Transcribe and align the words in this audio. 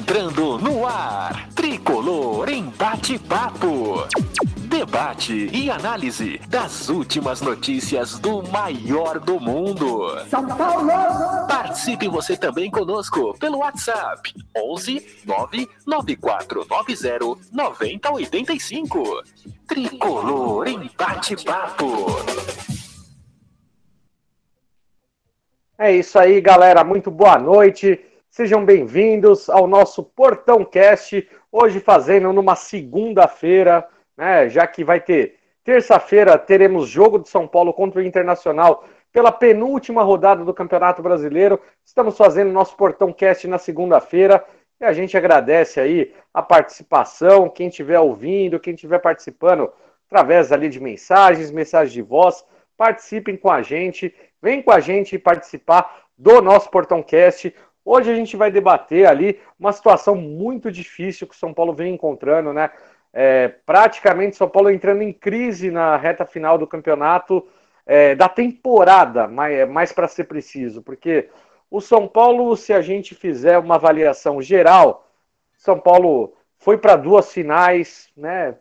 entrando 0.00 0.58
no 0.58 0.86
ar. 0.86 1.50
Tricolor 1.54 2.48
em 2.48 2.70
bate-papo. 2.70 4.06
Debate 4.56 5.50
e 5.52 5.70
análise 5.70 6.40
das 6.48 6.88
últimas 6.88 7.42
notícias 7.42 8.18
do 8.18 8.42
maior 8.50 9.20
do 9.20 9.38
mundo. 9.38 10.18
São 10.28 10.46
Paulo! 10.46 10.90
Participe 11.46 12.08
você 12.08 12.34
também 12.34 12.70
conosco 12.70 13.36
pelo 13.38 13.58
WhatsApp 13.58 14.32
11 14.56 15.22
99490 15.26 17.38
9085. 17.52 19.22
Tricolor 19.68 20.66
em 20.66 20.90
bate-papo. 20.96 22.06
É 25.78 25.94
isso 25.94 26.18
aí, 26.18 26.40
galera. 26.40 26.82
Muito 26.84 27.10
boa 27.10 27.38
noite. 27.38 28.09
Sejam 28.40 28.64
bem-vindos 28.64 29.50
ao 29.50 29.66
nosso 29.66 30.02
Portão 30.02 30.64
Cast. 30.64 31.28
Hoje 31.52 31.78
fazendo 31.78 32.32
numa 32.32 32.56
segunda-feira, 32.56 33.86
né? 34.16 34.48
Já 34.48 34.66
que 34.66 34.82
vai 34.82 34.98
ter 34.98 35.36
terça-feira 35.62 36.38
teremos 36.38 36.88
jogo 36.88 37.18
de 37.18 37.28
São 37.28 37.46
Paulo 37.46 37.74
contra 37.74 38.00
o 38.00 38.02
Internacional 38.02 38.82
pela 39.12 39.30
penúltima 39.30 40.02
rodada 40.02 40.42
do 40.42 40.54
Campeonato 40.54 41.02
Brasileiro. 41.02 41.60
Estamos 41.84 42.16
fazendo 42.16 42.50
nosso 42.50 42.74
Portão 42.78 43.12
Cast 43.12 43.46
na 43.46 43.58
segunda-feira 43.58 44.42
e 44.80 44.86
a 44.86 44.92
gente 44.94 45.18
agradece 45.18 45.78
aí 45.78 46.14
a 46.32 46.40
participação, 46.40 47.46
quem 47.46 47.68
estiver 47.68 48.00
ouvindo, 48.00 48.58
quem 48.58 48.72
estiver 48.72 49.00
participando 49.00 49.70
através 50.06 50.50
ali 50.50 50.70
de 50.70 50.80
mensagens, 50.80 51.50
mensagens 51.50 51.92
de 51.92 52.00
voz, 52.00 52.42
participem 52.74 53.36
com 53.36 53.50
a 53.50 53.60
gente, 53.60 54.14
vem 54.40 54.62
com 54.62 54.72
a 54.72 54.80
gente 54.80 55.18
participar 55.18 56.08
do 56.16 56.42
nosso 56.42 56.70
Portão 56.70 57.02
Cast. 57.02 57.54
Hoje 57.84 58.10
a 58.10 58.14
gente 58.14 58.36
vai 58.36 58.50
debater 58.50 59.06
ali 59.06 59.40
uma 59.58 59.72
situação 59.72 60.14
muito 60.14 60.70
difícil 60.70 61.26
que 61.26 61.34
o 61.34 61.38
São 61.38 61.52
Paulo 61.54 61.72
vem 61.72 61.94
encontrando, 61.94 62.52
né? 62.52 62.70
É, 63.12 63.48
praticamente 63.48 64.36
São 64.36 64.48
Paulo 64.48 64.70
entrando 64.70 65.02
em 65.02 65.12
crise 65.12 65.70
na 65.70 65.96
reta 65.96 66.24
final 66.24 66.56
do 66.56 66.66
campeonato, 66.66 67.46
é, 67.84 68.14
da 68.14 68.28
temporada, 68.28 69.26
mais, 69.26 69.68
mais 69.68 69.92
para 69.92 70.06
ser 70.06 70.24
preciso, 70.24 70.82
porque 70.82 71.28
o 71.70 71.80
São 71.80 72.06
Paulo, 72.06 72.56
se 72.56 72.72
a 72.72 72.80
gente 72.80 73.14
fizer 73.14 73.58
uma 73.58 73.76
avaliação 73.76 74.40
geral, 74.40 75.08
São 75.56 75.78
Paulo 75.80 76.34
foi 76.58 76.78
para 76.78 76.96
duas 76.96 77.32
finais, 77.32 78.10
né? 78.16 78.54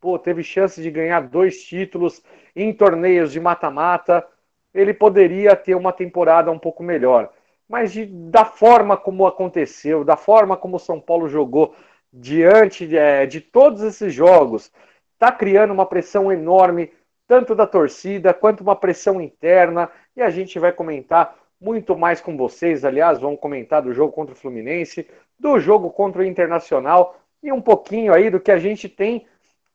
Pô, 0.00 0.18
teve 0.18 0.42
chance 0.42 0.82
de 0.82 0.90
ganhar 0.90 1.20
dois 1.22 1.62
títulos 1.62 2.22
em 2.54 2.72
torneios 2.72 3.32
de 3.32 3.40
mata-mata. 3.40 4.26
Ele 4.74 4.92
poderia 4.92 5.56
ter 5.56 5.74
uma 5.74 5.92
temporada 5.92 6.50
um 6.50 6.58
pouco 6.58 6.82
melhor 6.82 7.30
mas 7.68 7.92
de, 7.92 8.06
da 8.06 8.44
forma 8.44 8.96
como 8.96 9.26
aconteceu, 9.26 10.04
da 10.04 10.16
forma 10.16 10.56
como 10.56 10.76
o 10.76 10.80
São 10.80 11.00
Paulo 11.00 11.28
jogou 11.28 11.74
diante 12.12 12.86
de, 12.86 12.96
é, 12.96 13.26
de 13.26 13.40
todos 13.40 13.82
esses 13.82 14.12
jogos, 14.12 14.70
está 15.12 15.32
criando 15.32 15.72
uma 15.72 15.86
pressão 15.86 16.30
enorme, 16.30 16.92
tanto 17.26 17.54
da 17.54 17.66
torcida 17.66 18.34
quanto 18.34 18.60
uma 18.60 18.76
pressão 18.76 19.20
interna, 19.20 19.90
e 20.16 20.22
a 20.22 20.30
gente 20.30 20.58
vai 20.58 20.72
comentar 20.72 21.36
muito 21.60 21.96
mais 21.96 22.20
com 22.20 22.36
vocês. 22.36 22.84
Aliás, 22.84 23.18
vamos 23.18 23.40
comentar 23.40 23.82
do 23.82 23.92
jogo 23.92 24.12
contra 24.12 24.34
o 24.34 24.38
Fluminense, 24.38 25.08
do 25.38 25.58
jogo 25.58 25.90
contra 25.90 26.22
o 26.22 26.24
Internacional 26.24 27.18
e 27.42 27.50
um 27.50 27.60
pouquinho 27.60 28.12
aí 28.12 28.30
do 28.30 28.40
que 28.40 28.50
a 28.50 28.58
gente 28.58 28.88
tem 28.88 29.26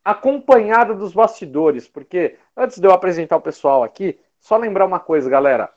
acompanhado 0.04 0.96
dos 0.96 1.14
bastidores, 1.14 1.88
porque 1.88 2.38
antes 2.56 2.80
de 2.80 2.88
eu 2.88 2.92
apresentar 2.92 3.38
o 3.38 3.42
pessoal 3.42 3.84
aqui, 3.84 4.20
só 4.40 4.56
lembrar 4.56 4.86
uma 4.86 5.00
coisa, 5.00 5.30
galera 5.30 5.72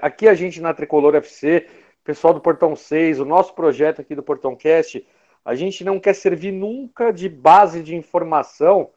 aqui 0.00 0.28
a 0.28 0.34
gente 0.34 0.60
na 0.60 0.72
Tricolor 0.72 1.14
FC, 1.14 1.66
pessoal 2.02 2.32
do 2.32 2.40
Portão 2.40 2.74
6, 2.74 3.20
o 3.20 3.24
nosso 3.24 3.54
projeto 3.54 4.00
aqui 4.00 4.14
do 4.14 4.22
Portão 4.22 4.56
Cast, 4.56 5.06
a 5.44 5.54
gente 5.54 5.84
não 5.84 6.00
quer 6.00 6.14
servir 6.14 6.52
nunca 6.52 7.12
de 7.12 7.28
base 7.28 7.82
de 7.82 7.94
informação 7.94 8.90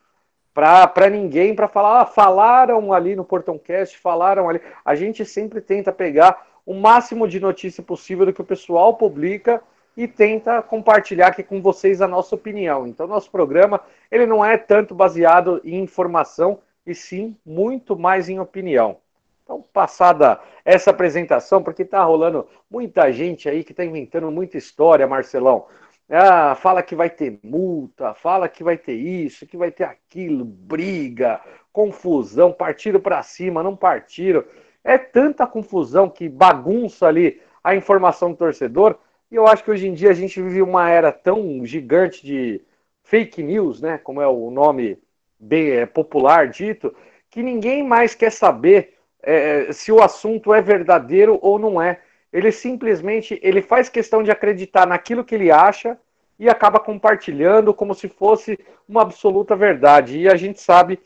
para 0.53 1.09
ninguém, 1.09 1.53
para 1.53 1.67
falar, 1.67 2.01
ah, 2.01 2.05
falaram 2.05 2.91
ali 2.91 3.15
no 3.15 3.23
Portão 3.23 3.59
Cast, 3.59 3.97
falaram 3.99 4.49
ali. 4.49 4.59
A 4.83 4.95
gente 4.95 5.23
sempre 5.23 5.61
tenta 5.61 5.91
pegar 5.91 6.47
o 6.65 6.73
máximo 6.73 7.27
de 7.27 7.39
notícia 7.39 7.83
possível 7.83 8.25
do 8.25 8.33
que 8.33 8.41
o 8.41 8.45
pessoal 8.45 8.95
publica 8.95 9.61
e 9.95 10.07
tenta 10.07 10.61
compartilhar 10.61 11.27
aqui 11.27 11.43
com 11.43 11.61
vocês 11.61 12.01
a 12.01 12.07
nossa 12.07 12.33
opinião. 12.33 12.87
Então, 12.87 13.05
nosso 13.07 13.29
programa 13.29 13.81
ele 14.09 14.25
não 14.25 14.43
é 14.43 14.57
tanto 14.57 14.95
baseado 14.95 15.61
em 15.63 15.81
informação, 15.81 16.59
e 16.85 16.95
sim 16.95 17.35
muito 17.45 17.97
mais 17.97 18.29
em 18.29 18.39
opinião. 18.39 18.97
Então, 19.47 19.61
passada 19.71 20.41
essa 20.65 20.91
apresentação, 20.91 21.63
porque 21.63 21.83
está 21.83 22.03
rolando 22.03 22.45
muita 22.69 23.09
gente 23.13 23.47
aí 23.47 23.63
que 23.63 23.71
está 23.71 23.85
inventando 23.85 24.29
muita 24.29 24.57
história, 24.57 25.07
Marcelão. 25.07 25.67
Ah, 26.09 26.53
fala 26.53 26.83
que 26.83 26.93
vai 26.93 27.09
ter 27.09 27.39
multa, 27.41 28.13
fala 28.13 28.49
que 28.49 28.61
vai 28.61 28.77
ter 28.77 28.95
isso, 28.95 29.47
que 29.47 29.55
vai 29.55 29.71
ter 29.71 29.85
aquilo, 29.85 30.43
briga, 30.43 31.39
confusão, 31.71 32.51
partiram 32.51 32.99
para 32.99 33.23
cima, 33.23 33.63
não 33.63 33.73
partiram. 33.73 34.43
É 34.83 34.97
tanta 34.97 35.47
confusão 35.47 36.09
que 36.09 36.27
bagunça 36.27 37.07
ali 37.07 37.41
a 37.63 37.73
informação 37.73 38.31
do 38.31 38.37
torcedor. 38.37 38.99
E 39.31 39.35
eu 39.35 39.47
acho 39.47 39.63
que 39.63 39.71
hoje 39.71 39.87
em 39.87 39.93
dia 39.93 40.09
a 40.09 40.13
gente 40.13 40.41
vive 40.41 40.61
uma 40.61 40.89
era 40.89 41.09
tão 41.13 41.65
gigante 41.65 42.25
de 42.25 42.61
fake 43.01 43.41
news, 43.41 43.79
né? 43.79 43.97
Como 43.97 44.21
é 44.21 44.27
o 44.27 44.51
nome 44.51 44.97
bem 45.39 45.69
é, 45.71 45.85
popular 45.85 46.49
dito, 46.49 46.93
que 47.29 47.41
ninguém 47.41 47.81
mais 47.81 48.13
quer 48.13 48.31
saber 48.31 48.96
é, 49.27 49.73
se 49.73 49.91
o 49.91 50.01
assunto 50.01 50.53
é 50.53 50.61
verdadeiro 50.61 51.37
ou 51.41 51.59
não 51.59 51.81
é. 51.81 52.01
Ele 52.31 52.49
simplesmente 52.49 53.37
ele 53.43 53.61
faz 53.61 53.89
questão 53.89 54.23
de 54.23 54.31
acreditar 54.31 54.87
naquilo 54.87 55.23
que 55.23 55.35
ele 55.35 55.51
acha 55.51 55.97
e 56.39 56.47
acaba 56.47 56.79
compartilhando 56.79 57.73
como 57.73 57.93
se 57.93 58.07
fosse 58.07 58.57
uma 58.87 59.01
absoluta 59.01 59.53
verdade. 59.53 60.17
E 60.17 60.29
a 60.29 60.35
gente 60.37 60.61
sabe 60.61 60.99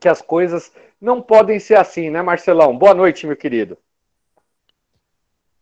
que 0.00 0.08
as 0.08 0.20
coisas 0.20 0.72
não 1.00 1.22
podem 1.22 1.60
ser 1.60 1.76
assim, 1.76 2.10
né, 2.10 2.22
Marcelão? 2.22 2.76
Boa 2.76 2.94
noite, 2.94 3.26
meu 3.26 3.36
querido. 3.36 3.78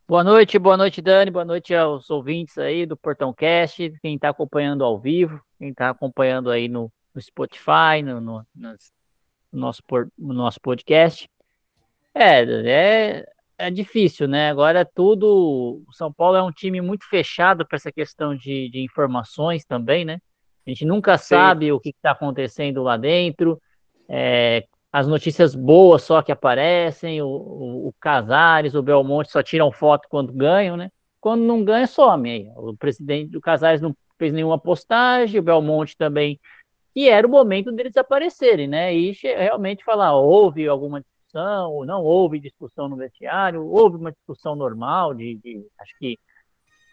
Boa 0.09 0.24
noite, 0.24 0.59
boa 0.59 0.76
noite, 0.76 1.03
Dani, 1.03 1.30
boa 1.30 1.44
noite 1.44 1.74
aos 1.74 2.10
ouvintes 2.10 2.56
aí 2.59 2.86
do 2.86 2.97
Portão 2.97 3.32
Cast, 3.32 3.92
quem 4.03 4.14
está 4.14 4.28
acompanhando 4.28 4.84
ao 4.84 4.98
vivo, 4.98 5.41
quem 5.59 5.70
está 5.70 5.91
acompanhando 5.91 6.50
aí 6.50 6.69
no, 6.69 6.92
no 7.14 7.20
Spotify, 7.20 8.03
no, 8.04 8.20
no, 8.20 8.47
no, 8.54 8.76
nosso, 9.53 9.82
no 10.19 10.34
nosso 10.34 10.60
podcast. 10.60 11.28
É, 12.15 12.43
é, 12.43 13.25
é 13.59 13.71
difícil, 13.71 14.28
né? 14.28 14.50
Agora 14.50 14.84
tudo. 14.84 15.83
O 15.89 15.93
São 15.93 16.12
Paulo 16.12 16.37
é 16.37 16.43
um 16.43 16.53
time 16.53 16.81
muito 16.81 17.09
fechado 17.09 17.67
para 17.67 17.77
essa 17.77 17.93
questão 17.93 18.37
de, 18.37 18.69
de 18.69 18.83
informações 18.83 19.65
também, 19.65 20.05
né? 20.05 20.19
A 20.67 20.71
gente 20.71 20.84
nunca 20.84 21.17
Sim. 21.19 21.34
sabe 21.34 21.72
o 21.72 21.81
que 21.81 21.91
está 21.91 22.12
acontecendo 22.12 22.83
lá 22.83 22.97
dentro. 22.97 23.61
É, 24.09 24.65
as 24.93 25.09
notícias 25.09 25.55
boas 25.55 26.03
só 26.03 26.22
que 26.22 26.31
aparecem, 26.31 27.22
o, 27.22 27.27
o, 27.27 27.89
o, 27.89 27.95
Casares, 27.98 28.75
o 28.75 28.83
Belmonte 28.83 29.31
só 29.31 29.42
tiram 29.42 29.72
foto 29.72 30.07
quando 30.09 30.33
ganham, 30.33 30.77
né? 30.77 30.91
Quando 31.21 31.42
não 31.42 31.65
ganha, 31.65 31.86
some. 31.86 32.53
O 32.57 32.77
presidente 32.77 33.31
do 33.31 33.41
Casares 33.41 33.81
não 33.81 33.97
fez 34.19 34.33
nenhuma 34.33 34.59
postagem, 34.59 35.41
o 35.41 35.42
Belmonte 35.42 35.97
também. 35.97 36.39
E 36.95 37.09
era 37.09 37.27
o 37.27 37.31
momento 37.31 37.72
deles 37.72 37.97
aparecerem, 37.97 38.69
né? 38.69 38.95
E 38.95 39.13
realmente 39.22 39.83
falar, 39.83 40.15
houve 40.15 40.69
alguma 40.69 41.03
discussão, 41.33 41.84
não 41.84 42.03
houve 42.03 42.39
discussão 42.39 42.89
no 42.89 42.97
vestiário, 42.97 43.67
houve 43.67 43.97
uma 43.97 44.13
discussão 44.13 44.55
normal 44.55 45.15
de, 45.15 45.37
de 45.37 45.67
acho 45.81 45.97
que 45.99 46.19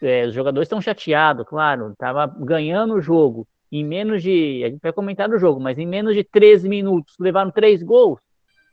é, 0.02 0.26
os 0.26 0.34
jogadores 0.34 0.66
estão 0.66 0.80
chateados, 0.80 1.46
claro, 1.46 1.92
estava 1.92 2.26
ganhando 2.26 2.94
o 2.94 3.02
jogo 3.02 3.46
em 3.70 3.84
menos 3.84 4.22
de, 4.22 4.64
a 4.64 4.70
gente 4.70 4.80
vai 4.80 4.92
comentar 4.92 5.28
do 5.28 5.38
jogo, 5.38 5.60
mas 5.60 5.78
em 5.78 5.86
menos 5.86 6.14
de 6.14 6.24
13 6.24 6.68
minutos 6.68 7.14
levaram 7.20 7.50
três 7.50 7.82
gols, 7.82 8.18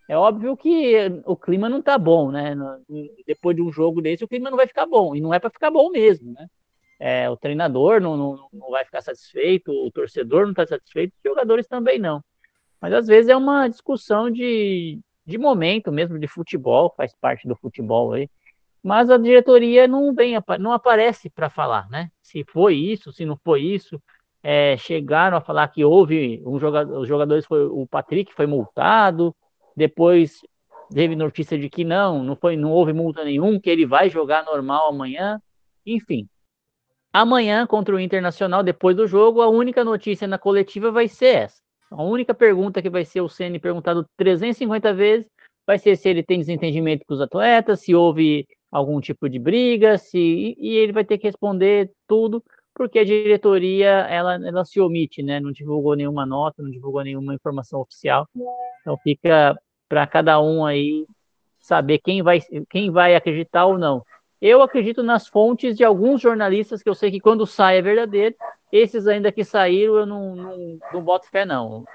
é 0.09 0.17
óbvio 0.17 0.55
que 0.55 1.21
o 1.25 1.35
clima 1.35 1.67
não 1.67 1.79
está 1.79 1.97
bom, 1.97 2.31
né? 2.31 2.55
Depois 3.27 3.55
de 3.55 3.61
um 3.61 3.71
jogo 3.71 4.01
desse, 4.01 4.23
o 4.23 4.27
clima 4.27 4.49
não 4.49 4.57
vai 4.57 4.65
ficar 4.65 4.85
bom, 4.85 5.13
e 5.13 5.21
não 5.21 5.33
é 5.33 5.39
para 5.39 5.49
ficar 5.49 5.69
bom 5.69 5.89
mesmo, 5.91 6.31
né? 6.31 6.47
É, 6.99 7.29
o 7.29 7.37
treinador 7.37 8.01
não, 8.01 8.17
não, 8.17 8.49
não 8.51 8.71
vai 8.71 8.83
ficar 8.85 9.01
satisfeito, 9.01 9.71
o 9.71 9.91
torcedor 9.91 10.43
não 10.43 10.51
está 10.51 10.65
satisfeito, 10.65 11.13
os 11.13 11.29
jogadores 11.29 11.67
também 11.67 11.99
não. 11.99 12.23
Mas 12.81 12.93
às 12.93 13.05
vezes 13.05 13.29
é 13.29 13.35
uma 13.35 13.67
discussão 13.67 14.31
de, 14.31 14.99
de 15.27 15.37
momento 15.37 15.91
mesmo 15.91 16.17
de 16.17 16.27
futebol, 16.27 16.93
faz 16.95 17.13
parte 17.13 17.45
do 17.47 17.55
futebol 17.55 18.13
aí. 18.13 18.29
Mas 18.81 19.09
a 19.09 19.17
diretoria 19.17 19.85
não 19.85 20.15
vem, 20.15 20.35
não 20.59 20.71
aparece 20.71 21.29
para 21.29 21.49
falar, 21.49 21.89
né? 21.89 22.09
Se 22.21 22.45
foi 22.45 22.75
isso, 22.75 23.11
se 23.11 23.25
não 23.25 23.37
foi 23.43 23.61
isso. 23.61 24.01
É, 24.41 24.77
chegaram 24.77 25.35
a 25.35 25.41
falar 25.41 25.67
que 25.67 25.83
houve 25.83 26.41
um 26.45 26.57
jogador, 26.57 26.99
os 27.01 27.07
jogadores 27.07 27.45
foi 27.45 27.65
o 27.65 27.85
Patrick 27.85 28.33
foi 28.33 28.45
multado, 28.45 29.35
depois 29.75 30.39
teve 30.93 31.15
notícia 31.15 31.59
de 31.59 31.69
que 31.69 31.83
não, 31.83 32.23
não 32.23 32.35
foi, 32.37 32.55
não 32.55 32.71
houve 32.71 32.93
multa 32.93 33.25
nenhum, 33.25 33.59
que 33.59 33.69
ele 33.69 33.85
vai 33.85 34.09
jogar 34.09 34.45
normal 34.45 34.89
amanhã. 34.89 35.41
Enfim, 35.85 36.29
amanhã 37.11 37.67
contra 37.67 37.93
o 37.93 37.99
Internacional, 37.99 38.63
depois 38.63 38.95
do 38.95 39.07
jogo, 39.07 39.41
a 39.41 39.49
única 39.49 39.83
notícia 39.83 40.27
na 40.27 40.37
coletiva 40.37 40.89
vai 40.89 41.09
ser 41.09 41.35
essa. 41.35 41.66
A 41.89 42.03
única 42.03 42.33
pergunta 42.33 42.81
que 42.81 42.89
vai 42.89 43.05
ser 43.05 43.21
o 43.21 43.29
Ceni 43.29 43.59
perguntado 43.59 44.05
350 44.17 44.93
vezes 44.93 45.27
vai 45.65 45.77
ser 45.77 45.97
se 45.97 46.07
ele 46.07 46.23
tem 46.23 46.39
desentendimento 46.39 47.05
com 47.05 47.13
os 47.13 47.21
atletas, 47.21 47.81
se 47.81 47.93
houve 47.93 48.47
algum 48.71 48.99
tipo 49.01 49.29
de 49.29 49.37
briga, 49.37 49.97
se 49.97 50.55
e 50.57 50.75
ele 50.77 50.93
vai 50.93 51.03
ter 51.03 51.17
que 51.17 51.27
responder 51.27 51.91
tudo, 52.07 52.43
porque 52.73 52.99
a 52.99 53.03
diretoria 53.03 53.87
ela, 53.87 54.35
ela 54.35 54.63
se 54.63 54.79
omite, 54.79 55.21
né? 55.21 55.39
Não 55.39 55.51
divulgou 55.51 55.95
nenhuma 55.95 56.25
nota, 56.25 56.61
não 56.61 56.69
divulgou 56.69 57.03
nenhuma 57.03 57.33
informação 57.33 57.81
oficial. 57.81 58.27
Então 58.81 58.97
fica 59.03 59.59
para 59.89 60.05
cada 60.07 60.39
um 60.41 60.65
aí 60.65 61.05
saber 61.59 61.99
quem 61.99 62.21
vai 62.21 62.39
quem 62.69 62.91
vai 62.91 63.15
acreditar 63.15 63.65
ou 63.65 63.77
não. 63.77 64.03
Eu 64.39 64.61
acredito 64.61 65.01
nas 65.01 65.27
fontes 65.27 65.75
de 65.75 65.83
alguns 65.83 66.21
jornalistas 66.21 66.83
que 66.83 66.89
eu 66.89 66.95
sei 66.95 67.09
que 67.09 67.19
quando 67.19 67.45
sai 67.45 67.77
é 67.77 67.81
verdadeiro. 67.81 68.35
Esses 68.71 69.07
ainda 69.07 69.31
que 69.31 69.43
saíram, 69.43 69.95
eu 69.95 70.05
não, 70.05 70.35
não, 70.35 70.79
não 70.93 71.01
boto 71.01 71.29
fé, 71.29 71.45
não, 71.45 71.85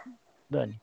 Dani. 0.48 0.80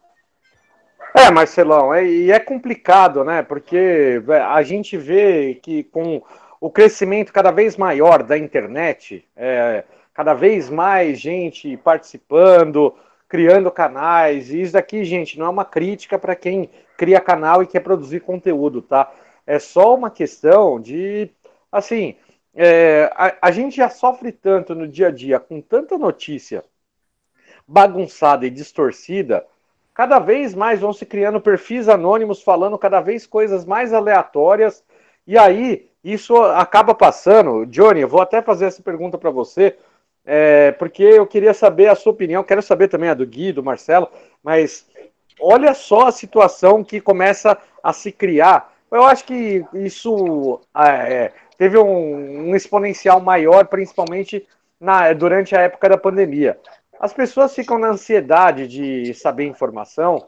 É, 1.16 1.32
Marcelão, 1.32 1.94
é, 1.94 2.06
e 2.06 2.32
é 2.32 2.40
complicado, 2.40 3.24
né? 3.24 3.42
Porque 3.42 4.22
a 4.48 4.62
gente 4.62 4.96
vê 4.96 5.56
que 5.56 5.84
com 5.84 6.22
o 6.62 6.70
crescimento 6.70 7.34
cada 7.34 7.52
vez 7.52 7.78
maior 7.78 8.22
da 8.22 8.38
internet, 8.38 9.26
é, 9.36 9.84
cada 10.14 10.34
vez 10.34 10.70
mais 10.70 11.20
gente 11.20 11.76
participando, 11.78 12.94
criando 13.28 13.72
canais, 13.72 14.52
e 14.52 14.62
isso 14.62 14.74
daqui, 14.74 15.04
gente, 15.04 15.40
não 15.40 15.48
é 15.48 15.50
uma 15.50 15.66
crítica 15.66 16.20
para 16.20 16.36
quem 16.36 16.70
cria 16.98 17.22
canal 17.22 17.64
e 17.64 17.68
quer 17.68 17.80
produzir 17.80 18.20
conteúdo, 18.20 18.82
tá? 18.82 19.12
É 19.48 19.58
só 19.58 19.96
uma 19.96 20.12
questão 20.12 20.80
de, 20.80 21.30
assim, 21.72 22.16
é, 22.56 23.12
a, 23.16 23.38
a 23.42 23.52
gente 23.52 23.78
já 23.78 23.90
sofre 23.90 24.32
tanto 24.32 24.76
no 24.76 24.88
dia 24.88 25.08
a 25.08 25.12
dia 25.12 25.40
com 25.40 25.62
tanta 25.62 25.98
notícia 25.98 26.64
bagunçada 27.68 28.46
e 28.46 28.50
distorcida 28.50 29.46
cada 30.00 30.18
vez 30.18 30.56
mais 30.56 30.80
vão 30.80 30.94
se 30.94 31.06
criando 31.06 31.42
perfis 31.42 31.90
anônimos 31.90 32.42
falando 32.42 32.78
cada 32.78 33.02
vez 33.02 33.28
coisas 33.28 33.66
mais 33.66 33.92
aleatórias. 33.94 34.82
E 35.28 35.38
aí, 35.38 35.90
isso 36.02 36.42
acaba 36.42 36.96
passando. 36.96 37.66
Johnny, 37.66 38.00
eu 38.00 38.08
vou 38.08 38.22
até 38.22 38.42
fazer 38.42 38.68
essa 38.68 38.82
pergunta 38.82 39.18
para 39.18 39.30
você, 39.30 39.76
é, 40.26 40.72
porque 40.72 41.04
eu 41.04 41.28
queria 41.28 41.54
saber 41.54 41.88
a 41.88 41.96
sua 41.96 42.14
opinião. 42.14 42.46
Quero 42.46 42.62
saber 42.62 42.88
também 42.88 43.10
a 43.10 43.14
do 43.14 43.26
Gui, 43.26 43.52
do 43.52 43.62
Marcelo, 43.62 44.08
mas 44.42 44.88
olha 45.38 45.74
só 45.74 46.08
a 46.08 46.14
situação 46.14 46.82
que 46.82 47.02
começa 47.02 47.58
a 47.84 47.92
se 47.92 48.10
criar. 48.10 48.74
Eu 48.92 49.04
acho 49.04 49.24
que 49.24 49.64
isso 49.74 50.60
é, 50.76 51.32
teve 51.58 51.78
um, 51.78 52.50
um 52.50 52.56
exponencial 52.56 53.20
maior, 53.20 53.68
principalmente 53.68 54.48
na, 54.80 55.14
durante 55.14 55.56
a 55.56 55.62
época 55.62 55.90
da 55.90 55.98
pandemia. 55.98 56.60
As 57.00 57.14
pessoas 57.14 57.54
ficam 57.54 57.78
na 57.78 57.90
ansiedade 57.90 58.68
de 58.68 59.14
saber 59.14 59.46
informação, 59.46 60.26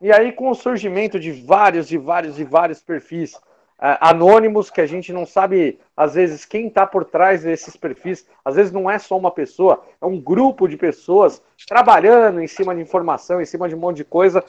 e 0.00 0.12
aí 0.12 0.32
com 0.32 0.50
o 0.50 0.54
surgimento 0.54 1.18
de 1.18 1.32
vários 1.32 1.90
e 1.90 1.96
vários 1.96 2.38
e 2.38 2.44
vários 2.44 2.82
perfis 2.82 3.34
uh, 3.34 3.98
anônimos 4.00 4.70
que 4.70 4.80
a 4.80 4.86
gente 4.86 5.12
não 5.12 5.24
sabe, 5.24 5.80
às 5.96 6.14
vezes, 6.14 6.44
quem 6.44 6.68
está 6.68 6.86
por 6.86 7.04
trás 7.04 7.42
desses 7.42 7.76
perfis, 7.76 8.26
às 8.44 8.56
vezes 8.56 8.72
não 8.72 8.90
é 8.90 8.98
só 8.98 9.16
uma 9.16 9.30
pessoa, 9.30 9.84
é 10.00 10.06
um 10.06 10.20
grupo 10.20 10.68
de 10.68 10.76
pessoas 10.76 11.42
trabalhando 11.66 12.40
em 12.40 12.46
cima 12.46 12.74
de 12.74 12.80
informação, 12.82 13.40
em 13.40 13.46
cima 13.46 13.68
de 13.68 13.74
um 13.74 13.78
monte 13.78 13.98
de 13.98 14.04
coisa, 14.04 14.44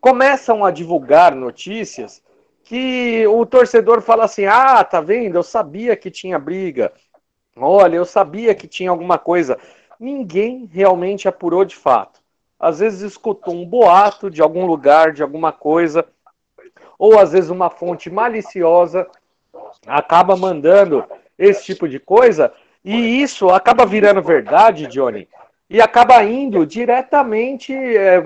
começam 0.00 0.64
a 0.64 0.70
divulgar 0.70 1.34
notícias 1.34 2.22
que 2.68 3.26
o 3.26 3.46
torcedor 3.46 4.02
fala 4.02 4.24
assim: 4.24 4.44
ah, 4.44 4.84
tá 4.84 5.00
vendo? 5.00 5.36
Eu 5.36 5.42
sabia 5.42 5.96
que 5.96 6.10
tinha 6.10 6.38
briga. 6.38 6.92
Olha, 7.56 7.96
eu 7.96 8.04
sabia 8.04 8.54
que 8.54 8.68
tinha 8.68 8.90
alguma 8.90 9.18
coisa 9.18 9.58
ninguém 9.98 10.68
realmente 10.72 11.28
apurou 11.28 11.64
de 11.64 11.74
fato. 11.74 12.20
Às 12.58 12.78
vezes 12.78 13.00
escutou 13.00 13.54
um 13.54 13.64
boato 13.64 14.30
de 14.30 14.42
algum 14.42 14.66
lugar, 14.66 15.12
de 15.12 15.22
alguma 15.22 15.52
coisa, 15.52 16.06
ou 16.98 17.18
às 17.18 17.32
vezes 17.32 17.50
uma 17.50 17.70
fonte 17.70 18.10
maliciosa 18.10 19.06
acaba 19.86 20.36
mandando 20.36 21.04
esse 21.38 21.64
tipo 21.64 21.88
de 21.88 22.00
coisa, 22.00 22.52
e 22.84 23.22
isso 23.22 23.48
acaba 23.50 23.86
virando 23.86 24.22
verdade, 24.22 24.86
Johnny, 24.88 25.28
e 25.70 25.80
acaba 25.80 26.22
indo 26.24 26.66
diretamente, 26.66 27.72
é, 27.72 28.20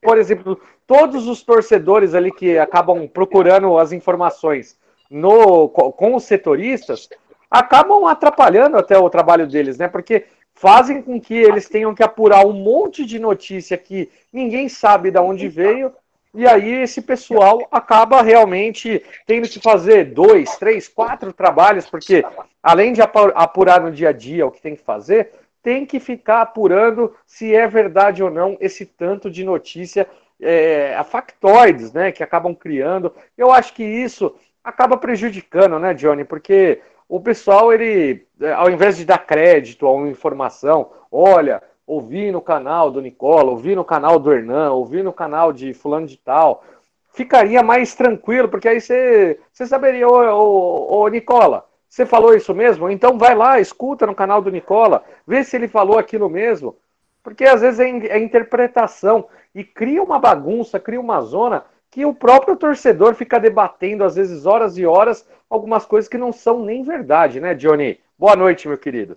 por 0.00 0.18
exemplo, 0.18 0.60
todos 0.86 1.26
os 1.26 1.42
torcedores 1.42 2.14
ali 2.14 2.30
que 2.30 2.58
acabam 2.58 3.08
procurando 3.08 3.78
as 3.78 3.92
informações 3.92 4.78
no, 5.10 5.68
com 5.68 6.14
os 6.14 6.24
setoristas 6.24 7.08
acabam 7.50 8.06
atrapalhando 8.06 8.76
até 8.76 8.98
o 8.98 9.10
trabalho 9.10 9.46
deles, 9.46 9.78
né? 9.78 9.88
Porque 9.88 10.24
fazem 10.54 11.02
com 11.02 11.20
que 11.20 11.34
eles 11.34 11.68
tenham 11.68 11.94
que 11.94 12.02
apurar 12.02 12.46
um 12.46 12.52
monte 12.52 13.04
de 13.04 13.18
notícia 13.18 13.76
que 13.76 14.10
ninguém 14.32 14.68
sabe 14.68 15.10
de 15.10 15.18
onde 15.18 15.48
veio, 15.48 15.92
e 16.34 16.46
aí 16.46 16.82
esse 16.82 17.00
pessoal 17.00 17.66
acaba 17.70 18.20
realmente 18.20 19.02
tendo 19.26 19.48
que 19.48 19.60
fazer 19.60 20.12
dois, 20.12 20.56
três, 20.56 20.88
quatro 20.88 21.32
trabalhos, 21.32 21.88
porque 21.88 22.24
além 22.62 22.92
de 22.92 23.00
apurar 23.00 23.80
no 23.80 23.90
dia 23.90 24.10
a 24.10 24.12
dia 24.12 24.46
o 24.46 24.50
que 24.50 24.60
tem 24.60 24.76
que 24.76 24.82
fazer, 24.82 25.30
tem 25.62 25.86
que 25.86 25.98
ficar 25.98 26.42
apurando 26.42 27.14
se 27.26 27.54
é 27.54 27.66
verdade 27.66 28.22
ou 28.22 28.30
não 28.30 28.56
esse 28.60 28.84
tanto 28.84 29.30
de 29.30 29.44
notícia, 29.44 30.06
é, 30.40 31.00
factoides, 31.04 31.92
né, 31.92 32.12
que 32.12 32.22
acabam 32.22 32.54
criando. 32.54 33.12
Eu 33.36 33.50
acho 33.50 33.72
que 33.74 33.84
isso 33.84 34.34
acaba 34.62 34.96
prejudicando, 34.96 35.78
né, 35.78 35.94
Johnny, 35.94 36.24
porque 36.24 36.80
o 37.08 37.20
pessoal, 37.20 37.72
ele, 37.72 38.26
é, 38.40 38.52
ao 38.52 38.70
invés 38.70 38.96
de 38.96 39.04
dar 39.04 39.18
crédito 39.18 39.86
a 39.86 39.92
uma 39.92 40.08
informação, 40.08 40.90
olha, 41.10 41.62
ouvi 41.86 42.32
no 42.32 42.40
canal 42.40 42.90
do 42.90 43.00
Nicola, 43.00 43.50
ouvi 43.50 43.76
no 43.76 43.84
canal 43.84 44.18
do 44.18 44.32
Hernan, 44.32 44.72
ouvi 44.72 45.02
no 45.02 45.12
canal 45.12 45.52
de 45.52 45.72
fulano 45.72 46.06
de 46.06 46.16
tal, 46.16 46.64
ficaria 47.12 47.62
mais 47.62 47.94
tranquilo, 47.94 48.48
porque 48.48 48.68
aí 48.68 48.80
você, 48.80 49.38
você 49.52 49.66
saberia, 49.66 50.08
ô, 50.08 50.12
ô, 50.12 51.02
ô 51.02 51.08
Nicola, 51.08 51.64
você 51.88 52.04
falou 52.04 52.34
isso 52.34 52.54
mesmo? 52.54 52.90
Então 52.90 53.16
vai 53.16 53.34
lá, 53.34 53.60
escuta 53.60 54.06
no 54.06 54.14
canal 54.14 54.42
do 54.42 54.50
Nicola, 54.50 55.02
vê 55.26 55.42
se 55.44 55.56
ele 55.56 55.68
falou 55.68 55.98
aquilo 55.98 56.28
mesmo. 56.28 56.76
Porque 57.22 57.44
às 57.44 57.60
vezes 57.60 57.80
é, 57.80 57.88
é 58.08 58.18
interpretação 58.18 59.26
e 59.56 59.64
cria 59.64 60.02
uma 60.02 60.18
bagunça, 60.18 60.78
cria 60.78 61.00
uma 61.00 61.22
zona 61.22 61.64
que 61.90 62.04
o 62.04 62.14
próprio 62.14 62.56
torcedor 62.56 63.14
fica 63.14 63.40
debatendo, 63.40 64.04
às 64.04 64.14
vezes, 64.14 64.44
horas 64.44 64.76
e 64.76 64.84
horas, 64.84 65.26
algumas 65.48 65.86
coisas 65.86 66.10
que 66.10 66.18
não 66.18 66.30
são 66.30 66.62
nem 66.62 66.82
verdade, 66.82 67.40
né, 67.40 67.54
Johnny? 67.54 67.98
Boa 68.18 68.36
noite, 68.36 68.68
meu 68.68 68.76
querido. 68.76 69.16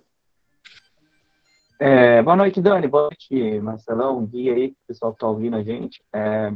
É, 1.78 2.22
boa 2.22 2.38
noite, 2.38 2.62
Dani. 2.62 2.88
Boa 2.88 3.10
noite, 3.10 3.60
Marcelão, 3.60 4.26
Gui 4.26 4.50
aí, 4.50 4.74
pessoal 4.88 5.12
que 5.12 5.20
tá 5.20 5.28
ouvindo 5.28 5.58
a 5.58 5.64
gente. 5.64 6.02
É, 6.14 6.54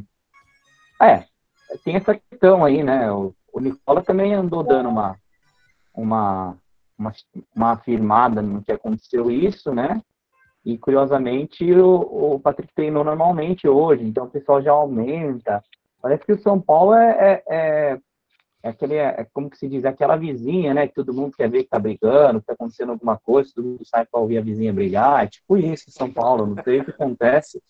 é, 1.01 1.25
tem 1.83 1.97
essa 1.97 2.15
questão 2.15 2.63
aí, 2.63 2.81
né? 2.83 3.11
O, 3.11 3.35
o 3.51 3.59
Nicola 3.59 4.01
também 4.01 4.33
andou 4.33 4.63
dando 4.63 4.87
uma, 4.87 5.17
uma, 5.93 6.57
uma, 6.97 7.11
uma 7.53 7.71
afirmada 7.71 8.41
no 8.41 8.63
que 8.63 8.71
aconteceu 8.71 9.29
isso, 9.29 9.73
né? 9.73 10.01
E 10.65 10.77
curiosamente 10.77 11.69
o, 11.73 12.35
o 12.35 12.39
Patrick 12.39 12.73
treinou 12.73 13.03
normalmente 13.03 13.67
hoje, 13.67 14.03
então 14.03 14.25
o 14.25 14.29
pessoal 14.29 14.61
já 14.61 14.71
aumenta 14.71 15.61
Parece 16.03 16.25
que 16.25 16.33
o 16.33 16.41
São 16.41 16.59
Paulo 16.59 16.93
é, 16.93 17.11
é, 17.17 17.43
é, 17.55 17.99
é 18.61 18.69
aquele, 18.69 18.95
é, 18.95 19.25
como 19.31 19.49
que 19.49 19.57
se 19.57 19.69
diz, 19.69 19.85
é 19.85 19.87
aquela 19.87 20.17
vizinha, 20.17 20.73
né? 20.73 20.85
Que 20.85 20.93
todo 20.93 21.13
mundo 21.13 21.33
quer 21.33 21.49
ver 21.49 21.63
que 21.63 21.69
tá 21.69 21.79
brigando, 21.79 22.41
que 22.41 22.45
tá 22.45 22.51
acontecendo 22.51 22.91
alguma 22.91 23.17
coisa, 23.17 23.53
todo 23.55 23.63
mundo 23.63 23.85
sai 23.85 24.05
para 24.05 24.19
ouvir 24.19 24.37
a 24.37 24.41
vizinha 24.41 24.73
brigar. 24.73 25.23
É 25.23 25.27
tipo 25.27 25.55
isso 25.55 25.85
em 25.87 25.93
São 25.93 26.11
Paulo, 26.11 26.45
não 26.45 26.61
sei 26.61 26.81
o 26.81 26.83
que 26.83 26.91
acontece. 26.91 27.63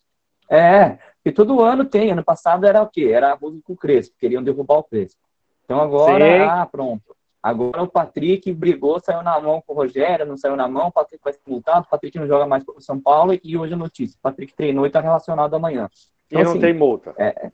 É, 0.49 0.97
que 1.23 1.31
todo 1.31 1.61
ano 1.61 1.85
tem. 1.85 2.09
Ano 2.11 2.23
passado 2.23 2.65
era 2.65 2.81
o 2.81 2.89
quê? 2.89 3.11
Era 3.13 3.33
a 3.33 3.37
música 3.39 3.61
com 3.67 3.73
o 3.73 3.77
Crespo, 3.77 4.15
queriam 4.17 4.41
derrubar 4.41 4.79
o 4.79 4.83
Crespo. 4.83 5.21
Então 5.63 5.79
agora, 5.79 6.25
Sim. 6.25 6.43
ah, 6.49 6.65
pronto. 6.65 7.15
Agora 7.43 7.83
o 7.83 7.87
Patrick 7.87 8.51
brigou, 8.53 9.01
saiu 9.01 9.21
na 9.21 9.37
mão 9.41 9.61
com 9.61 9.73
o 9.73 9.75
Rogério, 9.75 10.25
não 10.25 10.37
saiu 10.37 10.55
na 10.55 10.65
mão, 10.65 10.87
o 10.87 10.91
Patrick 10.91 11.21
vai 11.21 11.33
ser 11.33 11.41
multado, 11.45 11.85
o 11.85 11.89
Patrick 11.89 12.17
não 12.17 12.25
joga 12.25 12.47
mais 12.47 12.63
para 12.63 12.77
o 12.77 12.81
São 12.81 12.97
Paulo 12.97 13.37
e 13.43 13.57
hoje 13.57 13.73
a 13.73 13.77
notícia, 13.77 14.15
o 14.17 14.21
Patrick 14.21 14.55
treinou 14.55 14.85
e 14.85 14.87
está 14.87 15.01
relacionado 15.01 15.53
amanhã. 15.53 15.89
Então, 16.27 16.39
e 16.39 16.43
não 16.45 16.51
assim, 16.51 16.61
tem 16.61 16.73
multa. 16.73 17.13
É, 17.17 17.51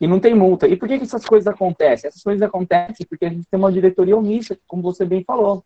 e 0.00 0.06
não 0.06 0.18
tem 0.18 0.34
multa. 0.34 0.66
E 0.66 0.74
por 0.74 0.88
que, 0.88 0.96
que 0.96 1.04
essas 1.04 1.24
coisas 1.24 1.46
acontecem? 1.46 2.08
Essas 2.08 2.22
coisas 2.22 2.40
acontecem 2.42 3.06
porque 3.06 3.26
a 3.26 3.30
gente 3.30 3.46
tem 3.50 3.60
uma 3.60 3.70
diretoria 3.70 4.16
omissa, 4.16 4.58
como 4.66 4.82
você 4.82 5.04
bem 5.04 5.22
falou. 5.22 5.62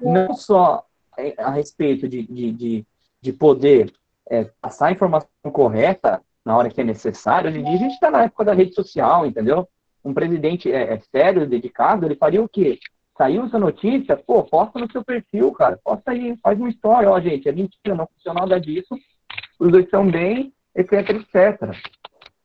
Não 0.00 0.32
só 0.34 0.84
é, 1.18 1.34
a 1.38 1.50
respeito 1.50 2.08
de, 2.08 2.22
de, 2.22 2.52
de, 2.52 2.86
de 3.20 3.32
poder 3.32 3.92
é, 4.30 4.44
passar 4.60 4.86
a 4.86 4.92
informação 4.92 5.28
correta 5.52 6.22
na 6.44 6.56
hora 6.56 6.70
que 6.70 6.80
é 6.80 6.84
necessário. 6.84 7.50
Hoje 7.50 7.58
em 7.58 7.64
dia 7.64 7.74
a 7.74 7.78
gente 7.78 7.94
está 7.94 8.10
na 8.10 8.24
época 8.24 8.44
da 8.44 8.54
rede 8.54 8.74
social, 8.74 9.26
entendeu? 9.26 9.68
Um 10.04 10.14
presidente 10.14 10.72
é, 10.72 10.94
é, 10.94 11.00
sério, 11.00 11.48
dedicado, 11.48 12.06
ele 12.06 12.14
faria 12.14 12.42
o 12.42 12.48
quê? 12.48 12.78
Saiu 13.18 13.44
essa 13.44 13.58
notícia, 13.58 14.16
pô, 14.16 14.44
posta 14.44 14.78
no 14.78 14.90
seu 14.92 15.04
perfil, 15.04 15.50
cara. 15.50 15.76
Posta 15.82 16.12
aí, 16.12 16.36
faz 16.40 16.56
uma 16.56 16.68
história. 16.68 17.10
Ó, 17.10 17.20
gente, 17.20 17.48
é 17.48 17.52
mentira, 17.52 17.96
não 17.96 18.06
funcionou 18.06 18.42
nada 18.42 18.60
disso. 18.60 18.96
Os 19.58 19.72
dois 19.72 19.84
estão 19.84 20.08
bem, 20.08 20.54
etc, 20.76 21.10
etc. 21.10 21.76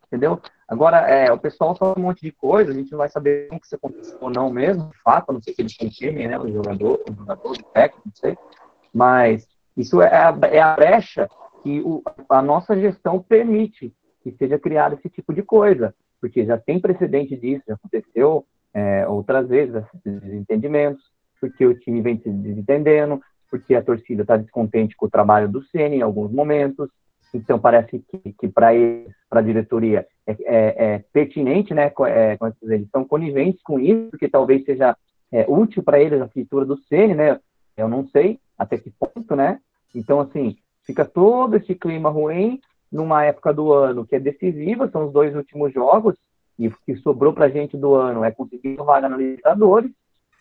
Entendeu? 0.08 0.42
Agora, 0.68 0.98
é, 1.08 1.32
o 1.32 1.38
pessoal 1.38 1.76
fala 1.76 1.94
um 1.98 2.02
monte 2.02 2.22
de 2.22 2.32
coisa, 2.32 2.72
a 2.72 2.74
gente 2.74 2.92
não 2.92 2.98
vai 2.98 3.10
saber 3.10 3.48
como 3.50 3.62
que 3.62 3.76
aconteceu 3.76 4.18
ou 4.20 4.30
não 4.32 4.50
mesmo, 4.50 4.90
de 4.90 5.02
fato, 5.04 5.32
não 5.32 5.42
sei 5.42 5.54
que 5.54 5.62
eles 5.62 5.78
confirmem, 5.78 6.28
né, 6.28 6.40
o 6.40 6.52
jogador, 6.52 7.00
o 7.08 7.14
jogador, 7.14 7.52
o 7.52 7.64
técnico, 7.64 8.08
não 8.08 8.16
sei, 8.16 8.38
mas 8.92 9.48
isso 9.78 10.02
é 10.02 10.08
a, 10.08 10.36
é 10.52 10.60
a 10.60 10.76
brecha 10.76 11.30
que 11.62 11.82
o, 11.82 12.02
a 12.30 12.42
nossa 12.42 12.80
gestão 12.80 13.22
permite 13.22 13.94
que 14.24 14.32
seja 14.32 14.58
criado 14.58 14.96
esse 14.96 15.10
tipo 15.10 15.34
de 15.34 15.44
coisa, 15.44 15.94
porque 16.20 16.46
já 16.46 16.58
tem 16.58 16.80
precedente 16.80 17.36
disso, 17.36 17.64
já 17.68 17.76
aconteceu 17.76 18.46
é, 18.74 19.08
outras 19.08 19.48
vezes, 19.48 19.76
esses 19.76 20.22
desentendimentos, 20.22 21.04
porque 21.40 21.66
o 21.66 21.78
time 21.78 22.02
vem 22.02 22.18
se 22.20 22.30
desentendendo, 22.30 23.22
porque 23.50 23.76
a 23.76 23.84
torcida 23.84 24.24
está 24.24 24.38
descontente 24.38 24.96
com 24.96 25.06
o 25.06 25.12
trabalho 25.12 25.48
do 25.48 25.64
Ceni 25.66 25.98
em 25.98 26.02
alguns 26.02 26.32
momentos, 26.32 26.90
então 27.34 27.60
parece 27.60 28.00
que, 28.00 28.34
que 28.34 28.48
para 28.48 28.70
a 29.32 29.42
diretoria, 29.42 30.08
é, 30.26 30.32
é, 30.32 30.86
é, 30.86 31.04
pertinente, 31.12 31.74
né? 31.74 31.92
É, 32.08 32.38
dizer, 32.62 32.76
eles 32.76 32.86
estão 32.86 33.04
coniventes 33.04 33.62
com 33.62 33.80
isso, 33.80 34.10
porque 34.12 34.30
talvez 34.30 34.64
seja 34.64 34.96
é, 35.32 35.46
útil 35.48 35.84
para 35.84 36.00
eles 36.00 36.22
a 36.22 36.28
feitura 36.28 36.66
do 36.66 36.78
Ceni, 36.78 37.16
né? 37.16 37.40
Eu 37.76 37.88
não 37.88 38.08
sei 38.08 38.40
até 38.58 38.78
que 38.78 38.92
ponto, 38.92 39.36
né? 39.36 39.60
Então, 39.96 40.20
assim, 40.20 40.56
fica 40.84 41.04
todo 41.04 41.56
esse 41.56 41.76
clima 41.76 42.10
ruim 42.10 42.62
numa 42.92 43.26
época 43.26 43.52
do 43.52 43.74
ano 43.74 44.06
que 44.06 44.16
é 44.16 44.20
decisiva, 44.20 44.90
são 44.90 45.08
os 45.08 45.14
dois 45.14 45.36
últimos 45.36 45.74
jogos, 45.74 46.16
e 46.58 46.68
o 46.68 46.76
que 46.86 46.96
sobrou 46.98 47.34
para 47.34 47.46
a 47.46 47.50
gente 47.50 47.78
do 47.78 47.96
ano 47.96 48.24
é 48.24 48.32
conseguir 48.32 48.76
vaga 48.76 49.10
na 49.10 49.18
Libertadores, 49.18 49.92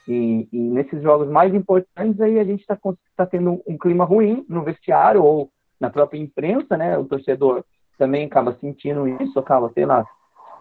e, 0.07 0.49
e, 0.53 0.59
nesses 0.59 1.01
jogos 1.01 1.29
mais 1.29 1.55
importantes 1.55 2.21
aí 2.21 2.39
a 2.39 2.45
gente 2.45 2.61
está 2.61 2.77
tá 3.17 3.25
tendo 3.25 3.63
um 3.67 3.79
clima 3.79 4.05
ruim 4.05 4.45
no 4.49 4.63
vestiário 4.63 5.23
ou 5.23 5.51
na 5.79 5.91
própria 5.91 6.19
imprensa, 6.19 6.77
né? 6.77 6.99
O 6.99 7.05
torcedor 7.05 7.65
também 7.97 8.27
acaba 8.27 8.57
sentindo 8.61 9.07
isso, 9.07 9.39
acaba, 9.39 9.71
sei 9.73 9.87
lá, 9.87 10.05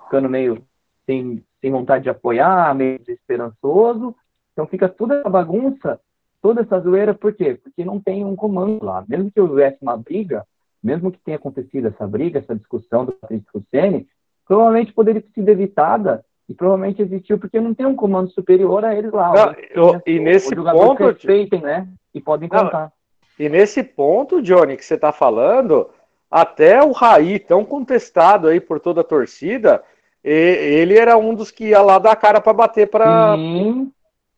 ficando 0.03 0.29
meio 0.29 0.63
sem, 1.05 1.43
sem 1.60 1.72
vontade 1.72 2.03
de 2.03 2.10
apoiar, 2.10 2.75
meio 2.75 3.00
desesperançoso. 3.00 4.15
Então 4.53 4.67
fica 4.67 4.88
toda 4.88 5.20
essa 5.20 5.29
bagunça, 5.29 6.00
toda 6.41 6.62
essa 6.62 6.79
zoeira, 6.79 7.13
por 7.13 7.34
quê? 7.34 7.55
Porque 7.55 7.84
não 7.84 8.00
tem 8.00 8.24
um 8.24 8.36
comando 8.36 8.84
lá. 8.86 9.03
Mesmo 9.08 9.31
que 9.31 9.41
houvesse 9.41 9.77
uma 9.81 9.98
briga, 9.98 10.46
mesmo 10.84 11.12
que 11.12 11.20
tenha 11.20 11.38
acontecido 11.38 11.88
essa 11.88 12.05
briga, 12.08 12.39
essa 12.39 12.55
discussão 12.55 13.05
do 13.05 13.13
Patrício 13.13 13.48
Hussein, 13.53 14.08
provavelmente 14.51 14.91
poderia 14.91 15.22
ter 15.22 15.29
sido 15.34 15.48
evitada 15.48 16.25
e 16.50 16.53
provavelmente 16.53 17.01
existiu 17.01 17.39
porque 17.39 17.62
não 17.62 17.74
tem 17.74 17.86
um 17.86 17.96
comando 17.96 18.29
superior 18.31 18.84
a 18.84 18.93
eles 18.93 19.10
lá. 19.13 19.31
Não, 19.34 19.55
eu, 19.74 20.01
e 20.05 20.20
nesse 20.20 20.53
ponto 20.53 21.05
respeitem, 21.05 21.62
né? 21.62 21.88
E 22.13 22.20
podem 22.20 22.50
contar. 22.50 22.81
Não, 22.81 22.91
e 23.39 23.48
nesse 23.48 23.81
ponto, 23.81 24.41
Johnny, 24.41 24.75
que 24.75 24.84
você 24.84 24.96
está 24.96 25.13
falando, 25.13 25.89
até 26.29 26.84
o 26.84 26.91
Raí, 26.91 27.39
tão 27.39 27.63
contestado 27.63 28.50
aí 28.50 28.60
por 28.60 28.81
toda 28.81 29.00
a 29.00 29.05
torcida, 29.05 29.81
ele 30.22 30.98
era 30.98 31.17
um 31.17 31.34
dos 31.34 31.50
que 31.50 31.70
ia 31.70 31.81
lá 31.81 31.98
dar 31.98 32.12
a 32.12 32.17
cara 32.17 32.41
para 32.41 32.51
bater 32.51 32.89
para. 32.89 33.38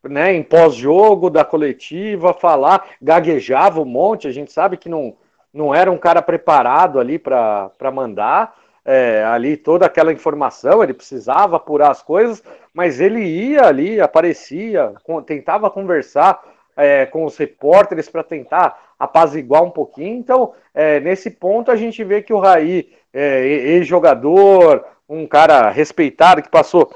Né, 0.04 0.34
em 0.34 0.44
pós-jogo, 0.44 1.30
da 1.30 1.44
coletiva, 1.46 2.34
falar, 2.34 2.86
gaguejava 3.02 3.82
um 3.82 3.86
monte, 3.86 4.28
a 4.28 4.32
gente 4.32 4.52
sabe 4.52 4.76
que 4.76 4.90
não, 4.90 5.16
não 5.52 5.74
era 5.74 5.90
um 5.90 5.98
cara 5.98 6.22
preparado 6.22 7.00
ali 7.00 7.18
para 7.18 7.90
mandar 7.92 8.54
é, 8.86 9.24
ali 9.24 9.56
toda 9.56 9.86
aquela 9.86 10.12
informação, 10.12 10.84
ele 10.84 10.94
precisava 10.94 11.58
apurar 11.58 11.92
as 11.92 12.02
coisas, 12.02 12.44
mas 12.74 13.00
ele 13.00 13.24
ia 13.24 13.66
ali, 13.66 14.02
aparecia, 14.02 14.94
tentava 15.26 15.70
conversar 15.70 16.42
é, 16.76 17.06
com 17.06 17.26
os 17.26 17.38
repórteres 17.38 18.10
para 18.10 18.24
tentar 18.24 18.94
apaziguar 19.00 19.64
um 19.64 19.70
pouquinho. 19.70 20.18
Então, 20.18 20.54
é, 20.74 21.00
nesse 21.00 21.30
ponto, 21.30 21.72
a 21.72 21.76
gente 21.76 22.04
vê 22.04 22.22
que 22.22 22.34
o 22.34 22.40
Raí, 22.40 22.90
é, 23.14 23.46
ex-jogador, 23.46 24.84
um 25.08 25.28
cara 25.28 25.70
respeitado 25.70 26.42
que 26.42 26.50
passou 26.50 26.92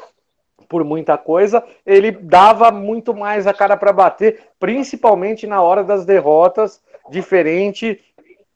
por 0.67 0.83
muita 0.83 1.17
coisa, 1.17 1.63
ele 1.85 2.11
dava 2.11 2.71
muito 2.71 3.13
mais 3.13 3.47
a 3.47 3.53
cara 3.53 3.77
para 3.77 3.93
bater, 3.93 4.49
principalmente 4.59 5.47
na 5.47 5.61
hora 5.61 5.83
das 5.83 6.05
derrotas, 6.05 6.81
diferente 7.09 8.01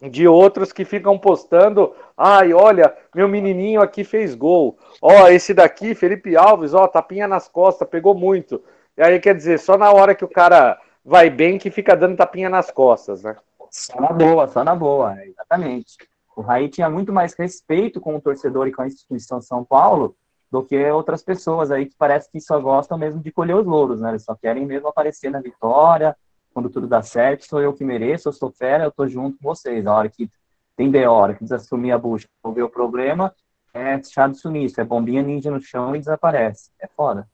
de 0.09 0.27
outros 0.27 0.73
que 0.73 0.83
ficam 0.83 1.17
postando, 1.17 1.93
ai, 2.17 2.53
olha, 2.53 2.93
meu 3.13 3.27
menininho 3.27 3.81
aqui 3.81 4.03
fez 4.03 4.33
gol. 4.33 4.77
Ó, 5.01 5.27
esse 5.27 5.53
daqui, 5.53 5.93
Felipe 5.93 6.35
Alves, 6.35 6.73
ó, 6.73 6.87
tapinha 6.87 7.27
nas 7.27 7.47
costas, 7.47 7.87
pegou 7.87 8.15
muito. 8.15 8.61
E 8.97 9.01
aí 9.01 9.19
quer 9.19 9.35
dizer, 9.35 9.59
só 9.59 9.77
na 9.77 9.91
hora 9.91 10.15
que 10.15 10.25
o 10.25 10.29
cara 10.29 10.79
vai 11.05 11.29
bem 11.29 11.57
que 11.57 11.69
fica 11.69 11.95
dando 11.95 12.17
tapinha 12.17 12.49
nas 12.49 12.71
costas, 12.71 13.21
né? 13.21 13.35
Só 13.69 14.01
na 14.01 14.11
boa, 14.11 14.47
só 14.47 14.63
na 14.63 14.75
boa, 14.75 15.15
exatamente. 15.23 15.97
O 16.35 16.41
Raí 16.41 16.69
tinha 16.69 16.89
muito 16.89 17.13
mais 17.13 17.33
respeito 17.33 18.01
com 18.01 18.15
o 18.15 18.21
torcedor 18.21 18.67
e 18.67 18.71
com 18.71 18.81
a 18.81 18.87
instituição 18.87 19.41
São 19.41 19.63
Paulo 19.63 20.15
do 20.51 20.63
que 20.63 20.89
outras 20.91 21.23
pessoas 21.23 21.71
aí 21.71 21.85
que 21.85 21.95
parece 21.97 22.29
que 22.29 22.41
só 22.41 22.59
gostam 22.59 22.97
mesmo 22.97 23.21
de 23.21 23.31
colher 23.31 23.55
os 23.55 23.65
louros, 23.65 24.01
né? 24.01 24.09
Eles 24.09 24.23
só 24.23 24.35
querem 24.35 24.65
mesmo 24.65 24.89
aparecer 24.89 25.31
na 25.31 25.39
vitória, 25.39 26.15
quando 26.53 26.69
tudo 26.69 26.87
dá 26.87 27.01
certo, 27.01 27.45
sou 27.45 27.61
eu 27.61 27.73
que 27.73 27.83
mereço, 27.83 28.29
eu 28.29 28.33
sou 28.33 28.51
fera, 28.51 28.83
eu 28.83 28.91
tô 28.91 29.07
junto 29.07 29.37
com 29.37 29.49
vocês. 29.49 29.85
A 29.85 29.95
hora 29.95 30.09
que 30.09 30.29
tem 30.75 30.89
B, 30.89 31.03
a 31.03 31.11
hora 31.11 31.33
que 31.33 31.39
precisa 31.39 31.57
assumir 31.57 31.91
a 31.91 31.97
bucha, 31.97 32.27
resolver 32.43 32.63
o 32.63 32.69
problema, 32.69 33.33
é 33.73 33.97
de 33.97 34.37
sumiço, 34.37 34.81
é 34.81 34.83
bombinha 34.83 35.21
ninja 35.21 35.49
no 35.49 35.61
chão 35.61 35.95
e 35.95 35.99
desaparece. 35.99 36.71
É 36.79 36.87
foda. 36.87 37.27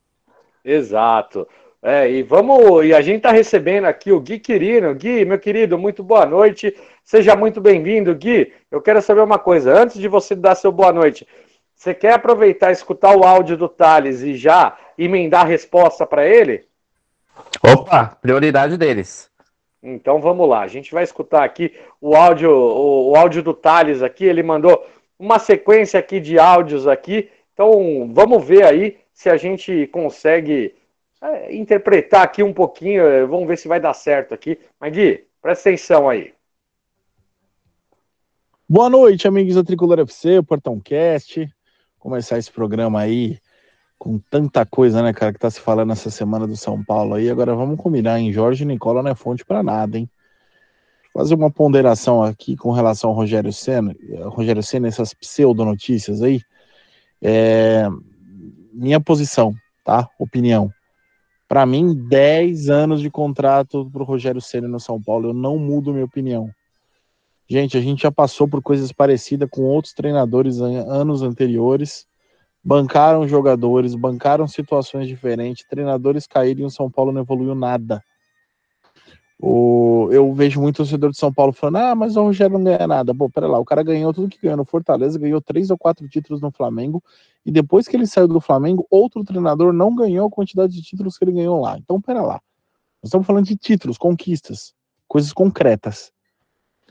Exato. 0.63 1.47
É, 1.81 2.09
e 2.09 2.23
vamos, 2.23 2.85
e 2.85 2.93
a 2.93 3.01
gente 3.01 3.17
está 3.17 3.31
recebendo 3.31 3.85
aqui 3.85 4.11
o 4.11 4.19
Gui 4.19 4.39
Quirino. 4.39 4.93
Gui, 4.93 5.23
meu 5.25 5.39
querido, 5.39 5.77
muito 5.77 6.03
boa 6.03 6.25
noite. 6.25 6.75
Seja 7.03 7.35
muito 7.35 7.61
bem-vindo, 7.61 8.13
Gui. 8.13 8.53
Eu 8.69 8.81
quero 8.81 9.01
saber 9.01 9.21
uma 9.21 9.39
coisa, 9.39 9.73
antes 9.73 9.97
de 9.99 10.07
você 10.07 10.35
dar 10.35 10.55
seu 10.55 10.71
boa 10.71 10.91
noite, 10.91 11.27
você 11.73 11.93
quer 11.93 12.13
aproveitar 12.13 12.71
escutar 12.71 13.15
o 13.15 13.23
áudio 13.23 13.55
do 13.55 13.69
Thales 13.69 14.21
e 14.21 14.35
já 14.35 14.77
emendar 14.97 15.41
a 15.41 15.47
resposta 15.47 16.05
para 16.05 16.27
ele? 16.27 16.66
Opa, 17.63 18.17
prioridade 18.21 18.77
deles. 18.77 19.29
Então 19.81 20.19
vamos 20.19 20.49
lá, 20.49 20.61
a 20.61 20.67
gente 20.67 20.91
vai 20.93 21.03
escutar 21.03 21.43
aqui 21.43 21.73
o 22.01 22.15
áudio, 22.15 22.51
o, 22.51 23.11
o 23.11 23.15
áudio 23.15 23.43
do 23.43 23.53
Thales 23.53 24.01
aqui, 24.01 24.25
ele 24.25 24.43
mandou 24.43 24.85
uma 25.19 25.39
sequência 25.39 25.99
aqui 25.99 26.19
de 26.19 26.37
áudios 26.39 26.87
aqui. 26.87 27.29
Então 27.53 28.11
vamos 28.13 28.43
ver 28.43 28.63
aí 28.63 28.97
se 29.13 29.29
a 29.29 29.37
gente 29.37 29.87
consegue 29.87 30.75
é, 31.21 31.55
interpretar 31.55 32.23
aqui 32.23 32.43
um 32.43 32.53
pouquinho, 32.53 33.03
é, 33.03 33.25
vamos 33.25 33.47
ver 33.47 33.57
se 33.57 33.67
vai 33.67 33.79
dar 33.79 33.93
certo 33.93 34.33
aqui. 34.33 34.59
Mas 34.79 34.93
Gui, 34.93 35.25
presta 35.41 35.69
atenção 35.69 36.09
aí. 36.09 36.33
Boa 38.69 38.89
noite, 38.89 39.27
amigos 39.27 39.55
da 39.55 39.63
Tricolor 39.63 39.99
FC, 39.99 40.39
o 40.39 40.43
Portão 40.43 40.79
Cast. 40.79 41.49
Começar 41.97 42.37
esse 42.37 42.51
programa 42.51 42.99
aí 42.99 43.39
com 43.97 44.19
tanta 44.19 44.65
coisa, 44.65 45.01
né, 45.01 45.11
cara, 45.11 45.33
que 45.33 45.39
tá 45.39 45.49
se 45.49 45.59
falando 45.59 45.91
essa 45.91 46.09
semana 46.09 46.45
do 46.47 46.55
São 46.55 46.83
Paulo 46.83 47.15
aí. 47.15 47.29
Agora 47.29 47.55
vamos 47.55 47.79
combinar, 47.79 48.19
hein? 48.19 48.31
Jorge 48.31 48.63
Nicola 48.63 49.01
não 49.01 49.11
é 49.11 49.15
fonte 49.15 49.43
para 49.43 49.63
nada, 49.63 49.97
hein? 49.97 50.09
Fazer 51.13 51.33
uma 51.33 51.49
ponderação 51.49 52.21
aqui 52.21 52.55
com 52.55 52.71
relação 52.71 53.09
ao 53.09 53.15
Rogério 53.15 53.51
Senna, 53.51 53.95
Rogério 54.25 54.61
Senna, 54.61 54.87
essas 54.87 55.13
pseudo-notícias 55.13 56.21
aí. 56.21 56.41
É... 57.21 57.87
Minha 58.71 58.99
posição, 58.99 59.53
tá? 59.83 60.07
Opinião. 60.19 60.71
Para 61.47 61.65
mim, 61.65 61.95
10 61.95 62.69
anos 62.69 63.01
de 63.01 63.09
contrato 63.09 63.89
para 63.91 64.03
o 64.03 64.05
Rogério 64.05 64.41
Senna 64.41 64.67
no 64.67 64.79
São 64.79 65.01
Paulo. 65.01 65.29
Eu 65.29 65.33
não 65.33 65.57
mudo 65.57 65.91
minha 65.91 66.05
opinião. 66.05 66.51
Gente, 67.49 67.77
a 67.77 67.81
gente 67.81 68.03
já 68.03 68.11
passou 68.11 68.47
por 68.47 68.61
coisas 68.61 68.91
parecidas 68.91 69.49
com 69.49 69.63
outros 69.63 69.93
treinadores 69.93 70.59
anos 70.59 71.21
anteriores. 71.21 72.05
Bancaram 72.63 73.27
jogadores, 73.27 73.95
bancaram 73.95 74.47
situações 74.47 75.07
diferentes. 75.07 75.65
Treinadores 75.67 76.27
caíram 76.27 76.61
e 76.61 76.65
o 76.65 76.69
São 76.69 76.89
Paulo 76.91 77.11
não 77.11 77.21
evoluiu 77.21 77.55
nada. 77.55 78.03
O, 79.39 80.09
eu 80.11 80.33
vejo 80.33 80.59
muito 80.59 80.77
torcedor 80.77 81.11
de 81.11 81.17
São 81.17 81.31
Paulo 81.31 81.53
falando: 81.53 81.77
ah, 81.77 81.95
mas 81.95 82.15
o 82.15 82.23
Rogério 82.23 82.57
não 82.57 82.63
ganha 82.63 82.87
nada. 82.87 83.13
Pô, 83.13 83.29
pera 83.29 83.47
lá, 83.47 83.59
o 83.59 83.65
cara 83.65 83.83
ganhou 83.83 84.11
tudo 84.11 84.29
que 84.29 84.39
ganhou 84.41 84.57
no 84.57 84.65
Fortaleza, 84.65 85.19
ganhou 85.19 85.39
três 85.39 85.69
ou 85.69 85.77
quatro 85.77 86.07
títulos 86.09 86.41
no 86.41 86.51
Flamengo, 86.51 87.03
e 87.45 87.51
depois 87.51 87.87
que 87.87 87.95
ele 87.95 88.07
saiu 88.07 88.27
do 88.27 88.41
Flamengo, 88.41 88.87
outro 88.89 89.23
treinador 89.23 89.71
não 89.71 89.95
ganhou 89.95 90.27
a 90.27 90.31
quantidade 90.31 90.73
de 90.73 90.81
títulos 90.81 91.17
que 91.17 91.23
ele 91.23 91.33
ganhou 91.33 91.61
lá. 91.61 91.77
Então, 91.77 92.01
pera 92.01 92.21
lá. 92.21 92.41
Nós 93.01 93.09
estamos 93.09 93.27
falando 93.27 93.45
de 93.45 93.55
títulos, 93.55 93.97
conquistas, 93.97 94.73
coisas 95.07 95.31
concretas. 95.31 96.11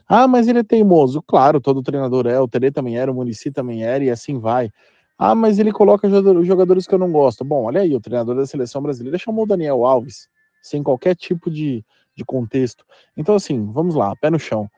Ah, 0.07 0.25
mas 0.25 0.47
ele 0.47 0.59
é 0.59 0.63
teimoso. 0.63 1.21
Claro, 1.21 1.59
todo 1.59 1.83
treinador 1.83 2.27
é, 2.27 2.39
o 2.39 2.47
Tele 2.47 2.71
também 2.71 2.97
era, 2.97 3.11
o 3.11 3.15
Munici 3.15 3.51
também 3.51 3.83
era, 3.83 4.05
e 4.05 4.09
assim 4.09 4.39
vai. 4.39 4.71
Ah, 5.17 5.33
mas 5.33 5.57
ele 5.57 5.71
coloca 5.71 6.07
jogadores 6.43 6.85
que 6.85 6.93
eu 6.93 6.99
não 6.99 7.11
gosto. 7.11 7.43
Bom, 7.43 7.63
olha 7.63 7.81
aí, 7.81 7.95
o 7.95 7.99
treinador 7.99 8.35
da 8.35 8.45
seleção 8.45 8.81
brasileira 8.81 9.17
chamou 9.17 9.45
o 9.45 9.47
Daniel 9.47 9.83
Alves, 9.83 10.29
sem 10.61 10.83
qualquer 10.83 11.15
tipo 11.15 11.49
de, 11.49 11.83
de 12.15 12.23
contexto. 12.23 12.85
Então, 13.15 13.35
assim, 13.35 13.65
vamos 13.71 13.95
lá, 13.95 14.15
pé 14.15 14.29
no 14.29 14.39
chão. 14.39 14.69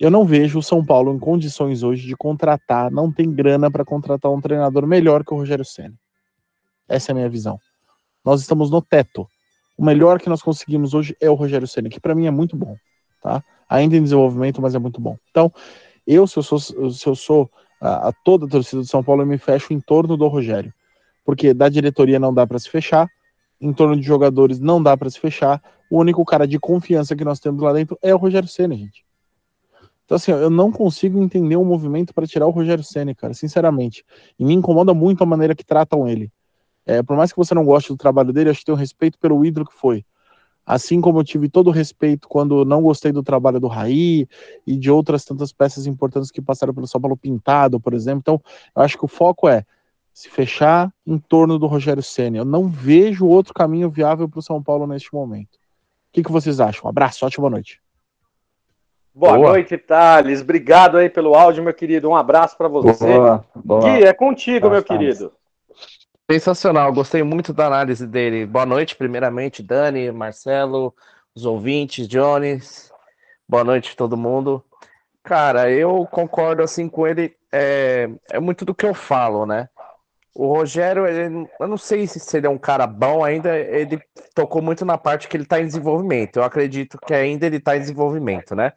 Eu 0.00 0.10
não 0.10 0.24
vejo 0.24 0.58
o 0.58 0.62
São 0.62 0.84
Paulo 0.84 1.14
em 1.14 1.18
condições 1.18 1.82
hoje 1.82 2.06
de 2.06 2.16
contratar, 2.16 2.90
não 2.90 3.12
tem 3.12 3.30
grana 3.30 3.70
para 3.70 3.84
contratar 3.84 4.32
um 4.32 4.40
treinador 4.40 4.86
melhor 4.86 5.22
que 5.22 5.32
o 5.34 5.36
Rogério 5.36 5.64
Senna. 5.64 5.94
Essa 6.88 7.10
é 7.10 7.12
a 7.12 7.14
minha 7.14 7.28
visão. 7.28 7.58
Nós 8.24 8.40
estamos 8.40 8.70
no 8.70 8.80
teto. 8.80 9.28
O 9.76 9.84
melhor 9.84 10.20
que 10.20 10.28
nós 10.28 10.42
conseguimos 10.42 10.94
hoje 10.94 11.16
é 11.20 11.28
o 11.28 11.34
Rogério 11.34 11.68
Senna, 11.68 11.88
que 11.88 12.00
para 12.00 12.14
mim 12.14 12.26
é 12.26 12.30
muito 12.30 12.56
bom, 12.56 12.76
tá? 13.22 13.42
Ainda 13.68 13.96
em 13.96 14.02
desenvolvimento, 14.02 14.62
mas 14.62 14.74
é 14.74 14.78
muito 14.78 15.00
bom. 15.00 15.16
Então, 15.30 15.52
eu 16.06 16.26
se 16.26 16.38
eu 16.38 16.42
sou, 16.42 16.58
se 16.58 17.06
eu 17.06 17.14
sou 17.14 17.50
a, 17.84 18.08
a 18.08 18.12
toda 18.12 18.46
a 18.46 18.48
torcida 18.48 18.80
do 18.80 18.88
São 18.88 19.04
Paulo, 19.04 19.22
eu 19.22 19.26
me 19.26 19.36
fecho 19.36 19.72
em 19.72 19.80
torno 19.80 20.16
do 20.16 20.26
Rogério. 20.26 20.72
Porque 21.24 21.52
da 21.52 21.68
diretoria 21.68 22.18
não 22.18 22.32
dá 22.32 22.46
para 22.46 22.58
se 22.58 22.68
fechar, 22.68 23.08
em 23.60 23.72
torno 23.72 23.96
de 23.96 24.02
jogadores 24.02 24.58
não 24.58 24.82
dá 24.82 24.96
para 24.96 25.10
se 25.10 25.20
fechar. 25.20 25.62
O 25.90 25.98
único 25.98 26.24
cara 26.24 26.46
de 26.46 26.58
confiança 26.58 27.14
que 27.14 27.24
nós 27.24 27.38
temos 27.38 27.62
lá 27.62 27.72
dentro 27.72 27.98
é 28.02 28.14
o 28.14 28.18
Rogério 28.18 28.48
Senna, 28.48 28.74
gente. 28.74 29.04
Então, 30.04 30.16
assim, 30.16 30.32
eu 30.32 30.50
não 30.50 30.70
consigo 30.70 31.22
entender 31.22 31.56
um 31.56 31.64
movimento 31.64 32.12
para 32.12 32.26
tirar 32.26 32.46
o 32.46 32.50
Rogério 32.50 32.84
Senna, 32.84 33.14
cara, 33.14 33.32
sinceramente. 33.32 34.04
E 34.38 34.44
me 34.44 34.54
incomoda 34.54 34.92
muito 34.92 35.22
a 35.22 35.26
maneira 35.26 35.54
que 35.54 35.64
tratam 35.64 36.08
ele. 36.08 36.30
É, 36.86 37.02
por 37.02 37.16
mais 37.16 37.32
que 37.32 37.38
você 37.38 37.54
não 37.54 37.64
goste 37.64 37.90
do 37.90 37.96
trabalho 37.96 38.32
dele, 38.32 38.50
acho 38.50 38.60
que 38.60 38.66
tem 38.66 38.74
um 38.74 38.78
respeito 38.78 39.18
pelo 39.18 39.44
ídolo 39.44 39.66
que 39.66 39.74
foi. 39.74 40.04
Assim 40.66 41.00
como 41.00 41.18
eu 41.18 41.24
tive 41.24 41.48
todo 41.48 41.68
o 41.68 41.70
respeito 41.70 42.28
quando 42.28 42.64
não 42.64 42.82
gostei 42.82 43.12
do 43.12 43.22
trabalho 43.22 43.60
do 43.60 43.68
Raí 43.68 44.26
e 44.66 44.76
de 44.76 44.90
outras 44.90 45.24
tantas 45.24 45.52
peças 45.52 45.86
importantes 45.86 46.30
que 46.30 46.40
passaram 46.40 46.72
pelo 46.72 46.86
São 46.86 47.00
Paulo 47.00 47.16
Pintado, 47.16 47.78
por 47.78 47.92
exemplo. 47.92 48.20
Então, 48.20 48.40
eu 48.74 48.82
acho 48.82 48.96
que 48.96 49.04
o 49.04 49.08
foco 49.08 49.48
é 49.48 49.64
se 50.12 50.30
fechar 50.30 50.92
em 51.06 51.18
torno 51.18 51.58
do 51.58 51.66
Rogério 51.66 52.02
Senna. 52.02 52.38
Eu 52.38 52.44
não 52.44 52.68
vejo 52.68 53.26
outro 53.26 53.52
caminho 53.52 53.90
viável 53.90 54.28
para 54.28 54.38
o 54.38 54.42
São 54.42 54.62
Paulo 54.62 54.86
neste 54.86 55.12
momento. 55.12 55.54
O 55.54 56.12
que, 56.12 56.22
que 56.22 56.32
vocês 56.32 56.60
acham? 56.60 56.86
Um 56.86 56.88
abraço, 56.88 57.26
ótima 57.26 57.50
noite. 57.50 57.82
Boa, 59.12 59.36
boa, 59.36 59.48
noite, 59.50 59.76
Thales. 59.76 60.40
Obrigado 60.40 60.96
aí 60.96 61.10
pelo 61.10 61.34
áudio, 61.34 61.62
meu 61.62 61.74
querido. 61.74 62.08
Um 62.08 62.16
abraço 62.16 62.56
para 62.56 62.68
você. 62.68 63.06
Boa, 63.06 63.44
boa. 63.54 63.80
Gui, 63.82 64.04
é 64.04 64.12
contigo, 64.12 64.70
meu 64.70 64.82
querido. 64.82 65.32
Sensacional, 66.30 66.90
gostei 66.90 67.22
muito 67.22 67.52
da 67.52 67.66
análise 67.66 68.06
dele. 68.06 68.46
Boa 68.46 68.64
noite, 68.64 68.96
primeiramente, 68.96 69.62
Dani, 69.62 70.10
Marcelo, 70.10 70.94
os 71.34 71.44
ouvintes, 71.44 72.08
Jones. 72.08 72.90
Boa 73.46 73.62
noite, 73.62 73.94
todo 73.94 74.16
mundo. 74.16 74.64
Cara, 75.22 75.70
eu 75.70 76.06
concordo 76.06 76.62
assim 76.62 76.88
com 76.88 77.06
ele. 77.06 77.36
É, 77.52 78.08
é 78.30 78.40
muito 78.40 78.64
do 78.64 78.74
que 78.74 78.86
eu 78.86 78.94
falo, 78.94 79.44
né? 79.44 79.68
O 80.34 80.46
Rogério, 80.46 81.06
ele, 81.06 81.46
eu 81.60 81.68
não 81.68 81.76
sei 81.76 82.06
se 82.06 82.36
ele 82.38 82.46
é 82.46 82.50
um 82.50 82.58
cara 82.58 82.86
bom 82.86 83.22
ainda, 83.22 83.56
ele 83.58 84.00
tocou 84.34 84.62
muito 84.62 84.82
na 84.84 84.96
parte 84.96 85.28
que 85.28 85.36
ele 85.36 85.44
está 85.44 85.60
em 85.60 85.66
desenvolvimento. 85.66 86.38
Eu 86.38 86.44
acredito 86.44 86.98
que 87.06 87.12
ainda 87.12 87.44
ele 87.44 87.58
está 87.58 87.76
em 87.76 87.80
desenvolvimento, 87.80 88.54
né? 88.54 88.72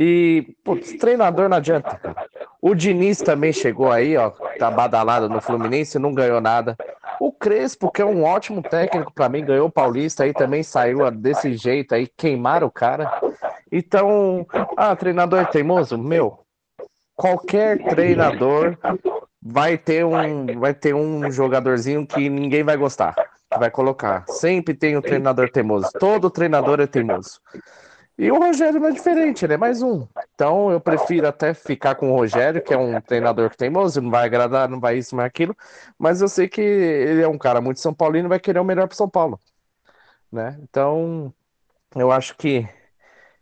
E, 0.00 0.54
putz, 0.62 0.92
treinador 0.92 1.48
não 1.48 1.56
adianta. 1.56 2.00
O 2.62 2.72
Diniz 2.72 3.18
também 3.18 3.52
chegou 3.52 3.90
aí, 3.90 4.16
ó, 4.16 4.30
tá 4.56 4.70
badalado 4.70 5.28
no 5.28 5.40
Fluminense, 5.40 5.98
não 5.98 6.14
ganhou 6.14 6.40
nada. 6.40 6.76
O 7.20 7.32
Crespo, 7.32 7.90
que 7.90 8.00
é 8.00 8.04
um 8.04 8.22
ótimo 8.22 8.62
técnico 8.62 9.12
para 9.12 9.28
mim, 9.28 9.44
ganhou 9.44 9.66
o 9.66 9.72
Paulista 9.72 10.22
aí 10.22 10.32
também 10.32 10.62
saiu 10.62 11.10
desse 11.10 11.54
jeito 11.54 11.96
aí, 11.96 12.06
queimaram 12.16 12.68
o 12.68 12.70
cara. 12.70 13.10
Então, 13.72 14.46
ah, 14.76 14.94
treinador 14.94 15.46
teimoso, 15.46 15.98
meu, 15.98 16.46
qualquer 17.16 17.82
treinador 17.82 18.78
vai 19.42 19.76
ter 19.76 20.04
um 20.04 20.60
vai 20.60 20.74
ter 20.74 20.94
um 20.94 21.28
jogadorzinho 21.28 22.06
que 22.06 22.28
ninguém 22.28 22.62
vai 22.62 22.76
gostar, 22.76 23.16
vai 23.58 23.68
colocar. 23.70 24.24
Sempre 24.28 24.74
tem 24.74 24.96
um 24.96 25.02
treinador 25.02 25.50
teimoso. 25.50 25.90
Todo 25.98 26.30
treinador 26.30 26.78
é 26.78 26.86
teimoso. 26.86 27.40
E 28.18 28.32
o 28.32 28.38
Rogério 28.38 28.80
não 28.80 28.88
é 28.88 28.92
diferente, 28.92 29.44
ele 29.44 29.54
é 29.54 29.56
mais 29.56 29.80
um. 29.80 30.04
Então 30.34 30.72
eu 30.72 30.80
prefiro 30.80 31.28
até 31.28 31.54
ficar 31.54 31.94
com 31.94 32.10
o 32.10 32.16
Rogério, 32.16 32.60
que 32.60 32.74
é 32.74 32.76
um 32.76 33.00
treinador 33.00 33.48
que 33.48 33.56
tem 33.56 33.70
teimoso, 33.70 34.00
não 34.00 34.10
vai 34.10 34.26
agradar, 34.26 34.68
não 34.68 34.80
vai 34.80 34.98
isso, 34.98 35.14
não 35.14 35.18
vai 35.18 35.26
aquilo, 35.28 35.56
mas 35.96 36.20
eu 36.20 36.26
sei 36.28 36.48
que 36.48 36.60
ele 36.60 37.22
é 37.22 37.28
um 37.28 37.38
cara 37.38 37.60
muito 37.60 37.78
São 37.78 37.94
Paulino 37.94 38.28
vai 38.28 38.40
querer 38.40 38.58
o 38.58 38.64
melhor 38.64 38.88
para 38.88 38.96
São 38.96 39.08
Paulo. 39.08 39.38
Né? 40.32 40.58
Então, 40.62 41.32
eu 41.94 42.10
acho 42.10 42.36
que 42.36 42.68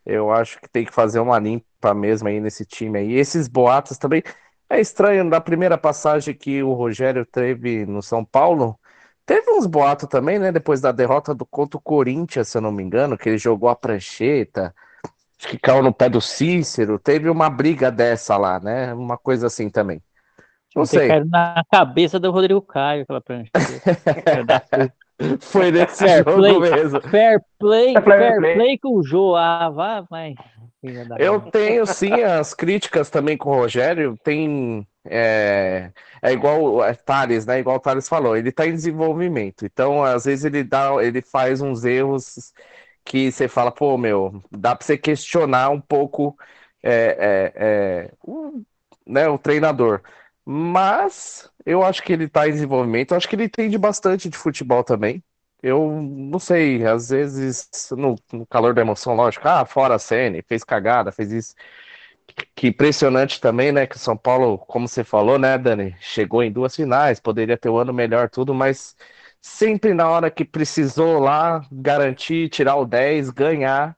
eu 0.04 0.30
acho 0.30 0.60
que 0.60 0.68
tem 0.68 0.84
que 0.84 0.92
fazer 0.92 1.20
uma 1.20 1.38
limpa 1.38 1.94
mesmo 1.94 2.28
aí 2.28 2.40
nesse 2.40 2.64
time 2.64 2.98
aí. 2.98 3.12
E 3.12 3.18
esses 3.18 3.48
boatos 3.48 3.98
também. 3.98 4.22
É 4.68 4.80
estranho, 4.80 5.24
na 5.24 5.40
primeira 5.40 5.78
passagem 5.78 6.34
que 6.34 6.62
o 6.62 6.72
Rogério 6.72 7.24
teve 7.24 7.86
no 7.86 8.02
São 8.02 8.24
Paulo, 8.24 8.78
Teve 9.26 9.50
uns 9.50 9.66
boatos 9.66 10.08
também, 10.08 10.38
né? 10.38 10.52
Depois 10.52 10.80
da 10.80 10.92
derrota 10.92 11.34
do 11.34 11.44
contra 11.44 11.76
o 11.76 11.80
Corinthians, 11.80 12.46
se 12.46 12.56
eu 12.56 12.62
não 12.62 12.70
me 12.70 12.82
engano, 12.82 13.18
que 13.18 13.28
ele 13.28 13.38
jogou 13.38 13.68
a 13.68 13.74
prancheta, 13.74 14.72
acho 15.36 15.48
que 15.48 15.58
caiu 15.58 15.82
no 15.82 15.92
pé 15.92 16.08
do 16.08 16.20
Cícero. 16.20 16.96
Teve 16.96 17.28
uma 17.28 17.50
briga 17.50 17.90
dessa 17.90 18.36
lá, 18.36 18.60
né? 18.60 18.94
Uma 18.94 19.18
coisa 19.18 19.48
assim 19.48 19.68
também. 19.68 20.00
Não 20.76 20.86
sei. 20.86 21.08
Caiu 21.08 21.24
na 21.26 21.64
cabeça 21.68 22.20
do 22.20 22.30
Rodrigo 22.30 22.62
Caio, 22.62 23.02
aquela 23.02 23.20
prancheta. 23.20 23.58
Foi 25.40 25.70
nesse 25.70 25.98
fair 26.04 26.18
jogo 26.18 26.36
play, 26.36 26.58
mesmo. 26.58 27.00
Fair 27.02 27.40
play, 27.58 27.92
fair, 27.94 28.04
fair 28.04 28.36
play. 28.36 28.54
play 28.54 28.78
com 28.78 28.98
o 28.98 29.02
Jô. 29.02 29.34
Ah, 29.34 29.70
vai, 29.70 30.02
vai. 30.10 30.34
Eu 31.18 31.40
tenho 31.40 31.84
sim 31.86 32.22
as 32.22 32.54
críticas 32.54 33.10
também 33.10 33.36
com 33.36 33.50
o 33.50 33.54
Rogério. 33.54 34.18
Tem 34.22 34.86
é, 35.08 35.90
é 36.22 36.32
igual 36.32 36.84
é, 36.84 36.94
Thales, 36.94 37.46
né? 37.46 37.60
Igual 37.60 37.76
o 37.76 37.80
Thales 37.80 38.08
falou, 38.08 38.36
ele 38.36 38.50
está 38.50 38.66
em 38.66 38.74
desenvolvimento. 38.74 39.64
Então, 39.64 40.02
às 40.02 40.24
vezes, 40.24 40.44
ele 40.44 40.62
dá, 40.62 40.92
ele 41.02 41.22
faz 41.22 41.60
uns 41.60 41.84
erros 41.84 42.52
que 43.04 43.30
você 43.30 43.48
fala, 43.48 43.70
pô, 43.70 43.96
meu, 43.96 44.42
dá 44.50 44.74
para 44.74 44.84
você 44.84 44.98
questionar 44.98 45.70
um 45.70 45.80
pouco 45.80 46.36
é, 46.82 47.52
é, 47.52 47.52
é, 47.56 48.12
o, 48.22 48.62
né, 49.06 49.28
o 49.28 49.38
treinador. 49.38 50.02
Mas 50.44 51.50
eu 51.66 51.82
acho 51.82 52.02
que 52.02 52.12
ele 52.12 52.24
está 52.24 52.48
em 52.48 52.52
desenvolvimento, 52.52 53.12
eu 53.12 53.16
acho 53.16 53.28
que 53.28 53.36
ele 53.36 53.44
entende 53.44 53.76
bastante 53.76 54.28
de 54.28 54.36
futebol 54.38 54.84
também. 54.84 55.22
Eu 55.62 55.90
não 55.90 56.38
sei, 56.38 56.86
às 56.86 57.10
vezes, 57.10 57.68
no, 57.92 58.14
no 58.32 58.46
calor 58.46 58.74
da 58.74 58.82
emoção, 58.82 59.14
lógico, 59.16 59.48
ah, 59.48 59.64
fora 59.66 59.96
a 59.96 59.98
cena, 59.98 60.42
fez 60.46 60.62
cagada, 60.62 61.10
fez 61.10 61.32
isso 61.32 61.54
que 62.54 62.68
impressionante 62.68 63.40
também, 63.40 63.72
né? 63.72 63.86
Que 63.86 63.96
o 63.96 63.98
São 63.98 64.16
Paulo, 64.16 64.58
como 64.58 64.88
você 64.88 65.04
falou, 65.04 65.38
né, 65.38 65.56
Dani, 65.58 65.96
chegou 66.00 66.42
em 66.42 66.52
duas 66.52 66.74
finais, 66.74 67.20
poderia 67.20 67.56
ter 67.56 67.68
o 67.68 67.74
um 67.74 67.78
ano 67.78 67.92
melhor, 67.92 68.28
tudo, 68.30 68.54
mas 68.54 68.96
sempre 69.40 69.94
na 69.94 70.08
hora 70.08 70.30
que 70.30 70.44
precisou 70.44 71.18
lá 71.18 71.62
garantir, 71.70 72.48
tirar 72.48 72.76
o 72.76 72.84
10, 72.84 73.30
ganhar, 73.30 73.96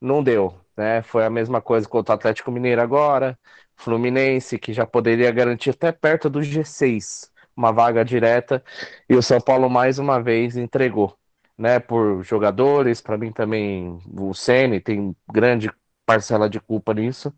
não 0.00 0.22
deu, 0.22 0.54
né? 0.76 1.02
Foi 1.02 1.24
a 1.24 1.30
mesma 1.30 1.60
coisa 1.60 1.88
contra 1.88 2.14
o 2.14 2.16
Atlético 2.16 2.50
Mineiro 2.50 2.80
agora, 2.82 3.38
Fluminense, 3.78 4.58
que 4.58 4.72
já 4.72 4.86
poderia 4.86 5.30
garantir 5.32 5.70
até 5.70 5.92
perto 5.92 6.30
do 6.30 6.42
G6, 6.42 7.30
uma 7.56 7.72
vaga 7.72 8.04
direta, 8.04 8.62
e 9.08 9.14
o 9.16 9.22
São 9.22 9.40
Paulo 9.40 9.70
mais 9.70 9.98
uma 9.98 10.22
vez 10.22 10.56
entregou. 10.56 11.16
Né, 11.58 11.80
por 11.80 12.22
jogadores, 12.24 13.00
para 13.00 13.18
mim 13.18 13.32
também 13.32 13.98
o 14.16 14.32
Ceni 14.32 14.80
tem 14.80 15.16
grande 15.32 15.68
parcela 16.06 16.48
de 16.48 16.60
culpa 16.60 16.94
nisso. 16.94 17.34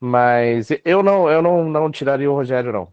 Mas 0.00 0.68
eu 0.84 1.02
não, 1.02 1.30
eu 1.30 1.42
não, 1.42 1.64
não 1.68 1.90
tiraria 1.90 2.30
o 2.30 2.34
Rogério, 2.34 2.72
não. 2.72 2.92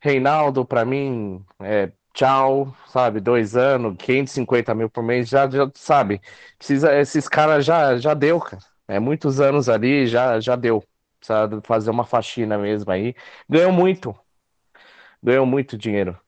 Reinaldo, 0.00 0.64
para 0.66 0.84
mim, 0.84 1.44
é, 1.60 1.92
tchau, 2.14 2.74
sabe? 2.88 3.20
Dois 3.20 3.56
anos, 3.56 3.96
550 3.98 4.74
mil 4.74 4.90
por 4.90 5.02
mês, 5.02 5.28
já, 5.28 5.48
já 5.50 5.70
sabe? 5.74 6.20
Precisa, 6.58 6.94
esses 6.98 7.28
caras 7.28 7.64
já, 7.64 7.98
já 7.98 8.14
deu, 8.14 8.40
cara. 8.40 8.62
É 8.88 9.00
muitos 9.00 9.40
anos 9.40 9.68
ali, 9.68 10.06
já, 10.06 10.40
já 10.40 10.56
deu. 10.56 10.84
Precisa 11.24 11.62
fazer 11.62 11.90
uma 11.90 12.04
faxina 12.04 12.58
mesmo 12.58 12.90
aí. 12.92 13.14
Ganhou 13.48 13.72
muito. 13.72 14.14
Ganhou 15.22 15.46
muito 15.46 15.78
dinheiro. 15.78 16.18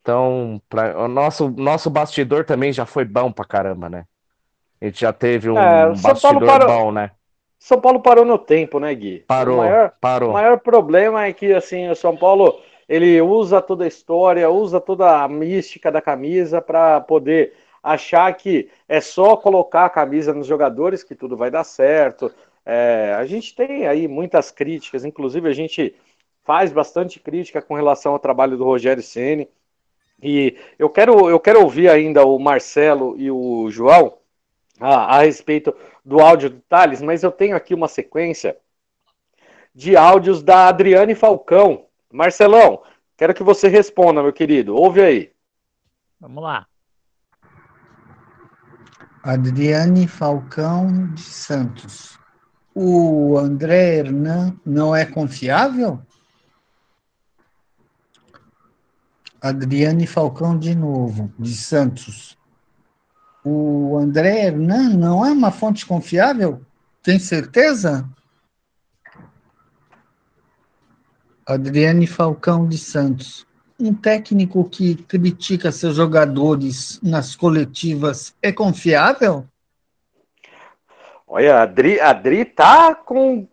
Então, 0.00 0.60
pra, 0.68 0.96
o 1.04 1.08
nosso, 1.08 1.50
nosso 1.50 1.90
bastidor 1.90 2.44
também 2.44 2.72
já 2.72 2.86
foi 2.86 3.04
bom 3.04 3.32
pra 3.32 3.44
caramba, 3.44 3.88
né? 3.88 4.06
A 4.80 4.84
gente 4.84 5.00
já 5.00 5.12
teve 5.12 5.50
um 5.50 5.56
é, 5.56 5.94
bastidor 5.94 6.66
bom, 6.66 6.92
né? 6.92 7.10
São 7.58 7.80
Paulo 7.80 8.00
parou 8.00 8.24
no 8.24 8.38
tempo, 8.38 8.78
né, 8.78 8.94
Gui? 8.94 9.24
Parou, 9.26 9.54
o 9.54 9.58
maior, 9.62 9.92
parou. 10.00 10.30
O 10.30 10.32
maior 10.34 10.60
problema 10.60 11.24
é 11.24 11.32
que, 11.32 11.52
assim, 11.52 11.88
o 11.88 11.96
São 11.96 12.14
Paulo, 12.14 12.60
ele 12.86 13.20
usa 13.22 13.62
toda 13.62 13.84
a 13.84 13.88
história, 13.88 14.50
usa 14.50 14.80
toda 14.80 15.22
a 15.22 15.28
mística 15.28 15.90
da 15.90 16.02
camisa 16.02 16.60
para 16.60 17.00
poder 17.00 17.54
achar 17.82 18.32
que 18.34 18.68
é 18.88 19.00
só 19.00 19.36
colocar 19.36 19.86
a 19.86 19.90
camisa 19.90 20.32
nos 20.32 20.46
jogadores 20.46 21.02
que 21.02 21.14
tudo 21.14 21.36
vai 21.36 21.50
dar 21.50 21.64
certo. 21.64 22.30
É, 22.64 23.14
a 23.18 23.26
gente 23.26 23.54
tem 23.54 23.86
aí 23.86 24.08
muitas 24.08 24.50
críticas, 24.50 25.04
inclusive 25.04 25.48
a 25.48 25.52
gente 25.52 25.94
faz 26.44 26.72
bastante 26.72 27.20
crítica 27.20 27.60
com 27.60 27.74
relação 27.74 28.12
ao 28.12 28.18
trabalho 28.18 28.56
do 28.56 28.64
Rogério 28.64 29.02
Ceni. 29.02 29.48
E 30.22 30.56
eu 30.78 30.88
quero, 30.88 31.28
eu 31.28 31.40
quero 31.40 31.60
ouvir 31.60 31.88
ainda 31.88 32.24
o 32.24 32.38
Marcelo 32.38 33.14
e 33.18 33.30
o 33.30 33.70
João 33.70 34.14
a, 34.80 35.16
a 35.16 35.22
respeito 35.22 35.74
do 36.04 36.20
áudio 36.20 36.50
do 36.50 36.60
Thales, 36.60 37.02
mas 37.02 37.22
eu 37.22 37.32
tenho 37.32 37.56
aqui 37.56 37.74
uma 37.74 37.88
sequência 37.88 38.56
de 39.74 39.96
áudios 39.96 40.42
da 40.42 40.68
Adriane 40.68 41.14
Falcão. 41.14 41.86
Marcelão, 42.12 42.82
quero 43.16 43.34
que 43.34 43.42
você 43.42 43.68
responda, 43.68 44.22
meu 44.22 44.32
querido. 44.32 44.74
Ouve 44.74 45.02
aí. 45.02 45.32
Vamos 46.20 46.42
lá. 46.42 46.66
Adriane 49.22 50.06
Falcão 50.06 51.08
de 51.14 51.22
Santos. 51.22 52.18
O 52.74 53.38
André 53.38 53.98
Hernan 53.98 54.58
não 54.66 54.94
é 54.94 55.06
confiável? 55.06 56.00
Adriane 59.40 60.06
Falcão 60.06 60.58
de 60.58 60.74
novo, 60.74 61.32
de 61.38 61.54
Santos 61.54 62.36
o 63.44 63.98
André 63.98 64.46
Hernan 64.46 64.96
não 64.96 65.24
é 65.24 65.30
uma 65.30 65.50
fonte 65.50 65.84
confiável? 65.84 66.64
Tem 67.02 67.18
certeza? 67.18 68.08
Adriane 71.46 72.06
Falcão 72.06 72.66
de 72.66 72.78
Santos. 72.78 73.46
Um 73.78 73.92
técnico 73.92 74.64
que 74.64 74.94
critica 74.94 75.70
seus 75.70 75.96
jogadores 75.96 76.98
nas 77.02 77.36
coletivas 77.36 78.34
é 78.40 78.50
confiável? 78.50 79.46
Olha, 81.34 81.56
a 81.56 81.62
Adri, 81.62 82.00
a 82.00 82.10
Adri 82.10 82.44
tá 82.44 82.94
com. 82.94 83.46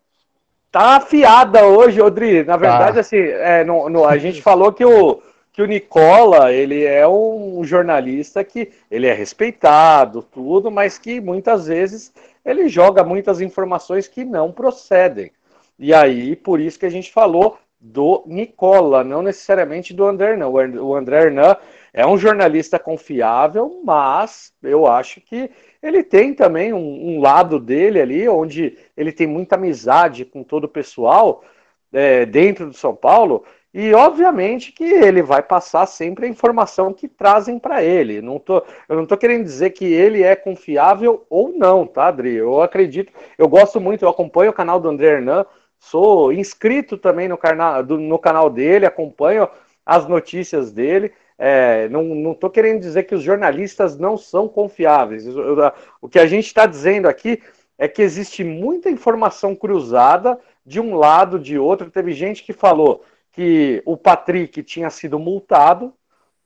Tá 0.72 0.98
afiada 0.98 1.66
hoje, 1.66 2.02
Odri. 2.02 2.44
Na 2.44 2.58
verdade, 2.58 3.00
assim, 3.00 3.18
é, 3.18 3.64
no, 3.64 3.90
no- 3.90 4.06
a 4.06 4.18
gente 4.18 4.42
falou 4.42 4.72
que 4.72 4.86
o, 4.86 5.22
que 5.54 5.62
o 5.62 5.66
Nicola, 5.68 6.54
ele 6.54 6.84
é 6.86 7.08
um 7.08 7.64
jornalista 7.64 8.44
que 8.44 8.72
ele 8.90 9.08
é 9.08 9.14
respeitado, 9.14 10.22
tudo, 10.24 10.72
mas 10.72 10.98
que 10.98 11.20
muitas 11.22 11.68
vezes 11.68 12.14
ele 12.46 12.70
joga 12.70 13.04
muitas 13.04 13.42
informações 13.42 14.08
que 14.08 14.24
não 14.24 14.52
procedem. 14.52 15.32
E 15.80 15.94
aí, 15.94 16.36
por 16.36 16.60
isso 16.60 16.80
que 16.80 16.86
a 16.86 16.90
gente 16.92 17.12
falou 17.12 17.58
do 17.80 18.24
Nicola, 18.28 19.04
não 19.04 19.22
necessariamente 19.24 19.94
do 19.94 20.06
André 20.06 20.32
Hernan. 20.32 20.48
O 20.50 20.62
Her- 20.62 20.84
O 20.84 20.96
André 20.96 21.24
Hernan 21.24 21.58
é 21.94 22.06
um 22.06 22.18
jornalista 22.18 22.78
confiável, 22.80 23.82
mas 23.84 24.54
eu 24.64 24.88
acho 24.88 25.20
que 25.22 25.50
ele 25.82 26.04
tem 26.04 26.34
também 26.34 26.74
um, 26.74 27.16
um 27.18 27.22
lado 27.22 27.60
dele 27.60 28.00
ali, 28.02 28.28
onde 28.30 28.78
ele 28.96 29.12
tem 29.12 29.28
muita 29.28 29.56
amizade 29.56 30.26
com 30.26 30.44
todo 30.44 30.66
o 30.66 30.70
pessoal 30.70 31.44
é, 31.92 32.26
dentro 32.26 32.68
do 32.68 32.74
São 32.74 32.96
Paulo, 32.96 33.44
e 33.74 33.94
obviamente 33.94 34.72
que 34.74 34.84
ele 34.84 35.22
vai 35.22 35.42
passar 35.42 35.86
sempre 35.86 36.26
a 36.26 36.30
informação 36.30 36.94
que 36.94 37.08
trazem 37.08 37.58
para 37.58 37.82
ele. 37.84 38.22
Não 38.22 38.38
tô, 38.38 38.58
eu 38.90 38.96
não 38.96 39.04
estou 39.04 39.18
querendo 39.18 39.44
dizer 39.44 39.70
que 39.72 39.86
ele 39.86 40.24
é 40.24 40.36
confiável 40.36 41.26
ou 41.30 41.50
não, 41.54 41.88
tá, 41.88 42.08
Adri? 42.08 42.36
Eu 42.36 42.62
acredito, 42.62 43.14
eu 43.38 43.48
gosto 43.48 43.80
muito, 43.80 44.04
eu 44.04 44.10
acompanho 44.10 44.52
o 44.52 44.54
canal 44.54 44.80
do 44.80 44.90
André 44.90 45.08
Hernan, 45.14 45.46
sou 45.80 46.34
inscrito 46.34 46.98
também 46.98 47.28
no, 47.30 47.38
carna, 47.38 47.82
do- 47.82 47.98
no 47.98 48.20
canal 48.20 48.50
dele, 48.50 48.86
acompanho 48.86 49.48
as 49.86 50.08
notícias 50.08 50.72
dele. 50.72 51.12
É, 51.44 51.90
não 51.90 52.34
estou 52.34 52.52
querendo 52.52 52.82
dizer 52.82 53.02
que 53.02 53.16
os 53.16 53.24
jornalistas 53.24 53.98
não 53.98 54.16
são 54.16 54.48
confiáveis. 54.48 55.26
Eu- 55.26 55.58
eu- 55.58 55.72
o 56.00 56.08
que 56.08 56.20
a 56.20 56.28
gente 56.28 56.46
está 56.46 56.68
dizendo 56.68 57.08
aqui 57.08 57.42
é 57.80 57.88
que 57.88 58.04
existe 58.04 58.44
muita 58.44 58.92
informação 58.92 59.56
cruzada 59.56 60.40
de 60.64 60.80
um 60.80 60.94
lado, 60.94 61.40
de 61.40 61.58
outro. 61.58 61.90
Teve 61.90 62.14
gente 62.14 62.44
que 62.44 62.54
falou 62.54 63.04
que 63.32 63.82
o 63.88 63.98
Patrick 63.98 64.62
tinha 64.62 64.92
sido 64.92 65.18
multado, 65.18 65.92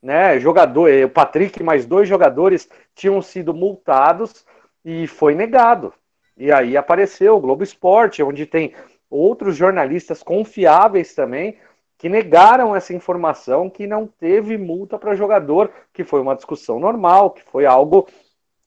né? 0.02 0.40
Jogador, 0.40 0.88
eh, 0.88 1.04
o 1.04 1.10
Patrick 1.10 1.60
e 1.60 1.62
mais 1.62 1.84
dois 1.84 2.08
jogadores 2.08 2.66
tinham 2.94 3.20
sido 3.20 3.52
multados 3.52 4.46
e 4.82 5.06
foi 5.06 5.34
negado. 5.34 5.92
E 6.38 6.50
aí 6.50 6.74
apareceu 6.74 7.36
o 7.36 7.40
Globo 7.40 7.62
Esporte, 7.62 8.22
onde 8.22 8.46
tem 8.46 8.72
outros 9.10 9.56
jornalistas 9.56 10.22
confiáveis 10.22 11.14
também 11.14 11.58
que 11.98 12.08
negaram 12.08 12.76
essa 12.76 12.94
informação 12.94 13.70
que 13.70 13.86
não 13.86 14.06
teve 14.06 14.58
multa 14.58 14.98
para 14.98 15.14
jogador, 15.14 15.70
que 15.92 16.04
foi 16.04 16.20
uma 16.20 16.36
discussão 16.36 16.78
normal, 16.78 17.30
que 17.30 17.42
foi 17.42 17.64
algo 17.64 18.06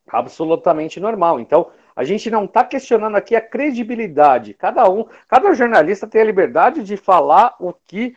absolutamente 0.08 1.00
normal. 1.00 1.40
Então, 1.40 1.68
a 1.96 2.04
gente 2.04 2.32
não 2.32 2.46
está 2.46 2.64
questionando 2.64 3.16
aqui 3.16 3.36
a 3.36 3.42
credibilidade. 3.42 4.54
Cada 4.54 4.90
um, 4.90 5.06
cada 5.28 5.54
jornalista 5.54 6.08
tem 6.08 6.22
a 6.22 6.26
liberdade 6.26 6.84
de 6.84 6.98
falar 6.98 7.56
o 7.60 7.74
que 7.86 8.16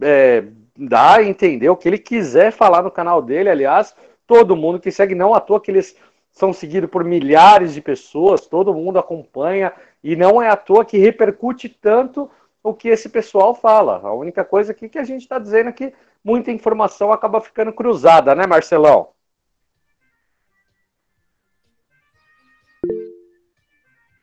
é, 0.00 0.44
dá 0.76 1.16
a 1.16 1.22
entender, 1.24 1.68
o 1.68 1.76
que 1.76 1.88
ele 1.88 1.98
quiser 1.98 2.52
falar 2.52 2.82
no 2.82 2.90
canal 2.90 3.20
dele. 3.20 3.50
Aliás, 3.50 3.94
todo 4.26 4.56
mundo 4.56 4.80
que 4.80 4.90
segue, 4.90 5.14
não 5.14 5.34
à 5.34 5.40
toa 5.40 5.60
que 5.60 5.70
eles 5.70 5.96
são 6.30 6.52
seguidos 6.52 6.90
por 6.90 7.02
milhares 7.02 7.74
de 7.74 7.80
pessoas, 7.80 8.46
todo 8.46 8.74
mundo 8.74 8.98
acompanha, 8.98 9.72
e 10.04 10.14
não 10.14 10.40
é 10.40 10.48
à 10.48 10.56
toa 10.56 10.84
que 10.84 10.98
repercute 10.98 11.68
tanto 11.68 12.30
o 12.68 12.74
que 12.74 12.88
esse 12.88 13.08
pessoal 13.08 13.54
fala. 13.54 14.00
A 14.02 14.12
única 14.12 14.44
coisa 14.44 14.72
aqui 14.72 14.88
que 14.88 14.98
a 14.98 15.04
gente 15.04 15.22
está 15.22 15.38
dizendo 15.38 15.68
é 15.68 15.72
que 15.72 15.94
muita 16.24 16.50
informação 16.50 17.12
acaba 17.12 17.40
ficando 17.40 17.72
cruzada, 17.72 18.34
né, 18.34 18.44
Marcelão? 18.44 19.10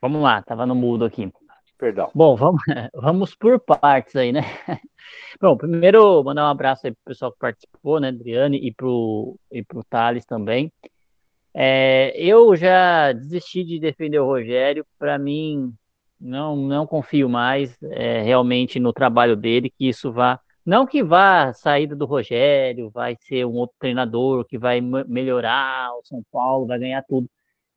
Vamos 0.01 0.21
lá, 0.21 0.41
tava 0.41 0.65
no 0.65 0.75
mudo 0.75 1.05
aqui. 1.05 1.31
Perdão. 1.77 2.11
Bom, 2.13 2.35
vamos, 2.35 2.61
vamos 2.93 3.33
por 3.33 3.57
partes 3.59 4.15
aí, 4.17 4.33
né? 4.33 4.41
Bom, 5.39 5.55
primeiro 5.55 6.21
mandar 6.23 6.43
um 6.43 6.51
abraço 6.51 6.85
aí 6.85 6.91
pro 6.91 7.03
pessoal 7.05 7.31
que 7.31 7.39
participou, 7.39 8.01
né, 8.01 8.09
Adriane, 8.09 8.57
e 8.57 8.73
pro, 8.73 9.39
e 9.49 9.63
pro 9.63 9.85
Thales 9.85 10.25
também. 10.25 10.69
É, 11.53 12.11
eu 12.17 12.55
já 12.57 13.13
desisti 13.13 13.63
de 13.63 13.79
defender 13.79 14.19
o 14.19 14.25
Rogério, 14.25 14.85
para 14.99 15.17
mim, 15.17 15.73
não, 16.23 16.55
não 16.55 16.87
confio 16.87 17.29
mais 17.29 17.77
é, 17.83 18.21
realmente 18.23 18.79
no 18.79 18.93
trabalho 18.93 19.35
dele, 19.35 19.69
que 19.69 19.87
isso 19.89 20.11
vá. 20.11 20.39
Não 20.65 20.85
que 20.87 21.03
vá 21.03 21.49
a 21.49 21.53
saída 21.53 21.95
do 21.95 22.05
Rogério, 22.05 22.89
vai 22.91 23.17
ser 23.21 23.45
um 23.45 23.53
outro 23.55 23.75
treinador 23.79 24.45
que 24.45 24.57
vai 24.57 24.81
me- 24.81 25.03
melhorar 25.05 25.91
o 25.97 26.03
São 26.05 26.23
Paulo, 26.31 26.67
vai 26.67 26.79
ganhar 26.79 27.03
tudo. 27.07 27.29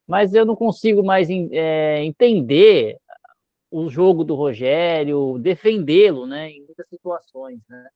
Mas 0.06 0.34
eu 0.34 0.46
não 0.46 0.56
consigo 0.56 1.04
mais 1.04 1.28
é, 1.52 2.04
entender 2.04 2.98
o 3.70 3.88
jogo 3.90 4.24
do 4.24 4.34
Rogério, 4.34 5.38
defendê-lo, 5.38 6.26
né, 6.26 6.50
em 6.50 6.64
muitas 6.64 6.88
situações, 6.88 7.60
né? 7.68 7.88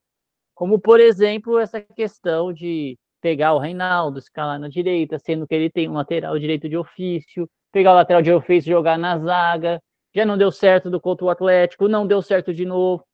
Como, 0.54 0.78
por 0.80 1.00
exemplo, 1.00 1.58
essa 1.58 1.80
questão 1.80 2.52
de 2.52 2.98
pegar 3.20 3.54
o 3.54 3.58
Reinaldo, 3.58 4.18
escalar 4.18 4.58
na 4.58 4.68
direita, 4.68 5.18
sendo 5.18 5.46
que 5.46 5.54
ele 5.54 5.70
tem 5.70 5.88
um 5.88 5.94
lateral 5.94 6.38
direito 6.38 6.68
de 6.68 6.76
ofício, 6.76 7.48
pegar 7.72 7.92
o 7.92 7.94
lateral 7.96 8.22
de 8.22 8.32
ofício 8.32 8.70
e 8.70 8.72
jogar 8.74 8.98
na 8.98 9.18
zaga, 9.18 9.80
já 10.14 10.24
não 10.24 10.36
deu 10.36 10.50
certo 10.50 10.90
do 10.90 11.00
contra 11.00 11.24
o 11.24 11.30
Atlético, 11.30 11.88
não 11.88 12.06
deu 12.06 12.20
certo 12.22 12.52
de 12.52 12.64
novo, 12.64 13.04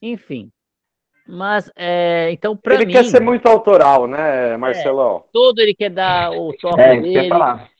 enfim. 0.00 0.50
Mas, 1.26 1.70
é, 1.74 2.30
então, 2.32 2.56
para 2.56 2.74
Ele 2.74 2.86
mim, 2.86 2.92
quer 2.92 3.04
ser 3.04 3.20
muito 3.20 3.46
autoral, 3.46 4.06
né, 4.06 4.56
Marcelão? 4.56 5.24
todo 5.32 5.58
ele 5.60 5.74
quer 5.74 5.90
dar 5.90 6.30
o 6.32 6.52
toque 6.52 6.80
É, 6.80 6.94
isso 6.94 7.02
que 7.02 7.08
eu 7.08 7.22
ia 7.22 7.22
dele, 7.22 7.28
falar. 7.30 7.70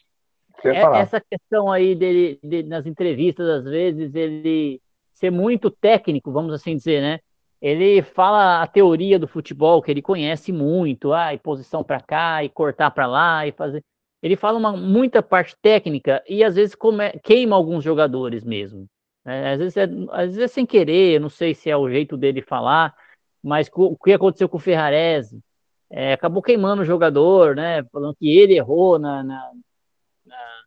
É- 0.64 0.80
falar. 0.80 1.00
essa 1.02 1.20
questão 1.20 1.70
aí 1.70 1.94
dele, 1.94 2.38
de- 2.42 2.62
nas 2.62 2.86
entrevistas, 2.86 3.46
às 3.46 3.64
vezes, 3.64 4.14
ele 4.14 4.80
ser 5.12 5.30
muito 5.30 5.70
técnico, 5.70 6.32
vamos 6.32 6.54
assim 6.54 6.74
dizer, 6.76 7.00
né? 7.02 7.20
Ele 7.60 8.02
fala 8.02 8.62
a 8.62 8.66
teoria 8.66 9.18
do 9.18 9.28
futebol, 9.28 9.80
que 9.82 9.90
ele 9.90 10.02
conhece 10.02 10.52
muito, 10.52 11.12
ah, 11.12 11.32
e 11.32 11.38
posição 11.38 11.82
para 11.84 12.00
cá, 12.00 12.42
e 12.44 12.48
cortar 12.48 12.90
para 12.90 13.06
lá, 13.06 13.46
e 13.46 13.52
fazer. 13.52 13.82
Ele 14.24 14.36
fala 14.36 14.56
uma, 14.58 14.74
muita 14.74 15.22
parte 15.22 15.54
técnica 15.60 16.24
e 16.26 16.42
às 16.42 16.54
vezes 16.54 16.74
come- 16.74 17.12
queima 17.22 17.54
alguns 17.54 17.84
jogadores 17.84 18.42
mesmo. 18.42 18.86
né? 19.22 19.52
Às, 19.52 19.58
vezes 19.58 19.76
é, 19.76 19.82
às 20.12 20.26
vezes 20.28 20.38
é 20.38 20.48
sem 20.48 20.64
querer, 20.64 21.20
não 21.20 21.28
sei 21.28 21.54
se 21.54 21.68
é 21.68 21.76
o 21.76 21.90
jeito 21.90 22.16
dele 22.16 22.40
falar, 22.40 22.94
mas 23.42 23.70
o 23.74 23.94
que 23.98 24.14
aconteceu 24.14 24.48
com 24.48 24.56
o 24.56 24.60
Ferrarese? 24.60 25.38
É, 25.90 26.14
acabou 26.14 26.42
queimando 26.42 26.80
o 26.80 26.84
jogador, 26.86 27.54
né? 27.54 27.84
Falando 27.92 28.16
que 28.16 28.26
ele 28.34 28.54
errou 28.56 28.98
na, 28.98 29.22
na- 29.22 29.50
na- 30.24 30.62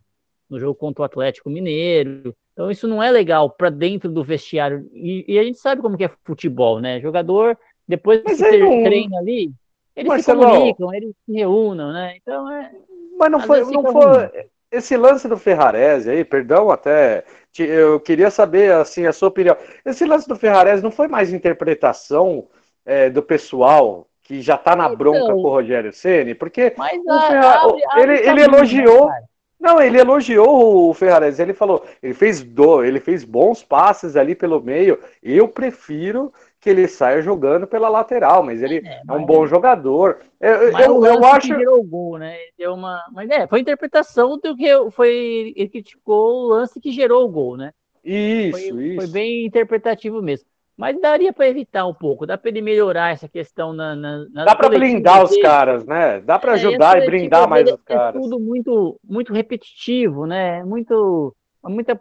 no 0.48 0.60
jogo 0.60 0.76
contra 0.76 1.02
o 1.02 1.06
Atlético 1.06 1.50
Mineiro. 1.50 2.36
Então 2.54 2.70
isso 2.70 2.88
não 2.88 3.02
é 3.02 3.10
legal 3.10 3.50
para 3.50 3.72
dentro 3.72 4.12
do 4.12 4.24
vestiário. 4.24 4.88
E, 4.94 5.26
e 5.28 5.40
a 5.40 5.44
gente 5.44 5.58
sabe 5.58 5.82
como 5.82 5.98
que 5.98 6.06
é 6.06 6.12
futebol, 6.24 6.80
né? 6.80 7.02
Jogador, 7.02 7.58
depois 7.88 8.22
Mas 8.24 8.38
que 8.38 8.50
ter- 8.52 8.60
não- 8.60 8.84
treina 8.84 9.18
ali, 9.18 9.52
eles 9.96 10.08
Marcelão. 10.08 10.44
se 10.44 10.54
comunicam, 10.54 10.94
eles 10.94 11.16
se 11.26 11.34
reúnam, 11.34 11.92
né? 11.92 12.16
Então 12.18 12.52
é. 12.52 12.72
Mas 13.18 13.32
não 13.32 13.40
foi, 13.42 13.62
não 13.64 13.84
foi 13.92 14.48
esse 14.72 14.96
lance 14.98 15.28
do 15.28 15.38
Ferrarese 15.38 16.10
aí, 16.10 16.24
perdão 16.26 16.70
até, 16.70 17.24
eu 17.58 18.00
queria 18.00 18.30
saber 18.30 18.74
assim 18.74 19.06
a 19.06 19.14
sua 19.14 19.30
opinião. 19.30 19.56
Esse 19.86 20.06
lance 20.06 20.28
do 20.28 20.36
Ferrarese 20.36 20.84
não 20.84 20.92
foi 20.92 21.08
mais 21.08 21.32
interpretação 21.34 22.48
é, 22.86 23.10
do 23.10 23.22
pessoal 23.24 24.08
que 24.24 24.42
já 24.42 24.58
tá 24.58 24.76
na 24.76 24.90
bronca 24.90 25.20
Então. 25.20 25.42
com 25.42 25.48
o 25.48 25.50
Rogério 25.52 25.94
Ceni, 25.94 26.36
porque 26.36 26.74
Mas 26.78 27.02
Ferra- 27.28 27.62
abre- 27.64 27.84
abre 27.90 28.02
ele- 28.04 28.30
ele 28.30 28.42
elogiou- 28.44 29.08
cara? 29.08 29.24
não, 29.60 29.82
ele 29.82 30.00
elogiou 30.00 30.90
o 30.90 30.94
Ferrarese, 30.94 31.42
ele 31.42 31.54
falou, 31.54 31.86
ele 32.04 32.14
fez 32.14 32.44
do, 32.44 32.84
ele 32.84 33.00
fez 33.00 33.24
bons 33.24 33.64
passes 33.64 34.18
ali 34.18 34.36
pelo 34.36 34.62
meio. 34.62 35.00
Eu 35.24 35.48
prefiro 35.48 36.32
que 36.60 36.70
ele 36.70 36.88
saia 36.88 37.22
jogando 37.22 37.68
pela 37.68 37.88
lateral, 37.90 38.44
mas 38.44 38.62
ele 38.62 38.78
é, 38.86 39.02
um 39.14 39.20
mas- 39.20 39.26
bom 39.26 39.46
jogador. 39.46 40.20
Eu, 40.40 40.72
Mas 40.72 40.86
eu, 40.86 41.06
eu 41.06 41.26
acho 41.26 41.48
que 41.48 41.56
gerou 41.56 41.80
o 41.80 41.84
gol, 41.84 42.18
né? 42.18 42.36
Deu 42.58 42.74
uma... 42.74 43.04
Mas 43.12 43.30
é, 43.30 43.48
foi 43.48 43.60
interpretação 43.60 44.38
do 44.38 44.56
que 44.56 44.70
foi. 44.92 45.54
Ele 45.56 45.70
criticou 45.70 46.46
o 46.46 46.48
lance 46.50 46.80
que 46.80 46.92
gerou 46.92 47.26
o 47.26 47.30
gol, 47.30 47.58
né? 47.58 47.72
isso, 48.04 48.52
Foi, 48.52 48.86
isso. 48.86 48.96
foi 48.96 49.08
bem 49.08 49.46
interpretativo 49.46 50.22
mesmo. 50.22 50.48
Mas 50.76 51.00
daria 51.02 51.34
para 51.34 51.48
evitar 51.48 51.88
um 51.88 51.94
pouco, 51.94 52.28
dá 52.28 52.38
para 52.38 52.50
ele 52.52 52.62
melhorar 52.62 53.12
essa 53.12 53.28
questão 53.28 53.74
na, 53.74 53.96
na, 53.96 54.18
nas 54.30 54.46
Dá 54.46 54.56
para 54.56 54.70
blindar 54.70 55.24
os 55.24 55.36
caras, 55.38 55.84
né? 55.86 56.22
Dá 56.22 56.38
para 56.38 56.52
É, 56.52 56.56
ajudar 56.56 56.98
as 56.98 57.04
e 57.04 57.06
coletivas 57.08 57.48
mais 57.48 57.72
os 57.72 57.82
caras. 57.82 58.16
É 58.16 58.22
tudo 58.22 58.40
muito, 58.40 59.00
muito 59.04 59.34
repetitivo, 59.34 60.28
né? 60.28 60.64
Muito, 60.64 61.36
muita, 61.64 62.00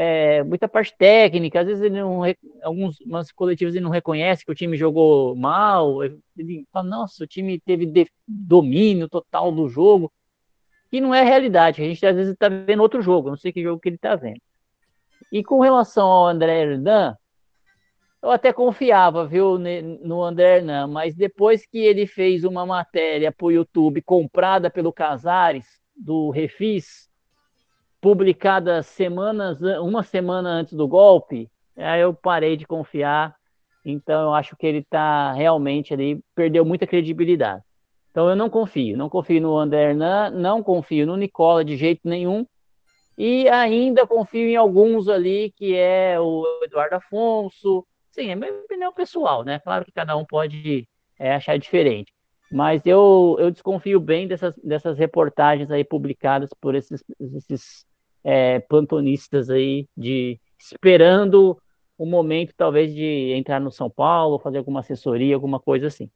é, 0.00 0.44
muita 0.44 0.68
parte 0.68 0.94
técnica. 0.96 1.60
Às 1.60 1.66
vezes 1.66 1.82
ele 1.82 2.00
não, 2.00 2.22
algumas 2.62 3.32
coletivas 3.32 3.74
ele 3.74 3.82
não 3.84 3.90
reconhece 3.90 4.44
que 4.44 4.52
o 4.52 4.54
time 4.54 4.76
jogou 4.76 5.34
mal. 5.34 6.04
Ele 6.04 6.64
fala, 6.72 6.88
nossa, 6.88 7.24
o 7.24 7.26
time 7.26 7.58
teve 7.58 7.84
de- 7.84 8.10
domínio 8.26 9.08
total 9.08 9.50
do 9.50 9.68
jogo. 9.68 10.12
Que 10.88 11.00
não 11.00 11.12
é 11.12 11.24
realidade. 11.24 11.82
A 11.82 11.84
gente 11.84 12.06
às 12.06 12.14
vezes 12.14 12.32
está 12.32 12.48
vendo 12.48 12.80
outro 12.80 13.02
jogo. 13.02 13.28
Não 13.28 13.36
sei 13.36 13.52
que 13.52 13.60
jogo 13.60 13.80
que 13.80 13.88
ele 13.88 13.96
está 13.96 14.14
vendo. 14.14 14.40
E 15.32 15.42
com 15.42 15.60
relação 15.60 16.06
ao 16.06 16.28
André 16.28 16.62
Herdan, 16.62 17.16
eu 18.22 18.30
até 18.30 18.52
confiava, 18.52 19.26
viu, 19.26 19.58
no 19.58 20.22
André 20.22 20.58
Hernan, 20.58 20.86
mas 20.86 21.14
depois 21.14 21.66
que 21.66 21.78
ele 21.78 22.06
fez 22.06 22.44
uma 22.44 22.64
matéria 22.64 23.32
para 23.32 23.46
o 23.46 23.50
YouTube 23.50 24.00
comprada 24.02 24.70
pelo 24.70 24.92
Casares, 24.92 25.66
do 25.96 26.30
Refis, 26.30 27.07
publicada 28.00 28.82
semanas, 28.82 29.60
uma 29.80 30.02
semana 30.02 30.50
antes 30.50 30.74
do 30.74 30.86
golpe, 30.86 31.50
aí 31.76 32.00
eu 32.00 32.14
parei 32.14 32.56
de 32.56 32.66
confiar. 32.66 33.36
Então 33.84 34.22
eu 34.22 34.34
acho 34.34 34.56
que 34.56 34.66
ele 34.66 34.78
está 34.78 35.32
realmente 35.32 35.94
ali, 35.94 36.20
perdeu 36.34 36.64
muita 36.64 36.86
credibilidade. 36.86 37.62
Então 38.10 38.28
eu 38.28 38.36
não 38.36 38.50
confio, 38.50 38.96
não 38.96 39.08
confio 39.08 39.40
no 39.40 39.56
André 39.56 39.90
Hernan, 39.90 40.30
não 40.30 40.62
confio 40.62 41.06
no 41.06 41.16
Nicola 41.16 41.64
de 41.64 41.76
jeito 41.76 42.00
nenhum. 42.04 42.46
E 43.16 43.48
ainda 43.48 44.06
confio 44.06 44.48
em 44.48 44.56
alguns 44.56 45.08
ali, 45.08 45.52
que 45.56 45.74
é 45.76 46.18
o 46.20 46.44
Eduardo 46.62 46.96
Afonso. 46.96 47.84
Sim, 48.12 48.30
é 48.30 48.36
minha 48.36 48.52
opinião 48.52 48.92
pessoal, 48.92 49.44
né? 49.44 49.58
Claro 49.58 49.84
que 49.84 49.92
cada 49.92 50.16
um 50.16 50.24
pode 50.24 50.88
é, 51.18 51.34
achar 51.34 51.58
diferente. 51.58 52.12
Mas 52.50 52.86
eu, 52.86 53.36
eu 53.38 53.50
desconfio 53.50 54.00
bem 54.00 54.26
dessas, 54.26 54.56
dessas 54.62 54.96
reportagens 54.96 55.70
aí 55.70 55.84
publicadas 55.84 56.50
por 56.60 56.74
esses, 56.74 57.02
esses 57.36 57.84
é, 58.24 58.60
plantonistas 58.60 59.50
aí, 59.50 59.86
de 59.96 60.40
esperando 60.58 61.56
o 61.96 62.06
momento, 62.06 62.54
talvez, 62.56 62.94
de 62.94 63.32
entrar 63.32 63.60
no 63.60 63.72
São 63.72 63.90
Paulo, 63.90 64.38
fazer 64.38 64.58
alguma 64.58 64.80
assessoria, 64.80 65.34
alguma 65.34 65.58
coisa 65.58 65.88
assim. 65.88 66.08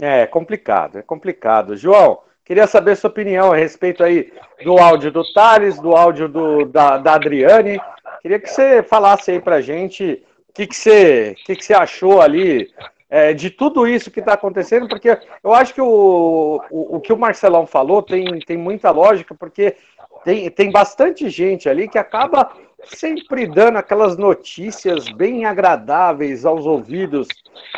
É 0.00 0.26
complicado, 0.26 0.98
é 0.98 1.02
complicado. 1.02 1.76
João, 1.76 2.20
queria 2.44 2.66
saber 2.66 2.96
sua 2.96 3.10
opinião 3.10 3.52
a 3.52 3.56
respeito 3.56 4.02
aí 4.02 4.32
do 4.64 4.78
áudio 4.78 5.12
do 5.12 5.22
Thales, 5.32 5.78
do 5.78 5.94
áudio 5.94 6.28
do, 6.28 6.64
da, 6.64 6.98
da 6.98 7.14
Adriane. 7.14 7.80
Queria 8.22 8.40
que 8.40 8.48
você 8.48 8.82
falasse 8.82 9.30
aí 9.30 9.40
pra 9.40 9.60
gente 9.60 10.24
o 10.48 10.52
que, 10.52 10.66
que, 10.66 10.74
você, 10.74 11.34
que, 11.44 11.54
que 11.54 11.64
você 11.64 11.74
achou 11.74 12.20
ali 12.20 12.72
é, 13.10 13.34
de 13.34 13.50
tudo 13.50 13.86
isso 13.86 14.10
que 14.10 14.20
está 14.20 14.34
acontecendo, 14.34 14.88
porque 14.88 15.18
eu 15.42 15.52
acho 15.52 15.74
que 15.74 15.80
o, 15.80 16.62
o, 16.70 16.96
o, 16.96 17.00
que 17.00 17.12
o 17.12 17.18
Marcelão 17.18 17.66
falou 17.66 18.02
tem, 18.02 18.38
tem 18.40 18.56
muita 18.56 18.90
lógica, 18.90 19.34
porque 19.34 19.76
tem, 20.24 20.50
tem 20.50 20.70
bastante 20.70 21.28
gente 21.28 21.68
ali 21.68 21.88
que 21.88 21.98
acaba 21.98 22.52
sempre 22.84 23.46
dando 23.46 23.76
aquelas 23.76 24.16
notícias 24.16 25.08
bem 25.10 25.44
agradáveis 25.44 26.44
aos 26.44 26.66
ouvidos 26.66 27.28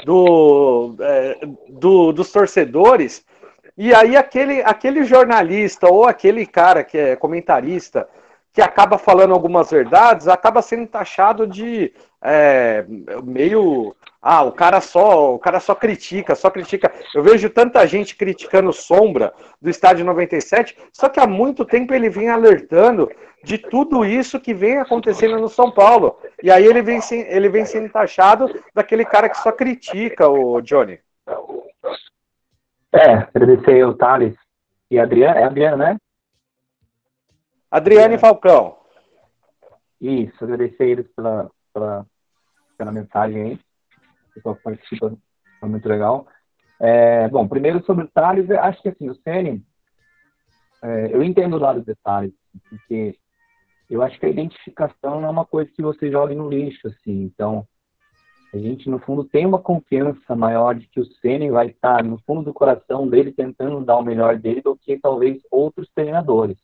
do, 0.05 0.94
é, 1.00 1.38
do, 1.68 2.12
dos 2.12 2.31
torcedores, 2.31 3.24
e 3.76 3.94
aí 3.94 4.16
aquele, 4.16 4.62
aquele 4.62 5.05
jornalista 5.05 5.88
ou 5.88 6.07
aquele 6.07 6.46
cara 6.46 6.85
que 6.85 6.98
é 6.98 7.16
comentarista 7.16 8.09
que 8.52 8.61
acaba 8.61 8.98
falando 8.98 9.33
algumas 9.33 9.70
verdades, 9.70 10.28
acaba 10.28 10.61
sendo 10.61 10.87
taxado 10.87 11.46
de 11.46 11.92
é, 12.20 12.85
meio 13.24 13.96
ah, 14.24 14.44
o 14.44 14.52
cara 14.52 14.80
só, 14.80 15.35
o 15.35 15.38
cara 15.38 15.58
só 15.58 15.74
critica, 15.74 16.37
só 16.37 16.48
critica. 16.48 16.92
Eu 17.12 17.24
vejo 17.24 17.50
tanta 17.50 17.85
gente 17.88 18.14
criticando 18.14 18.72
Sombra 18.72 19.35
do 19.61 19.68
estádio 19.68 20.04
97, 20.04 20.78
só 20.92 21.08
que 21.08 21.18
há 21.18 21.26
muito 21.26 21.64
tempo 21.64 21.92
ele 21.92 22.08
vem 22.08 22.28
alertando 22.30 23.11
de 23.42 23.58
tudo 23.58 24.04
isso 24.04 24.38
que 24.38 24.54
vem 24.54 24.78
acontecendo 24.78 25.40
no 25.40 25.48
São 25.48 25.72
Paulo. 25.72 26.16
E 26.40 26.52
aí 26.52 26.64
ele 26.64 26.80
vem, 26.82 27.00
ele 27.11 27.48
vem 27.48 27.66
sendo 27.66 27.90
taxado 27.90 28.48
daquele 28.72 29.04
cara 29.04 29.28
que 29.28 29.38
só 29.38 29.50
critica 29.50 30.28
o 30.28 30.61
Johnny. 30.61 31.00
É, 32.92 33.26
agradecer 33.35 33.85
o 33.85 33.94
Thales 33.94 34.37
e 34.88 35.00
a 35.00 35.02
Adriana, 35.02 35.40
é 35.40 35.42
a 35.42 35.46
Adriana, 35.48 35.76
né? 35.76 35.96
Adriane 37.68 38.18
Falcão. 38.18 38.76
Isso, 40.00 40.44
agradecer 40.44 40.85
eles 40.85 41.08
pela, 41.16 41.50
pela, 41.72 42.06
pela 42.78 42.92
mensagem 42.92 43.42
aí 43.42 43.71
pessoal 44.34 44.56
que 44.56 44.62
participa, 44.62 45.16
é 45.62 45.66
muito 45.66 45.88
legal. 45.88 46.26
É, 46.80 47.28
bom, 47.28 47.46
primeiro 47.46 47.84
sobre 47.84 48.04
o 48.04 48.08
Thales, 48.08 48.50
acho 48.50 48.82
que 48.82 48.88
assim, 48.88 49.08
o 49.08 49.14
Sene, 49.16 49.64
é, 50.82 51.14
eu 51.14 51.22
entendo 51.22 51.54
o 51.54 51.60
lado 51.60 51.76
dos 51.76 51.86
detalhes, 51.86 52.34
porque 52.68 53.16
eu 53.88 54.02
acho 54.02 54.18
que 54.18 54.26
a 54.26 54.30
identificação 54.30 55.20
não 55.20 55.28
é 55.28 55.30
uma 55.30 55.46
coisa 55.46 55.70
que 55.70 55.82
você 55.82 56.10
joga 56.10 56.34
no 56.34 56.48
lixo, 56.48 56.88
assim, 56.88 57.22
então 57.22 57.66
a 58.52 58.58
gente, 58.58 58.90
no 58.90 58.98
fundo, 58.98 59.24
tem 59.24 59.46
uma 59.46 59.58
confiança 59.58 60.36
maior 60.36 60.74
de 60.74 60.86
que 60.86 61.00
o 61.00 61.06
Ceni 61.06 61.50
vai 61.50 61.68
estar 61.68 62.04
no 62.04 62.18
fundo 62.26 62.42
do 62.42 62.52
coração 62.52 63.08
dele 63.08 63.32
tentando 63.32 63.82
dar 63.82 63.96
o 63.96 64.02
melhor 64.02 64.38
dele 64.38 64.60
do 64.60 64.76
que 64.76 64.98
talvez 64.98 65.40
outros 65.50 65.88
treinadores. 65.94 66.58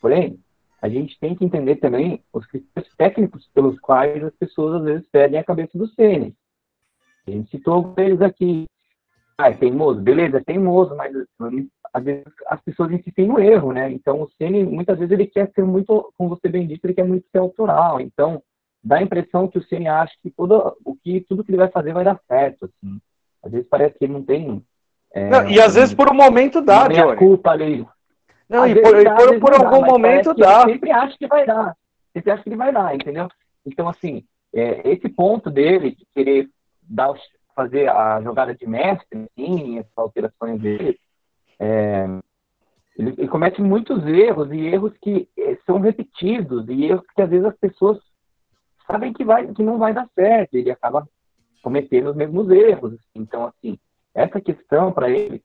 Porém, 0.00 0.40
a 0.82 0.88
gente 0.88 1.16
tem 1.20 1.36
que 1.36 1.44
entender 1.44 1.76
também 1.76 2.24
os 2.32 2.44
critérios 2.46 2.92
técnicos 2.96 3.48
pelos 3.54 3.78
quais 3.78 4.24
as 4.24 4.34
pessoas 4.34 4.80
às 4.80 4.84
vezes 4.84 5.08
pedem 5.12 5.38
a 5.38 5.44
cabeça 5.44 5.78
do 5.78 5.86
Ceni. 5.88 6.34
A 7.26 7.30
gente 7.30 7.50
citou 7.50 7.94
eles 7.96 8.20
aqui. 8.20 8.66
Ah, 9.38 9.48
é 9.48 9.54
teimoso? 9.54 10.00
Beleza, 10.00 10.38
é 10.38 10.44
teimoso, 10.44 10.94
mas 10.96 11.12
às 11.92 12.04
vezes 12.04 12.24
as 12.46 12.60
pessoas 12.60 12.92
insistem 12.92 13.26
no 13.26 13.38
erro, 13.38 13.72
né? 13.72 13.90
Então 13.90 14.22
o 14.22 14.30
Ceni 14.36 14.64
muitas 14.64 14.98
vezes 14.98 15.12
ele 15.12 15.26
quer 15.26 15.50
ser 15.54 15.64
muito, 15.64 16.12
como 16.16 16.30
você 16.30 16.48
bem 16.48 16.66
disse, 16.66 16.80
ele 16.84 16.94
quer 16.94 17.06
muito 17.06 17.26
ser 17.30 17.38
autoral. 17.38 18.00
Então 18.00 18.42
dá 18.82 18.96
a 18.96 19.02
impressão 19.02 19.48
que 19.48 19.58
o 19.58 19.62
Ceni 19.62 19.88
acha 19.88 20.12
que 20.22 20.30
todo 20.30 20.76
o 20.84 20.94
que 20.94 21.20
tudo 21.22 21.44
que 21.44 21.50
ele 21.50 21.58
vai 21.58 21.68
fazer 21.68 21.92
vai 21.92 22.04
dar 22.04 22.20
certo, 22.28 22.66
assim. 22.66 23.00
Às 23.42 23.52
vezes 23.52 23.68
parece 23.68 23.98
que 23.98 24.04
ele 24.04 24.12
não 24.12 24.22
tem. 24.22 24.62
É, 25.12 25.28
não, 25.28 25.48
e 25.48 25.60
às 25.60 25.74
vezes 25.74 25.94
por 25.94 26.10
um 26.10 26.14
momento 26.14 26.60
dá, 26.60 26.86
Johnny. 26.86 27.16
culpa 27.16 27.50
ali. 27.50 27.86
Não, 28.48 28.64
às 28.64 28.70
e 28.70 28.74
por, 28.80 29.04
dá, 29.04 29.14
por, 29.14 29.40
por 29.40 29.54
algum 29.54 29.80
dá, 29.80 29.86
momento 29.86 30.34
dá. 30.34 30.64
sempre 30.64 30.90
acha 30.90 31.16
que 31.18 31.26
vai 31.26 31.46
dar. 31.46 31.74
Sempre 32.12 32.30
acha 32.30 32.42
que 32.42 32.48
ele 32.48 32.56
vai 32.56 32.72
dar, 32.72 32.94
entendeu? 32.94 33.28
Então 33.64 33.88
assim, 33.88 34.24
é, 34.54 34.88
esse 34.90 35.08
ponto 35.08 35.50
dele 35.50 35.92
de 35.92 36.06
querer 36.14 36.48
dar, 36.90 37.14
fazer 37.54 37.88
a 37.88 38.20
jogada 38.20 38.54
de 38.54 38.66
mestre, 38.66 39.26
sim, 39.34 39.78
essas 39.78 39.92
alterações 39.96 40.60
dele, 40.60 40.98
é, 41.58 42.06
ele, 42.96 43.14
ele, 43.16 43.28
comete 43.28 43.62
muitos 43.62 44.04
erros 44.06 44.50
e 44.50 44.66
erros 44.66 44.92
que 45.00 45.28
é, 45.38 45.56
são 45.66 45.78
repetidos 45.80 46.68
e 46.68 46.86
erros 46.86 47.04
que 47.14 47.22
às 47.22 47.30
vezes 47.30 47.46
as 47.46 47.56
pessoas 47.56 47.98
sabem 48.90 49.12
que, 49.12 49.24
vai, 49.24 49.46
que 49.52 49.62
não 49.62 49.78
vai 49.78 49.94
dar 49.94 50.08
certo. 50.14 50.54
Ele 50.54 50.70
acaba 50.70 51.08
cometendo 51.62 52.10
os 52.10 52.16
mesmos 52.16 52.50
erros. 52.50 52.98
Então, 53.14 53.46
assim, 53.46 53.78
essa 54.14 54.40
questão 54.40 54.92
para 54.92 55.08
ele 55.10 55.42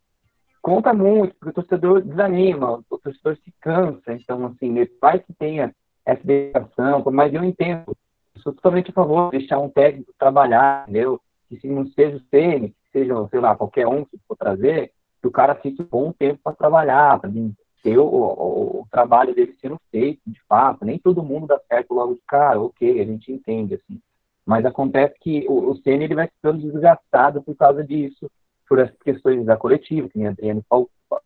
conta 0.61 0.93
muito, 0.93 1.35
porque 1.35 1.49
o 1.49 1.63
torcedor 1.63 2.01
desanima, 2.01 2.83
o 2.89 2.97
torcedor 2.97 3.37
se 3.37 3.53
cansa. 3.61 4.13
Então, 4.13 4.45
assim, 4.47 4.77
ele 4.77 4.91
faz 4.99 5.23
que 5.23 5.33
tenha 5.33 5.73
essa 6.05 6.23
dedicação, 6.23 7.03
mas 7.11 7.33
eu 7.33 7.43
entendo. 7.43 7.95
Sou 8.37 8.53
totalmente 8.53 8.89
a 8.89 8.93
favor 8.93 9.31
de 9.31 9.37
deixar 9.37 9.59
um 9.59 9.69
técnico 9.69 10.13
trabalhar, 10.17 10.83
entendeu? 10.83 11.21
Que 11.55 11.61
se 11.61 11.67
não 11.67 11.87
seja 11.87 12.17
o 12.17 12.19
que 12.19 12.73
seja, 12.91 13.27
sei 13.29 13.39
lá, 13.39 13.55
qualquer 13.55 13.87
um 13.87 14.05
que 14.05 14.17
for 14.27 14.35
trazer, 14.35 14.91
que 15.21 15.27
o 15.27 15.31
cara 15.31 15.55
fique 15.55 15.81
um 15.81 15.85
bom 15.85 16.11
tempo 16.11 16.39
para 16.43 16.55
trabalhar, 16.55 17.19
para 17.19 17.29
ter 17.83 17.97
o, 17.97 18.05
o, 18.05 18.81
o, 18.81 18.87
trabalho 18.91 19.33
dele 19.33 19.55
sendo 19.61 19.79
feito, 19.91 20.21
de 20.25 20.41
fato. 20.47 20.85
Nem 20.85 20.99
todo 20.99 21.23
mundo 21.23 21.47
dá 21.47 21.59
certo 21.67 21.93
logo 21.93 22.15
de 22.15 22.21
cara, 22.27 22.59
ok, 22.59 23.01
a 23.01 23.05
gente 23.05 23.31
entende, 23.31 23.75
assim. 23.75 24.01
Mas 24.45 24.65
acontece 24.65 25.15
que 25.19 25.45
o, 25.47 25.71
o 25.71 25.77
Sene, 25.77 26.05
ele 26.05 26.15
vai 26.15 26.27
ficando 26.27 26.59
desgastado 26.59 27.41
por 27.41 27.55
causa 27.55 27.83
disso, 27.83 28.29
por 28.67 28.79
essas 28.79 28.97
questões 28.99 29.45
da 29.45 29.57
coletiva, 29.57 30.09
que 30.09 30.23
a 30.23 30.29
Adriano, 30.29 30.63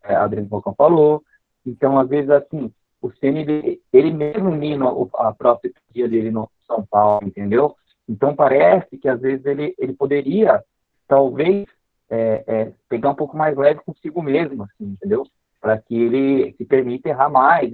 é, 0.04 0.14
a 0.14 0.28
Falcão 0.48 0.74
falou. 0.74 1.22
Então, 1.64 1.98
às 1.98 2.08
vezes, 2.08 2.30
assim, 2.30 2.72
o 3.00 3.10
Ceni 3.12 3.40
ele, 3.40 3.82
ele 3.92 4.10
mesmo 4.10 4.50
mina 4.50 4.86
a 5.14 5.32
própria 5.32 5.72
dia 5.92 6.08
dele 6.08 6.30
no 6.30 6.50
São 6.66 6.84
Paulo, 6.86 7.26
entendeu? 7.26 7.74
Então, 8.10 8.34
parece 8.34 8.98
que 8.98 9.08
às 9.08 9.20
vezes 9.20 9.46
ele, 9.46 9.72
ele 9.78 9.92
poderia, 9.92 10.60
talvez, 11.06 11.64
é, 12.10 12.42
é, 12.44 12.72
pegar 12.88 13.10
um 13.10 13.14
pouco 13.14 13.36
mais 13.36 13.56
leve 13.56 13.80
consigo 13.86 14.20
mesmo, 14.20 14.64
assim, 14.64 14.84
entendeu? 14.84 15.24
Para 15.60 15.78
que 15.78 15.94
ele 15.94 16.52
se 16.54 16.64
permita 16.64 17.08
errar 17.08 17.30
mais, 17.30 17.70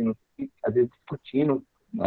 às 0.62 0.75
vezes 0.75 0.90
discutindo 0.90 1.62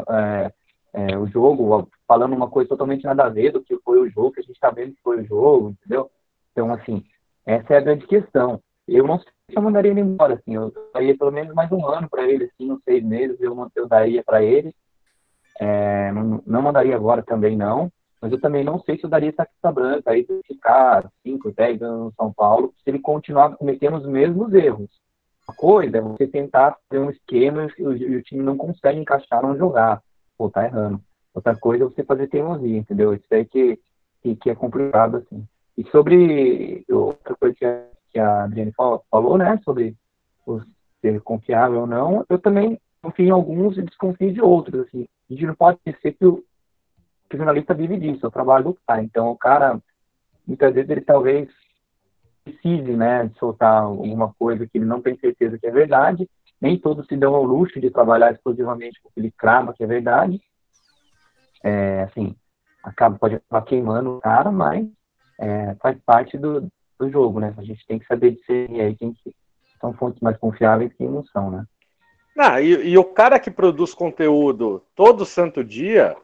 é, 0.08 0.54
é, 0.94 1.18
o 1.18 1.26
jogo, 1.26 1.90
falando 2.08 2.36
uma 2.36 2.48
coisa 2.48 2.70
totalmente 2.70 3.04
nada 3.04 3.24
a 3.24 3.30
ver 3.30 3.52
do 3.52 3.64
que 3.64 3.76
foi 3.78 4.00
o 4.00 4.10
jogo, 4.12 4.34
que 4.34 4.42
a 4.42 4.44
gente 4.44 4.54
está 4.54 4.70
vendo 4.70 4.94
que 4.94 5.02
foi 5.02 5.22
o 5.22 5.26
jogo, 5.26 5.70
entendeu? 5.72 6.12
Então, 6.52 6.72
assim, 6.72 7.04
essa 7.48 7.74
é 7.74 7.78
a 7.78 7.82
grande 7.82 8.06
questão. 8.06 8.62
Eu 8.88 9.08
não 9.08 9.18
sei 9.18 9.32
se 9.50 9.58
eu 9.58 9.62
mandaria 9.64 9.90
ele 9.90 10.02
embora, 10.02 10.36
assim, 10.36 10.54
eu 10.54 10.72
daria 10.94 11.18
pelo 11.18 11.32
menos 11.32 11.56
mais 11.56 11.72
um 11.72 11.84
ano 11.88 12.08
para 12.08 12.30
ele, 12.30 12.44
assim, 12.44 12.72
uns 12.72 12.84
seis 12.84 13.04
meses 13.04 13.42
eu, 13.42 13.72
eu 13.76 13.88
daria 13.88 14.24
para 14.24 14.44
ele. 14.44 14.72
É, 15.60 16.12
não, 16.12 16.44
não 16.46 16.62
mandaria 16.62 16.96
agora 16.96 17.24
também, 17.24 17.58
não. 17.58 17.92
Mas 18.22 18.32
eu 18.32 18.40
também 18.40 18.64
não 18.64 18.80
sei 18.82 18.98
se 18.98 19.06
eu 19.06 19.10
daria 19.10 19.30
essa 19.30 19.46
questão 19.46 19.74
branca 19.74 20.12
aí 20.12 20.26
de 20.26 20.42
ficar 20.46 21.10
5, 21.24 21.52
10 21.52 21.82
anos 21.82 22.00
no 22.06 22.14
São 22.14 22.34
Paulo 22.34 22.74
se 22.84 22.90
ele 22.90 23.00
continuar 23.00 23.56
cometendo 23.56 23.98
os 23.98 24.06
mesmos 24.06 24.54
erros. 24.54 24.90
Uma 25.48 25.56
coisa 25.56 25.98
é 25.98 26.02
você 26.02 26.28
tentar 26.28 26.78
fazer 26.88 27.02
um 27.02 27.10
esquema 27.10 27.68
e 27.78 27.84
o, 27.84 27.96
e 27.96 28.16
o 28.18 28.24
time 28.24 28.44
não 28.44 28.58
consegue 28.58 29.00
encaixar, 29.00 29.42
não 29.42 29.58
jogar. 29.58 30.02
Pô, 30.38 30.50
tá 30.50 30.66
errando. 30.66 31.02
Outra 31.34 31.56
coisa 31.56 31.86
é 31.86 31.88
você 31.88 32.04
fazer 32.04 32.28
teimosia, 32.28 32.78
entendeu? 32.78 33.14
Isso 33.14 33.26
aí 33.32 33.46
que, 33.46 33.80
que, 34.22 34.36
que 34.36 34.50
é 34.50 34.56
complicado, 34.56 35.18
assim. 35.18 35.48
E 35.78 35.84
sobre 35.90 36.86
outra 36.90 37.36
coisa 37.36 37.56
que 37.56 37.66
a, 37.66 37.86
que 38.12 38.20
a 38.20 38.44
Adriane 38.44 38.74
falou, 38.74 39.38
né, 39.38 39.60
sobre 39.64 39.96
ser 41.02 41.22
confiável 41.22 41.82
ou 41.82 41.88
não, 41.88 42.26
eu 42.30 42.38
também 42.38 42.80
confio 43.02 43.28
em 43.28 43.32
alguns 43.32 43.78
e 43.78 43.82
desconfio 43.82 44.34
de 44.34 44.42
outros, 44.42 44.88
assim. 44.88 45.08
A 45.30 45.34
gente 45.34 45.46
não 45.46 45.56
pode 45.56 45.78
esquecer 45.86 46.14
que 46.14 46.26
o, 46.26 46.44
o 47.36 47.38
jornalista 47.38 47.74
vive 47.74 47.98
disso, 47.98 48.26
é 48.26 48.28
o 48.28 48.32
trabalho 48.32 48.66
do 48.66 48.78
cara. 48.88 49.02
Então, 49.02 49.30
o 49.30 49.38
cara, 49.38 49.80
muitas 50.46 50.74
vezes, 50.74 50.90
ele 50.90 51.02
talvez 51.02 51.50
precise, 52.44 52.92
né, 52.94 53.30
soltar 53.38 53.84
alguma 53.84 54.34
coisa 54.34 54.66
que 54.66 54.78
ele 54.78 54.86
não 54.86 55.02
tem 55.02 55.18
certeza 55.18 55.58
que 55.58 55.68
é 55.68 55.72
verdade. 55.72 56.30
Nem 56.60 56.78
todos 56.78 57.08
se 57.08 57.16
dão 57.16 57.36
ao 57.36 57.44
luxo 57.44 57.80
de 57.80 57.90
trabalhar 57.90 58.32
exclusivamente 58.32 59.02
com 59.02 59.10
o 59.10 59.12
que 59.12 59.20
ele 59.20 59.32
crava 59.32 59.74
que 59.74 59.84
é 59.84 59.88
verdade. 59.88 60.42
É, 61.64 62.04
assim, 62.04 62.36
acaba, 62.84 63.18
pode 63.18 63.36
acabar 63.36 63.66
queimando 63.66 64.18
o 64.18 64.22
cara, 64.22 64.52
mas 64.52 64.88
é, 65.40 65.76
faz 65.76 65.98
parte 66.06 66.38
do, 66.38 66.68
do 67.00 67.10
jogo, 67.10 67.40
né? 67.40 67.54
A 67.58 67.64
gente 67.64 67.86
tem 67.88 68.00
que 68.00 68.06
saber 68.06 68.32
discernir 68.32 68.82
aí 68.82 68.96
quem 68.96 69.14
que 69.14 69.34
são 69.80 69.94
fontes 69.94 70.22
mais 70.22 70.38
confiáveis 70.38 70.92
e 70.92 70.96
quem 70.96 71.10
não 71.10 71.24
são, 71.26 71.50
né? 71.50 71.66
Ah, 72.38 72.62
e, 72.62 72.70
e, 72.90 72.98
o 72.98 73.04
cara 73.04 73.40
que 73.40 73.52
produz 73.52 73.94
conteúdo 73.94 74.84
todo 74.96 75.26
santo 75.26 75.64
dia, 75.64 76.16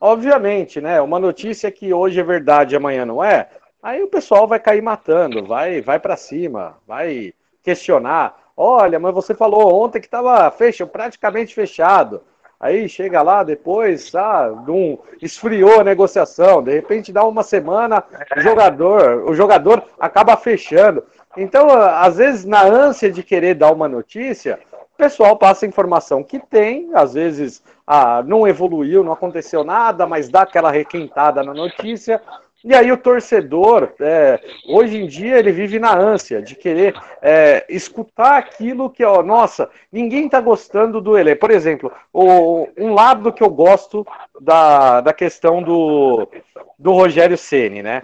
obviamente, 0.00 0.80
né? 0.80 1.00
Uma 1.00 1.18
notícia 1.18 1.70
que 1.70 1.92
hoje 1.92 2.20
é 2.20 2.24
verdade 2.24 2.76
amanhã 2.76 3.04
não 3.04 3.22
é, 3.22 3.48
aí 3.82 4.02
o 4.02 4.08
pessoal 4.08 4.46
vai 4.46 4.58
cair 4.58 4.82
matando, 4.82 5.44
vai, 5.44 5.80
vai 5.80 5.98
para 5.98 6.16
cima, 6.16 6.76
vai 6.86 7.32
questionar. 7.62 8.36
Olha, 8.56 8.98
mas 8.98 9.14
você 9.14 9.34
falou 9.34 9.82
ontem 9.82 10.00
que 10.00 10.06
estava 10.06 10.50
fechado, 10.50 10.88
praticamente 10.88 11.54
fechado. 11.54 12.22
Aí 12.58 12.88
chega 12.88 13.20
lá 13.20 13.42
depois, 13.42 14.14
ah, 14.14 14.50
um, 14.66 14.96
esfriou 15.20 15.80
a 15.80 15.84
negociação, 15.84 16.62
de 16.62 16.72
repente 16.72 17.12
dá 17.12 17.22
uma 17.22 17.42
semana, 17.42 18.02
o 18.34 18.40
jogador, 18.40 19.28
o 19.28 19.34
jogador 19.34 19.82
acaba 20.00 20.36
fechando. 20.38 21.04
Então, 21.36 21.70
às 21.70 22.16
vezes, 22.16 22.46
na 22.46 22.62
ânsia 22.62 23.10
de 23.10 23.22
querer 23.22 23.54
dar 23.54 23.70
uma 23.72 23.86
notícia, 23.86 24.58
o 24.72 24.96
pessoal 24.96 25.36
passa 25.36 25.66
a 25.66 25.68
informação 25.68 26.22
que 26.22 26.38
tem, 26.38 26.88
às 26.94 27.12
vezes 27.12 27.62
ah, 27.86 28.22
não 28.26 28.46
evoluiu, 28.48 29.04
não 29.04 29.12
aconteceu 29.12 29.62
nada, 29.62 30.06
mas 30.06 30.28
dá 30.28 30.42
aquela 30.42 30.70
requentada 30.70 31.42
na 31.42 31.54
notícia. 31.54 32.20
E 32.64 32.74
aí 32.74 32.90
o 32.90 32.96
torcedor, 32.96 33.92
é, 34.00 34.40
hoje 34.68 34.96
em 34.96 35.06
dia, 35.06 35.38
ele 35.38 35.52
vive 35.52 35.78
na 35.78 35.96
ânsia 35.96 36.42
de 36.42 36.56
querer 36.56 36.96
é, 37.22 37.64
escutar 37.68 38.38
aquilo 38.38 38.90
que, 38.90 39.04
ó, 39.04 39.22
nossa, 39.22 39.70
ninguém 39.92 40.26
está 40.26 40.40
gostando 40.40 41.00
do 41.00 41.16
Ele. 41.16 41.36
Por 41.36 41.52
exemplo, 41.52 41.92
o, 42.12 42.66
um 42.76 42.92
lado 42.92 43.32
que 43.32 43.42
eu 43.42 43.50
gosto 43.50 44.04
da, 44.40 45.00
da 45.00 45.12
questão 45.12 45.62
do, 45.62 46.28
do 46.76 46.92
Rogério 46.92 47.38
Ceni, 47.38 47.84
né? 47.84 48.02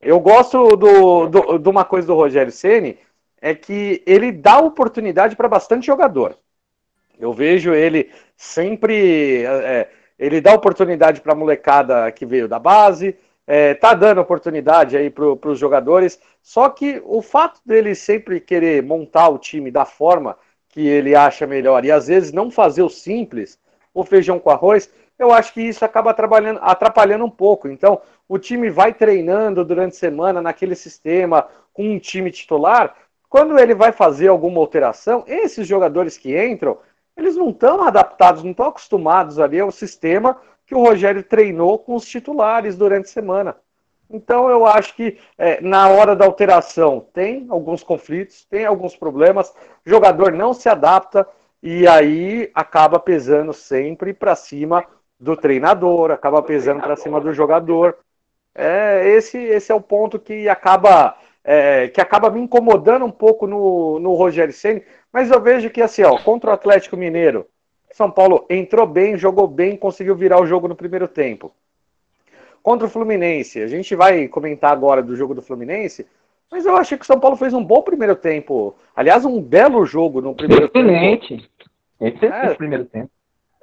Eu 0.00 0.18
gosto 0.20 0.74
do, 0.74 1.26
do, 1.26 1.58
de 1.58 1.68
uma 1.68 1.84
coisa 1.84 2.06
do 2.06 2.14
Rogério 2.14 2.50
Ceni 2.50 2.98
é 3.42 3.54
que 3.54 4.02
ele 4.06 4.32
dá 4.32 4.58
oportunidade 4.58 5.36
para 5.36 5.48
bastante 5.48 5.86
jogador. 5.86 6.36
Eu 7.18 7.32
vejo 7.32 7.74
ele 7.74 8.10
sempre. 8.36 9.44
É, 9.44 9.88
ele 10.18 10.40
dá 10.40 10.54
oportunidade 10.54 11.20
para 11.20 11.32
a 11.32 11.36
molecada 11.36 12.10
que 12.12 12.24
veio 12.24 12.46
da 12.46 12.58
base, 12.58 13.16
é, 13.46 13.74
tá 13.74 13.92
dando 13.92 14.20
oportunidade 14.20 14.96
aí 14.96 15.10
para 15.10 15.50
os 15.50 15.58
jogadores. 15.58 16.20
Só 16.42 16.68
que 16.68 17.02
o 17.04 17.20
fato 17.20 17.60
dele 17.64 17.94
sempre 17.94 18.40
querer 18.40 18.82
montar 18.82 19.28
o 19.28 19.38
time 19.38 19.70
da 19.70 19.84
forma 19.84 20.36
que 20.68 20.86
ele 20.86 21.14
acha 21.14 21.46
melhor 21.46 21.84
e 21.84 21.90
às 21.90 22.06
vezes 22.06 22.32
não 22.32 22.50
fazer 22.50 22.82
o 22.82 22.88
simples, 22.88 23.58
o 23.92 24.04
feijão 24.04 24.38
com 24.38 24.50
arroz, 24.50 24.90
eu 25.18 25.30
acho 25.32 25.52
que 25.52 25.60
isso 25.60 25.84
acaba 25.84 26.10
atrapalhando 26.10 27.24
um 27.24 27.30
pouco. 27.30 27.68
Então, 27.68 28.00
o 28.28 28.38
time 28.38 28.70
vai 28.70 28.92
treinando 28.94 29.64
durante 29.64 29.92
a 29.92 29.98
semana 29.98 30.40
naquele 30.40 30.74
sistema 30.74 31.46
com 31.72 31.84
um 31.84 31.98
time 31.98 32.30
titular. 32.30 32.94
Quando 33.28 33.58
ele 33.58 33.74
vai 33.74 33.92
fazer 33.92 34.28
alguma 34.28 34.58
alteração, 34.58 35.24
esses 35.26 35.66
jogadores 35.66 36.18
que 36.18 36.36
entram, 36.36 36.78
eles 37.16 37.36
não 37.36 37.50
estão 37.50 37.82
adaptados, 37.82 38.42
não 38.42 38.52
estão 38.52 38.66
acostumados 38.66 39.38
ali 39.38 39.60
ao 39.60 39.70
sistema 39.70 40.40
que 40.66 40.74
o 40.74 40.82
Rogério 40.82 41.22
treinou 41.22 41.78
com 41.78 41.94
os 41.94 42.06
titulares 42.06 42.76
durante 42.76 43.06
a 43.06 43.12
semana. 43.12 43.56
Então 44.08 44.48
eu 44.48 44.66
acho 44.66 44.94
que 44.94 45.18
é, 45.38 45.60
na 45.60 45.88
hora 45.88 46.14
da 46.14 46.24
alteração 46.24 47.06
tem 47.12 47.46
alguns 47.48 47.82
conflitos, 47.82 48.44
tem 48.44 48.66
alguns 48.66 48.94
problemas, 48.94 49.50
o 49.86 49.90
jogador 49.90 50.32
não 50.32 50.52
se 50.52 50.68
adapta 50.68 51.26
e 51.62 51.86
aí 51.86 52.50
acaba 52.54 52.98
pesando 52.98 53.52
sempre 53.52 54.12
para 54.12 54.36
cima 54.36 54.84
do 55.18 55.36
treinador, 55.36 56.10
acaba 56.10 56.42
pesando 56.42 56.82
para 56.82 56.96
cima 56.96 57.20
do 57.20 57.32
jogador. 57.32 57.96
É, 58.54 59.08
esse, 59.08 59.38
esse 59.38 59.72
é 59.72 59.74
o 59.74 59.80
ponto 59.80 60.18
que 60.18 60.48
acaba 60.48 61.16
é, 61.44 61.88
que 61.88 62.00
acaba 62.00 62.30
me 62.30 62.40
incomodando 62.40 63.04
um 63.04 63.10
pouco 63.10 63.46
no, 63.46 63.98
no 63.98 64.14
Rogério 64.14 64.52
Ceni, 64.52 64.82
mas 65.12 65.30
eu 65.30 65.40
vejo 65.40 65.70
que 65.70 65.82
assim, 65.82 66.02
ó, 66.02 66.18
contra 66.18 66.50
o 66.50 66.52
Atlético 66.52 66.96
Mineiro, 66.96 67.46
São 67.92 68.10
Paulo 68.10 68.46
entrou 68.48 68.86
bem, 68.86 69.16
jogou 69.16 69.48
bem, 69.48 69.76
conseguiu 69.76 70.14
virar 70.14 70.40
o 70.40 70.46
jogo 70.46 70.68
no 70.68 70.76
primeiro 70.76 71.08
tempo. 71.08 71.52
Contra 72.62 72.86
o 72.86 72.90
Fluminense, 72.90 73.60
a 73.60 73.66
gente 73.66 73.96
vai 73.96 74.28
comentar 74.28 74.72
agora 74.72 75.02
do 75.02 75.16
jogo 75.16 75.34
do 75.34 75.42
Fluminense, 75.42 76.06
mas 76.50 76.64
eu 76.64 76.76
achei 76.76 76.96
que 76.96 77.02
o 77.02 77.06
São 77.06 77.18
Paulo 77.18 77.36
fez 77.36 77.52
um 77.52 77.64
bom 77.64 77.82
primeiro 77.82 78.14
tempo. 78.14 78.76
Aliás, 78.94 79.24
um 79.24 79.40
belo 79.40 79.84
jogo 79.84 80.20
no 80.20 80.34
primeiro 80.34 80.66
Excelente. 80.66 81.28
tempo. 81.28 81.48
Excelente. 82.00 82.46
É, 82.46 82.54
primeiro 82.54 82.84
tempo. 82.84 83.10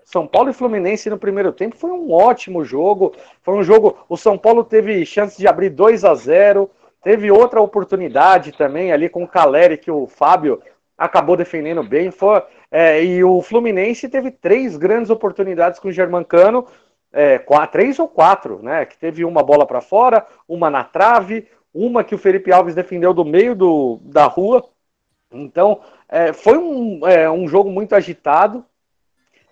São 0.03 0.25
Paulo 0.25 0.49
e 0.49 0.53
Fluminense 0.53 1.07
no 1.07 1.19
primeiro 1.19 1.51
tempo 1.51 1.77
foi 1.77 1.91
um 1.91 2.11
ótimo 2.11 2.65
jogo. 2.65 3.13
Foi 3.43 3.53
um 3.53 3.63
jogo. 3.63 3.95
O 4.09 4.17
São 4.17 4.39
Paulo 4.39 4.63
teve 4.63 5.05
chance 5.05 5.37
de 5.37 5.47
abrir 5.47 5.69
2 5.69 6.03
a 6.03 6.15
0 6.15 6.67
Teve 7.01 7.31
outra 7.31 7.61
oportunidade 7.61 8.51
também 8.51 8.91
ali 8.91 9.07
com 9.09 9.23
o 9.23 9.27
Caleri, 9.27 9.77
que 9.77 9.89
o 9.89 10.07
Fábio 10.07 10.61
acabou 10.97 11.37
defendendo 11.37 11.81
bem. 11.81 12.11
Foi, 12.11 12.41
é, 12.69 13.03
e 13.03 13.23
o 13.23 13.41
Fluminense 13.41 14.09
teve 14.09 14.31
três 14.31 14.75
grandes 14.75 15.09
oportunidades 15.09 15.79
com 15.79 15.87
o 15.87 15.93
Germancano, 15.93 16.67
é, 17.11 17.39
quatro, 17.39 17.71
três 17.71 17.97
ou 17.99 18.07
quatro, 18.07 18.61
né? 18.61 18.85
Que 18.85 18.97
teve 18.97 19.23
uma 19.23 19.41
bola 19.41 19.65
para 19.65 19.81
fora, 19.81 20.25
uma 20.47 20.69
na 20.69 20.83
trave, 20.83 21.47
uma 21.73 22.03
que 22.03 22.13
o 22.13 22.19
Felipe 22.19 22.51
Alves 22.51 22.75
defendeu 22.75 23.13
do 23.13 23.23
meio 23.23 23.55
do, 23.55 23.99
da 24.03 24.25
rua. 24.25 24.67
Então, 25.31 25.81
é, 26.07 26.33
foi 26.33 26.57
um, 26.57 27.07
é, 27.07 27.29
um 27.29 27.47
jogo 27.47 27.71
muito 27.71 27.95
agitado. 27.95 28.65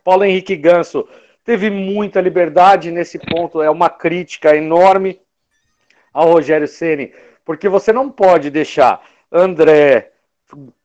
Paulo 0.03 0.23
Henrique 0.23 0.55
Ganso 0.55 1.07
teve 1.43 1.69
muita 1.69 2.19
liberdade 2.19 2.91
nesse 2.91 3.17
ponto, 3.17 3.61
é 3.61 3.69
uma 3.69 3.89
crítica 3.89 4.55
enorme 4.55 5.19
ao 6.13 6.31
Rogério 6.31 6.67
Ceni, 6.67 7.13
porque 7.47 7.69
você 7.69 7.93
não 7.93 8.09
pode 8.09 8.49
deixar 8.49 9.01
André, 9.31 10.11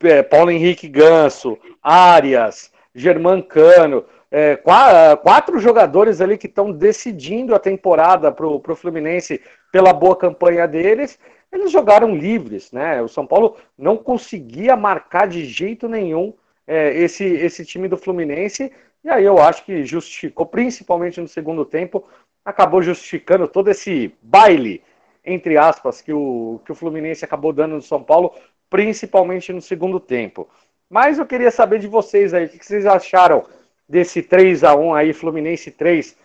é, 0.04 0.22
Paulo 0.22 0.48
Henrique 0.48 0.86
Ganso, 0.86 1.58
Arias, 1.82 2.72
Germancano, 2.94 4.04
é, 4.30 4.54
quatro 4.56 5.58
jogadores 5.58 6.20
ali 6.20 6.38
que 6.38 6.46
estão 6.46 6.70
decidindo 6.70 7.52
a 7.52 7.58
temporada 7.58 8.30
para 8.30 8.46
o 8.46 8.76
Fluminense 8.76 9.42
pela 9.72 9.92
boa 9.92 10.14
campanha 10.14 10.68
deles, 10.68 11.18
eles 11.50 11.72
jogaram 11.72 12.14
livres, 12.14 12.70
né? 12.70 13.02
O 13.02 13.08
São 13.08 13.26
Paulo 13.26 13.56
não 13.76 13.96
conseguia 13.96 14.76
marcar 14.76 15.26
de 15.26 15.44
jeito 15.44 15.88
nenhum 15.88 16.32
é, 16.64 16.96
esse, 16.96 17.24
esse 17.24 17.66
time 17.66 17.88
do 17.88 17.96
Fluminense, 17.96 18.72
e 19.02 19.10
aí 19.10 19.24
eu 19.24 19.42
acho 19.42 19.64
que 19.64 19.84
justificou, 19.84 20.46
principalmente 20.46 21.20
no 21.20 21.26
segundo 21.26 21.64
tempo, 21.64 22.04
acabou 22.44 22.80
justificando 22.80 23.48
todo 23.48 23.68
esse 23.68 24.14
baile 24.22 24.80
entre 25.24 25.56
aspas, 25.56 26.00
que 26.00 26.12
o, 26.12 26.60
que 26.64 26.72
o 26.72 26.74
Fluminense 26.74 27.24
acabou 27.24 27.52
dando 27.52 27.76
no 27.76 27.82
São 27.82 28.02
Paulo, 28.02 28.32
principalmente 28.68 29.52
no 29.52 29.60
segundo 29.60 30.00
tempo. 30.00 30.48
Mas 30.88 31.18
eu 31.18 31.26
queria 31.26 31.50
saber 31.50 31.78
de 31.78 31.86
vocês 31.86 32.34
aí, 32.34 32.46
o 32.46 32.48
que 32.48 32.64
vocês 32.64 32.86
acharam 32.86 33.44
desse 33.88 34.22
3 34.22 34.64
a 34.64 34.74
1 34.74 34.94
aí, 34.94 35.12
Fluminense 35.12 35.70
3, 35.70 36.16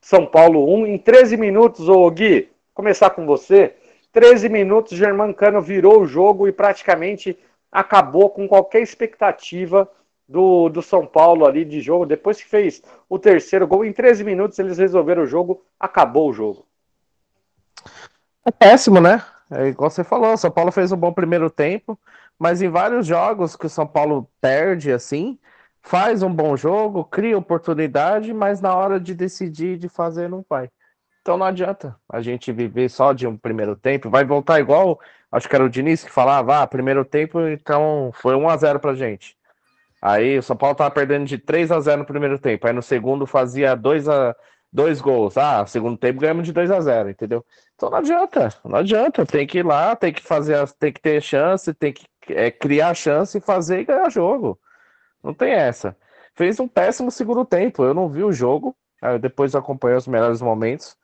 São 0.00 0.26
Paulo 0.26 0.72
1, 0.82 0.86
em 0.86 0.98
13 0.98 1.36
minutos, 1.36 1.88
ô 1.88 2.10
Gui, 2.10 2.48
começar 2.72 3.10
com 3.10 3.26
você, 3.26 3.74
13 4.12 4.48
minutos, 4.48 4.96
Germancano 4.96 5.60
virou 5.60 6.02
o 6.02 6.06
jogo 6.06 6.46
e 6.46 6.52
praticamente 6.52 7.38
acabou 7.72 8.30
com 8.30 8.46
qualquer 8.46 8.80
expectativa 8.80 9.90
do, 10.28 10.68
do 10.68 10.80
São 10.80 11.04
Paulo 11.04 11.44
ali 11.46 11.64
de 11.64 11.80
jogo. 11.80 12.06
Depois 12.06 12.40
que 12.40 12.48
fez 12.48 12.82
o 13.08 13.18
terceiro 13.18 13.66
gol, 13.66 13.84
em 13.84 13.92
13 13.92 14.22
minutos 14.22 14.58
eles 14.58 14.78
resolveram 14.78 15.24
o 15.24 15.26
jogo, 15.26 15.62
acabou 15.78 16.30
o 16.30 16.32
jogo. 16.32 16.64
É 18.46 18.50
péssimo, 18.50 19.00
né? 19.00 19.22
É 19.50 19.68
igual 19.68 19.90
você 19.90 20.04
falou, 20.04 20.36
São 20.36 20.50
Paulo 20.50 20.70
fez 20.70 20.92
um 20.92 20.96
bom 20.96 21.12
primeiro 21.12 21.48
tempo, 21.48 21.98
mas 22.38 22.60
em 22.60 22.68
vários 22.68 23.06
jogos 23.06 23.56
que 23.56 23.66
o 23.66 23.70
São 23.70 23.86
Paulo 23.86 24.28
perde 24.40 24.92
assim, 24.92 25.38
faz 25.82 26.22
um 26.22 26.32
bom 26.32 26.56
jogo, 26.56 27.04
cria 27.04 27.38
oportunidade, 27.38 28.32
mas 28.32 28.60
na 28.60 28.74
hora 28.74 28.98
de 29.00 29.14
decidir 29.14 29.78
de 29.78 29.88
fazer 29.88 30.28
não 30.28 30.44
vai. 30.48 30.70
Então 31.22 31.38
não 31.38 31.46
adianta 31.46 31.96
a 32.06 32.20
gente 32.20 32.52
viver 32.52 32.90
só 32.90 33.12
de 33.12 33.26
um 33.26 33.36
primeiro 33.36 33.76
tempo, 33.76 34.10
vai 34.10 34.24
voltar 34.24 34.60
igual, 34.60 35.00
acho 35.32 35.48
que 35.48 35.54
era 35.54 35.64
o 35.64 35.70
Diniz 35.70 36.04
que 36.04 36.10
falava, 36.10 36.62
ah, 36.62 36.66
primeiro 36.66 37.04
tempo, 37.04 37.40
então 37.48 38.10
foi 38.14 38.34
1 38.34 38.48
a 38.48 38.56
0 38.56 38.78
pra 38.78 38.94
gente. 38.94 39.36
Aí 40.02 40.38
o 40.38 40.42
São 40.42 40.56
Paulo 40.56 40.74
tava 40.74 40.90
perdendo 40.90 41.24
de 41.24 41.38
3 41.38 41.70
a 41.72 41.80
0 41.80 42.00
no 42.00 42.04
primeiro 42.04 42.38
tempo, 42.38 42.66
aí 42.66 42.74
no 42.74 42.82
segundo 42.82 43.26
fazia 43.26 43.74
2 43.74 44.06
a 44.08 44.36
dois 44.74 45.00
gols. 45.00 45.38
Ah, 45.38 45.64
segundo 45.66 45.96
tempo 45.96 46.20
ganhamos 46.20 46.44
de 46.44 46.52
2 46.52 46.70
a 46.72 46.80
0 46.80 47.10
entendeu? 47.10 47.46
Então 47.76 47.88
não 47.88 47.98
adianta, 47.98 48.48
não 48.64 48.76
adianta. 48.76 49.24
Tem 49.24 49.46
que 49.46 49.58
ir 49.58 49.64
lá, 49.64 49.94
tem 49.94 50.12
que 50.12 50.20
fazer, 50.20 50.68
tem 50.72 50.92
que 50.92 51.00
ter 51.00 51.22
chance, 51.22 51.72
tem 51.72 51.92
que 51.92 52.04
é, 52.30 52.50
criar 52.50 52.92
chance, 52.94 53.40
fazer 53.40 53.80
e 53.80 53.84
ganhar 53.84 54.10
jogo. 54.10 54.58
Não 55.22 55.32
tem 55.32 55.52
essa. 55.52 55.96
Fez 56.34 56.58
um 56.58 56.66
péssimo 56.66 57.10
segundo 57.10 57.44
tempo. 57.44 57.84
Eu 57.84 57.94
não 57.94 58.08
vi 58.08 58.24
o 58.24 58.32
jogo, 58.32 58.76
depois 59.20 59.54
acompanhei 59.54 59.96
os 59.96 60.08
melhores 60.08 60.42
momentos. 60.42 60.96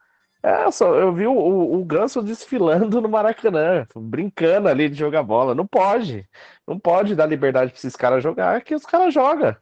É, 0.42 0.70
só, 0.70 0.94
eu 0.94 1.12
vi 1.12 1.26
o, 1.26 1.32
o, 1.32 1.80
o 1.80 1.84
Ganso 1.84 2.22
desfilando 2.22 3.00
no 3.00 3.08
Maracanã, 3.08 3.86
brincando 3.94 4.68
ali 4.68 4.88
de 4.88 4.96
jogar 4.96 5.22
bola. 5.22 5.54
Não 5.54 5.66
pode. 5.66 6.28
Não 6.66 6.78
pode 6.78 7.14
dar 7.14 7.26
liberdade 7.26 7.70
para 7.70 7.78
esses 7.78 7.94
caras 7.94 8.22
jogar, 8.22 8.62
que 8.62 8.74
os 8.74 8.84
caras 8.84 9.14
jogam. 9.14 9.54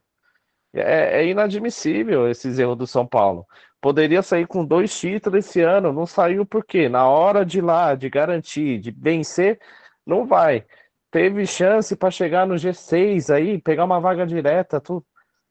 É, 0.73 1.21
é, 1.21 1.27
inadmissível 1.27 2.29
esses 2.29 2.59
erros 2.59 2.77
do 2.77 2.87
São 2.87 3.05
Paulo. 3.05 3.45
Poderia 3.81 4.21
sair 4.21 4.45
com 4.45 4.65
dois 4.65 4.97
títulos 4.97 5.45
esse 5.45 5.61
ano, 5.61 5.93
não 5.93 6.05
saiu 6.05 6.45
por 6.45 6.65
quê? 6.65 6.89
Na 6.89 7.07
hora 7.07 7.45
de 7.45 7.59
ir 7.59 7.61
lá, 7.61 7.95
de 7.95 8.09
garantir, 8.09 8.79
de 8.79 8.91
vencer, 8.91 9.59
não 10.05 10.25
vai. 10.25 10.65
Teve 11.09 11.45
chance 11.45 11.95
para 11.95 12.11
chegar 12.11 12.45
no 12.45 12.55
G6 12.55 13.33
aí, 13.33 13.61
pegar 13.61 13.85
uma 13.85 13.99
vaga 13.99 14.25
direta, 14.27 14.81
tu... 14.81 15.03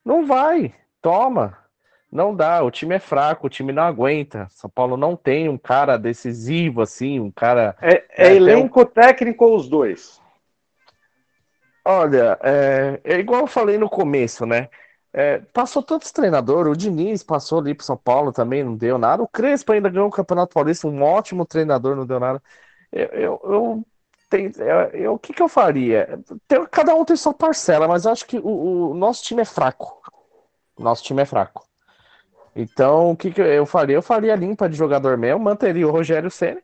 não 0.04 0.26
vai. 0.26 0.74
Toma. 1.00 1.56
Não 2.10 2.34
dá, 2.34 2.62
o 2.62 2.70
time 2.70 2.94
é 2.94 2.98
fraco, 2.98 3.46
o 3.46 3.50
time 3.50 3.70
não 3.70 3.82
aguenta. 3.82 4.46
São 4.50 4.70
Paulo 4.70 4.96
não 4.96 5.14
tem 5.14 5.48
um 5.48 5.58
cara 5.58 5.98
decisivo 5.98 6.80
assim, 6.80 7.20
um 7.20 7.30
cara. 7.30 7.76
É, 7.82 8.04
é, 8.16 8.28
é 8.28 8.34
elenco 8.34 8.80
um... 8.80 8.84
técnico 8.86 9.44
ou 9.44 9.56
os 9.56 9.68
dois? 9.68 10.20
Olha, 11.84 12.38
é, 12.42 13.00
é, 13.04 13.18
igual 13.18 13.42
eu 13.42 13.46
falei 13.46 13.78
no 13.78 13.88
começo, 13.88 14.44
né? 14.46 14.68
É, 15.12 15.38
passou 15.52 15.82
tantos 15.82 16.12
treinadores, 16.12 16.72
o 16.72 16.76
Diniz 16.76 17.22
passou 17.22 17.60
ali 17.60 17.74
pro 17.74 17.84
São 17.84 17.96
Paulo 17.96 18.32
também, 18.32 18.62
não 18.62 18.76
deu 18.76 18.98
nada. 18.98 19.22
O 19.22 19.28
Crespo 19.28 19.72
ainda 19.72 19.88
ganhou 19.88 20.08
o 20.08 20.12
Campeonato 20.12 20.52
Paulista, 20.54 20.86
um 20.86 21.02
ótimo 21.02 21.46
treinador, 21.46 21.96
não 21.96 22.06
deu 22.06 22.20
nada. 22.20 22.42
Eu, 22.92 23.06
eu, 23.06 23.40
eu, 23.44 23.86
tem, 24.28 24.52
eu 24.92 25.14
o 25.14 25.18
que, 25.18 25.32
que 25.32 25.42
eu 25.42 25.48
faria? 25.48 26.20
Tem, 26.46 26.64
cada 26.66 26.94
um 26.94 27.04
tem 27.04 27.16
sua 27.16 27.32
parcela, 27.32 27.88
mas 27.88 28.04
eu 28.04 28.12
acho 28.12 28.26
que 28.26 28.38
o, 28.38 28.90
o 28.90 28.94
nosso 28.94 29.22
time 29.22 29.42
é 29.42 29.44
fraco. 29.46 29.98
Nosso 30.78 31.02
time 31.02 31.22
é 31.22 31.24
fraco. 31.24 31.66
Então, 32.54 33.12
o 33.12 33.16
que, 33.16 33.30
que 33.30 33.40
eu 33.40 33.64
faria? 33.64 33.96
Eu 33.96 34.02
faria 34.02 34.34
limpa 34.34 34.68
de 34.68 34.76
jogador 34.76 35.16
mesmo, 35.16 35.40
manteria 35.40 35.86
o 35.86 35.90
Rogério 35.90 36.30
Senna, 36.30 36.60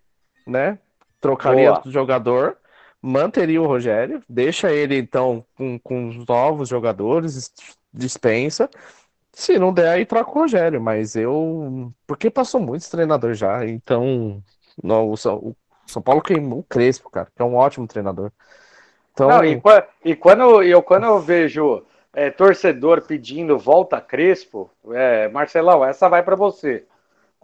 né? 0.46 0.78
Trocaria 1.20 1.72
o 1.84 1.90
jogador, 1.90 2.58
manteria 3.04 3.60
o 3.60 3.66
Rogério, 3.66 4.22
deixa 4.26 4.72
ele 4.72 4.96
então 4.96 5.44
com, 5.56 5.78
com 5.78 6.08
os 6.08 6.26
novos 6.26 6.70
jogadores, 6.70 7.52
dispensa. 7.92 8.68
Se 9.30 9.58
não 9.58 9.74
der, 9.74 9.88
aí 9.88 10.06
troca 10.06 10.30
o 10.30 10.34
Rogério, 10.34 10.80
mas 10.80 11.14
eu. 11.14 11.92
Porque 12.06 12.30
passou 12.30 12.60
muitos 12.60 12.88
treinadores 12.88 13.36
já, 13.38 13.66
então. 13.66 14.42
Não, 14.82 15.10
o, 15.10 15.16
São, 15.16 15.36
o 15.36 15.56
São 15.86 16.00
Paulo 16.00 16.22
queimou 16.22 16.60
o 16.60 16.64
Crespo, 16.64 17.10
cara, 17.10 17.28
que 17.34 17.42
é 17.42 17.44
um 17.44 17.56
ótimo 17.56 17.86
treinador. 17.86 18.32
Então... 19.12 19.28
Não, 19.28 19.44
e, 19.44 19.60
e, 20.04 20.16
quando, 20.16 20.62
eu, 20.62 20.82
quando 20.82 21.04
eu 21.04 21.20
vejo 21.20 21.84
é, 22.12 22.30
torcedor 22.30 23.02
pedindo 23.02 23.58
volta 23.58 24.00
Crespo, 24.00 24.70
é, 24.92 25.28
Marcelão, 25.28 25.84
essa 25.84 26.08
vai 26.08 26.22
para 26.22 26.34
você. 26.34 26.86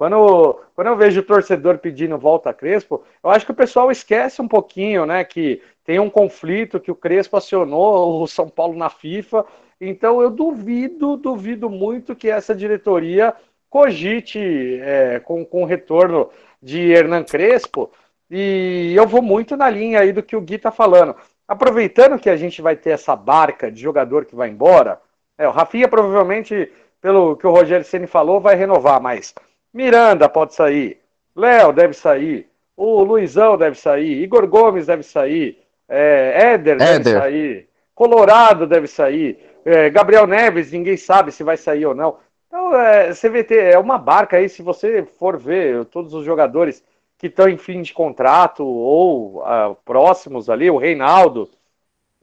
Quando, 0.01 0.59
quando 0.75 0.87
eu 0.87 0.97
vejo 0.97 1.23
torcedor 1.23 1.77
pedindo 1.77 2.17
volta 2.17 2.55
Crespo, 2.55 3.05
eu 3.23 3.29
acho 3.29 3.45
que 3.45 3.53
o 3.53 3.55
pessoal 3.55 3.91
esquece 3.91 4.41
um 4.41 4.49
pouquinho, 4.49 5.05
né? 5.05 5.23
Que 5.25 5.61
tem 5.85 5.99
um 5.99 6.09
conflito 6.09 6.81
que 6.81 6.91
o 6.91 6.95
Crespo 6.95 7.37
acionou 7.37 8.23
o 8.25 8.27
São 8.27 8.49
Paulo 8.49 8.75
na 8.75 8.89
FIFA. 8.89 9.45
Então 9.79 10.23
eu 10.23 10.31
duvido, 10.31 11.19
duvido 11.19 11.69
muito 11.69 12.17
que 12.17 12.31
essa 12.31 12.55
diretoria 12.55 13.35
cogite 13.69 14.39
é, 14.81 15.21
com, 15.21 15.45
com 15.45 15.65
o 15.65 15.67
retorno 15.67 16.31
de 16.63 16.81
Hernan 16.91 17.23
Crespo. 17.23 17.91
E 18.31 18.95
eu 18.97 19.07
vou 19.07 19.21
muito 19.21 19.55
na 19.55 19.69
linha 19.69 20.01
aí 20.01 20.15
do 20.15 20.23
que 20.23 20.35
o 20.35 20.41
Gui 20.41 20.57
tá 20.57 20.71
falando. 20.71 21.15
Aproveitando 21.47 22.19
que 22.19 22.31
a 22.31 22.39
gente 22.39 22.63
vai 22.63 22.75
ter 22.75 22.93
essa 22.93 23.15
barca 23.15 23.71
de 23.71 23.83
jogador 23.83 24.25
que 24.25 24.35
vai 24.35 24.49
embora, 24.49 24.99
é, 25.37 25.47
o 25.47 25.51
Rafinha 25.51 25.89
provavelmente, 25.89 26.73
pelo 27.03 27.37
que 27.37 27.47
o 27.47 27.51
Rogério 27.51 27.85
Ceni 27.85 28.07
falou, 28.07 28.41
vai 28.41 28.55
renovar, 28.55 28.99
mas 28.99 29.35
Miranda 29.73 30.29
pode 30.29 30.55
sair, 30.55 31.01
Léo 31.35 31.73
deve 31.73 31.95
sair, 31.95 32.49
o 32.77 33.03
Luizão 33.03 33.57
deve 33.57 33.77
sair, 33.77 34.23
Igor 34.23 34.47
Gomes 34.47 34.87
deve 34.87 35.03
sair, 35.03 35.59
é, 35.89 36.53
Éder, 36.55 36.81
Éder. 36.81 37.05
deve 37.05 37.11
sair, 37.19 37.69
Colorado 37.95 38.67
deve 38.67 38.87
sair, 38.87 39.39
é, 39.65 39.91
Gabriel 39.91 40.27
Neves, 40.27 40.73
ninguém 40.73 40.97
sabe 40.97 41.31
se 41.33 41.45
vai 41.45 41.57
sair 41.57 41.87
ou 41.87 41.95
não. 41.95 42.19
Então, 42.47 42.75
é, 42.75 43.11
CVT 43.11 43.57
é 43.57 43.79
uma 43.79 43.97
barca 43.97 44.37
aí, 44.37 44.49
se 44.49 44.63
você 44.63 45.05
for 45.05 45.39
ver 45.39 45.85
todos 45.87 46.13
os 46.15 46.25
jogadores 46.25 46.83
que 47.21 47.27
estão 47.27 47.49
em 47.49 47.59
fim 47.59 47.83
de 47.83 47.93
contrato 47.93 48.65
ou 48.65 49.43
uh, 49.43 49.77
próximos 49.85 50.49
ali, 50.49 50.71
o 50.71 50.79
Reinaldo 50.79 51.51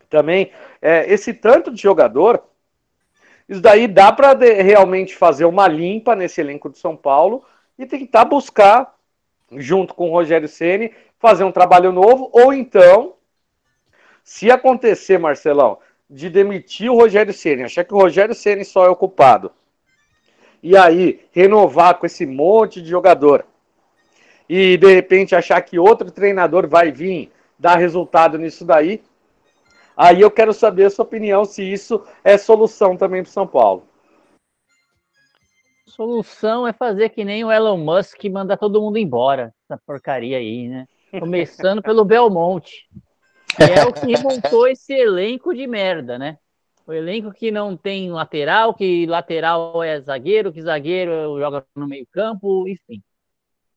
também. 0.09 0.51
É, 0.81 1.11
esse 1.13 1.33
tanto 1.35 1.71
de 1.71 1.79
jogador, 1.79 2.43
isso 3.47 3.61
daí 3.61 3.87
dá 3.87 4.11
para 4.11 4.33
realmente 4.33 5.15
fazer 5.15 5.45
uma 5.45 5.67
limpa 5.67 6.15
nesse 6.15 6.41
elenco 6.41 6.69
de 6.69 6.77
São 6.77 6.95
Paulo 6.95 7.43
e 7.77 7.85
tentar 7.85 8.25
buscar, 8.25 8.95
junto 9.51 9.93
com 9.93 10.09
o 10.09 10.11
Rogério 10.11 10.47
Ceni, 10.47 10.91
fazer 11.19 11.43
um 11.43 11.51
trabalho 11.51 11.91
novo, 11.91 12.29
ou 12.33 12.53
então, 12.53 13.13
se 14.23 14.51
acontecer, 14.51 15.17
Marcelão, 15.17 15.79
de 16.09 16.29
demitir 16.29 16.91
o 16.91 16.95
Rogério 16.95 17.33
Ceni, 17.33 17.63
achar 17.63 17.83
que 17.83 17.93
o 17.93 17.97
Rogério 17.97 18.35
Ceni 18.35 18.65
só 18.65 18.85
é 18.85 18.89
ocupado, 18.89 19.51
e 20.61 20.75
aí 20.75 21.21
renovar 21.31 21.95
com 21.95 22.05
esse 22.05 22.25
monte 22.25 22.81
de 22.81 22.89
jogador 22.89 23.45
e 24.49 24.77
de 24.77 24.93
repente 24.93 25.35
achar 25.35 25.61
que 25.61 25.77
outro 25.77 26.09
treinador 26.09 26.67
vai 26.67 26.91
vir 26.91 27.31
dar 27.59 27.75
resultado 27.75 28.37
nisso 28.37 28.63
daí, 28.63 29.01
aí 29.97 30.21
eu 30.21 30.29
quero 30.29 30.53
saber 30.53 30.85
a 30.85 30.89
sua 30.89 31.03
opinião 31.03 31.43
se 31.43 31.63
isso 31.63 32.05
é 32.23 32.37
solução 32.37 32.95
também 32.95 33.23
para 33.23 33.31
São 33.31 33.47
Paulo. 33.47 33.87
Solução 35.87 36.67
é 36.67 36.73
fazer 36.73 37.09
que 37.09 37.25
nem 37.25 37.43
o 37.43 37.51
Elon 37.51 37.77
Musk 37.77 38.23
mandar 38.25 38.57
todo 38.57 38.79
mundo 38.79 38.97
embora, 38.97 39.53
essa 39.67 39.81
porcaria 39.83 40.37
aí, 40.37 40.67
né? 40.67 40.85
Começando 41.19 41.81
pelo 41.81 42.05
Belmonte, 42.05 42.87
que 43.55 43.63
é 43.63 43.83
o 43.83 43.91
que 43.91 44.21
montou 44.21 44.67
esse 44.67 44.93
elenco 44.93 45.55
de 45.55 45.65
merda, 45.65 46.19
né? 46.19 46.37
O 46.85 46.93
elenco 46.93 47.33
que 47.33 47.51
não 47.51 47.75
tem 47.75 48.11
lateral, 48.11 48.73
que 48.73 49.05
lateral 49.07 49.81
é 49.83 49.99
zagueiro, 49.99 50.53
que 50.53 50.61
zagueiro 50.61 51.37
joga 51.39 51.65
no 51.75 51.87
meio 51.87 52.07
campo, 52.11 52.67
enfim. 52.67 53.01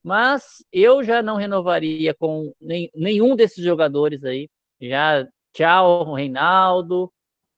Mas 0.02 0.64
eu 0.72 1.02
já 1.02 1.22
não 1.22 1.36
renovaria 1.36 2.14
com 2.14 2.52
nenhum 2.94 3.34
desses 3.34 3.64
jogadores 3.64 4.24
aí. 4.24 4.48
Já 4.80 5.26
tchau, 5.52 6.14
Reinaldo. 6.14 7.12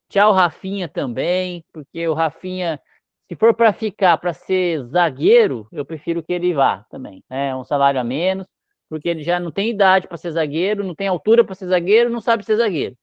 Tchau, 0.09 0.33
Rafinha 0.33 0.89
também, 0.89 1.65
porque 1.73 2.07
o 2.07 2.15
Rafinha, 2.15 2.81
se 3.29 3.37
for 3.37 3.55
para 3.55 3.73
ficar 3.73 4.19
para 4.19 4.35
ser 4.35 4.85
zagueiro, 4.85 5.67
eu 5.73 5.85
prefiro 5.85 6.23
que 6.23 6.33
ele 6.33 6.53
vá 6.53 6.85
também. 6.91 7.25
É 7.31 7.55
um 7.57 7.65
salário 7.65 8.01
a 8.01 8.05
menos, 8.05 8.47
porque 8.89 9.09
ele 9.09 9.23
já 9.23 9.41
não 9.41 9.51
tem 9.51 9.71
idade 9.71 10.07
para 10.07 10.17
ser 10.17 10.33
zagueiro, 10.33 10.85
não 10.85 10.95
tem 10.95 11.09
altura 11.09 11.45
para 11.45 11.55
ser 11.55 11.67
zagueiro, 11.69 12.11
não 12.11 12.21
sabe 12.21 12.45
ser 12.45 12.57
zagueiro 12.57 12.97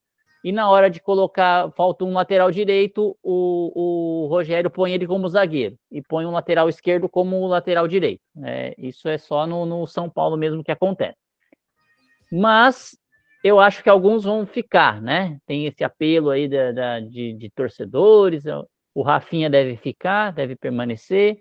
e 0.43 0.51
na 0.51 0.69
hora 0.69 0.89
de 0.89 1.01
colocar, 1.01 1.69
falta 1.71 2.05
um 2.05 2.13
lateral 2.13 2.49
direito, 2.49 3.17
o, 3.21 4.23
o 4.23 4.27
Rogério 4.27 4.69
põe 4.69 4.93
ele 4.93 5.05
como 5.05 5.27
zagueiro 5.27 5.77
e 5.91 6.01
põe 6.01 6.25
um 6.25 6.31
lateral 6.31 6.69
esquerdo 6.69 7.09
como 7.09 7.45
lateral 7.47 7.87
direito. 7.87 8.21
É, 8.43 8.73
isso 8.77 9.09
é 9.09 9.17
só 9.17 9.45
no, 9.45 9.65
no, 9.65 9.85
São 9.85 10.09
Paulo 10.09 10.37
mesmo 10.37 10.63
que 10.63 10.71
acontece. 10.71 11.17
Mas 12.31 12.97
eu 13.43 13.59
acho 13.59 13.81
que 13.81 13.89
alguns 13.89 14.23
vão 14.23 14.45
ficar, 14.45 15.01
né? 15.01 15.37
Tem 15.45 15.65
esse 15.65 15.83
apelo 15.83 16.29
aí 16.29 16.47
da, 16.47 16.71
da 16.71 16.99
de, 16.99 17.33
de 17.33 17.49
torcedores. 17.49 18.43
O 18.93 19.01
Rafinha 19.01 19.49
deve 19.49 19.77
ficar, 19.77 20.31
deve 20.33 20.55
permanecer. 20.55 21.39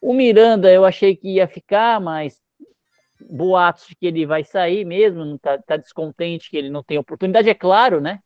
O 0.00 0.12
Miranda 0.12 0.72
eu 0.72 0.84
achei 0.84 1.16
que 1.16 1.34
ia 1.34 1.48
ficar, 1.48 2.00
mas 2.00 2.40
boatos 3.30 3.86
de 3.86 3.96
que 3.96 4.06
ele 4.06 4.26
vai 4.26 4.44
sair 4.44 4.84
mesmo, 4.84 5.24
não 5.24 5.38
tá, 5.38 5.58
tá 5.58 5.76
descontente 5.76 6.50
que 6.50 6.56
ele 6.56 6.70
não 6.70 6.82
tem 6.82 6.98
oportunidade, 6.98 7.48
é 7.48 7.54
claro, 7.54 8.00
né? 8.00 8.20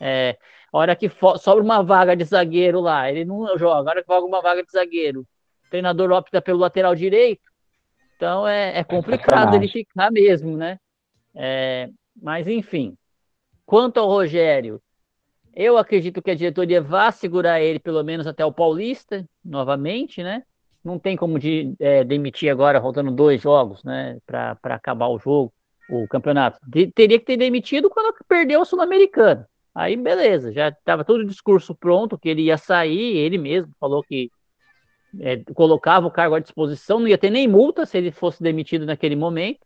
É, 0.00 0.36
a 0.72 0.78
hora 0.78 0.96
que 0.96 1.08
sobra 1.38 1.62
uma 1.62 1.82
vaga 1.82 2.16
de 2.16 2.24
zagueiro 2.24 2.80
lá, 2.80 3.10
ele 3.10 3.24
não 3.24 3.56
joga. 3.56 3.90
A 3.90 3.92
hora 3.92 4.02
que 4.02 4.12
joga 4.12 4.26
uma 4.26 4.42
vaga 4.42 4.62
de 4.62 4.70
zagueiro, 4.70 5.20
o 5.20 5.70
treinador 5.70 6.10
opta 6.12 6.42
pelo 6.42 6.58
lateral 6.58 6.94
direito. 6.94 7.42
Então 8.16 8.46
é, 8.46 8.78
é 8.78 8.84
complicado 8.84 9.54
ele 9.54 9.68
ficar 9.68 10.10
mesmo, 10.10 10.56
né? 10.56 10.78
É, 11.34 11.88
mas 12.16 12.46
enfim, 12.46 12.96
quanto 13.66 13.98
ao 13.98 14.08
Rogério, 14.08 14.80
eu 15.54 15.78
acredito 15.78 16.20
que 16.20 16.30
a 16.30 16.34
diretoria 16.34 16.80
vá 16.82 17.12
segurar 17.12 17.60
ele 17.60 17.78
pelo 17.78 18.02
menos 18.02 18.26
até 18.26 18.44
o 18.44 18.52
Paulista, 18.52 19.24
novamente, 19.44 20.22
né? 20.22 20.42
Não 20.82 20.98
tem 20.98 21.16
como 21.16 21.38
de, 21.38 21.74
é, 21.78 22.04
demitir 22.04 22.50
agora, 22.50 22.80
faltando 22.80 23.10
dois 23.10 23.40
jogos, 23.40 23.82
né? 23.84 24.18
Para 24.26 24.58
acabar 24.64 25.08
o 25.08 25.18
jogo, 25.18 25.52
o 25.88 26.06
campeonato. 26.08 26.58
De, 26.66 26.90
teria 26.90 27.18
que 27.18 27.24
ter 27.24 27.36
demitido 27.36 27.88
quando 27.88 28.14
perdeu 28.28 28.60
o 28.60 28.64
Sul-Americano. 28.64 29.46
Aí, 29.74 29.96
beleza, 29.96 30.52
já 30.52 30.68
estava 30.68 31.04
todo 31.04 31.20
o 31.20 31.26
discurso 31.26 31.74
pronto, 31.74 32.18
que 32.18 32.28
ele 32.28 32.42
ia 32.42 32.58
sair, 32.58 33.16
ele 33.16 33.38
mesmo 33.38 33.72
falou 33.80 34.02
que 34.02 34.30
é, 35.20 35.36
colocava 35.54 36.06
o 36.06 36.10
cargo 36.10 36.34
à 36.34 36.40
disposição, 36.40 37.00
não 37.00 37.08
ia 37.08 37.18
ter 37.18 37.30
nem 37.30 37.48
multa 37.48 37.86
se 37.86 37.98
ele 37.98 38.10
fosse 38.10 38.42
demitido 38.42 38.86
naquele 38.86 39.16
momento, 39.16 39.60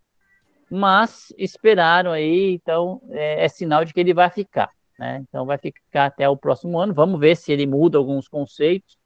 mas 0.70 1.32
esperaram 1.38 2.12
aí, 2.12 2.52
então 2.52 3.00
é, 3.10 3.44
é 3.44 3.48
sinal 3.48 3.84
de 3.84 3.92
que 3.92 4.00
ele 4.00 4.14
vai 4.14 4.30
ficar, 4.30 4.70
né? 4.98 5.24
Então 5.28 5.46
vai 5.46 5.58
ficar 5.58 6.06
até 6.06 6.28
o 6.28 6.36
próximo 6.36 6.78
ano, 6.78 6.92
vamos 6.92 7.18
ver 7.18 7.36
se 7.36 7.52
ele 7.52 7.66
muda 7.66 7.98
alguns 7.98 8.28
conceitos, 8.28 8.98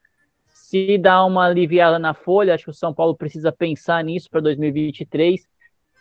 se 0.72 0.96
dá 0.98 1.24
uma 1.24 1.46
aliviada 1.46 1.98
na 1.98 2.14
folha, 2.14 2.54
acho 2.54 2.64
que 2.64 2.70
o 2.70 2.74
São 2.74 2.94
Paulo 2.94 3.14
precisa 3.14 3.52
pensar 3.52 4.02
nisso 4.02 4.30
para 4.30 4.40
2023. 4.40 5.46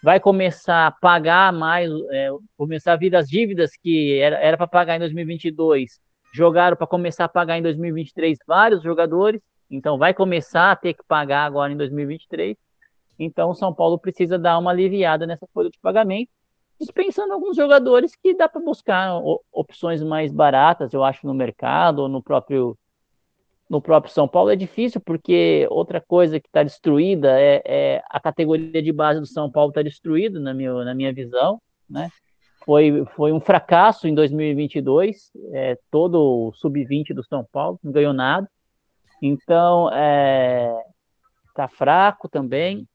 Vai 0.01 0.19
começar 0.19 0.87
a 0.87 0.91
pagar 0.91 1.51
mais, 1.53 1.91
é, 2.09 2.29
começar 2.57 2.93
a 2.93 2.95
vir 2.95 3.15
as 3.15 3.27
dívidas 3.27 3.71
que 3.75 4.17
era 4.19 4.57
para 4.57 4.67
pagar 4.67 4.95
em 4.95 4.99
2022, 4.99 5.99
jogaram 6.33 6.75
para 6.75 6.87
começar 6.87 7.25
a 7.25 7.29
pagar 7.29 7.57
em 7.57 7.61
2023 7.61 8.39
vários 8.47 8.81
jogadores, 8.81 9.41
então 9.69 9.97
vai 9.97 10.13
começar 10.13 10.71
a 10.71 10.75
ter 10.75 10.93
que 10.93 11.03
pagar 11.07 11.45
agora 11.45 11.71
em 11.71 11.77
2023. 11.77 12.57
Então 13.23 13.51
o 13.51 13.55
São 13.55 13.73
Paulo 13.73 13.99
precisa 13.99 14.37
dar 14.39 14.57
uma 14.57 14.71
aliviada 14.71 15.27
nessa 15.27 15.45
folha 15.53 15.69
de 15.69 15.79
pagamento, 15.79 16.29
dispensando 16.79 17.31
alguns 17.31 17.55
jogadores 17.55 18.15
que 18.15 18.33
dá 18.33 18.49
para 18.49 18.59
buscar 18.59 19.21
opções 19.51 20.01
mais 20.01 20.31
baratas, 20.31 20.91
eu 20.91 21.03
acho, 21.03 21.27
no 21.27 21.33
mercado 21.33 21.99
ou 21.99 22.09
no 22.09 22.21
próprio 22.21 22.75
no 23.69 23.81
próprio 23.81 24.11
São 24.11 24.27
Paulo 24.27 24.49
é 24.49 24.55
difícil, 24.55 24.99
porque 24.99 25.65
outra 25.69 26.01
coisa 26.01 26.41
que 26.41 26.47
está 26.47 26.61
destruída 26.61 27.39
é, 27.39 27.61
é, 27.63 28.03
a 28.09 28.19
categoria 28.19 28.81
de 28.81 28.91
base 28.91 29.21
do 29.21 29.25
São 29.25 29.49
Paulo 29.49 29.69
está 29.69 29.81
destruída, 29.81 30.41
na 30.41 30.53
minha, 30.53 30.73
na 30.83 30.93
minha 30.93 31.13
visão, 31.13 31.61
né? 31.89 32.09
Foi, 32.65 33.05
foi 33.15 33.31
um 33.31 33.39
fracasso 33.39 34.09
em 34.09 34.13
2022, 34.13 35.31
é, 35.53 35.77
todo 35.89 36.49
o 36.49 36.53
sub-20 36.53 37.13
do 37.13 37.23
São 37.23 37.47
Paulo, 37.49 37.79
não 37.81 37.93
ganhou 37.93 38.11
nada. 38.11 38.49
Então, 39.21 39.89
é, 39.93 40.83
tá 41.55 41.69
fraco 41.69 42.27
também. 42.27 42.85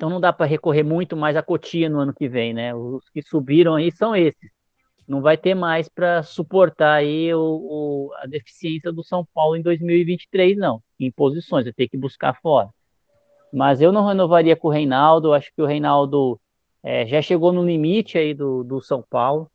Então 0.00 0.08
não 0.08 0.18
dá 0.18 0.32
para 0.32 0.46
recorrer 0.46 0.82
muito 0.82 1.14
mais 1.14 1.36
a 1.36 1.42
Cotia 1.42 1.86
no 1.90 2.00
ano 2.00 2.14
que 2.14 2.26
vem, 2.26 2.54
né? 2.54 2.74
Os 2.74 3.06
que 3.10 3.20
subiram 3.20 3.74
aí 3.74 3.92
são 3.92 4.16
esses 4.16 4.50
não 5.06 5.20
vai 5.20 5.36
ter 5.36 5.54
mais 5.54 5.90
para 5.90 6.22
suportar 6.22 6.94
aí 6.94 7.34
o, 7.34 7.40
o, 7.40 8.10
a 8.22 8.26
deficiência 8.26 8.90
do 8.90 9.02
São 9.04 9.26
Paulo 9.34 9.56
em 9.56 9.62
2023, 9.62 10.56
não. 10.56 10.80
Em 10.98 11.10
posições, 11.10 11.64
vai 11.64 11.72
ter 11.72 11.86
que 11.86 11.98
buscar 11.98 12.32
fora. 12.40 12.70
Mas 13.52 13.82
eu 13.82 13.92
não 13.92 14.06
renovaria 14.06 14.54
com 14.54 14.68
o 14.68 14.70
Reinaldo, 14.70 15.34
acho 15.34 15.52
que 15.52 15.60
o 15.60 15.66
Reinaldo 15.66 16.40
é, 16.82 17.06
já 17.06 17.20
chegou 17.20 17.52
no 17.52 17.66
limite 17.66 18.16
aí 18.16 18.32
do, 18.32 18.62
do 18.62 18.80
São 18.80 19.02
Paulo, 19.02 19.50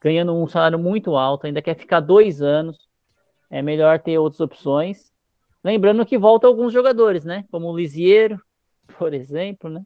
ganhando 0.00 0.32
um 0.32 0.46
salário 0.46 0.78
muito 0.78 1.16
alto, 1.16 1.46
ainda 1.46 1.60
quer 1.60 1.74
ficar 1.74 2.00
dois 2.00 2.40
anos, 2.40 2.88
é 3.50 3.60
melhor 3.60 3.98
ter 3.98 4.16
outras 4.18 4.40
opções. 4.40 5.12
Lembrando 5.62 6.06
que 6.06 6.16
volta 6.16 6.46
alguns 6.46 6.72
jogadores, 6.72 7.24
né? 7.24 7.44
Como 7.50 7.68
o 7.68 7.76
Lisieiro, 7.76 8.40
por 8.98 9.14
exemplo, 9.14 9.70
né? 9.70 9.82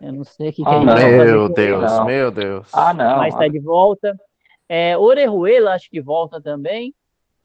Eu 0.00 0.12
não 0.12 0.24
sei 0.24 0.50
o 0.50 0.52
que, 0.52 0.62
ah, 0.64 0.66
que 0.66 0.90
a 0.90 0.96
gente 0.96 1.24
Meu 1.24 1.48
Deus, 1.48 1.82
não. 1.82 2.04
meu 2.04 2.30
Deus. 2.30 2.68
Ah, 2.72 2.94
não. 2.94 3.16
Mas 3.18 3.34
está 3.34 3.48
de 3.48 3.58
volta. 3.58 4.16
É, 4.68 4.96
Orejuela, 4.96 5.74
acho 5.74 5.90
que 5.90 6.00
volta 6.00 6.40
também. 6.40 6.94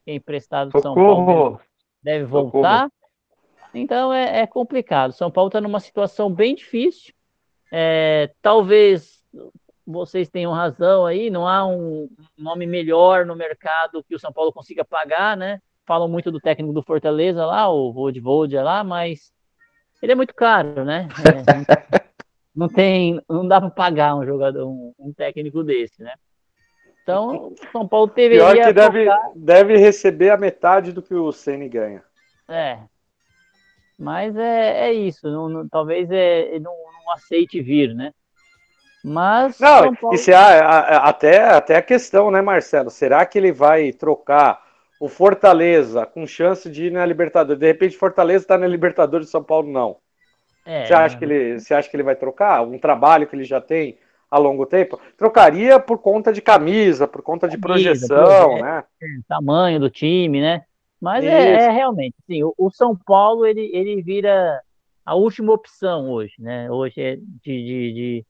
Que 0.06 0.12
é 0.12 0.16
emprestado 0.16 0.70
do 0.70 0.80
São 0.80 0.94
Paulo. 0.94 1.60
Deve 2.04 2.26
voltar. 2.26 2.84
Socorro. 2.84 2.98
Então 3.74 4.14
é, 4.14 4.42
é, 4.42 4.48
complicado. 4.48 5.12
São 5.12 5.32
Paulo 5.32 5.48
está 5.48 5.60
numa 5.60 5.80
situação 5.80 6.32
bem 6.32 6.56
difícil. 6.56 7.14
É, 7.72 8.32
talvez 8.42 9.24
vocês 9.86 10.30
tenham 10.30 10.52
razão 10.52 11.06
aí, 11.06 11.30
não 11.30 11.48
há 11.48 11.66
um 11.66 12.10
nome 12.38 12.66
melhor 12.66 13.26
no 13.26 13.36
mercado 13.36 14.04
que 14.04 14.16
o 14.16 14.20
São 14.20 14.32
Paulo 14.32 14.52
consiga 14.52 14.84
pagar, 14.84 15.36
né? 15.36 15.60
Falam 15.86 16.08
muito 16.08 16.30
do 16.30 16.40
técnico 16.40 16.74
do 16.74 16.84
Fortaleza 16.84 17.46
lá, 17.46 17.70
o 17.70 17.94
Voivoda 17.94 18.62
lá, 18.62 18.84
mas 18.84 19.32
ele 20.02 20.12
é 20.12 20.16
muito 20.16 20.34
caro, 20.34 20.84
né? 20.84 21.08
É, 21.20 22.02
não 22.56 22.68
tem, 22.68 23.22
não 23.30 23.48
dá 23.48 23.60
para 23.60 23.70
pagar 23.70 24.16
um 24.16 24.26
jogador, 24.26 24.68
um, 24.68 24.94
um, 25.00 25.14
técnico 25.14 25.64
desse, 25.64 26.02
né? 26.02 26.14
Então, 27.04 27.54
São 27.72 27.88
Paulo 27.88 28.08
deveria. 28.08 28.52
Pior 28.52 28.66
que 28.68 28.74
deve, 28.74 29.06
deve 29.36 29.78
receber 29.78 30.30
a 30.30 30.38
metade 30.38 30.92
do 30.92 31.02
que 31.02 31.14
o 31.14 31.32
Ceni 31.32 31.70
ganha. 31.70 32.04
É. 32.50 32.80
Mas 33.98 34.36
é, 34.36 34.90
é 34.90 34.94
isso. 34.94 35.28
Não, 35.30 35.48
não, 35.48 35.68
talvez 35.68 36.10
é, 36.12 36.60
não, 36.60 36.74
não 36.74 37.14
aceite 37.14 37.62
vir, 37.62 37.96
né? 37.96 38.14
Mas. 39.04 39.58
Não, 39.60 39.96
Paulo... 39.96 40.16
e 40.16 40.18
se 40.18 40.34
há, 40.34 40.98
até, 40.98 41.40
até 41.50 41.78
a 41.78 41.82
questão, 41.82 42.30
né, 42.30 42.42
Marcelo? 42.42 42.90
Será 42.90 43.26
que 43.26 43.38
ele 43.38 43.52
vai 43.52 43.94
trocar 43.94 44.67
o 45.00 45.08
Fortaleza 45.08 46.06
com 46.06 46.26
chance 46.26 46.70
de 46.70 46.86
ir 46.86 46.92
na 46.92 47.06
Libertadores. 47.06 47.60
De 47.60 47.68
repente, 47.68 47.98
Fortaleza 47.98 48.44
está 48.44 48.58
na 48.58 48.68
Libertadores 48.68 49.28
de 49.28 49.32
São 49.32 49.44
Paulo, 49.44 49.72
não. 49.72 49.98
É, 50.66 50.86
você, 50.86 50.94
acha 50.94 51.18
que 51.18 51.24
ele, 51.24 51.60
você 51.60 51.74
acha 51.74 51.90
que 51.90 51.96
ele 51.96 52.04
vai 52.04 52.16
trocar? 52.16 52.62
Um 52.62 52.78
trabalho 52.78 53.26
que 53.26 53.36
ele 53.36 53.46
já 53.46 53.62
tem 53.62 53.98
a 54.30 54.38
longo 54.38 54.66
tempo? 54.66 55.00
Trocaria 55.16 55.80
por 55.80 56.00
conta 56.00 56.34
de 56.34 56.42
camisa, 56.42 57.08
por 57.08 57.22
conta 57.22 57.48
de 57.48 57.58
camisa, 57.58 58.08
projeção, 58.08 58.62
né? 58.62 58.84
Tamanho 59.28 59.80
do 59.80 59.90
time, 59.90 60.42
né? 60.42 60.64
Mas 61.00 61.24
é, 61.24 61.54
é, 61.54 61.70
realmente, 61.70 62.16
sim, 62.26 62.44
o, 62.44 62.54
o, 62.58 62.72
São 62.72 62.96
Paulo 62.96 63.46
ele, 63.46 63.70
ele 63.72 64.02
vira 64.02 64.60
a 65.06 65.16
última 65.16 65.54
opção 65.54 66.10
hoje, 66.10 66.34
né? 66.40 66.70
Hoje 66.72 67.00
é 67.00 67.16
de, 67.16 67.24
de, 67.44 67.94
de 67.94 68.26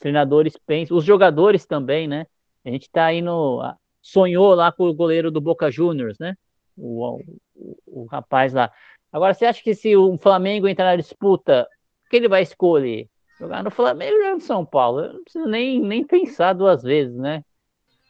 treinadores 0.00 0.56
pensam, 0.56 0.96
os 0.96 1.04
jogadores 1.04 1.66
também, 1.66 2.06
né? 2.06 2.26
A 2.64 2.70
gente 2.70 2.84
está 2.84 3.12
indo 3.12 3.60
sonhou 4.02 4.54
lá 4.54 4.72
com 4.72 4.84
o 4.88 4.94
goleiro 4.94 5.30
do 5.30 5.40
Boca 5.40 5.70
Juniors, 5.70 6.18
né? 6.18 6.36
O, 6.76 7.20
o, 7.54 7.78
o, 7.86 8.04
rapaz 8.06 8.52
lá. 8.52 8.70
Agora, 9.12 9.32
você 9.32 9.46
acha 9.46 9.62
que 9.62 9.74
se 9.74 9.96
o 9.96 10.18
Flamengo 10.18 10.66
entrar 10.66 10.86
na 10.86 10.96
disputa, 10.96 11.68
o 12.06 12.10
que 12.10 12.16
ele 12.16 12.28
vai 12.28 12.42
escolher? 12.42 13.08
Jogar 13.38 13.62
no 13.62 13.70
Flamengo 13.70 14.16
ou 14.16 14.34
no 14.34 14.40
São 14.40 14.66
Paulo? 14.66 15.00
Eu 15.00 15.12
não 15.14 15.22
preciso 15.22 15.46
nem, 15.46 15.80
nem 15.80 16.04
pensar 16.04 16.52
duas 16.52 16.82
vezes, 16.82 17.16
né? 17.16 17.44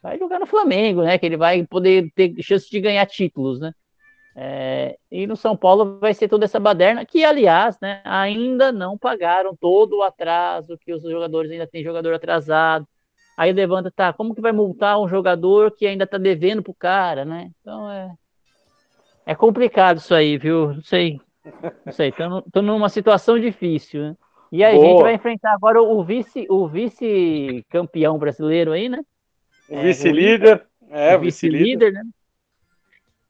Vai 0.03 0.19
jogar 0.19 0.41
no 0.41 0.47
Flamengo, 0.47 1.03
né? 1.03 1.19
Que 1.19 1.27
ele 1.27 1.37
vai 1.37 1.65
poder 1.67 2.11
ter 2.15 2.35
chance 2.43 2.71
de 2.71 2.81
ganhar 2.81 3.07
títulos, 3.07 3.61
né? 3.61 3.73
É, 4.35 4.97
e 5.11 5.27
no 5.27 5.37
São 5.37 5.57
Paulo 5.57 5.99
vai 5.99 6.15
ser 6.15 6.29
toda 6.29 6.47
essa 6.47 6.59
baderna, 6.59 7.05
que, 7.05 7.23
aliás, 7.23 7.79
né, 7.81 8.01
ainda 8.03 8.73
não 8.73 8.97
pagaram 8.97 9.55
todo 9.55 9.99
o 9.99 10.03
atraso, 10.03 10.79
que 10.79 10.93
os 10.93 11.03
jogadores 11.03 11.51
ainda 11.51 11.67
têm 11.67 11.85
jogador 11.85 12.15
atrasado. 12.15 12.87
Aí 13.37 13.53
levanta, 13.53 13.91
tá, 13.91 14.13
como 14.13 14.35
que 14.35 14.41
vai 14.41 14.53
multar 14.53 15.01
um 15.01 15.09
jogador 15.09 15.71
que 15.73 15.87
ainda 15.87 16.07
tá 16.07 16.19
devendo 16.19 16.63
pro 16.63 16.75
cara, 16.75 17.25
né? 17.25 17.51
Então 17.61 17.91
é. 17.91 18.15
É 19.25 19.35
complicado 19.35 19.99
isso 19.99 20.15
aí, 20.15 20.37
viu? 20.37 20.75
Não 20.75 20.83
sei. 20.83 21.21
Não 21.85 21.93
sei, 21.93 22.13
tô, 22.13 22.43
tô 22.53 22.63
numa 22.63 22.89
situação 22.89 23.39
difícil, 23.39 24.03
né? 24.03 24.17
E 24.51 24.63
aí 24.63 24.75
Boa. 24.75 24.85
a 24.85 24.91
gente 24.91 25.03
vai 25.03 25.15
enfrentar 25.15 25.55
agora 25.55 25.81
o 25.81 26.05
vice, 26.05 26.47
o 26.51 26.69
vice-campeão 26.69 28.19
brasileiro 28.19 28.73
aí, 28.73 28.89
né? 28.89 29.01
O 29.69 29.77
é, 29.77 29.83
vice-líder. 29.85 30.67
É, 30.91 31.17
vice-líder, 31.17 31.93
né? 31.93 32.03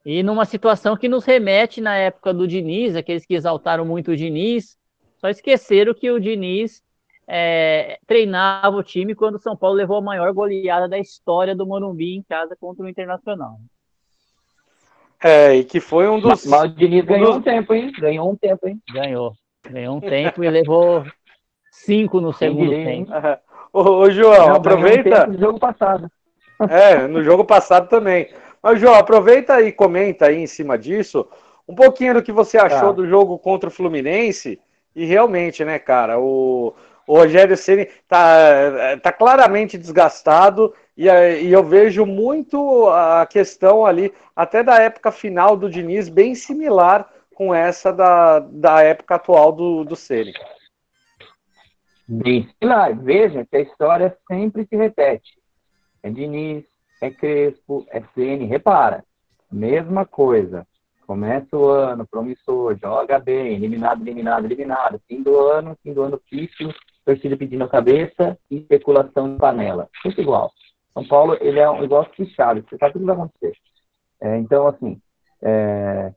E 0.05 0.22
numa 0.22 0.44
situação 0.44 0.96
que 0.96 1.09
nos 1.09 1.24
remete 1.24 1.80
na 1.80 1.94
época 1.96 2.34
do 2.34 2.48
Diniz, 2.48 2.96
aqueles 2.96 3.24
que 3.24 3.34
exaltaram 3.34 3.84
muito 3.84 4.11
o 4.11 4.16
Diniz, 4.16 4.76
só 5.18 5.28
esqueceram 5.28 5.94
que 5.94 6.11
o 6.11 6.18
Diniz 6.18 6.82
é, 7.26 7.98
treinava 8.06 8.76
o 8.76 8.82
time 8.82 9.14
quando 9.14 9.36
o 9.36 9.40
São 9.40 9.56
Paulo 9.56 9.76
levou 9.76 9.98
a 9.98 10.02
maior 10.02 10.32
goleada 10.32 10.88
da 10.88 10.98
história 10.98 11.54
do 11.54 11.66
Morumbi 11.66 12.16
em 12.16 12.22
casa 12.22 12.56
contra 12.58 12.84
o 12.84 12.88
Internacional. 12.88 13.58
É, 15.22 15.54
e 15.54 15.64
que 15.64 15.80
foi 15.80 16.08
um 16.08 16.18
dos. 16.18 16.44
Mas, 16.46 16.64
o 16.64 16.74
Diniz 16.74 17.04
ganhou 17.04 17.36
um 17.36 17.42
tempo, 17.42 17.74
hein? 17.74 17.92
Ganhou 17.98 18.30
um 18.30 18.36
tempo, 18.36 18.68
hein? 18.68 18.80
Ganhou. 18.92 19.32
Ganhou 19.70 19.96
um 19.96 20.00
tempo 20.00 20.42
e 20.42 20.50
levou 20.50 21.04
cinco 21.70 22.20
no 22.20 22.32
segundo 22.32 22.70
tempo. 22.70 23.12
Ô, 23.72 23.80
ô, 24.00 24.10
João, 24.10 24.48
Não, 24.48 24.56
aproveita. 24.56 25.28
Um 25.28 25.32
no 25.32 25.38
jogo 25.38 25.58
passado. 25.58 26.10
É, 26.70 27.08
no 27.08 27.24
jogo 27.24 27.44
passado 27.44 27.88
também. 27.88 28.28
Mas, 28.62 28.78
João, 28.78 28.94
aproveita 28.94 29.60
e 29.60 29.72
comenta 29.72 30.26
aí 30.26 30.38
em 30.38 30.46
cima 30.46 30.78
disso 30.78 31.26
um 31.66 31.74
pouquinho 31.74 32.14
do 32.14 32.22
que 32.22 32.30
você 32.32 32.58
achou 32.58 32.88
tá. 32.88 32.92
do 32.92 33.08
jogo 33.08 33.38
contra 33.38 33.68
o 33.68 33.72
Fluminense. 33.72 34.60
E 34.94 35.04
realmente, 35.04 35.64
né, 35.64 35.78
cara, 35.78 36.20
o, 36.20 36.74
o 37.12 37.14
Rogério 37.14 37.58
Ceni 37.58 37.90
tá, 38.08 38.96
tá 39.02 39.12
claramente 39.12 39.76
desgastado 39.76 40.72
e, 40.96 41.04
e, 41.04 41.52
eu 41.52 41.62
vejo 41.62 42.06
muito 42.06 42.88
a 42.88 43.26
questão 43.26 43.84
ali, 43.84 44.14
até 44.34 44.62
da 44.62 44.78
época 44.78 45.12
final 45.12 45.54
do 45.54 45.68
Diniz, 45.68 46.08
bem 46.08 46.34
similar 46.34 47.06
com 47.34 47.54
essa 47.54 47.92
da, 47.92 48.38
da 48.38 48.82
época 48.82 49.16
atual 49.16 49.52
do, 49.52 49.84
do 49.84 49.94
Ceni. 49.94 50.32
Bem 52.08 52.48
similar. 52.58 52.96
Veja 52.96 53.44
que 53.44 53.58
a 53.58 53.60
história 53.60 54.16
sempre 54.26 54.66
se 54.66 54.74
repete. 54.74 55.38
É 56.02 56.08
Diniz, 56.08 56.64
é 56.98 57.10
Crespo, 57.10 57.86
é 57.90 58.02
Ceni. 58.14 58.46
Repara, 58.46 59.04
mesma 59.50 60.06
coisa. 60.06 60.66
Começa 61.06 61.54
o 61.54 61.68
ano 61.68 62.06
promissor, 62.06 62.74
joga 62.78 63.18
bem, 63.18 63.52
eliminado, 63.52 64.00
eliminado, 64.00 64.46
eliminado. 64.46 64.98
Fim 65.06 65.22
do 65.22 65.38
ano, 65.38 65.76
fim 65.82 65.92
do 65.92 66.00
ano 66.00 66.18
difícil, 66.30 66.72
torcida 67.05 67.36
pedindo 67.36 67.64
a 67.64 67.68
cabeça 67.68 68.38
e 68.50 68.59
especulação 68.59 69.32
de 69.32 69.38
panela. 69.38 69.88
Tudo 70.03 70.20
igual. 70.20 70.53
São 70.92 71.07
Paulo, 71.07 71.36
ele 71.40 71.59
é 71.59 71.68
um 71.68 71.82
igual 71.82 72.05
fechado, 72.14 72.62
você 72.68 72.76
sabe 72.76 72.92
tudo 72.92 73.03
que 73.03 73.07
vai 73.07 73.16
acontecer. 73.16 73.57
É, 74.20 74.36
então, 74.38 74.66
assim, 74.66 75.00
é, 75.40 76.12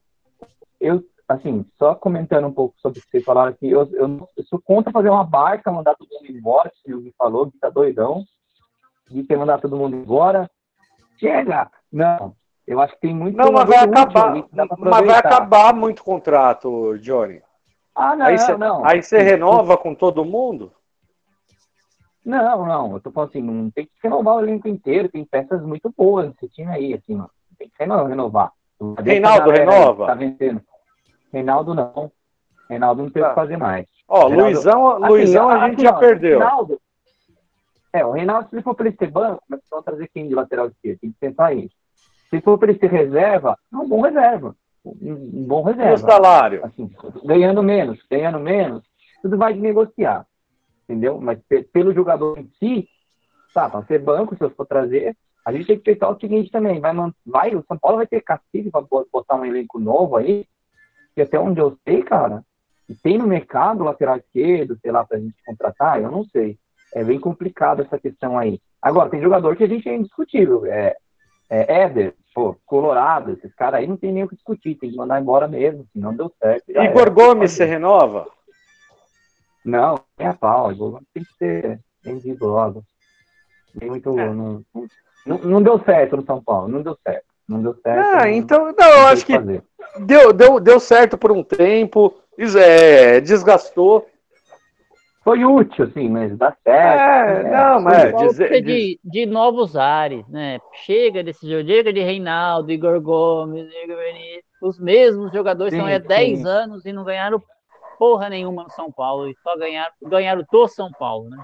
eu, 0.79 1.03
assim, 1.27 1.65
só 1.77 1.95
comentando 1.95 2.47
um 2.47 2.53
pouco 2.53 2.75
sobre 2.79 2.99
o 2.99 3.01
que 3.01 3.09
vocês 3.09 3.23
falaram 3.23 3.51
aqui, 3.51 3.69
eu, 3.69 3.89
eu, 3.93 4.29
eu, 4.35 4.43
sou 4.45 4.61
contra 4.61 4.91
fazer 4.91 5.09
uma 5.09 5.23
barca, 5.23 5.71
mandar 5.71 5.95
todo 5.95 6.09
mundo 6.11 6.29
embora, 6.29 6.71
que 6.83 6.93
o 6.93 7.01
Gui 7.01 7.13
falou, 7.17 7.49
que 7.49 7.57
tá 7.57 7.69
doidão, 7.69 8.23
de 9.09 9.23
ter 9.23 9.37
mandar 9.37 9.59
todo 9.59 9.77
mundo 9.77 9.95
embora. 9.95 10.49
Chega! 11.17 11.71
Não, 11.91 12.35
Eu 12.67 12.81
acho 12.81 12.93
que 12.95 13.01
tem 13.01 13.15
muito. 13.15 13.37
Não, 13.37 13.51
mas 13.51 13.65
vai 13.65 13.77
acabar. 13.77 14.33
Mas 14.51 15.05
vai 15.05 15.17
acabar 15.17 15.73
muito 15.73 16.03
contrato, 16.03 16.97
Johnny. 16.99 17.41
Ah, 17.95 18.15
não, 18.15 18.25
aí 18.25 18.37
você 18.37 18.57
não. 18.57 18.85
aí 18.85 19.01
você 19.01 19.19
renova 19.19 19.77
com 19.77 19.95
todo 19.95 20.25
mundo? 20.25 20.71
Não, 22.25 22.65
não. 22.65 22.93
Eu 22.93 22.99
tô 22.99 23.11
falando 23.11 23.29
assim, 23.29 23.41
não 23.41 23.69
tem 23.69 23.85
que 23.85 23.91
renovar 24.03 24.35
o 24.35 24.39
elenco 24.41 24.67
inteiro. 24.67 25.09
Tem 25.09 25.23
peças 25.25 25.61
muito 25.63 25.93
boas 25.95 26.27
nesse 26.27 26.49
time 26.49 26.71
aí, 26.71 26.93
assim, 26.93 27.15
mano. 27.15 27.29
Tem 27.57 27.69
que 27.69 27.75
reno- 27.79 28.05
renovar. 28.05 28.51
Reinaldo 29.03 29.51
renova? 29.51 30.07
Tá 30.07 30.13
vencendo. 30.15 30.61
Reinaldo 31.31 31.73
não. 31.73 32.11
Reinaldo 32.69 33.03
não 33.03 33.09
tem 33.11 33.21
o 33.21 33.25
Tá. 33.25 33.29
que 33.29 33.35
fazer 33.35 33.57
mais. 33.57 33.85
Ó, 34.07 34.27
Reinaldo- 34.27 34.43
Luizão, 34.43 34.87
Assim, 34.89 35.05
Luizão 35.07 35.49
a 35.49 35.55
assim, 35.57 35.69
gente 35.71 35.81
já 35.83 35.91
ó, 35.91 35.99
perdeu. 35.99 36.39
Reinaldo, 36.39 36.81
é, 37.93 38.05
o 38.05 38.11
Reinaldo, 38.11 38.49
se 38.49 38.55
ele 38.55 38.63
for 38.63 38.75
para 38.75 38.87
ele 38.87 38.97
ser 38.97 39.09
banco, 39.11 39.41
mas 39.47 39.61
vão 39.69 39.81
trazer 39.83 40.09
quem 40.13 40.27
de 40.27 40.35
lateral 40.35 40.67
esquerdo? 40.67 40.99
Tem 40.99 41.11
que 41.11 41.17
pensar 41.19 41.53
isso. 41.55 41.75
Se 42.29 42.41
for 42.41 42.57
para 42.57 42.71
ele 42.71 42.79
ser 42.79 42.91
reserva, 42.91 43.57
é 43.71 43.77
um 43.77 43.87
bom 43.87 44.01
reserva. 44.01 44.55
Um, 44.85 45.45
bom 45.47 45.59
E 45.59 45.61
o 45.61 45.73
reserva. 45.73 45.97
salário? 45.97 46.63
Assim, 46.65 46.89
ganhando 47.23 47.63
menos, 47.63 47.99
ganhando 48.09 48.39
menos, 48.39 48.83
tudo 49.21 49.37
vai 49.37 49.53
de 49.53 49.59
negociar. 49.59 50.25
Entendeu? 50.83 51.19
Mas 51.19 51.39
pe- 51.49 51.63
pelo 51.63 51.93
jogador 51.93 52.37
em 52.37 52.47
si, 52.59 52.87
tá, 53.53 53.67
para 53.69 53.83
ser 53.85 53.99
banco, 53.99 54.35
se 54.35 54.43
eu 54.43 54.51
for 54.51 54.65
trazer, 54.67 55.15
a 55.43 55.51
gente 55.51 55.65
tem 55.65 55.77
que 55.77 55.83
pensar 55.83 56.09
o 56.09 56.19
seguinte 56.19 56.51
também, 56.51 56.79
vai, 56.79 56.93
vai 57.25 57.55
o 57.55 57.63
São 57.67 57.77
Paulo 57.77 57.97
vai 57.97 58.07
ter 58.07 58.21
cacife 58.21 58.69
para 58.69 58.85
botar 59.11 59.35
um 59.35 59.45
elenco 59.45 59.79
novo 59.79 60.15
aí, 60.15 60.45
que 61.15 61.21
até 61.21 61.39
onde 61.39 61.59
eu 61.59 61.77
sei, 61.87 62.03
cara, 62.03 62.43
e 62.87 62.93
tem 62.93 63.17
no 63.17 63.25
mercado 63.27 63.83
lateral 63.83 64.17
esquerdo, 64.17 64.77
sei 64.79 64.91
lá, 64.91 65.03
pra 65.03 65.17
gente 65.17 65.35
contratar, 65.45 65.99
eu 66.01 66.11
não 66.11 66.23
sei. 66.25 66.57
É 66.93 67.03
bem 67.03 67.19
complicado 67.19 67.81
essa 67.81 67.97
questão 67.99 68.37
aí. 68.37 68.59
Agora, 68.81 69.09
tem 69.09 69.21
jogador 69.21 69.55
que 69.55 69.63
a 69.63 69.67
gente 69.67 69.89
é 69.89 69.95
indiscutível. 69.95 70.65
É, 70.67 70.95
é 71.55 71.81
Éder, 71.83 72.15
pô, 72.33 72.55
Colorado, 72.65 73.31
esses 73.31 73.53
caras 73.55 73.79
aí 73.79 73.87
não 73.87 73.97
tem 73.97 74.11
nem 74.11 74.23
o 74.23 74.27
que 74.27 74.35
discutir, 74.35 74.75
tem 74.75 74.89
que 74.91 74.97
mandar 74.97 75.21
embora 75.21 75.47
mesmo, 75.47 75.85
se 75.91 75.99
não 75.99 76.15
deu 76.15 76.31
certo. 76.41 76.69
Igor. 76.69 77.11
Gomes, 77.11 77.51
você 77.51 77.65
renova? 77.65 78.27
Não, 79.63 79.99
tem 80.17 80.27
a 80.27 80.33
pau, 80.33 80.71
Igor 80.71 80.91
Gomes 80.91 81.07
tem 81.13 81.23
que 81.23 81.33
ser 81.37 81.79
vendido 82.03 82.45
logo. 82.45 82.83
Tem 83.79 83.89
muito. 83.89 84.17
É. 84.19 84.27
Não, 84.33 84.63
não, 85.25 85.37
não 85.39 85.61
deu 85.63 85.79
certo 85.83 86.17
no 86.17 86.25
São 86.25 86.41
Paulo, 86.43 86.67
não 86.67 86.81
deu 86.81 86.97
certo. 87.05 87.25
Não 87.47 87.61
deu 87.61 87.75
certo. 87.81 88.07
Ah, 88.15 88.25
não- 88.25 88.27
então, 88.27 88.65
não, 88.77 88.87
eu 88.89 89.07
acho 89.07 89.25
que 89.25 89.33
fazer. 89.35 89.63
deu, 89.99 90.33
deu, 90.33 90.59
deu 90.59 90.79
certo 90.79 91.17
por 91.17 91.31
um 91.31 91.43
tempo, 91.43 92.13
é, 92.37 93.19
desgastou. 93.21 94.07
Foi 95.25 95.43
útil, 95.43 95.85
assim, 95.85 96.07
mas 96.07 96.37
dá 96.37 96.55
certo. 96.63 96.69
É, 96.69 97.43
né? 97.43 97.49
não, 97.49 97.81
mas 97.81 98.15
dizer- 98.15 98.61
de, 98.61 98.99
de 99.03 99.25
novos 99.25 99.75
ares, 99.75 100.25
né? 100.27 100.59
Chega 100.85 101.23
desse 101.23 101.49
jogo, 101.49 101.67
chega 101.67 101.91
de 101.91 101.99
Reinaldo, 101.99 102.71
Igor 102.71 103.01
Gomes, 103.01 103.67
Igor 103.83 103.97
Benítez. 103.97 104.43
Os 104.61 104.79
mesmos 104.79 105.33
jogadores 105.33 105.73
Sim, 105.73 105.77
estão 105.77 105.87
aí 105.89 105.95
há 105.95 105.99
sim. 105.99 106.07
10 106.07 106.45
anos 106.45 106.85
e 106.85 106.93
não 106.93 107.03
ganharam 107.03 107.41
porra 107.97 108.29
nenhuma 108.29 108.65
no 108.65 108.69
São 108.69 108.91
Paulo. 108.91 109.27
E 109.27 109.35
só 109.41 109.57
ganharam, 109.57 109.91
ganharam 110.03 110.43
do 110.49 110.67
São 110.67 110.91
Paulo, 110.91 111.27
né? 111.27 111.43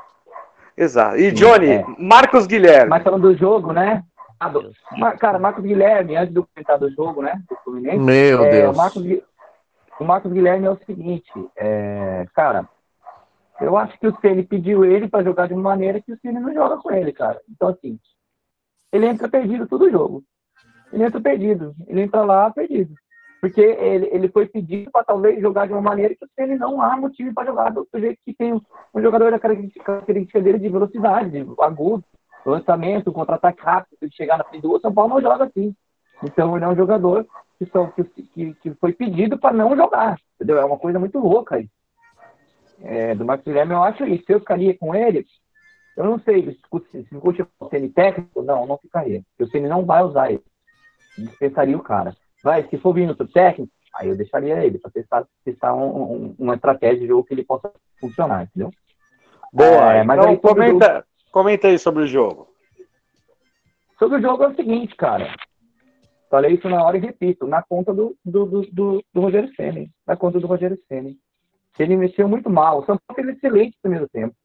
Exato. 0.77 1.17
E 1.17 1.29
Sim, 1.31 1.35
Johnny, 1.35 1.71
é. 1.71 1.85
Marcos 1.97 2.45
Guilherme. 2.45 2.87
Mas 2.89 3.01
falando 3.03 3.31
do 3.33 3.35
jogo, 3.35 3.73
né? 3.73 4.03
Ah, 4.39 4.47
do- 4.47 4.71
Cara, 5.19 5.39
Marcos 5.39 5.63
Guilherme, 5.63 6.15
antes 6.15 6.31
de 6.31 6.39
eu 6.39 6.47
comentar 6.53 6.77
do 6.77 6.89
jogo, 6.91 7.23
né? 7.23 7.41
Do 7.49 7.55
Fluminense, 7.63 7.97
Meu 7.97 8.43
é, 8.43 8.49
Deus. 8.51 8.75
o, 8.75 8.77
Marcos, 8.77 9.03
o 9.99 10.03
Marcos 10.03 10.31
Guilherme 10.31 10.67
é 10.67 10.69
o 10.69 10.79
seguinte, 10.85 11.31
é, 11.55 12.27
cara, 12.35 12.67
eu 13.61 13.77
acho 13.77 13.97
que 13.99 14.07
o 14.07 14.19
Ceni 14.19 14.43
pediu 14.43 14.83
ele 14.83 15.07
para 15.07 15.23
jogar 15.23 15.47
de 15.47 15.53
uma 15.53 15.61
maneira 15.61 16.01
que 16.01 16.11
o 16.11 16.17
Ceni 16.19 16.39
não 16.39 16.53
joga 16.53 16.77
com 16.77 16.91
ele, 16.91 17.13
cara. 17.13 17.39
Então, 17.49 17.69
assim, 17.69 17.99
ele 18.91 19.05
entra 19.05 19.29
perdido 19.29 19.67
todo 19.67 19.89
jogo. 19.89 20.23
Ele 20.91 21.03
entra 21.03 21.21
perdido. 21.21 21.75
Ele 21.87 22.01
entra 22.01 22.23
lá 22.23 22.49
perdido. 22.49 22.93
Porque 23.39 23.61
ele, 23.61 24.07
ele 24.11 24.29
foi 24.29 24.47
pedido 24.47 24.91
para 24.91 25.03
talvez 25.03 25.39
jogar 25.39 25.67
de 25.67 25.73
uma 25.73 25.81
maneira 25.81 26.15
que 26.15 26.25
o 26.25 26.29
Ceni 26.35 26.57
não 26.57 26.81
há 26.81 26.97
motivo 26.97 27.33
para 27.33 27.45
jogar 27.45 27.71
do 27.71 27.87
jeito 27.95 28.19
que 28.25 28.33
tem 28.33 28.53
um, 28.53 28.61
um 28.93 29.01
jogador 29.01 29.31
da 29.31 29.39
característica 29.39 30.41
dele 30.41 30.59
de 30.59 30.69
velocidade, 30.69 31.29
de 31.29 31.45
agudo, 31.59 32.03
lançamento, 32.45 33.11
contra-ataque 33.11 33.61
rápido, 33.61 34.11
chegar 34.11 34.37
na 34.37 34.43
frente 34.43 34.61
do. 34.61 34.79
São 34.79 34.93
Paulo 34.93 35.15
não 35.15 35.21
joga 35.21 35.45
assim. 35.45 35.75
Então, 36.23 36.55
ele 36.55 36.65
é 36.65 36.67
um 36.67 36.75
jogador 36.75 37.25
que, 37.57 37.65
que, 37.65 38.23
que, 38.23 38.53
que 38.55 38.73
foi 38.75 38.93
pedido 38.93 39.37
para 39.37 39.55
não 39.55 39.75
jogar. 39.75 40.17
Entendeu? 40.35 40.59
É 40.59 40.65
uma 40.65 40.77
coisa 40.77 40.99
muito 40.99 41.19
louca 41.19 41.55
aí. 41.55 41.69
É, 42.83 43.15
do 43.15 43.25
Marcos 43.25 43.45
Guilherme, 43.45 43.73
eu 43.73 43.83
acho 43.83 44.05
isso. 44.05 44.25
Se 44.25 44.33
eu 44.33 44.39
ficaria 44.39 44.77
com 44.77 44.95
ele, 44.95 45.25
eu 45.95 46.03
não 46.05 46.19
sei, 46.19 46.57
se 46.91 47.03
discute 47.03 47.43
o 47.59 47.69
Ceni 47.69 47.89
técnico, 47.89 48.41
não, 48.41 48.65
não 48.65 48.77
ficaria. 48.77 49.21
Porque 49.31 49.43
o 49.43 49.51
Ceni 49.51 49.67
não 49.67 49.85
vai 49.85 50.03
usar 50.03 50.31
ele. 50.31 50.43
Dispensaria 51.17 51.77
o 51.77 51.83
cara. 51.83 52.15
Vai, 52.43 52.67
se 52.67 52.77
for 52.77 52.93
vir 52.93 53.07
outro 53.07 53.27
técnico, 53.27 53.71
aí 53.95 54.07
eu 54.07 54.15
deixaria 54.15 54.63
ele, 54.65 54.79
para 54.79 54.89
testar, 54.89 55.27
testar 55.43 55.73
um- 55.75 56.13
um- 56.13 56.35
uma 56.39 56.55
estratégia 56.55 57.01
de 57.01 57.07
jogo 57.07 57.23
que 57.23 57.33
ele 57.33 57.43
possa 57.43 57.71
funcionar, 57.99 58.43
entendeu? 58.43 58.71
Boa. 59.53 59.93
É, 59.93 60.03
mas 60.03 60.17
então 60.17 60.31
aí 60.31 60.37
comenta, 60.37 61.05
comenta 61.31 61.67
aí 61.67 61.77
sobre 61.77 62.03
o 62.03 62.07
jogo. 62.07 62.47
Sobre 63.99 64.17
o 64.17 64.21
jogo 64.21 64.43
é 64.43 64.47
o 64.47 64.55
seguinte, 64.55 64.95
cara. 64.95 65.35
Falei 66.29 66.53
isso 66.53 66.67
na 66.69 66.81
hora 66.83 66.97
e 66.97 67.01
repito, 67.01 67.45
na 67.45 67.61
conta 67.61 67.93
do, 67.93 68.15
do, 68.23 68.45
do, 68.45 68.61
do, 68.71 69.03
do 69.13 69.21
Rogério 69.21 69.53
Senna. 69.53 69.85
Na 70.07 70.15
conta 70.15 70.39
do 70.39 70.47
Rogério 70.47 70.79
Senna. 70.87 71.11
Ele 71.79 71.97
mexeu 71.97 72.27
muito 72.27 72.49
mal. 72.49 72.79
O 72.79 72.85
São 72.85 72.97
Paulo 72.97 73.15
teve 73.15 73.31
excelente 73.31 73.77
primeiro 73.81 74.07
tempo. 74.09 74.35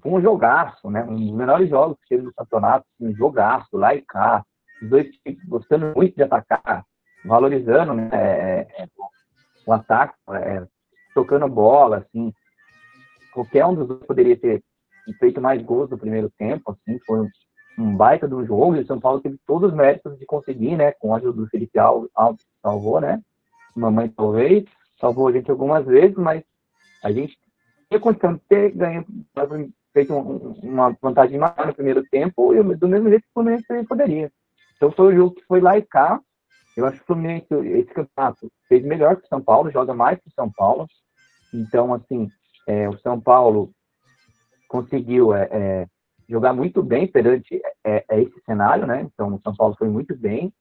Foi 0.00 0.12
um 0.12 0.20
jogaço, 0.20 0.90
né? 0.90 1.04
Um 1.04 1.16
dos 1.16 1.30
melhores 1.32 1.68
jogos 1.68 1.96
que 2.00 2.08
teve 2.08 2.22
no 2.22 2.34
campeonato. 2.34 2.86
Um 3.00 3.14
jogaço, 3.14 3.76
lá 3.76 3.94
e 3.94 4.02
cá. 4.02 4.44
Os 4.82 4.88
dois 4.88 5.08
gostando 5.46 5.92
muito 5.94 6.14
de 6.14 6.22
atacar, 6.22 6.84
valorizando 7.24 7.94
né, 7.94 8.10
é, 8.12 8.82
é, 8.82 8.88
o 9.66 9.72
ataque, 9.72 10.14
é, 10.30 10.66
tocando 11.14 11.48
bola, 11.48 11.98
assim. 11.98 12.32
Qualquer 13.32 13.64
um 13.66 13.74
dos 13.74 13.88
dois 13.88 14.04
poderia 14.04 14.36
ter 14.36 14.62
feito 15.18 15.40
mais 15.40 15.62
gols 15.62 15.88
no 15.88 15.98
primeiro 15.98 16.30
tempo, 16.36 16.72
assim. 16.72 16.98
Foi 17.06 17.20
um 17.20 17.30
um 17.78 17.94
baita 17.94 18.26
do 18.26 18.44
jogo, 18.44 18.76
e 18.76 18.80
o 18.80 18.86
São 18.86 18.98
Paulo 18.98 19.20
teve 19.20 19.38
todos 19.46 19.70
os 19.70 19.76
méritos 19.76 20.18
de 20.18 20.24
conseguir, 20.24 20.76
né, 20.76 20.92
com 20.92 21.14
a 21.14 21.18
ajuda 21.18 21.42
do 21.42 21.48
Felipe 21.48 21.78
Alves, 21.78 22.10
Alves 22.14 22.42
que 22.42 22.60
salvou, 22.62 23.00
né, 23.00 23.20
mamãe 23.74 24.08
talvez, 24.08 24.64
salvou 25.00 25.28
a 25.28 25.32
gente 25.32 25.50
algumas 25.50 25.84
vezes, 25.84 26.16
mas 26.16 26.42
a 27.02 27.12
gente 27.12 27.36
tinha 27.88 28.00
condição 28.00 28.34
de 28.34 28.40
ter 28.40 28.72
feito 29.92 30.12
um- 30.12 30.52
uma 30.62 30.96
vantagem 31.00 31.38
maior 31.38 31.66
no 31.66 31.74
primeiro 31.74 32.04
tempo, 32.10 32.54
e 32.54 32.62
do 32.76 32.88
mesmo 32.88 33.08
jeito 33.08 33.22
que 33.22 33.28
o 33.30 33.34
Fluminense 33.34 33.86
poderia. 33.88 34.30
Então 34.76 34.90
foi 34.90 35.14
um 35.14 35.16
jogo 35.16 35.34
que 35.34 35.44
foi 35.44 35.60
lá 35.60 35.78
e 35.78 35.82
cá, 35.82 36.20
eu 36.76 36.84
acho 36.84 36.98
que 36.98 37.04
o 37.04 37.06
Fluminense, 37.06 37.46
esse 37.54 37.92
campeonato, 37.94 38.50
fez 38.68 38.84
melhor 38.84 39.16
que 39.16 39.24
o 39.24 39.28
São 39.28 39.40
Paulo, 39.40 39.70
joga 39.70 39.94
mais 39.94 40.18
que 40.20 40.28
o 40.28 40.32
São 40.32 40.50
Paulo, 40.50 40.86
então, 41.52 41.94
assim, 41.94 42.30
é, 42.66 42.88
o 42.88 42.98
São 42.98 43.20
Paulo 43.20 43.70
conseguiu 44.68 45.32
é, 45.32 45.48
é, 45.50 45.86
jogar 46.28 46.52
muito 46.52 46.82
bem 46.82 47.06
perante 47.06 47.62
é, 47.84 48.04
é, 48.08 48.20
esse 48.20 48.40
cenário, 48.44 48.86
né? 48.86 49.02
Então, 49.02 49.34
o 49.34 49.40
São 49.40 49.54
Paulo 49.54 49.74
foi 49.78 49.88
muito 49.88 50.16
bem. 50.16 50.52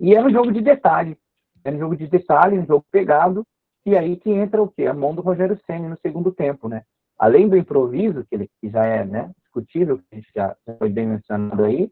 E 0.00 0.14
era 0.14 0.26
um 0.26 0.30
jogo 0.30 0.52
de 0.52 0.60
detalhe. 0.60 1.18
Era 1.64 1.76
um 1.76 1.78
jogo 1.78 1.96
de 1.96 2.06
detalhe, 2.06 2.58
um 2.58 2.66
jogo 2.66 2.86
pegado. 2.90 3.46
E 3.86 3.96
aí 3.96 4.16
que 4.16 4.30
entra 4.30 4.62
o 4.62 4.68
quê? 4.68 4.86
A 4.86 4.94
mão 4.94 5.14
do 5.14 5.22
Rogério 5.22 5.58
Senna 5.66 5.88
no 5.88 5.98
segundo 5.98 6.32
tempo, 6.32 6.68
né? 6.68 6.82
Além 7.18 7.48
do 7.48 7.56
improviso, 7.56 8.24
que 8.28 8.34
ele 8.34 8.50
que 8.60 8.68
já 8.70 8.84
é 8.84 9.04
né, 9.04 9.30
discutível, 9.42 9.98
que 9.98 10.04
a 10.12 10.14
gente 10.16 10.28
já, 10.34 10.56
já 10.66 10.74
foi 10.76 10.88
bem 10.88 11.06
mencionado 11.06 11.64
aí, 11.64 11.90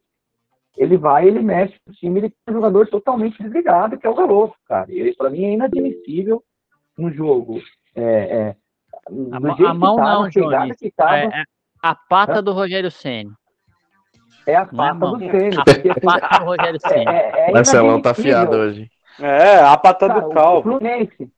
ele 0.77 0.97
vai, 0.97 1.27
ele 1.29 1.41
mexe 1.41 1.75
no 1.87 1.93
time, 1.93 2.21
ele 2.21 2.31
tem 2.31 2.55
um 2.55 2.59
jogador 2.59 2.89
totalmente 2.89 3.41
desligado, 3.43 3.99
que 3.99 4.07
é 4.07 4.11
o 4.11 4.15
Galopo, 4.15 4.57
cara. 4.67 4.91
E 4.91 4.99
ele, 4.99 5.15
para 5.15 5.29
mim, 5.31 5.45
é 5.45 5.53
inadmissível 5.53 6.43
um 6.99 7.11
jogo. 7.13 7.61
É, 7.95 8.03
é, 8.03 8.57
A, 9.33 9.37
a 9.37 9.55
que 9.55 9.63
mão 9.79 9.97
tava, 9.97 10.15
não, 10.15 10.29
Johnny. 10.31 10.73
tava, 10.97 11.17
É, 11.19 11.25
é 11.27 11.45
a 11.83 11.95
pata 11.95 12.41
do 12.41 12.53
Rogério 12.53 12.91
Ceni. 12.91 13.31
é 14.47 14.57
a 14.57 14.65
pata 14.67 15.07
do 15.07 15.19
Senna. 15.19 15.61
A 15.61 15.65
porque, 15.65 15.89
assim, 15.91 16.01
pata 16.01 16.39
do 16.39 16.45
Rogério 16.47 16.81
Ceni. 16.89 17.07
é, 17.09 17.51
é 17.51 17.53
Marcelão 17.53 18.01
tá 18.01 18.11
afiado 18.13 18.57
hoje. 18.57 18.91
É, 19.21 19.57
a 19.61 19.77
pata 19.77 20.09
Cara, 20.09 20.21
do 20.21 20.27
o- 20.27 20.31
O 20.31 20.35
calvo. 20.35 20.63
Fluminense, 20.63 21.31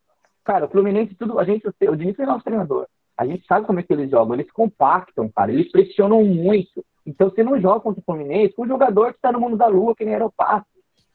cara, 0.44 0.66
o 0.66 0.68
Fluminense, 0.68 1.14
tudo, 1.14 1.38
a 1.38 1.44
gente, 1.44 1.66
o 1.66 1.96
Diniz 1.96 2.18
é 2.18 2.26
nosso 2.26 2.44
treinador. 2.44 2.86
A 3.16 3.26
gente 3.26 3.46
sabe 3.46 3.66
como 3.66 3.78
é 3.78 3.82
que 3.82 3.92
eles 3.92 4.10
jogam, 4.10 4.34
eles 4.34 4.50
compactam, 4.50 5.28
cara, 5.28 5.52
eles 5.52 5.70
pressionam 5.70 6.22
muito. 6.24 6.84
Então 7.06 7.30
você 7.30 7.42
não 7.42 7.60
joga 7.60 7.80
contra 7.80 8.00
o 8.00 8.04
Fluminense 8.04 8.54
com 8.54 8.64
um 8.64 8.68
jogador 8.68 9.10
que 9.10 9.18
está 9.18 9.30
no 9.30 9.40
mundo 9.40 9.56
da 9.56 9.66
lua, 9.66 9.94
que 9.94 10.04
nem 10.04 10.14
era 10.14 10.26
o 10.26 10.32
passe. 10.32 10.66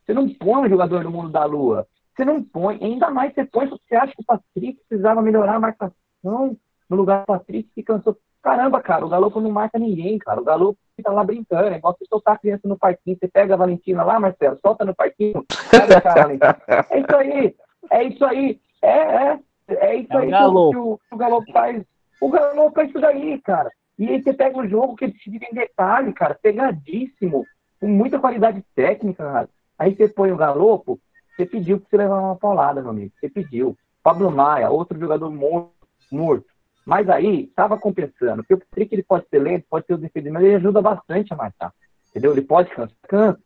Você 0.05 0.13
não 0.13 0.27
põe 0.29 0.65
um 0.65 0.69
jogador 0.69 1.03
no 1.03 1.11
mundo 1.11 1.29
da 1.29 1.45
lua. 1.45 1.85
Você 2.15 2.25
não 2.25 2.43
põe, 2.43 2.77
ainda 2.81 3.09
mais 3.09 3.33
você 3.33 3.45
põe 3.45 3.67
porque 3.67 3.83
você 3.87 3.95
acha 3.95 4.13
que 4.13 4.21
o 4.21 4.25
Patrick 4.25 4.79
precisava 4.87 5.21
melhorar 5.21 5.55
a 5.55 5.59
marcação 5.59 6.57
no 6.89 6.95
lugar 6.97 7.21
do 7.21 7.27
Patrick 7.27 7.69
que 7.73 7.83
cansou. 7.83 8.17
Caramba, 8.41 8.81
cara, 8.81 9.05
o 9.05 9.09
Galo 9.09 9.29
não 9.41 9.51
marca 9.51 9.77
ninguém, 9.77 10.17
cara. 10.17 10.39
O 10.39 10.43
Galo 10.43 10.77
fica 10.95 11.11
lá 11.11 11.23
brincando, 11.23 11.67
é 11.67 11.77
igual 11.77 11.95
você 11.97 12.05
soltar 12.05 12.35
a 12.35 12.37
criança 12.37 12.67
no 12.67 12.77
parquinho. 12.77 13.17
Você 13.19 13.27
pega 13.27 13.53
a 13.53 13.57
Valentina 13.57 14.03
lá, 14.03 14.19
Marcelo, 14.19 14.57
solta 14.61 14.85
no 14.85 14.95
parquinho. 14.95 15.45
Vai 15.71 15.87
deixar 15.87 16.11
a 16.11 16.21
Valentina. 16.23 16.57
É 16.89 16.99
isso 16.99 17.15
aí, 17.15 17.55
é 17.91 18.03
isso 18.03 18.25
aí. 18.25 18.59
É, 18.81 18.89
é, 18.89 19.39
é 19.67 19.95
isso 19.95 20.13
É 20.13 20.17
aí 20.17 20.25
que 20.25 20.31
Galo. 20.31 20.67
o, 20.67 20.71
que 20.71 20.77
o, 20.77 20.97
que 21.09 21.15
o 21.15 21.17
Galo 21.17 21.43
faz. 21.51 21.83
O 22.21 22.29
Galo 22.29 22.71
faz 22.71 22.89
isso 22.89 22.99
daí, 22.99 23.39
cara. 23.41 23.69
E 23.97 24.07
aí 24.07 24.21
você 24.21 24.33
pega 24.33 24.57
o 24.57 24.67
jogo 24.67 24.95
que 24.95 25.05
ele 25.05 25.13
se 25.13 25.29
divide 25.29 25.47
em 25.51 25.55
detalhe, 25.55 26.13
cara, 26.13 26.33
pegadíssimo, 26.41 27.45
com 27.79 27.87
muita 27.87 28.19
qualidade 28.19 28.63
técnica, 28.73 29.23
cara. 29.23 29.49
Aí 29.77 29.95
você 29.95 30.07
põe 30.07 30.31
o 30.31 30.37
Galopo, 30.37 30.99
você 31.35 31.45
pediu 31.45 31.79
para 31.79 31.89
você 31.89 31.97
levar 31.97 32.19
uma 32.19 32.35
paulada, 32.35 32.81
meu 32.81 32.91
amigo. 32.91 33.13
Você 33.19 33.29
pediu. 33.29 33.77
Pablo 34.03 34.31
Maia, 34.31 34.69
outro 34.69 34.97
jogador 34.99 35.29
morto. 35.29 35.71
morto. 36.11 36.45
Mas 36.85 37.09
aí, 37.09 37.43
estava 37.43 37.77
compensando. 37.77 38.37
Porque 38.43 38.53
o 38.55 38.57
Patrick 38.57 38.95
ele 38.95 39.03
pode 39.03 39.27
ser 39.29 39.39
lento, 39.39 39.65
pode 39.69 39.85
ser 39.85 39.93
o 39.93 39.97
defesa, 39.97 40.31
mas 40.31 40.43
ele 40.43 40.55
ajuda 40.55 40.81
bastante 40.81 41.33
a 41.33 41.37
marcar. 41.37 41.73
Entendeu? 42.09 42.31
Ele 42.31 42.41
pode 42.41 42.69
cansar, 42.71 42.95
cansa, 43.07 43.39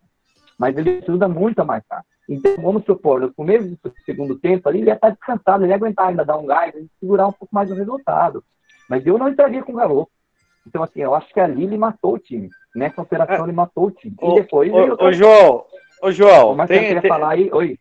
mas 0.57 0.77
ele 0.77 0.99
ajuda 1.03 1.27
muito 1.27 1.59
a 1.59 1.65
marcar. 1.65 2.03
Então, 2.27 2.55
vamos 2.57 2.85
supor, 2.85 3.19
no 3.19 3.33
começo 3.33 3.67
do 3.83 3.93
segundo 4.05 4.35
tempo 4.39 4.67
ali, 4.69 4.79
ele 4.79 4.87
ia 4.87 4.93
estar 4.93 5.09
descansado, 5.09 5.63
ele 5.63 5.71
ia 5.71 5.75
aguentar 5.75 6.07
ainda 6.07 6.23
dar 6.23 6.37
um 6.37 6.45
gás, 6.45 6.73
segurar 6.99 7.27
um 7.27 7.33
pouco 7.33 7.53
mais 7.53 7.69
o 7.69 7.75
resultado. 7.75 8.43
Mas 8.89 9.05
eu 9.05 9.17
não 9.17 9.29
entraria 9.29 9.61
com 9.63 9.73
o 9.73 9.75
Galo. 9.75 10.09
Então, 10.65 10.81
assim, 10.81 11.01
eu 11.01 11.13
acho 11.13 11.33
que 11.33 11.39
ali 11.39 11.63
ele 11.63 11.77
matou 11.77 12.13
o 12.13 12.19
time. 12.19 12.49
Nessa 12.73 13.01
operação, 13.01 13.35
é. 13.35 13.43
ele 13.43 13.51
matou 13.51 13.87
o 13.87 13.91
time. 13.91 14.15
Ô, 14.21 14.31
e 14.31 14.41
depois. 14.41 14.71
Ô, 14.71 15.05
ô, 15.05 15.11
João, 15.11 15.65
ô, 16.01 16.11
João, 16.11 16.55
Mas 16.55 16.67
tem, 16.69 16.99
tem- 16.99 17.09
falar 17.09 17.31
aí? 17.31 17.49
Oi. 17.51 17.77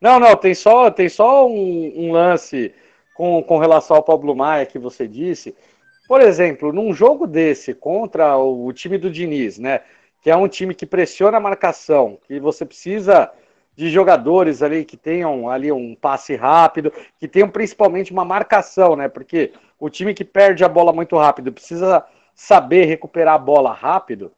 Não, 0.00 0.18
não, 0.18 0.36
tem 0.36 0.54
só, 0.54 0.90
tem 0.90 1.08
só 1.08 1.46
um, 1.48 1.92
um 1.96 2.12
lance 2.12 2.74
com, 3.14 3.42
com 3.42 3.58
relação 3.58 3.96
ao 3.96 4.02
Pablo 4.02 4.34
Maia 4.34 4.66
que 4.66 4.78
você 4.78 5.06
disse. 5.06 5.54
Por 6.06 6.20
exemplo, 6.20 6.72
num 6.72 6.92
jogo 6.92 7.26
desse 7.26 7.72
contra 7.72 8.36
o, 8.36 8.66
o 8.66 8.72
time 8.72 8.98
do 8.98 9.10
Diniz, 9.10 9.58
né? 9.58 9.80
Que 10.20 10.30
é 10.30 10.36
um 10.36 10.48
time 10.48 10.74
que 10.74 10.84
pressiona 10.84 11.38
a 11.38 11.40
marcação, 11.40 12.18
que 12.26 12.38
você 12.40 12.66
precisa 12.66 13.30
de 13.76 13.90
jogadores 13.90 14.62
ali 14.62 14.84
que 14.84 14.96
tenham 14.96 15.48
ali 15.48 15.72
um 15.72 15.94
passe 15.94 16.36
rápido, 16.36 16.92
que 17.18 17.26
tenham 17.26 17.48
principalmente 17.48 18.12
uma 18.12 18.24
marcação, 18.24 18.96
né? 18.96 19.08
Porque 19.08 19.52
o 19.78 19.90
time 19.90 20.14
que 20.14 20.24
perde 20.24 20.64
a 20.64 20.68
bola 20.68 20.92
muito 20.92 21.16
rápido 21.16 21.52
precisa 21.52 22.04
saber 22.34 22.84
recuperar 22.84 23.34
a 23.34 23.38
bola 23.38 23.72
rápido. 23.72 24.32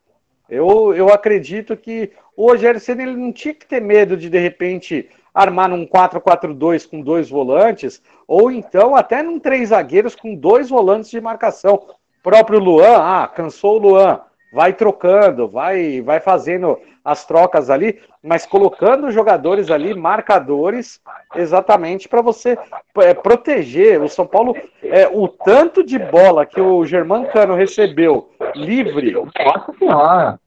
Eu, 0.49 0.95
eu 0.95 1.09
acredito 1.13 1.77
que 1.77 2.13
o 2.37 2.49
Rogério 2.51 2.81
Ceni 2.81 3.03
ele 3.03 3.17
não 3.17 3.33
tinha 3.33 3.55
que 3.55 3.67
ter 3.67 3.81
medo 3.81 4.17
de 4.17 4.31
de 4.31 4.39
repente 4.39 5.09
armar 5.35 5.69
num 5.69 5.87
4-4-2 5.87 6.89
com 6.89 7.03
dois 7.03 7.29
volantes, 7.29 8.01
ou 8.27 8.51
então 8.51 8.97
até 8.97 9.23
num 9.23 9.39
três 9.39 9.69
zagueiros 9.69 10.15
com 10.15 10.35
dois 10.35 10.71
volantes 10.71 11.11
de 11.11 11.21
marcação. 11.21 11.75
O 11.75 12.23
próprio 12.23 12.59
Luan, 12.59 12.97
ah, 12.99 13.29
cansou 13.29 13.77
o 13.77 13.79
Luan, 13.79 14.21
vai 14.57 14.73
trocando, 14.73 15.47
vai, 15.47 16.01
vai 16.01 16.19
fazendo 16.19 16.81
as 17.05 17.27
trocas 17.27 17.69
ali, 17.69 18.01
mas 18.23 18.47
colocando 18.47 19.11
jogadores 19.11 19.71
ali, 19.71 19.93
marcadores, 19.93 20.99
exatamente 21.35 22.09
para 22.09 22.23
você 22.23 22.57
é, 22.97 23.13
proteger. 23.13 24.01
O 24.01 24.09
São 24.09 24.27
Paulo, 24.27 24.57
é, 24.83 25.07
o 25.09 25.29
tanto 25.29 25.85
de 25.85 25.99
bola 25.99 26.47
que 26.47 26.59
o 26.59 26.87
Germancano 26.87 27.55
recebeu 27.55 28.31
livre, 28.55 29.13
Nossa 29.13 29.75
senhora! 29.79 30.41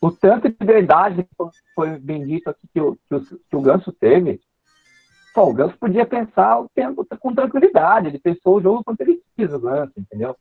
O 0.00 0.10
tanto 0.10 0.48
de 0.48 0.66
verdade 0.66 1.24
foi 1.72 1.90
bem 2.00 2.26
dito 2.26 2.50
aqui 2.50 2.66
que 2.74 2.80
o, 2.80 2.98
que 3.08 3.14
o, 3.14 3.20
que 3.20 3.56
o 3.56 3.60
Ganso 3.60 3.92
teve. 3.92 4.40
O 5.36 5.52
Ganso 5.52 5.76
podia 5.78 6.04
pensar 6.04 6.58
o 6.58 6.68
tempo 6.74 7.06
com 7.20 7.32
tranquilidade. 7.32 8.08
Ele 8.08 8.18
pensou 8.18 8.56
o 8.56 8.60
jogo 8.60 8.82
quanto 8.82 9.02
ele 9.02 9.22
quis, 9.36 9.52
o 9.52 9.60
Ganso, 9.60 9.92
entendeu? 9.96 10.34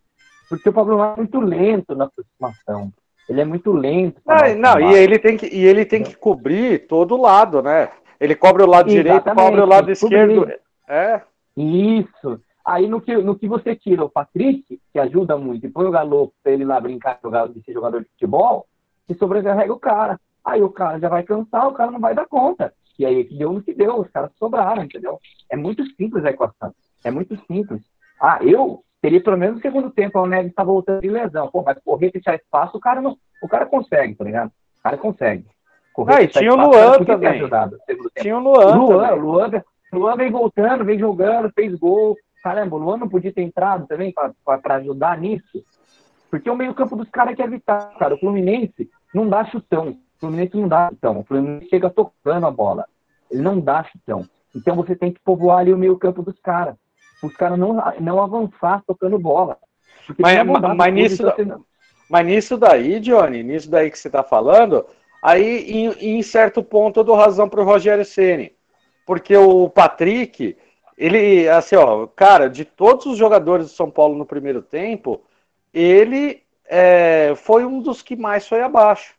Porque 0.50 0.70
o 0.70 0.74
Pablo 0.74 0.98
Maia 0.98 1.14
é 1.14 1.18
muito 1.18 1.39
lento 1.39 1.96
na 1.96 2.06
aproximação. 2.06 2.91
Ele 3.28 3.41
é 3.41 3.46
muito 3.46 3.72
lento. 3.72 4.22
Não, 4.26 4.56
não, 4.58 4.80
e 4.80 4.96
ele 4.96 5.18
tem 5.18 5.36
que, 5.36 5.48
e 5.48 5.66
ele 5.66 5.86
tem 5.86 6.04
que 6.04 6.16
cobrir 6.16 6.88
todo 6.88 7.20
lado, 7.20 7.62
né? 7.62 7.89
Ele 8.20 8.36
cobre 8.36 8.64
o 8.64 8.68
lado 8.68 8.89
direito, 8.89 9.16
Exatamente, 9.16 9.43
cobre 9.43 9.62
o 9.62 9.66
lado 9.66 9.82
cobrir. 9.82 9.93
esquerdo. 9.93 10.54
É, 10.88 11.22
Isso. 11.58 12.39
Aí 12.64 12.88
no 12.88 13.00
que, 13.00 13.16
no 13.18 13.38
que 13.38 13.48
você 13.48 13.76
tira 13.76 14.04
o 14.04 14.10
Patrick, 14.10 14.80
que 14.91 15.00
ajuda 15.00 15.38
muito, 15.38 15.66
e 15.66 15.70
põe 15.70 15.86
o 15.86 15.91
Galo 15.91 16.34
pra 16.41 16.52
ele 16.52 16.66
lá 16.66 16.80
brincar 16.80 17.20
de 17.50 17.64
ser 17.64 17.74
jogador 17.74 18.02
de 18.02 18.10
futebol, 18.10 18.66
e 19.08 19.14
sobrecarrega 19.14 19.72
o 19.72 19.80
cara. 19.80 20.20
Aí 20.43 20.62
o 20.62 20.70
cara 20.70 21.00
já 21.00 21.10
vai 21.10 21.24
cansar, 21.24 21.68
o 21.68 21.74
cara 21.74 21.91
não 21.91 22.00
vai 22.00 22.16
dar 22.16 22.28
conta. 22.28 22.74
E 22.98 23.06
aí 23.06 23.24
que 23.26 23.38
deu 23.38 23.52
no 23.52 23.62
que 23.62 23.74
deu, 23.74 24.00
os 24.00 24.10
caras 24.10 24.32
sobraram, 24.38 24.84
entendeu? 24.84 25.20
É 25.50 25.56
muito 25.56 25.86
simples 25.96 26.24
a 26.26 26.30
equação. 26.30 26.74
É 27.04 27.12
muito 27.12 27.36
simples. 27.46 27.82
Ah, 28.20 28.39
eu 28.41 28.84
teria 29.06 29.22
pelo 29.22 29.38
menos 29.38 29.58
no 29.58 29.62
segundo 29.62 29.91
tempo, 29.91 30.20
o 30.20 30.26
Neves 30.26 30.53
tá 30.53 30.64
voltando 30.64 31.01
de 31.01 31.10
lesão. 31.10 31.47
Pô, 31.47 31.62
mas 31.62 31.78
correr, 31.86 32.10
fechar 32.10 32.34
espaço, 32.36 32.78
o 32.78 32.80
cara 32.80 33.01
não. 33.01 33.16
O 33.41 33.47
cara 33.47 33.66
consegue, 33.68 34.16
tá 34.16 34.24
ligado? 34.24 34.47
O 34.80 34.84
cara 34.84 34.97
consegue. 34.97 35.45
Ah, 36.08 36.22
e 36.22 36.28
fechar 36.28 36.39
tinha 36.39 36.51
o 36.51 36.56
espaço, 36.56 36.72
Luan 36.72 36.97
podia 36.97 37.06
ter 37.06 37.14
também. 37.14 37.30
ajudado 37.30 37.78
tinha 38.18 38.38
o 38.38 38.39
Luan. 38.39 38.76
Luan, 38.76 39.10
também. 39.10 39.22
Luan, 39.22 39.64
Luan 39.93 40.16
vem 40.16 40.32
voltando, 40.32 40.84
vem 40.84 40.97
jogando, 40.97 41.51
fez 41.53 41.76
gol. 41.76 42.18
Caramba, 42.43 42.76
o 42.76 42.80
Luan 42.80 42.97
não 42.97 43.08
podia 43.08 43.32
ter 43.32 43.43
entrado 43.43 43.88
também 43.88 44.14
para 44.43 44.76
ajudar 44.76 45.20
nisso. 45.20 45.64
Porque 46.30 46.49
o 46.49 46.56
meio-campo 46.56 46.95
dos 46.95 47.10
caras 47.10 47.36
quer 47.36 47.45
evitar, 47.45 47.93
cara. 47.97 48.16
O 48.16 48.20
Fluminense 48.20 48.89
não 49.14 49.30
dá 49.30 49.45
chutão. 49.45 49.89
O 49.89 50.20
Fluminense 50.20 50.58
não 50.58 50.68
dá 50.68 50.89
chutão. 50.89 51.20
O 51.20 51.24
Fluminense 51.24 51.70
chega 51.70 51.89
tocando 51.89 52.45
a 52.45 52.51
bola. 52.51 52.86
Ele 53.30 53.41
não 53.41 53.60
dá 53.60 53.84
chutão. 53.84 54.26
Então 54.56 54.76
você 54.76 54.95
tem 54.95 55.12
que 55.14 55.20
povoar 55.22 55.60
ali 55.60 55.72
o 55.74 55.78
meio-campo 55.78 56.24
dos 56.24 56.39
caras. 56.39 56.76
Os 57.24 57.36
caras 57.36 57.57
não, 57.57 57.82
não 57.99 58.22
avançar 58.22 58.82
tocando 58.86 59.18
bola. 59.18 59.57
Mas- 60.20 60.45
mas 60.45 60.76
pra 60.78 60.91
nisso 60.91 61.24
Mas 62.09 62.26
nisso 62.26 62.57
daí, 62.57 62.99
Johnny, 62.99 63.41
nisso 63.43 63.70
daí 63.70 63.89
que 63.89 63.97
você 63.97 64.09
tá 64.09 64.22
falando, 64.24 64.86
aí 65.24 65.63
em, 65.72 66.18
em 66.18 66.22
certo 66.22 66.61
ponto 66.61 66.99
eu 66.99 67.03
dou 67.03 67.16
razão 67.16 67.49
pro 67.49 67.63
Rogério 67.63 68.05
Ceni, 68.05 68.51
porque 69.07 69.36
o 69.36 69.68
Patrick, 69.70 70.55
ele, 70.95 71.49
assim, 71.49 71.76
ó, 71.76 72.05
cara, 72.05 72.47
de 72.49 72.63
todos 72.63 73.07
os 73.07 73.18
jogadores 73.18 73.66
do 73.68 73.72
São 73.76 73.89
Paulo 73.89 74.16
no 74.16 74.26
primeiro 74.26 74.61
tempo, 74.61 75.22
ele 75.74 76.43
é, 76.68 77.34
foi 77.36 77.66
um 77.66 77.80
dos 77.82 78.01
que 78.03 78.16
mais 78.16 78.47
foi 78.47 78.61
abaixo. 78.61 79.16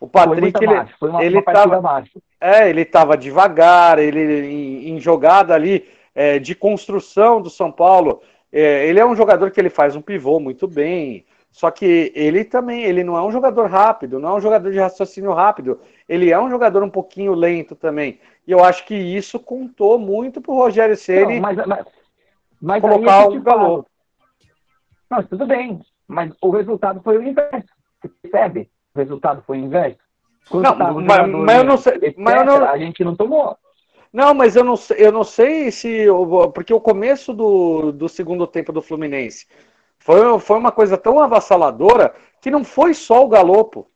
O 0.00 0.08
Patrick, 0.08 0.58
ele, 0.62 0.74
abaixo. 0.74 0.94
Foi 0.98 1.08
uma, 1.10 1.22
ele 1.24 1.36
uma 1.36 1.42
tava- 1.44 1.76
abaixo. 1.76 2.20
é, 2.40 2.68
ele 2.68 2.82
estava 2.82 3.16
devagar, 3.16 3.98
ele 4.00 4.46
em, 4.48 4.90
em 4.90 5.00
jogada 5.00 5.54
ali 5.54 5.88
é, 6.16 6.38
de 6.40 6.54
construção 6.54 7.40
do 7.40 7.48
São 7.50 7.70
Paulo. 7.70 8.20
é, 8.52 8.86
ele 8.88 8.98
é 8.98 9.04
um 9.06 9.14
jogador 9.14 9.50
que 9.50 9.60
ele 9.60 9.68
faz 9.70 9.94
um 9.94 10.00
pivô 10.00 10.40
muito 10.40 10.66
bem. 10.66 11.24
Só 11.52 11.70
que 11.70 12.12
ele 12.14 12.44
também, 12.44 12.82
ele 12.84 13.02
não 13.04 13.16
é 13.16 13.22
um 13.22 13.30
jogador 13.32 13.66
rápido, 13.70 14.18
não 14.18 14.30
é 14.30 14.34
um 14.34 14.40
jogador 14.40 14.70
de 14.70 14.78
raciocínio 14.78 15.32
rápido. 15.32 15.80
Ele 16.08 16.30
é 16.30 16.38
um 16.38 16.50
jogador 16.50 16.82
um 16.82 16.90
pouquinho 16.90 17.32
lento 17.34 17.74
também. 17.74 18.18
E 18.46 18.52
eu 18.52 18.62
acho 18.62 18.84
que 18.84 18.94
isso 18.94 19.38
contou 19.40 19.98
muito 19.98 20.40
pro 20.40 20.54
Rogério 20.54 20.96
Ceni. 20.96 21.34
Não, 21.34 21.40
mas, 21.40 21.56
mas, 21.66 21.86
mas 22.60 22.80
colocar 22.82 23.22
é 23.22 23.28
o. 23.28 23.40
Galo. 23.40 23.86
Não, 25.10 25.22
tudo 25.22 25.46
bem, 25.46 25.80
mas 26.06 26.30
o 26.42 26.50
resultado 26.50 27.00
foi 27.02 27.16
o 27.18 27.22
inverso. 27.22 27.68
Você 28.02 28.08
percebe? 28.22 28.70
O 28.94 28.98
resultado 28.98 29.42
foi 29.46 29.58
o 29.58 29.64
inverso. 29.64 29.98
Quando 30.50 30.64
Não, 30.64 30.76
mas- 31.00 31.28
mas 31.30 31.58
eu 31.58 31.64
não 31.64 31.76
sei- 31.78 32.14
mas 32.18 32.36
eu 32.36 32.44
não- 32.44 32.68
A 32.68 32.78
gente 32.78 33.02
não 33.02 33.16
tomou. 33.16 33.56
Não, 34.16 34.32
mas 34.32 34.56
eu 34.56 34.64
não, 34.64 34.76
sei- 34.76 34.96
eu 34.98 35.12
não 35.12 35.22
sei 35.22 35.70
se. 35.70 36.06
Porque 36.54 36.72
o 36.72 36.80
começo 36.80 37.34
do, 37.34 37.92
do 37.92 38.08
segundo 38.08 38.46
tempo 38.46 38.72
do 38.72 38.80
Fluminense 38.80 39.46
foi, 39.98 40.38
foi 40.40 40.56
uma 40.56 40.72
coisa 40.72 40.96
tão 40.96 41.20
avassaladora 41.20 42.14
que 42.40 42.50
não 42.50 42.64
foi 42.64 42.94
só 42.94 43.22
o 43.22 43.28
Galopo. 43.28 43.86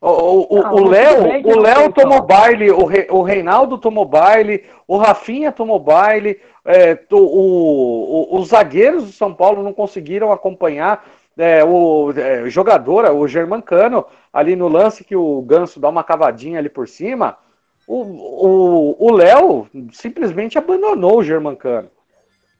O- 0.00 0.56
Léo 0.88 1.22
o 1.44 1.60
Léo 1.60 1.92
tomou 1.92 2.22
baile, 2.22 2.70
o, 2.70 2.84
Re- 2.86 3.08
o 3.10 3.20
Reinaldo 3.22 3.76
tomou 3.76 4.06
baile, 4.06 4.64
o 4.88 4.96
Rafinha 4.96 5.52
tomou 5.52 5.78
baile, 5.78 6.40
é, 6.64 6.98
o- 7.12 7.16
o- 7.16 8.38
os 8.40 8.48
zagueiros 8.48 9.04
do 9.04 9.12
São 9.12 9.34
Paulo 9.34 9.62
não 9.62 9.74
conseguiram 9.74 10.32
acompanhar 10.32 11.04
é, 11.36 11.62
o 11.62 12.10
é, 12.16 12.48
jogador, 12.48 13.04
o 13.10 13.28
Germancano, 13.28 14.06
ali 14.32 14.56
no 14.56 14.66
lance 14.66 15.04
que 15.04 15.14
o 15.14 15.42
Ganso 15.42 15.78
dá 15.78 15.90
uma 15.90 16.02
cavadinha 16.02 16.58
ali 16.58 16.70
por 16.70 16.88
cima. 16.88 17.36
O 17.86 19.12
Léo 19.12 19.66
simplesmente 19.92 20.58
abandonou 20.58 21.18
o 21.18 21.24
Germancano. 21.24 21.88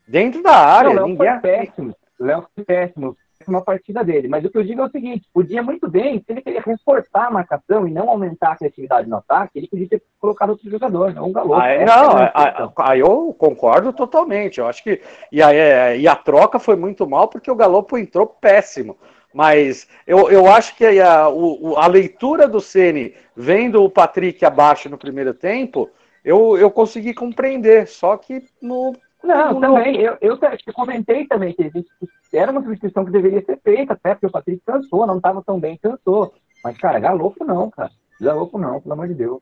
Dentro 0.07 0.43
da 0.43 0.55
área, 0.57 0.91
Não, 0.91 0.95
o 0.95 0.97
Léo 0.97 1.07
ninguém. 1.09 1.31
foi 1.31 1.39
péssimo. 1.41 1.97
Léo 2.19 2.47
foi 2.55 2.65
péssimo. 2.65 3.17
Uma 3.49 3.61
partida 3.61 4.05
dele. 4.05 4.29
Mas 4.29 4.45
o 4.45 4.51
que 4.51 4.57
eu 4.57 4.63
digo 4.63 4.83
é 4.83 4.85
o 4.85 4.91
seguinte: 4.91 5.27
podia 5.35 5.65
muito 5.65 5.91
bem, 5.91 6.19
se 6.21 6.27
ele 6.29 6.43
queria 6.43 6.61
reforçar 6.65 7.27
a 7.27 7.31
marcação 7.31 7.89
e 7.89 7.91
não 7.91 8.09
aumentar 8.09 8.53
a 8.53 8.57
criatividade 8.57 9.09
no 9.09 9.17
ataque, 9.17 9.59
ele 9.59 9.67
podia 9.67 9.89
ter 9.89 10.03
colocado 10.21 10.51
outro 10.51 10.71
jogador, 10.71 11.13
não 11.13 11.27
um 11.29 11.33
galo. 11.33 11.61
É, 11.61 11.85
não, 11.85 12.19
é, 12.19 12.31
a- 12.33 12.65
a- 12.65 12.73
aí 12.93 13.01
eu 13.01 13.35
concordo 13.37 13.93
totalmente. 13.93 14.59
Eu 14.61 14.69
acho 14.69 14.85
que. 14.85 15.01
E 15.33 15.43
a, 15.43 15.53
é, 15.53 15.99
e 15.99 16.07
a 16.07 16.15
troca 16.15 16.61
foi 16.61 16.77
muito 16.77 17.05
mal 17.05 17.27
porque 17.27 17.51
o 17.51 17.57
Galopo 17.57 17.99
entrou 17.99 18.29
péssimo. 18.29 18.97
Mas 19.35 19.89
eu, 20.07 20.31
eu 20.31 20.47
acho 20.47 20.77
que 20.77 21.01
a, 21.01 21.29
o- 21.29 21.71
o- 21.73 21.77
a 21.79 21.87
leitura 21.89 22.47
do 22.47 22.61
Ceni 22.61 23.13
vendo 23.37 23.83
o 23.83 23.91
Patrick 23.91 24.45
abaixo 24.45 24.89
no 24.89 24.99
primeiro 24.99 25.33
tempo, 25.35 25.91
eu, 26.25 26.57
eu 26.59 26.71
consegui 26.71 27.15
compreender. 27.15 27.87
Só 27.89 28.17
que 28.17 28.45
no. 28.61 28.95
Não, 29.23 29.55
no- 29.55 29.61
também. 29.61 29.97
Eu, 30.01 30.17
eu, 30.21 30.39
eu 30.67 30.73
comentei 30.75 31.27
também 31.27 31.53
que 31.55 31.63
existe- 31.63 31.91
era 32.33 32.51
uma 32.51 32.63
substituição 32.63 33.05
que 33.05 33.11
deveria 33.13 33.45
ser 33.45 33.59
feita, 33.63 33.93
até 33.93 34.15
porque 34.15 34.27
o 34.27 34.31
Patrick 34.31 34.63
cansou, 34.67 35.07
não 35.07 35.17
estava 35.19 35.43
tão 35.45 35.61
bem, 35.61 35.79
cansou. 35.79 36.35
Mas, 36.65 36.77
cara, 36.79 36.99
galopo 36.99 37.45
não, 37.45 37.71
cara. 37.71 37.91
Galopo 38.21 38.59
não, 38.59 38.81
pelo 38.81 38.95
amor 38.95 39.09
de 39.09 39.15
Deus. 39.15 39.41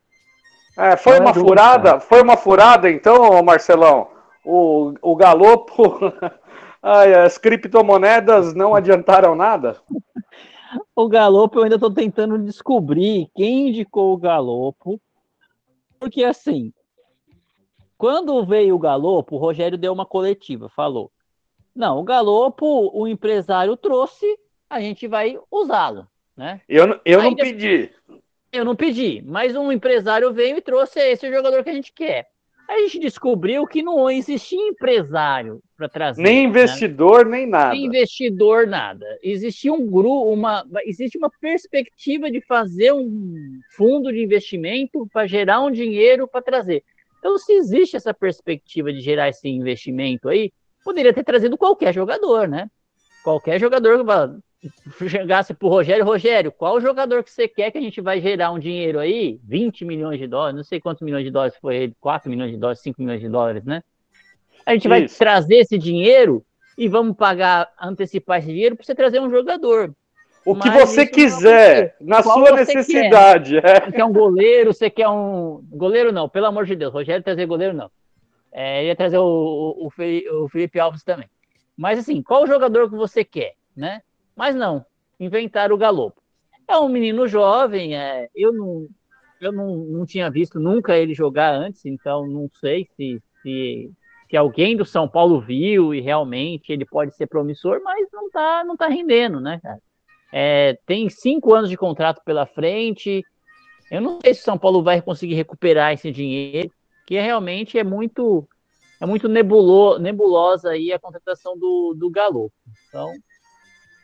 É, 0.77 0.97
foi 0.97 1.13
Não 1.15 1.19
é 1.19 1.21
uma 1.27 1.33
dúvida, 1.33 1.49
furada, 1.49 1.89
cara. 1.91 2.01
foi 2.01 2.23
uma 2.23 2.37
furada, 2.37 2.91
então, 2.91 3.43
Marcelão. 3.43 4.09
O, 4.45 4.95
o 5.03 5.17
Galopo. 5.17 5.99
Ai, 6.83 7.13
as 7.13 7.37
criptomonedas 7.37 8.55
não 8.55 8.75
adiantaram 8.75 9.35
nada? 9.35 9.77
O 10.95 11.09
Galopo, 11.09 11.59
eu 11.59 11.65
ainda 11.65 11.79
tô 11.79 11.91
tentando 11.91 12.39
descobrir 12.39 13.29
quem 13.35 13.69
indicou 13.69 14.13
o 14.13 14.17
Galopo. 14.17 15.01
Porque 15.99 16.25
assim, 16.25 16.73
quando 17.97 18.45
veio 18.47 18.75
o 18.75 18.79
Galopo, 18.79 19.37
o 19.37 19.39
Rogério 19.39 19.77
deu 19.77 19.93
uma 19.93 20.07
coletiva, 20.07 20.69
falou: 20.69 21.13
Não, 21.75 21.99
o 21.99 22.03
Galopo, 22.03 22.91
o 22.95 23.07
empresário 23.07 23.77
trouxe, 23.77 24.27
a 24.69 24.81
gente 24.81 25.07
vai 25.07 25.39
usá-lo, 25.51 26.09
né? 26.37 26.61
Eu, 26.69 27.01
eu 27.05 27.23
não 27.23 27.35
pedi. 27.35 27.93
Eu 28.53 28.65
não 28.65 28.75
pedi, 28.75 29.23
mas 29.25 29.55
um 29.55 29.71
empresário 29.71 30.33
veio 30.33 30.57
e 30.57 30.63
trouxe 30.63 30.99
esse 30.99 31.31
jogador 31.31 31.63
que 31.63 31.71
a 31.71 31.75
gente 31.75 31.93
quer. 31.93 32.29
A 32.71 32.79
gente 32.83 33.01
descobriu 33.01 33.67
que 33.67 33.83
não 33.83 34.09
existia 34.09 34.69
empresário 34.69 35.61
para 35.77 35.89
trazer. 35.89 36.23
Nem 36.23 36.37
né? 36.37 36.49
investidor, 36.49 37.27
nem 37.27 37.45
nada. 37.45 37.73
Nem 37.73 37.87
investidor, 37.87 38.65
nada. 38.65 39.05
Existia 39.25 39.73
um 39.73 39.85
grupo, 39.85 40.33
uma, 40.33 40.65
existe 40.85 41.19
uma 41.19 41.29
perspectiva 41.41 42.31
de 42.31 42.41
fazer 42.41 42.93
um 42.93 43.59
fundo 43.71 44.13
de 44.13 44.23
investimento 44.23 45.05
para 45.13 45.27
gerar 45.27 45.61
um 45.61 45.71
dinheiro 45.73 46.29
para 46.29 46.41
trazer. 46.41 46.85
Então, 47.19 47.37
se 47.39 47.53
existe 47.55 47.97
essa 47.97 48.15
perspectiva 48.15 48.93
de 48.93 49.01
gerar 49.01 49.29
esse 49.29 49.49
investimento 49.49 50.29
aí, 50.29 50.53
poderia 50.85 51.13
ter 51.13 51.25
trazido 51.25 51.59
qualquer 51.59 51.93
jogador, 51.93 52.47
né? 52.47 52.71
Qualquer 53.25 53.59
jogador 53.59 54.05
chegasse 55.09 55.55
para 55.55 55.67
o 55.67 55.71
Rogério, 55.71 56.05
Rogério, 56.05 56.53
qual 56.53 56.81
jogador 56.81 57.25
que 57.25 57.31
você 57.31 57.49
quer 57.49 57.71
que 57.71 57.79
a 57.79 57.81
gente 57.81 58.01
vai 58.01 58.21
gerar 58.21 58.53
um 58.53 58.59
dinheiro 58.59 58.99
aí? 58.99 59.41
20 59.45 59.85
milhões 59.85 60.19
de 60.19 60.27
dólares, 60.27 60.57
não 60.57 60.65
sei 60.65 60.81
quantos 60.81 61.03
milhões 61.03 61.25
de 61.25 61.31
dólares 61.31 61.57
foi 61.61 61.77
ele, 61.77 61.97
4 62.01 62.31
milhões 62.31 62.51
de 62.51 62.57
dólares, 62.59 62.81
5 62.81 63.01
milhões 63.01 63.21
de 63.21 63.29
dólares, 63.29 63.65
né? 63.65 63.83
A 64.67 64.75
gente 64.75 64.89
vai 64.89 65.05
Isso. 65.05 65.19
trazer 65.19 65.57
esse 65.57 65.79
dinheiro 65.79 66.45
e 66.77 66.89
vamos 66.89 67.17
pagar, 67.17 67.69
antecipar 67.81 68.39
esse 68.39 68.49
dinheiro 68.49 68.77
para 68.77 68.85
você 68.85 68.95
trazer 68.95 69.21
um 69.21 69.31
jogador. 69.31 69.95
O 70.45 70.55
que 70.55 70.69
Mas 70.69 70.81
você 70.81 71.03
isso 71.03 71.11
não 71.11 71.19
quiser, 71.19 71.97
na 72.01 72.23
Qual 72.23 72.39
sua 72.39 72.51
você 72.51 72.67
quer? 72.67 72.77
necessidade. 72.77 73.59
é. 73.59 73.81
Você 73.85 73.93
quer 73.93 74.05
um 74.05 74.13
goleiro, 74.13 74.73
você 74.73 74.89
quer 74.89 75.09
um. 75.09 75.63
Goleiro 75.71 76.13
não, 76.13 76.29
pelo 76.29 76.47
amor 76.47 76.65
de 76.65 76.75
Deus. 76.75 76.93
Rogério 76.95 77.23
trazer 77.23 77.45
goleiro 77.45 77.75
não. 77.75 77.91
É, 78.51 78.81
ele 78.81 78.89
ia 78.89 78.97
trazer 78.97 79.19
o, 79.19 79.23
o, 79.23 80.45
o 80.45 80.49
Felipe 80.49 80.81
Alves 80.81 81.05
também. 81.05 81.29
Mas 81.77 81.99
assim, 81.99 82.23
qual 82.23 82.45
o 82.45 82.47
jogador 82.47 82.89
que 82.89 82.97
você 82.97 83.23
quer, 83.23 83.55
né? 83.77 84.01
Mas 84.41 84.55
não, 84.55 84.87
inventaram 85.21 85.75
o 85.75 85.79
Galopo. 85.79 86.19
É 86.67 86.75
um 86.79 86.89
menino 86.89 87.29
jovem, 87.29 87.95
é, 87.95 88.31
eu 88.35 88.51
não, 88.51 88.89
eu 89.39 89.53
não, 89.53 89.77
não 89.77 90.07
tinha 90.07 90.31
visto 90.31 90.59
nunca 90.59 90.97
ele 90.97 91.13
jogar 91.13 91.53
antes, 91.53 91.85
então 91.85 92.27
não 92.27 92.49
sei 92.59 92.89
se, 92.97 93.23
se, 93.43 93.93
se 94.31 94.37
alguém 94.39 94.79
do 94.79 94.87
São 94.87 95.07
Paulo 95.07 95.43
viu 95.43 95.93
e 95.95 96.01
realmente 96.01 96.73
ele 96.73 96.87
pode 96.87 97.15
ser 97.15 97.27
promissor, 97.27 97.83
mas 97.85 98.09
não 98.11 98.31
tá, 98.31 98.65
não 98.65 98.79
tá 98.79 98.89
rendendo, 98.89 99.43
né, 99.43 99.61
cara? 99.63 99.79
É, 100.33 100.79
tem 100.87 101.11
cinco 101.11 101.53
anos 101.53 101.69
de 101.69 101.77
contrato 101.77 102.23
pela 102.25 102.47
frente. 102.47 103.23
Eu 103.91 104.01
não 104.01 104.21
sei 104.23 104.33
se 104.33 104.41
o 104.41 104.45
São 104.45 104.57
Paulo 104.57 104.83
vai 104.83 105.03
conseguir 105.03 105.35
recuperar 105.35 105.93
esse 105.93 106.11
dinheiro, 106.11 106.73
que 107.07 107.21
realmente 107.21 107.79
é 107.79 107.85
muito 107.85 108.49
é 108.99 109.05
muito 109.05 109.29
nebulo, 109.29 109.99
nebulosa 109.99 110.71
aí 110.71 110.95
a 110.95 110.99
contratação 110.99 111.59
do, 111.59 111.93
do 111.95 112.09
Galo. 112.09 112.51
Então, 112.89 113.13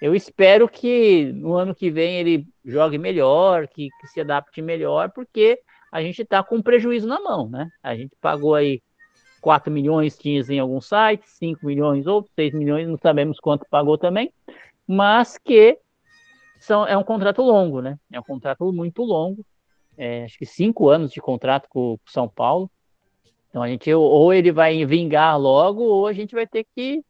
eu 0.00 0.14
espero 0.14 0.68
que 0.68 1.32
no 1.32 1.54
ano 1.54 1.74
que 1.74 1.90
vem 1.90 2.16
ele 2.16 2.46
jogue 2.64 2.98
melhor, 2.98 3.66
que, 3.68 3.88
que 4.00 4.06
se 4.08 4.20
adapte 4.20 4.60
melhor, 4.60 5.10
porque 5.10 5.60
a 5.90 6.02
gente 6.02 6.22
está 6.22 6.42
com 6.42 6.56
um 6.56 6.62
prejuízo 6.62 7.06
na 7.06 7.20
mão, 7.20 7.48
né? 7.48 7.68
A 7.82 7.96
gente 7.96 8.14
pagou 8.20 8.54
aí 8.54 8.82
4 9.40 9.72
milhões, 9.72 10.18
tinha 10.18 10.42
em 10.50 10.58
alguns 10.58 10.86
sites, 10.86 11.30
5 11.38 11.64
milhões 11.64 12.06
ou 12.06 12.26
6 12.34 12.52
milhões, 12.52 12.88
não 12.88 12.98
sabemos 12.98 13.38
quanto 13.38 13.66
pagou 13.70 13.96
também, 13.96 14.32
mas 14.86 15.38
que 15.38 15.78
são, 16.58 16.86
é 16.86 16.96
um 16.96 17.04
contrato 17.04 17.42
longo, 17.42 17.80
né? 17.80 17.98
É 18.12 18.20
um 18.20 18.24
contrato 18.24 18.70
muito 18.72 19.02
longo, 19.02 19.44
é, 19.96 20.24
acho 20.24 20.38
que 20.38 20.44
cinco 20.44 20.88
anos 20.88 21.10
de 21.10 21.20
contrato 21.20 21.68
com 21.68 21.94
o 21.94 22.00
São 22.06 22.28
Paulo. 22.28 22.70
Então 23.48 23.62
a 23.62 23.68
gente 23.68 23.92
ou 23.94 24.32
ele 24.32 24.52
vai 24.52 24.84
vingar 24.84 25.40
logo, 25.40 25.82
ou 25.82 26.06
a 26.06 26.12
gente 26.12 26.34
vai 26.34 26.46
ter 26.46 26.66
que 26.74 27.02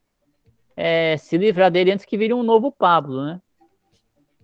é, 0.77 1.17
se 1.17 1.39
livrar 1.39 1.71
dele 1.71 1.93
antes 1.93 2.05
que 2.05 2.19
vire 2.19 2.35
um 2.35 2.43
novo 2.43 2.71
Pablo, 2.71 3.25
né? 3.25 3.41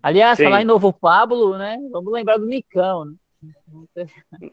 Aliás, 0.03 0.39
Sim. 0.39 0.45
falar 0.45 0.63
em 0.63 0.65
novo 0.67 0.93
Pablo, 0.93 1.57
né? 1.57 1.79
Vamos 1.93 2.13
lembrar 2.13 2.39
do 2.39 2.47
Nicão, 2.47 3.05
né? 3.05 3.15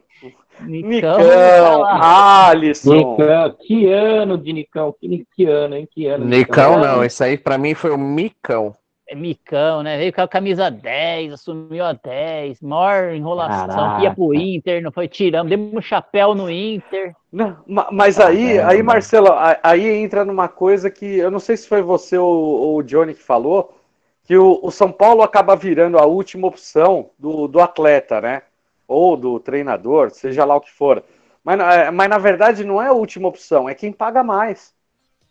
Nicão, 0.62 1.16
tá 1.16 1.76
lá. 1.78 2.48
Alisson. 2.48 2.94
Nicão, 2.94 3.56
que 3.60 3.86
ano 3.86 4.36
de 4.36 4.52
Nicão? 4.52 4.94
Que, 5.00 5.26
que 5.34 5.44
ano, 5.46 5.76
hein? 5.76 5.88
Que 5.90 6.06
ano. 6.06 6.24
de 6.24 6.30
Nicão 6.30 6.78
não, 6.78 7.04
esse 7.04 7.22
aí 7.22 7.38
pra 7.38 7.56
mim 7.56 7.74
foi 7.74 7.90
o 7.90 7.98
Micão. 7.98 8.74
É 9.10 9.14
Micão, 9.16 9.82
né? 9.82 9.98
Veio 9.98 10.12
com 10.12 10.20
a 10.22 10.28
camisa 10.28 10.70
10, 10.70 11.32
assumiu 11.32 11.84
a 11.84 11.92
10, 11.92 12.60
maior 12.60 13.12
enrolação, 13.12 13.92
Caraca. 13.92 13.96
ia 13.96 14.10
pro 14.12 14.32
Inter, 14.34 14.80
não 14.82 14.92
foi 14.92 15.08
tirando, 15.08 15.48
demos 15.48 15.74
um 15.74 15.82
chapéu 15.82 16.32
no 16.34 16.48
Inter. 16.50 17.16
Não, 17.32 17.62
ma- 17.66 17.88
mas 17.92 18.18
aí, 18.18 18.58
Ah, 18.58 18.60
aí 18.60 18.82
Marcelo, 18.82 19.28
aí 19.62 19.86
entra 19.88 20.24
numa 20.24 20.48
coisa 20.48 20.90
que 20.90 21.04
eu 21.06 21.30
não 21.30 21.38
sei 21.38 21.56
se 21.56 21.68
foi 21.68 21.80
você 21.82 22.18
ou, 22.18 22.28
ou 22.28 22.76
o 22.78 22.82
Johnny 22.82 23.14
que 23.14 23.22
falou, 23.22 23.76
que 24.24 24.36
o, 24.36 24.58
o 24.62 24.70
São 24.70 24.90
Paulo 24.92 25.22
acaba 25.22 25.54
virando 25.56 25.98
a 25.98 26.04
última 26.06 26.46
opção 26.48 27.10
do, 27.18 27.46
do 27.48 27.60
atleta, 27.60 28.20
né? 28.20 28.42
Ou 28.88 29.16
do 29.16 29.38
treinador, 29.38 30.10
seja 30.10 30.44
lá 30.44 30.56
o 30.56 30.60
que 30.60 30.72
for. 30.72 31.04
Mas, 31.44 31.58
na- 31.58 31.74
é, 31.74 31.90
mas 31.90 32.08
na 32.10 32.18
verdade 32.18 32.64
não 32.64 32.82
é 32.82 32.88
a 32.88 32.92
última 32.92 33.28
opção, 33.28 33.68
é 33.68 33.74
quem 33.74 33.92
paga 33.92 34.22
mais. 34.24 34.74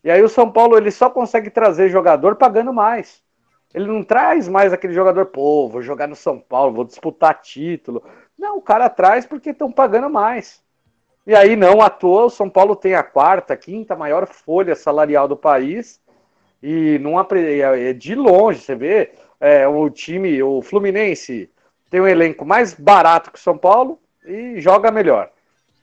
E 0.04 0.12
aí 0.12 0.24
o 0.24 0.30
São 0.30 0.52
Paulo 0.52 0.78
ele 0.78 0.92
só 0.92 1.10
consegue 1.10 1.50
trazer 1.52 1.90
jogador 1.90 2.36
pagando 2.38 2.74
mais. 2.74 3.24
Ele 3.74 3.86
não 3.86 4.04
traz 4.04 4.48
mais 4.48 4.74
aquele 4.74 4.94
jogador, 4.94 5.28
pô, 5.28 5.68
vou 5.70 5.82
jogar 5.82 6.08
no 6.08 6.16
São 6.16 6.40
Paulo, 6.40 6.74
vou 6.74 6.86
disputar 6.86 7.40
título. 7.42 8.04
Não, 8.38 8.58
o 8.58 8.62
cara 8.62 8.90
traz 8.90 9.26
porque 9.26 9.52
estão 9.52 9.72
pagando 9.72 10.10
mais. 10.10 10.62
E 11.28 11.36
aí, 11.36 11.56
não 11.56 11.82
à 11.82 11.90
toa, 11.90 12.26
o 12.26 12.30
São 12.30 12.50
Paulo 12.50 12.76
tem 12.76 12.96
a 12.96 13.04
quarta, 13.04 13.56
quinta 13.56 13.96
maior 13.96 14.26
folha 14.26 14.76
salarial 14.76 15.28
do 15.28 15.38
país. 15.38 16.02
E 16.62 16.98
não 17.00 17.18
apre- 17.20 17.62
é 17.62 17.94
de 17.94 18.16
longe, 18.16 18.60
você 18.60 18.76
vê, 18.76 19.12
é, 19.40 19.68
o 19.68 19.90
time, 19.90 20.42
o 20.42 20.62
Fluminense, 20.62 21.50
tem 21.90 22.02
um 22.02 22.08
elenco 22.08 22.46
mais 22.46 22.74
barato 22.74 23.32
que 23.32 23.40
o 23.40 23.42
São 23.42 23.58
Paulo 23.58 24.00
e 24.26 24.60
joga 24.60 24.92
melhor. 24.92 25.30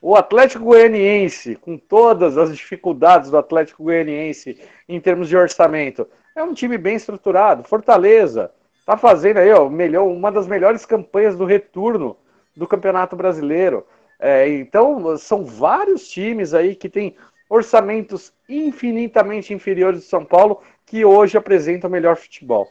O 0.01 0.15
Atlético 0.15 0.65
Goianiense, 0.65 1.55
com 1.55 1.77
todas 1.77 2.37
as 2.37 2.55
dificuldades 2.55 3.31
do 3.31 3.37
Atlético 3.37 3.83
Goianiense 3.83 4.59
em 4.87 4.99
termos 4.99 5.27
de 5.27 5.35
orçamento, 5.35 6.07
é 6.37 6.43
um 6.43 6.53
time 6.53 6.77
bem 6.77 6.95
estruturado. 6.95 7.63
Fortaleza 7.63 8.51
tá 8.85 8.95
fazendo 8.95 9.37
aí 9.37 9.51
ó, 9.51 9.67
melhor, 9.69 10.05
uma 10.05 10.31
das 10.31 10.47
melhores 10.47 10.85
campanhas 10.85 11.35
do 11.35 11.45
retorno 11.45 12.15
do 12.55 12.67
Campeonato 12.67 13.15
Brasileiro. 13.15 13.85
É, 14.19 14.47
então, 14.47 15.17
são 15.17 15.45
vários 15.45 16.07
times 16.07 16.53
aí 16.53 16.75
que 16.75 16.89
têm 16.89 17.15
orçamentos 17.49 18.33
infinitamente 18.47 19.53
inferiores 19.53 20.01
do 20.01 20.05
São 20.05 20.23
Paulo 20.23 20.61
que 20.85 21.03
hoje 21.03 21.37
apresentam 21.37 21.89
o 21.89 21.91
melhor 21.91 22.15
futebol. 22.15 22.67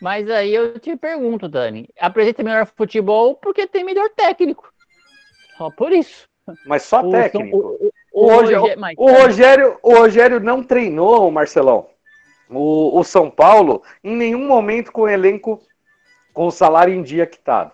Mas 0.00 0.30
aí 0.30 0.54
eu 0.54 0.78
te 0.78 0.96
pergunto, 0.96 1.48
Dani, 1.48 1.88
apresenta 1.98 2.42
melhor 2.42 2.66
futebol 2.66 3.34
porque 3.34 3.66
tem 3.66 3.84
melhor 3.84 4.08
técnico. 4.10 4.72
Só 5.56 5.70
por 5.70 5.92
isso. 5.92 6.28
Mas 6.66 6.82
só 6.82 7.02
O- 7.02 7.10
técnico. 7.10 7.56
o- 7.56 7.90
O, 8.18 8.26
o 8.26 8.34
Rogério, 8.36 8.80
mas- 8.80 8.94
o 8.98 9.10
Rogério, 9.12 9.78
o 9.82 9.94
Rogério 9.94 10.40
não 10.40 10.62
treinou, 10.62 11.30
Marcelão, 11.30 11.86
o, 12.50 12.98
o 12.98 13.04
São 13.04 13.30
Paulo 13.30 13.82
em 14.02 14.16
nenhum 14.16 14.46
momento 14.46 14.90
com 14.92 15.02
o 15.02 15.08
elenco 15.08 15.60
com 16.32 16.46
o 16.46 16.50
salário 16.50 16.94
em 16.94 17.02
dia 17.02 17.26
quitado. 17.26 17.72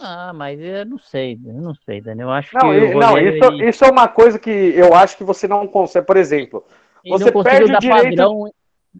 Ah, 0.00 0.32
mas 0.34 0.58
eu 0.60 0.84
não 0.86 0.98
sei, 0.98 1.38
eu 1.44 1.52
não 1.54 1.74
sei, 1.74 2.00
Dani. 2.00 2.22
Eu 2.22 2.30
acho 2.30 2.54
Não, 2.54 2.60
que 2.60 2.66
o 2.66 2.98
não 2.98 3.18
isso, 3.18 3.44
ele- 3.44 3.68
isso 3.68 3.84
é 3.84 3.90
uma 3.90 4.08
coisa 4.08 4.38
que 4.38 4.50
eu 4.50 4.94
acho 4.94 5.16
que 5.16 5.24
você 5.24 5.46
não 5.46 5.66
consegue. 5.66 6.06
Por 6.06 6.16
exemplo, 6.16 6.64
ele 7.04 7.12
você 7.18 7.30
perde 7.30 7.72
o 7.74 7.78
direito- 7.78 8.08
padrão. 8.16 8.50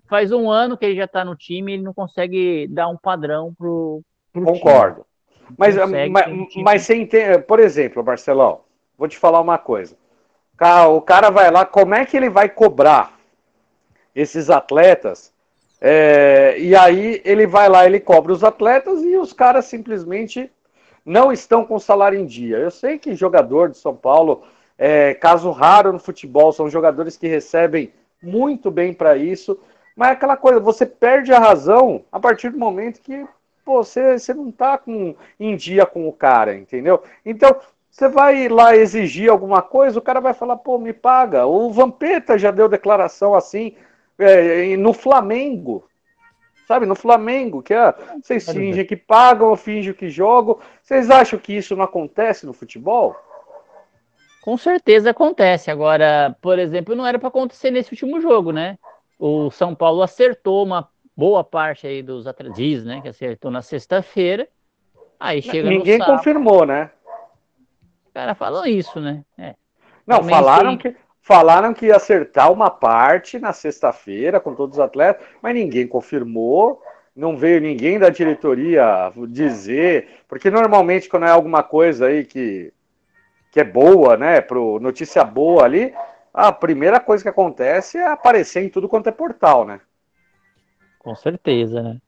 Faz 0.08 0.32
um 0.32 0.50
ano 0.50 0.76
que 0.76 0.84
ele 0.84 0.96
já 0.96 1.06
tá 1.06 1.24
no 1.24 1.36
time, 1.36 1.74
ele 1.74 1.82
não 1.82 1.94
consegue 1.94 2.66
dar 2.68 2.88
um 2.88 2.96
padrão 2.96 3.54
pro, 3.56 4.02
pro 4.32 4.44
time. 4.44 4.58
Concordo. 4.58 5.06
Mas, 5.56 5.76
Consegue 5.76 6.10
mas, 6.10 6.26
um 6.26 6.46
time- 6.46 6.64
mas 6.64 6.82
você 6.82 6.96
entende, 6.96 7.38
por 7.40 7.60
exemplo, 7.60 8.02
Marcelão, 8.04 8.60
vou 8.98 9.08
te 9.08 9.18
falar 9.18 9.40
uma 9.40 9.58
coisa. 9.58 9.96
O 10.94 11.00
cara 11.00 11.30
vai 11.30 11.50
lá, 11.50 11.64
como 11.64 11.94
é 11.94 12.04
que 12.04 12.16
ele 12.16 12.30
vai 12.30 12.48
cobrar 12.48 13.18
esses 14.14 14.48
atletas? 14.50 15.32
É, 15.80 16.56
e 16.58 16.74
aí 16.74 17.20
ele 17.24 17.46
vai 17.46 17.68
lá, 17.68 17.84
ele 17.84 18.00
cobra 18.00 18.32
os 18.32 18.44
atletas 18.44 19.02
e 19.02 19.16
os 19.16 19.32
caras 19.32 19.66
simplesmente 19.66 20.50
não 21.04 21.32
estão 21.32 21.64
com 21.64 21.78
salário 21.78 22.18
em 22.18 22.24
dia. 22.24 22.56
Eu 22.56 22.70
sei 22.70 22.98
que 22.98 23.14
jogador 23.14 23.68
de 23.68 23.76
São 23.76 23.94
Paulo, 23.94 24.44
é 24.78 25.12
caso 25.14 25.50
raro 25.50 25.92
no 25.92 25.98
futebol, 25.98 26.52
são 26.52 26.70
jogadores 26.70 27.16
que 27.16 27.28
recebem 27.28 27.92
muito 28.22 28.70
bem 28.70 28.94
para 28.94 29.16
isso, 29.16 29.58
mas 29.94 30.08
é 30.08 30.12
aquela 30.12 30.36
coisa, 30.36 30.58
você 30.58 30.86
perde 30.86 31.32
a 31.32 31.38
razão 31.38 32.04
a 32.10 32.18
partir 32.18 32.50
do 32.50 32.58
momento 32.58 33.00
que 33.00 33.26
pô, 33.64 33.82
você, 33.82 34.18
você 34.18 34.34
não 34.34 34.50
tá 34.50 34.78
com, 34.78 35.14
em 35.38 35.56
dia 35.56 35.86
com 35.86 36.08
o 36.08 36.12
cara, 36.12 36.54
entendeu? 36.54 37.02
Então, 37.24 37.56
você 37.94 38.08
vai 38.08 38.48
lá 38.48 38.74
exigir 38.74 39.30
alguma 39.30 39.62
coisa, 39.62 40.00
o 40.00 40.02
cara 40.02 40.20
vai 40.20 40.34
falar, 40.34 40.56
pô, 40.56 40.78
me 40.78 40.92
paga. 40.92 41.46
O 41.46 41.70
Vampeta 41.70 42.36
já 42.36 42.50
deu 42.50 42.68
declaração 42.68 43.36
assim 43.36 43.76
é, 44.18 44.76
no 44.76 44.92
Flamengo. 44.92 45.88
Sabe, 46.66 46.86
no 46.86 46.96
Flamengo, 46.96 47.62
que 47.62 47.72
é, 47.72 47.94
vocês 48.20 48.50
fingem 48.50 48.84
que 48.84 48.96
pagam, 48.96 49.54
finjo 49.54 49.94
que 49.94 50.08
jogam. 50.08 50.58
Vocês 50.82 51.08
acham 51.08 51.38
que 51.38 51.56
isso 51.56 51.76
não 51.76 51.84
acontece 51.84 52.44
no 52.44 52.52
futebol? 52.52 53.14
Com 54.42 54.56
certeza 54.56 55.10
acontece. 55.10 55.70
Agora, 55.70 56.36
por 56.42 56.58
exemplo, 56.58 56.96
não 56.96 57.06
era 57.06 57.18
para 57.18 57.28
acontecer 57.28 57.70
nesse 57.70 57.92
último 57.92 58.20
jogo, 58.20 58.50
né? 58.50 58.76
O 59.20 59.52
São 59.52 59.72
Paulo 59.72 60.02
acertou 60.02 60.64
uma 60.64 60.88
boa 61.16 61.44
parte 61.44 61.86
aí 61.86 62.02
dos 62.02 62.26
atletas, 62.26 62.84
né? 62.84 63.00
Que 63.00 63.08
acertou 63.08 63.52
na 63.52 63.62
sexta-feira. 63.62 64.48
Aí 65.20 65.40
chega 65.40 65.68
Ninguém 65.68 65.98
sábado, 65.98 66.16
confirmou, 66.16 66.66
né? 66.66 66.90
Os 68.14 68.20
caras 68.20 68.38
falam 68.38 68.64
isso, 68.64 69.00
né? 69.00 69.24
É. 69.36 69.56
Não, 70.06 70.18
Também 70.20 70.36
falaram 70.36 70.76
que, 70.78 70.96
falaram 71.20 71.74
que 71.74 71.86
ia 71.86 71.96
acertar 71.96 72.52
uma 72.52 72.70
parte 72.70 73.40
na 73.40 73.52
sexta-feira 73.52 74.38
com 74.38 74.54
todos 74.54 74.78
os 74.78 74.80
atletas, 74.80 75.26
mas 75.42 75.52
ninguém 75.52 75.88
confirmou. 75.88 76.80
Não 77.16 77.36
veio 77.36 77.60
ninguém 77.60 77.98
da 77.98 78.10
diretoria 78.10 79.12
dizer, 79.28 80.20
porque 80.28 80.48
normalmente 80.48 81.08
quando 81.08 81.26
é 81.26 81.30
alguma 81.30 81.64
coisa 81.64 82.06
aí 82.06 82.24
que, 82.24 82.72
que 83.50 83.58
é 83.58 83.64
boa, 83.64 84.16
né, 84.16 84.40
pro 84.40 84.78
notícia 84.78 85.24
boa 85.24 85.64
ali, 85.64 85.92
a 86.32 86.52
primeira 86.52 87.00
coisa 87.00 87.24
que 87.24 87.28
acontece 87.28 87.98
é 87.98 88.06
aparecer 88.06 88.62
em 88.62 88.68
tudo 88.68 88.88
quanto 88.88 89.08
é 89.08 89.12
portal, 89.12 89.64
né? 89.64 89.80
Com 91.00 91.16
certeza, 91.16 91.82
né? 91.82 91.98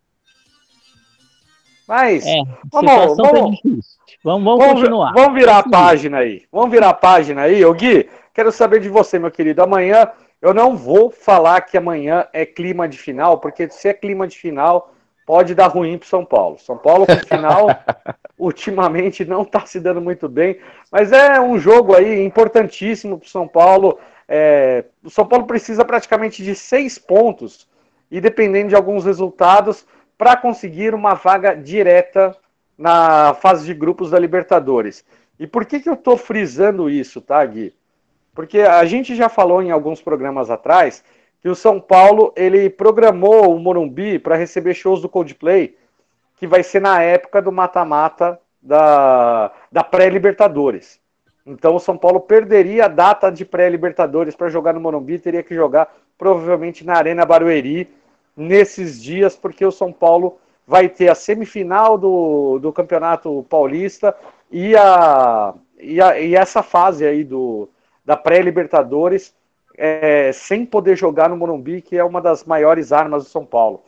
Mas 1.87 2.26
É, 2.26 2.37
Vamos- 2.72 3.16
tá 3.16 3.22
vamos- 3.22 3.51
difícil. 3.57 3.97
Vamos, 4.24 4.45
vamos, 4.45 4.64
continuar. 4.74 5.12
vamos 5.14 5.39
virar 5.39 5.59
a 5.59 5.62
página 5.68 6.18
aí. 6.18 6.43
Vamos 6.51 6.70
virar 6.70 6.89
a 6.91 6.95
página 6.95 7.43
aí. 7.43 7.64
Ô 7.64 7.72
Gui, 7.72 8.09
quero 8.34 8.51
saber 8.51 8.80
de 8.80 8.89
você, 8.89 9.18
meu 9.18 9.30
querido. 9.30 9.62
Amanhã 9.62 10.09
eu 10.43 10.53
não 10.53 10.76
vou 10.76 11.11
falar 11.11 11.61
que 11.61 11.76
amanhã 11.76 12.26
é 12.32 12.45
clima 12.45 12.89
de 12.89 12.99
final, 12.99 13.39
porque 13.39 13.68
se 13.70 13.89
é 13.89 13.95
clima 13.95 14.26
de 14.26 14.37
final, 14.37 14.93
pode 15.24 15.55
dar 15.55 15.68
ruim 15.68 15.97
pro 15.99 16.09
São 16.09 16.24
Paulo. 16.24 16.59
São 16.59 16.76
Paulo 16.76 17.07
com 17.07 17.16
final 17.26 17.68
ultimamente 18.39 19.24
não 19.24 19.43
está 19.43 19.64
se 19.66 19.80
dando 19.80 20.01
muito 20.01 20.28
bem, 20.28 20.59
mas 20.91 21.12
é 21.12 21.41
um 21.41 21.59
jogo 21.59 21.95
aí 21.97 22.24
importantíssimo 22.24 23.18
para 23.18 23.26
o 23.26 23.30
São 23.30 23.47
Paulo. 23.47 23.99
É, 24.28 24.84
o 25.05 25.11
São 25.11 25.24
Paulo 25.26 25.47
precisa 25.47 25.84
praticamente 25.84 26.43
de 26.43 26.55
seis 26.55 26.99
pontos 26.99 27.68
e 28.11 28.20
dependendo 28.20 28.68
de 28.70 28.74
alguns 28.76 29.05
resultados 29.05 29.87
para 30.18 30.36
conseguir 30.36 30.94
uma 30.94 31.14
vaga 31.14 31.54
direta 31.54 32.36
na 32.76 33.34
fase 33.34 33.66
de 33.66 33.74
grupos 33.74 34.10
da 34.10 34.18
Libertadores. 34.18 35.04
E 35.38 35.46
por 35.46 35.64
que, 35.64 35.80
que 35.80 35.88
eu 35.88 35.94
estou 35.94 36.16
frisando 36.16 36.88
isso, 36.88 37.20
tá, 37.20 37.44
Gui? 37.44 37.74
Porque 38.34 38.60
a 38.60 38.84
gente 38.84 39.14
já 39.14 39.28
falou 39.28 39.62
em 39.62 39.70
alguns 39.70 40.02
programas 40.02 40.50
atrás 40.50 41.02
que 41.40 41.48
o 41.48 41.54
São 41.54 41.80
Paulo 41.80 42.32
ele 42.36 42.68
programou 42.68 43.54
o 43.54 43.58
Morumbi 43.58 44.18
para 44.18 44.36
receber 44.36 44.74
shows 44.74 45.00
do 45.00 45.08
Coldplay, 45.08 45.76
que 46.36 46.46
vai 46.46 46.62
ser 46.62 46.80
na 46.80 47.02
época 47.02 47.40
do 47.40 47.52
mata-mata 47.52 48.38
da, 48.60 49.52
da 49.70 49.84
pré-Libertadores. 49.84 51.00
Então 51.46 51.76
o 51.76 51.80
São 51.80 51.96
Paulo 51.96 52.20
perderia 52.20 52.86
a 52.86 52.88
data 52.88 53.30
de 53.30 53.44
pré-Libertadores 53.44 54.34
para 54.34 54.48
jogar 54.48 54.72
no 54.72 54.80
Morumbi, 54.80 55.18
teria 55.18 55.42
que 55.42 55.54
jogar 55.54 55.94
provavelmente 56.18 56.84
na 56.84 56.94
Arena 56.94 57.24
Barueri 57.24 57.88
nesses 58.37 59.03
dias, 59.03 59.34
porque 59.34 59.64
o 59.64 59.72
São 59.72 59.93
Paulo 59.93 60.39
vai 60.66 60.89
ter 60.89 61.09
a 61.09 61.14
semifinal 61.14 61.97
do, 61.97 62.59
do 62.59 62.72
Campeonato 62.72 63.47
Paulista 63.49 64.14
e, 64.51 64.76
a, 64.76 65.55
e, 65.78 66.01
a, 66.01 66.20
e 66.20 66.34
essa 66.34 66.62
fase 66.62 67.07
aí 67.07 67.24
do, 67.24 67.68
da 68.05 68.16
pré-Libertadores 68.16 69.34
é, 69.76 70.32
sem 70.32 70.66
poder 70.66 70.97
jogar 70.97 71.28
no 71.28 71.37
Morumbi, 71.37 71.82
que 71.82 71.97
é 71.97 72.05
uma 72.05 72.20
das 72.20 72.45
maiores 72.45 72.93
armas 72.93 73.24
do 73.24 73.30
São 73.30 73.45
Paulo. 73.45 73.82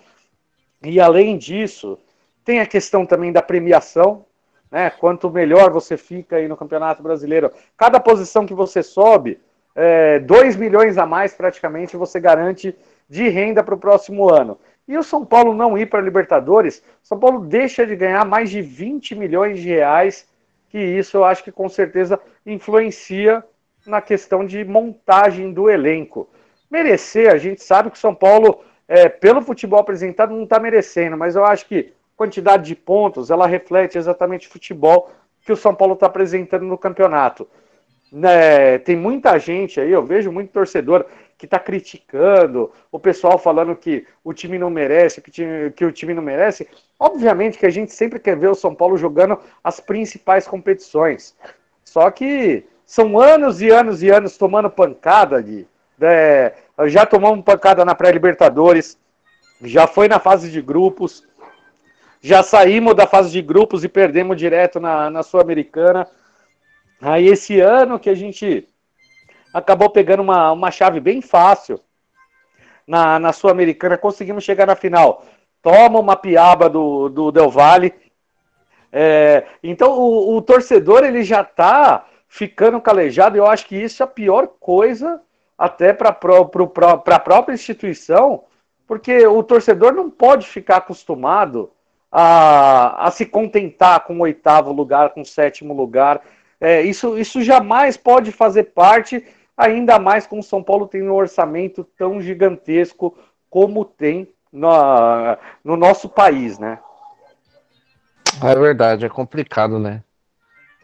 E 0.82 1.00
além 1.00 1.36
disso, 1.36 1.98
tem 2.44 2.60
a 2.60 2.66
questão 2.66 3.04
também 3.04 3.32
da 3.32 3.42
premiação, 3.42 4.24
né? 4.70 4.90
Quanto 4.90 5.30
melhor 5.30 5.70
você 5.70 5.96
fica 5.96 6.36
aí 6.36 6.46
no 6.46 6.56
Campeonato 6.56 7.02
Brasileiro, 7.02 7.50
cada 7.76 7.98
posição 7.98 8.46
que 8.46 8.54
você 8.54 8.82
sobe, 8.82 9.40
é, 9.74 10.18
2 10.20 10.56
milhões 10.56 10.98
a 10.98 11.06
mais 11.06 11.32
praticamente 11.34 11.96
você 11.96 12.20
garante 12.20 12.76
de 13.08 13.28
renda 13.28 13.62
para 13.62 13.74
o 13.74 13.78
próximo 13.78 14.32
ano. 14.32 14.58
E 14.86 14.96
o 14.96 15.02
São 15.02 15.24
Paulo 15.24 15.52
não 15.54 15.76
ir 15.76 15.86
para 15.86 16.00
a 16.00 16.02
Libertadores, 16.02 16.82
São 17.02 17.18
Paulo 17.18 17.40
deixa 17.40 17.86
de 17.86 17.94
ganhar 17.94 18.24
mais 18.24 18.50
de 18.50 18.62
20 18.62 19.14
milhões 19.14 19.60
de 19.60 19.68
reais, 19.68 20.26
que 20.70 20.78
isso 20.78 21.16
eu 21.16 21.24
acho 21.24 21.44
que 21.44 21.52
com 21.52 21.68
certeza 21.68 22.18
influencia 22.46 23.44
na 23.86 24.00
questão 24.00 24.44
de 24.44 24.64
montagem 24.64 25.52
do 25.52 25.68
elenco. 25.68 26.28
Merecer, 26.70 27.30
a 27.32 27.38
gente 27.38 27.62
sabe 27.62 27.90
que 27.90 27.96
o 27.96 28.00
São 28.00 28.14
Paulo, 28.14 28.60
é, 28.86 29.08
pelo 29.08 29.42
futebol 29.42 29.78
apresentado, 29.78 30.34
não 30.34 30.44
está 30.44 30.58
merecendo, 30.58 31.16
mas 31.16 31.36
eu 31.36 31.44
acho 31.44 31.66
que 31.66 31.92
quantidade 32.16 32.64
de 32.64 32.74
pontos, 32.74 33.30
ela 33.30 33.46
reflete 33.46 33.96
exatamente 33.96 34.48
o 34.48 34.50
futebol 34.50 35.10
que 35.44 35.52
o 35.52 35.56
São 35.56 35.74
Paulo 35.74 35.94
está 35.94 36.06
apresentando 36.06 36.64
no 36.64 36.76
campeonato. 36.76 37.48
Né, 38.10 38.78
tem 38.78 38.96
muita 38.96 39.38
gente 39.38 39.80
aí, 39.80 39.90
eu 39.90 40.02
vejo 40.02 40.32
muito 40.32 40.50
torcedor 40.50 41.04
que 41.38 41.46
está 41.46 41.58
criticando, 41.60 42.72
o 42.90 42.98
pessoal 42.98 43.38
falando 43.38 43.76
que 43.76 44.04
o 44.24 44.34
time 44.34 44.58
não 44.58 44.68
merece, 44.68 45.20
que, 45.20 45.30
time, 45.30 45.70
que 45.70 45.84
o 45.84 45.92
time 45.92 46.12
não 46.12 46.22
merece. 46.22 46.68
Obviamente 46.98 47.56
que 47.56 47.64
a 47.64 47.70
gente 47.70 47.92
sempre 47.92 48.18
quer 48.18 48.36
ver 48.36 48.50
o 48.50 48.56
São 48.56 48.74
Paulo 48.74 48.98
jogando 48.98 49.38
as 49.62 49.78
principais 49.78 50.48
competições. 50.48 51.36
Só 51.84 52.10
que 52.10 52.66
são 52.84 53.20
anos 53.20 53.62
e 53.62 53.70
anos 53.70 54.02
e 54.02 54.10
anos 54.10 54.36
tomando 54.36 54.68
pancada 54.68 55.40
de. 55.40 55.64
É, 56.00 56.54
já 56.86 57.06
tomamos 57.06 57.44
pancada 57.44 57.84
na 57.84 57.94
pré-Libertadores, 57.94 58.98
já 59.62 59.86
foi 59.86 60.08
na 60.08 60.18
fase 60.18 60.50
de 60.50 60.60
grupos, 60.60 61.24
já 62.20 62.42
saímos 62.42 62.96
da 62.96 63.06
fase 63.06 63.30
de 63.30 63.42
grupos 63.42 63.84
e 63.84 63.88
perdemos 63.88 64.36
direto 64.36 64.80
na, 64.80 65.08
na 65.08 65.22
Sul-Americana. 65.22 66.08
Aí 67.00 67.28
esse 67.28 67.60
ano 67.60 67.98
que 67.98 68.10
a 68.10 68.14
gente 68.14 68.66
acabou 69.52 69.90
pegando 69.90 70.22
uma, 70.22 70.52
uma 70.52 70.70
chave 70.70 71.00
bem 71.00 71.20
fácil 71.20 71.80
na, 72.86 73.18
na 73.18 73.32
Sul-Americana, 73.32 73.98
conseguimos 73.98 74.44
chegar 74.44 74.66
na 74.66 74.74
final. 74.74 75.24
Toma 75.62 75.98
uma 75.98 76.16
piaba 76.16 76.68
do, 76.68 77.08
do 77.08 77.30
Del 77.30 77.50
Valle. 77.50 77.92
É, 78.90 79.44
então 79.62 79.92
o, 79.92 80.36
o, 80.36 80.42
torcedor 80.42 81.04
ele 81.04 81.22
já 81.22 81.42
está 81.42 82.06
ficando 82.26 82.80
calejado, 82.80 83.36
e 83.36 83.38
eu 83.38 83.46
acho 83.46 83.66
que 83.66 83.76
isso 83.76 84.02
é 84.02 84.04
a 84.04 84.08
pior 84.08 84.46
coisa 84.58 85.20
até 85.58 85.92
para 85.92 86.08
a 86.08 87.18
própria 87.18 87.54
instituição, 87.54 88.44
porque 88.86 89.26
o 89.26 89.42
torcedor 89.42 89.92
não 89.92 90.08
pode 90.08 90.46
ficar 90.46 90.76
acostumado 90.78 91.70
a, 92.10 93.06
a 93.06 93.10
se 93.10 93.26
contentar 93.26 94.04
com 94.04 94.18
o 94.18 94.22
oitavo 94.22 94.72
lugar, 94.72 95.10
com 95.10 95.20
o 95.20 95.26
sétimo 95.26 95.74
lugar. 95.74 96.22
É, 96.60 96.82
isso, 96.82 97.18
isso 97.18 97.42
jamais 97.42 97.96
pode 97.96 98.32
fazer 98.32 98.64
parte, 98.64 99.24
ainda 99.58 99.98
mais 99.98 100.26
com 100.26 100.38
o 100.38 100.42
São 100.42 100.62
Paulo 100.62 100.86
tem 100.86 101.02
um 101.02 101.12
orçamento 101.12 101.82
tão 101.96 102.20
gigantesco 102.22 103.18
como 103.50 103.84
tem 103.84 104.32
no, 104.52 104.70
no 105.64 105.76
nosso 105.76 106.08
país, 106.08 106.58
né? 106.58 106.78
É 108.40 108.54
verdade, 108.54 109.04
é 109.04 109.08
complicado, 109.08 109.80
né? 109.80 110.02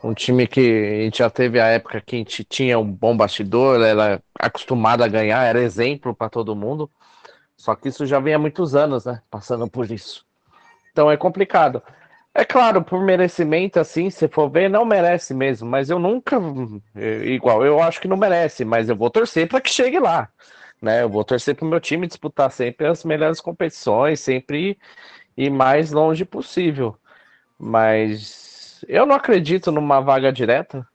Um 0.03 0.13
time 0.13 0.47
que 0.47 0.61
a 0.61 1.05
gente 1.05 1.19
já 1.19 1.31
teve 1.31 1.61
a 1.61 1.67
época 1.69 2.01
que 2.01 2.17
a 2.17 2.19
gente 2.19 2.45
tinha 2.45 2.79
um 2.79 2.91
bom 2.91 3.17
bastidor, 3.17 3.81
era 3.81 4.21
acostumado 4.39 5.03
a 5.03 5.09
ganhar, 5.09 5.45
era 5.45 5.63
exemplo 5.63 6.15
para 6.15 6.29
todo 6.29 6.57
mundo. 6.57 6.91
Só 7.57 7.75
que 7.75 7.89
isso 7.89 8.05
já 8.05 8.19
vem 8.19 8.35
há 8.35 8.39
muitos 8.39 8.75
anos, 8.75 9.07
né? 9.07 9.23
Passando 9.31 9.69
por 9.71 9.91
isso. 9.91 10.27
Então 10.93 11.11
é 11.11 11.17
complicado. 11.17 11.83
É 12.37 12.45
claro, 12.45 12.83
por 12.83 13.01
merecimento, 13.01 13.79
assim, 13.79 14.11
se 14.11 14.27
for 14.29 14.51
ver, 14.51 14.69
não 14.69 14.85
merece 14.85 15.33
mesmo, 15.33 15.69
mas 15.69 15.89
eu 15.89 16.01
nunca. 16.01 16.37
Igual, 17.25 17.65
eu 17.65 17.81
acho 17.81 18.01
que 18.01 18.09
não 18.09 18.17
merece, 18.17 18.65
mas 18.65 18.89
eu 18.89 18.97
vou 18.97 19.09
torcer 19.09 19.49
para 19.49 19.61
que 19.61 19.71
chegue 19.71 20.01
lá. 20.01 20.29
Né? 20.83 21.03
Eu 21.03 21.09
vou 21.09 21.25
torcer 21.25 21.55
para 21.55 21.65
o 21.65 21.69
meu 21.69 21.81
time 21.81 22.07
disputar 22.09 22.51
sempre 22.51 22.87
as 22.89 23.05
melhores 23.05 23.41
competições, 23.41 24.21
sempre 24.21 24.77
ir 25.37 25.51
mais 25.51 25.93
longe 25.93 26.25
possível. 26.25 26.97
Mas 27.59 28.85
eu 28.89 29.07
não 29.07 29.15
acredito 29.17 29.73
numa 29.73 30.01
vaga 30.01 30.33
direta. 30.33 30.87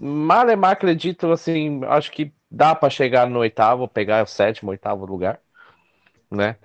Malemar 0.00 0.72
acredito, 0.72 1.32
assim, 1.32 1.82
acho 1.86 2.12
que 2.12 2.32
dá 2.50 2.74
para 2.74 2.90
chegar 2.90 3.28
no 3.28 3.40
oitavo, 3.40 3.88
pegar 3.88 4.22
o 4.24 4.26
sétimo, 4.26 4.70
oitavo 4.70 5.06
lugar, 5.06 5.40
né? 6.30 6.56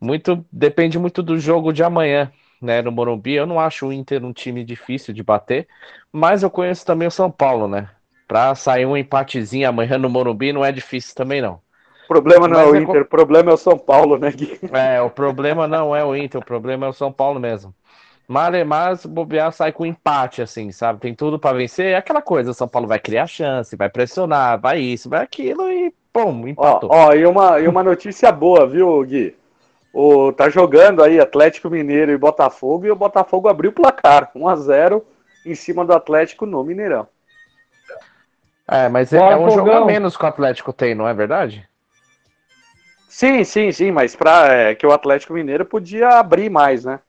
Muito 0.00 0.44
depende 0.52 0.98
muito 0.98 1.22
do 1.22 1.38
jogo 1.38 1.72
de 1.72 1.82
amanhã, 1.82 2.32
né? 2.60 2.82
No 2.82 2.92
Morumbi, 2.92 3.34
eu 3.34 3.46
não 3.46 3.60
acho 3.60 3.86
o 3.86 3.92
Inter 3.92 4.24
um 4.24 4.32
time 4.32 4.64
difícil 4.64 5.14
de 5.14 5.22
bater, 5.22 5.66
mas 6.12 6.42
eu 6.42 6.50
conheço 6.50 6.84
também 6.84 7.08
o 7.08 7.10
São 7.10 7.30
Paulo, 7.30 7.68
né? 7.68 7.88
Para 8.26 8.54
sair 8.54 8.86
um 8.86 8.96
empatezinho 8.96 9.68
amanhã 9.68 9.96
no 9.96 10.10
Morumbi 10.10 10.52
não 10.52 10.64
é 10.64 10.70
difícil 10.70 11.14
também 11.14 11.40
não. 11.40 11.60
O 12.04 12.08
problema 12.08 12.48
não 12.48 12.56
mas 12.56 12.66
é 12.66 12.70
o 12.70 12.76
Inter, 12.76 13.02
o 13.02 13.06
problema 13.06 13.50
é 13.50 13.54
o 13.54 13.58
São 13.58 13.78
Paulo, 13.78 14.18
né, 14.18 14.30
Gui? 14.30 14.58
É, 14.72 15.00
o 15.00 15.10
problema 15.10 15.68
não 15.68 15.94
é 15.94 16.04
o 16.04 16.16
Inter, 16.16 16.40
o 16.40 16.44
problema 16.44 16.86
é 16.86 16.88
o 16.88 16.92
São 16.92 17.12
Paulo 17.12 17.38
mesmo. 17.38 17.74
Malemar, 18.26 18.96
se 18.96 19.08
bobear, 19.08 19.50
sai 19.52 19.72
com 19.72 19.86
empate, 19.86 20.42
assim, 20.42 20.70
sabe? 20.70 21.00
Tem 21.00 21.14
tudo 21.14 21.38
para 21.38 21.56
vencer. 21.56 21.92
É 21.92 21.96
aquela 21.96 22.20
coisa, 22.20 22.50
o 22.50 22.54
São 22.54 22.68
Paulo 22.68 22.86
vai 22.86 22.98
criar 22.98 23.26
chance, 23.26 23.74
vai 23.74 23.88
pressionar, 23.88 24.60
vai 24.60 24.80
isso, 24.80 25.08
vai 25.08 25.22
aquilo 25.22 25.70
e, 25.70 25.92
pum, 26.12 26.46
empatou. 26.46 26.90
Ó, 26.92 27.06
ó 27.06 27.14
e, 27.14 27.24
uma, 27.24 27.58
e 27.58 27.66
uma 27.66 27.82
notícia 27.82 28.30
boa, 28.30 28.66
viu, 28.66 29.02
Gui? 29.02 29.34
O, 29.92 30.32
tá 30.32 30.48
jogando 30.48 31.02
aí 31.02 31.18
Atlético 31.18 31.70
Mineiro 31.70 32.12
e 32.12 32.18
Botafogo 32.18 32.86
e 32.86 32.90
o 32.90 32.96
Botafogo 32.96 33.48
abriu 33.48 33.70
o 33.70 33.74
placar, 33.74 34.30
1 34.34 34.48
a 34.48 34.56
0 34.56 35.06
em 35.44 35.54
cima 35.54 35.84
do 35.84 35.92
Atlético 35.92 36.46
no 36.46 36.62
Mineirão. 36.62 37.06
É, 38.70 38.88
mas 38.88 39.12
é, 39.12 39.18
é 39.18 39.36
um 39.36 39.50
jogo 39.50 39.70
a 39.70 39.84
menos 39.86 40.16
que 40.16 40.24
o 40.24 40.28
Atlético 40.28 40.72
tem, 40.72 40.94
não 40.94 41.08
é 41.08 41.14
verdade? 41.14 41.66
Sim, 43.08 43.42
sim, 43.42 43.72
sim, 43.72 43.90
mas 43.90 44.14
pra, 44.14 44.46
é, 44.52 44.74
que 44.74 44.86
o 44.86 44.92
Atlético 44.92 45.32
Mineiro 45.32 45.64
podia 45.64 46.10
abrir 46.10 46.50
mais, 46.50 46.84
né? 46.84 47.00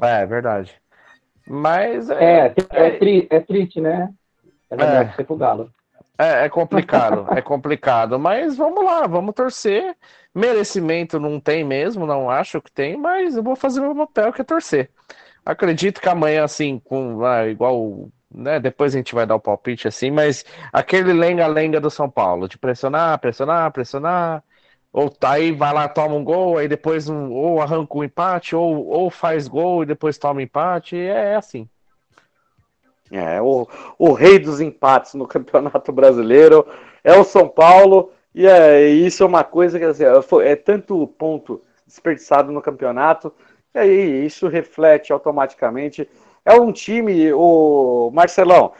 É, 0.00 0.20
é 0.22 0.26
verdade. 0.26 0.74
Mas 1.46 2.10
É, 2.10 2.46
é, 2.46 2.54
é, 2.70 2.90
tri- 2.90 3.26
é 3.30 3.40
triste, 3.40 3.80
né? 3.80 4.10
É 4.70 4.76
verdade, 4.76 5.10
É. 5.10 5.12
ser 5.14 5.24
pro 5.24 5.36
Galo. 5.36 5.72
É, 6.18 6.46
é 6.46 6.48
complicado, 6.48 7.26
é 7.32 7.40
complicado. 7.40 8.18
Mas 8.18 8.56
vamos 8.56 8.84
lá, 8.84 9.06
vamos 9.06 9.34
torcer. 9.34 9.96
Merecimento 10.34 11.18
não 11.20 11.40
tem 11.40 11.64
mesmo, 11.64 12.06
não 12.06 12.30
acho 12.30 12.60
que 12.60 12.70
tem, 12.70 12.96
mas 12.96 13.36
eu 13.36 13.42
vou 13.42 13.56
fazer 13.56 13.80
meu 13.80 13.94
papel 13.94 14.32
que 14.32 14.40
é 14.42 14.44
torcer. 14.44 14.90
Acredito 15.44 16.00
que 16.00 16.08
amanhã, 16.08 16.44
assim, 16.44 16.78
com 16.80 17.24
ah, 17.24 17.46
igual, 17.48 18.10
né? 18.30 18.60
Depois 18.60 18.94
a 18.94 18.98
gente 18.98 19.14
vai 19.14 19.26
dar 19.26 19.36
o 19.36 19.40
palpite 19.40 19.88
assim, 19.88 20.10
mas 20.10 20.44
aquele 20.72 21.12
lenga-lenga 21.12 21.80
do 21.80 21.90
São 21.90 22.10
Paulo, 22.10 22.48
de 22.48 22.58
pressionar, 22.58 23.18
pressionar, 23.20 23.72
pressionar. 23.72 24.44
Ou 24.92 25.10
tá 25.10 25.32
aí, 25.32 25.52
vai 25.52 25.72
lá, 25.72 25.88
toma 25.88 26.14
um 26.14 26.24
gol, 26.24 26.58
aí 26.58 26.66
depois 26.68 27.08
um, 27.08 27.30
ou 27.32 27.60
arranca 27.60 27.96
um 27.96 28.04
empate, 28.04 28.56
ou, 28.56 28.86
ou 28.86 29.10
faz 29.10 29.46
gol 29.48 29.82
e 29.82 29.86
depois 29.86 30.18
toma 30.18 30.42
empate. 30.42 30.96
É, 30.96 31.32
é 31.32 31.36
assim. 31.36 31.68
É, 33.10 33.40
o, 33.40 33.66
o 33.98 34.12
rei 34.12 34.38
dos 34.38 34.60
empates 34.60 35.14
no 35.14 35.26
Campeonato 35.28 35.92
Brasileiro 35.92 36.66
é 37.02 37.16
o 37.18 37.24
São 37.24 37.48
Paulo, 37.48 38.12
e 38.34 38.46
é, 38.46 38.86
isso 38.88 39.22
é 39.22 39.26
uma 39.26 39.44
coisa 39.44 39.78
que 39.78 39.84
assim, 39.84 40.04
foi- 40.22 40.46
é 40.48 40.56
tanto 40.56 41.06
ponto 41.18 41.62
desperdiçado 41.86 42.52
no 42.52 42.60
campeonato, 42.60 43.32
e 43.74 43.78
aí 43.78 44.26
isso 44.26 44.46
reflete 44.48 45.12
automaticamente. 45.12 46.08
É 46.44 46.52
um 46.54 46.72
time, 46.72 47.32
o 47.32 48.10
Marcelão, 48.12 48.72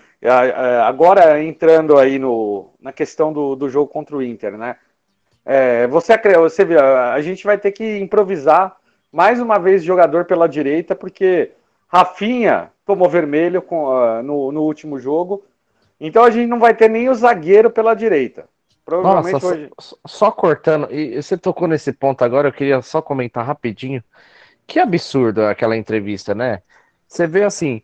agora 0.84 1.42
entrando 1.42 1.96
aí 1.98 2.18
no, 2.18 2.70
na 2.80 2.92
questão 2.92 3.32
do, 3.32 3.54
do 3.56 3.68
jogo 3.68 3.90
contra 3.90 4.16
o 4.16 4.22
Inter, 4.22 4.56
né? 4.56 4.76
É, 5.44 5.86
você, 5.88 6.16
você 6.38 6.64
vê, 6.64 6.78
a 6.78 7.20
gente 7.22 7.44
vai 7.44 7.58
ter 7.58 7.72
que 7.72 7.98
improvisar 7.98 8.76
mais 9.12 9.40
uma 9.40 9.58
vez 9.58 9.82
jogador 9.82 10.26
pela 10.26 10.48
direita, 10.48 10.94
porque 10.94 11.52
Rafinha 11.88 12.70
tomou 12.88 13.06
vermelho 13.06 13.60
com, 13.60 13.90
ah, 13.90 14.22
no, 14.22 14.50
no 14.50 14.62
último 14.62 14.98
jogo. 14.98 15.44
Então 16.00 16.24
a 16.24 16.30
gente 16.30 16.48
não 16.48 16.58
vai 16.58 16.74
ter 16.74 16.88
nem 16.88 17.10
o 17.10 17.14
zagueiro 17.14 17.70
pela 17.70 17.92
direita. 17.92 18.48
Provavelmente 18.82 19.34
Nossa, 19.34 19.46
hoje. 19.48 19.70
só, 19.78 19.96
só 20.06 20.30
cortando, 20.30 20.88
e 20.90 21.22
você 21.22 21.36
tocou 21.36 21.68
nesse 21.68 21.92
ponto 21.92 22.24
agora, 22.24 22.48
eu 22.48 22.52
queria 22.52 22.80
só 22.80 23.02
comentar 23.02 23.44
rapidinho. 23.44 24.02
Que 24.66 24.80
absurdo 24.80 25.44
aquela 25.44 25.76
entrevista, 25.76 26.34
né? 26.34 26.62
Você 27.06 27.26
vê 27.26 27.44
assim, 27.44 27.82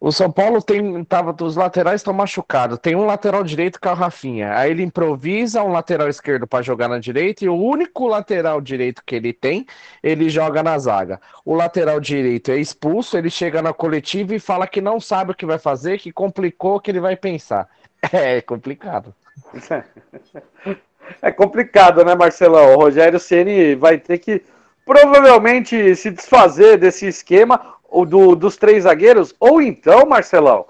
o 0.00 0.12
São 0.12 0.30
Paulo 0.30 0.62
tem, 0.62 1.02
tava, 1.04 1.34
os 1.42 1.56
laterais 1.56 2.00
estão 2.00 2.14
machucados, 2.14 2.78
tem 2.78 2.94
um 2.94 3.04
lateral 3.04 3.42
direito 3.42 3.80
que 3.80 3.88
é 3.88 3.90
o 3.90 3.94
Rafinha, 3.94 4.56
aí 4.56 4.70
ele 4.70 4.82
improvisa 4.82 5.62
um 5.62 5.72
lateral 5.72 6.08
esquerdo 6.08 6.46
para 6.46 6.62
jogar 6.62 6.88
na 6.88 6.98
direita 6.98 7.44
e 7.44 7.48
o 7.48 7.56
único 7.56 8.06
lateral 8.06 8.60
direito 8.60 9.02
que 9.04 9.16
ele 9.16 9.32
tem, 9.32 9.66
ele 10.02 10.30
joga 10.30 10.62
na 10.62 10.78
zaga. 10.78 11.20
O 11.44 11.54
lateral 11.54 11.98
direito 11.98 12.52
é 12.52 12.58
expulso, 12.58 13.18
ele 13.18 13.28
chega 13.28 13.60
na 13.60 13.72
coletiva 13.72 14.34
e 14.34 14.38
fala 14.38 14.68
que 14.68 14.80
não 14.80 15.00
sabe 15.00 15.32
o 15.32 15.34
que 15.34 15.44
vai 15.44 15.58
fazer, 15.58 15.98
que 15.98 16.12
complicou, 16.12 16.80
que 16.80 16.90
ele 16.90 17.00
vai 17.00 17.16
pensar. 17.16 17.68
É 18.12 18.40
complicado. 18.40 19.12
É 21.22 21.32
complicado, 21.32 22.04
né, 22.04 22.14
Marcelão? 22.14 22.74
O 22.74 22.76
Rogério 22.76 23.18
Ceni 23.18 23.74
vai 23.74 23.96
ter 23.96 24.18
que 24.18 24.42
provavelmente 24.88 25.94
se 25.94 26.10
desfazer 26.10 26.78
desse 26.78 27.06
esquema 27.06 27.76
o 27.90 28.06
do, 28.06 28.34
dos 28.34 28.56
três 28.56 28.84
zagueiros, 28.84 29.34
ou 29.38 29.60
então, 29.60 30.06
Marcelão, 30.06 30.64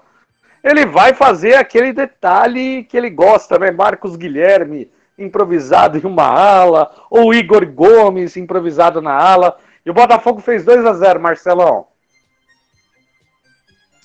ele 0.61 0.85
vai 0.85 1.13
fazer 1.13 1.55
aquele 1.55 1.93
detalhe 1.93 2.83
que 2.83 2.97
ele 2.97 3.09
gosta, 3.09 3.57
né? 3.57 3.71
Marcos 3.71 4.17
Guilherme 4.17 4.91
improvisado 5.17 5.97
em 5.97 6.05
uma 6.05 6.25
ala, 6.25 6.93
ou 7.09 7.33
Igor 7.33 7.65
Gomes 7.65 8.35
improvisado 8.35 9.01
na 9.01 9.13
ala. 9.13 9.57
E 9.85 9.89
o 9.89 9.93
Botafogo 9.93 10.41
fez 10.41 10.65
2 10.65 10.85
a 10.85 10.93
0 10.93 11.19
Marcelão. 11.21 11.87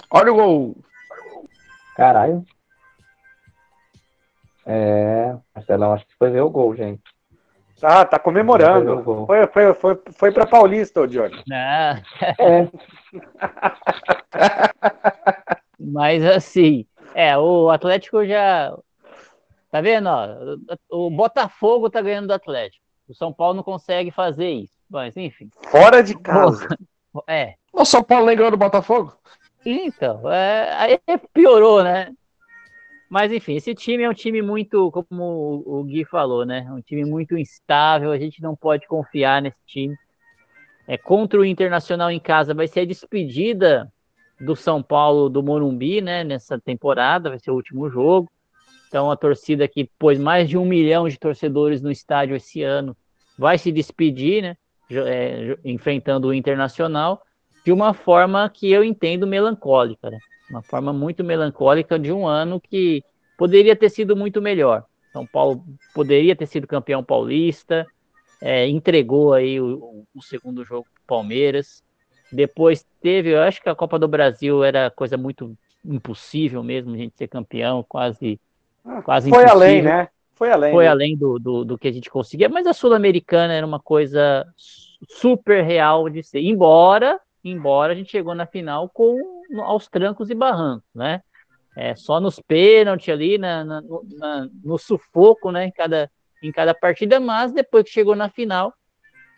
Olha 0.08 0.32
o 0.32 0.36
gol. 0.36 0.76
Caralho. 1.96 2.44
É, 4.64 5.34
Marcelão, 5.54 5.92
acho 5.92 6.06
que 6.06 6.14
foi 6.16 6.30
ver 6.30 6.40
o 6.40 6.50
gol, 6.50 6.74
gente. 6.76 7.13
Tá, 7.84 8.02
tá 8.02 8.18
comemorando. 8.18 9.26
Foi, 9.26 9.46
foi, 9.46 9.74
foi, 9.74 10.02
foi 10.14 10.32
para 10.32 10.46
Paulista, 10.46 11.02
ô 11.02 11.06
Johnny. 11.06 11.44
Ah, 11.52 12.00
É, 12.38 12.66
mas 15.78 16.24
assim, 16.24 16.86
é, 17.14 17.36
o 17.36 17.68
Atlético 17.68 18.24
já. 18.24 18.74
Tá 19.70 19.82
vendo? 19.82 20.08
Ó, 20.08 21.06
o 21.06 21.10
Botafogo 21.10 21.90
tá 21.90 22.00
ganhando 22.00 22.28
do 22.28 22.32
Atlético. 22.32 22.82
O 23.06 23.14
São 23.14 23.34
Paulo 23.34 23.56
não 23.56 23.62
consegue 23.62 24.10
fazer 24.10 24.48
isso. 24.48 24.78
Mas, 24.88 25.14
enfim. 25.18 25.50
Fora 25.68 26.02
de 26.02 26.18
casa. 26.18 26.66
É. 27.28 27.54
O 27.72 27.84
São 27.84 28.02
Paulo 28.02 28.26
nem 28.26 28.36
ganhou 28.36 28.50
do 28.50 28.56
Botafogo? 28.56 29.16
Então, 29.64 30.28
é, 30.28 30.74
aí 30.74 31.00
piorou, 31.32 31.84
né? 31.84 32.12
Mas 33.08 33.32
enfim, 33.32 33.54
esse 33.54 33.74
time 33.74 34.02
é 34.02 34.08
um 34.08 34.14
time 34.14 34.42
muito, 34.42 34.90
como 34.90 35.62
o 35.66 35.84
Gui 35.84 36.04
falou, 36.04 36.44
né? 36.44 36.66
Um 36.70 36.80
time 36.80 37.04
muito 37.04 37.36
instável, 37.36 38.10
a 38.10 38.18
gente 38.18 38.42
não 38.42 38.56
pode 38.56 38.86
confiar 38.86 39.42
nesse 39.42 39.58
time. 39.66 39.96
É, 40.86 40.98
contra 40.98 41.38
o 41.38 41.44
Internacional 41.44 42.10
em 42.10 42.20
casa 42.20 42.52
vai 42.52 42.66
ser 42.66 42.80
a 42.80 42.84
despedida 42.84 43.92
do 44.40 44.56
São 44.56 44.82
Paulo 44.82 45.28
do 45.28 45.42
Morumbi, 45.42 46.00
né? 46.00 46.24
Nessa 46.24 46.58
temporada, 46.58 47.30
vai 47.30 47.38
ser 47.38 47.50
o 47.50 47.54
último 47.54 47.88
jogo. 47.88 48.30
Então 48.88 49.10
a 49.10 49.16
torcida 49.16 49.66
que 49.66 49.90
pôs 49.98 50.18
mais 50.18 50.48
de 50.48 50.56
um 50.56 50.64
milhão 50.64 51.08
de 51.08 51.18
torcedores 51.18 51.82
no 51.82 51.90
estádio 51.90 52.36
esse 52.36 52.62
ano 52.62 52.96
vai 53.38 53.58
se 53.58 53.72
despedir, 53.72 54.42
né? 54.42 54.56
é, 54.90 55.56
enfrentando 55.64 56.28
o 56.28 56.34
Internacional 56.34 57.22
de 57.64 57.72
uma 57.72 57.94
forma 57.94 58.48
que 58.50 58.70
eu 58.70 58.84
entendo 58.84 59.26
melancólica, 59.26 60.10
né? 60.10 60.18
Uma 60.50 60.62
forma 60.62 60.92
muito 60.92 61.24
melancólica 61.24 61.98
de 61.98 62.12
um 62.12 62.26
ano 62.26 62.60
que 62.60 63.04
poderia 63.36 63.74
ter 63.76 63.88
sido 63.90 64.16
muito 64.16 64.42
melhor. 64.42 64.84
São 65.12 65.26
Paulo 65.26 65.64
poderia 65.94 66.36
ter 66.36 66.46
sido 66.46 66.66
campeão 66.66 67.02
paulista, 67.02 67.86
é, 68.40 68.68
entregou 68.68 69.32
aí 69.32 69.60
o, 69.60 70.04
o 70.14 70.22
segundo 70.22 70.64
jogo 70.64 70.86
para 70.94 71.02
Palmeiras. 71.16 71.82
Depois 72.32 72.84
teve, 73.00 73.30
eu 73.34 73.42
acho 73.42 73.62
que 73.62 73.68
a 73.68 73.74
Copa 73.74 73.98
do 73.98 74.08
Brasil 74.08 74.62
era 74.64 74.90
coisa 74.90 75.16
muito 75.16 75.56
impossível 75.84 76.62
mesmo, 76.62 76.94
a 76.94 76.98
gente 76.98 77.16
ser 77.16 77.28
campeão, 77.28 77.84
quase, 77.88 78.40
quase 79.04 79.30
Foi 79.30 79.38
impossível 79.38 79.50
além, 79.50 79.82
né? 79.82 80.08
Foi 80.34 80.50
além. 80.50 80.72
foi 80.72 80.84
né? 80.84 80.90
além 80.90 81.16
do, 81.16 81.38
do, 81.38 81.64
do 81.64 81.78
que 81.78 81.88
a 81.88 81.92
gente 81.92 82.10
conseguia, 82.10 82.48
mas 82.48 82.66
a 82.66 82.72
Sul-Americana 82.72 83.52
era 83.54 83.66
uma 83.66 83.80
coisa 83.80 84.44
su- 84.56 84.98
super 85.08 85.62
real 85.64 86.08
de 86.08 86.22
ser. 86.22 86.40
Embora, 86.40 87.20
embora 87.44 87.92
a 87.92 87.96
gente 87.96 88.10
chegou 88.10 88.34
na 88.34 88.46
final 88.46 88.88
com 88.88 89.20
aos 89.60 89.86
trancos 89.88 90.30
e 90.30 90.34
barrancos, 90.34 90.88
né? 90.94 91.22
É, 91.76 91.94
só 91.96 92.20
nos 92.20 92.38
pênaltis 92.40 93.08
ali, 93.08 93.36
na, 93.36 93.64
na- 93.64 93.82
na- 93.82 94.48
no 94.62 94.78
sufoco, 94.78 95.50
né? 95.50 95.66
Em 95.66 95.72
cada, 95.72 96.10
em 96.42 96.52
cada 96.52 96.72
partida, 96.72 97.18
mas 97.20 97.52
depois 97.52 97.84
que 97.84 97.90
chegou 97.90 98.14
na 98.14 98.28
final, 98.28 98.72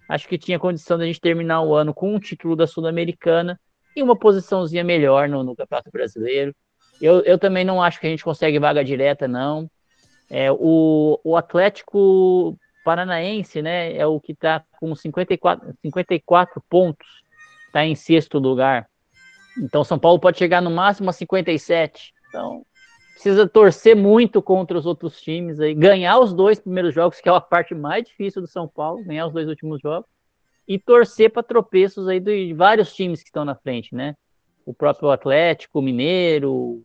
acho 0.09 0.28
que 0.28 0.39
tinha 0.39 0.59
condição 0.59 0.99
da 0.99 1.07
gente 1.07 1.20
terminar 1.20 1.62
o 1.62 1.74
ano 1.74 1.93
com 1.95 2.15
um 2.15 2.20
título 2.20 2.55
da 2.55 2.66
Sul-Americana 2.66 3.59
e 3.95 4.03
uma 4.03 4.15
posiçãozinha 4.16 4.85
melhor 4.85 5.28
no, 5.28 5.43
no 5.43 5.57
Campeonato 5.57 5.91
Brasileiro. 5.91 6.55
Eu, 7.01 7.20
eu 7.20 7.39
também 7.39 7.65
não 7.65 7.83
acho 7.83 7.99
que 7.99 8.07
a 8.07 8.11
gente 8.11 8.24
consegue 8.24 8.59
vaga 8.59 8.85
direta, 8.85 9.27
não. 9.27 9.69
É, 10.31 10.51
o, 10.53 11.19
o 11.24 11.37
Atlético 11.37 12.57
Paranaense, 12.85 13.62
né, 13.62 13.97
é 13.97 14.07
o 14.07 14.20
que 14.20 14.33
está 14.33 14.62
com 14.78 14.95
54, 14.95 15.74
54 15.83 16.62
pontos, 16.69 17.07
está 17.77 17.85
em 17.85 17.94
sexto 17.94 18.39
lugar. 18.39 18.89
Então, 19.59 19.85
São 19.85 19.98
Paulo 19.98 20.19
pode 20.19 20.39
chegar 20.39 20.62
no 20.62 20.70
máximo 20.70 21.11
a 21.11 21.12
57. 21.12 22.12
Então, 22.28 22.65
precisa 23.12 23.47
torcer 23.47 23.94
muito 23.94 24.40
contra 24.40 24.77
os 24.78 24.86
outros 24.86 25.20
times 25.20 25.61
aí, 25.61 25.74
ganhar 25.74 26.19
os 26.19 26.32
dois 26.32 26.59
primeiros 26.59 26.94
jogos, 26.94 27.20
que 27.20 27.28
é 27.28 27.32
a 27.32 27.40
parte 27.40 27.74
mais 27.74 28.05
difícil 28.05 28.40
do 28.40 28.48
São 28.48 28.66
Paulo, 28.66 29.05
ganhar 29.05 29.27
os 29.27 29.32
dois 29.32 29.47
últimos 29.48 29.81
jogos, 29.81 30.09
e 30.66 30.78
torcer 30.78 31.31
para 31.31 31.43
tropeços 31.43 32.09
aí 32.09 32.19
de 32.19 32.53
vários 32.55 32.94
times 32.94 33.23
que 33.23 33.28
estão 33.28 33.44
na 33.44 33.55
frente, 33.55 33.94
né? 33.94 34.15
O 34.65 34.74
próprio 34.74 35.11
Atlético, 35.11 35.78
o 35.78 35.82
Mineiro, 35.82 36.82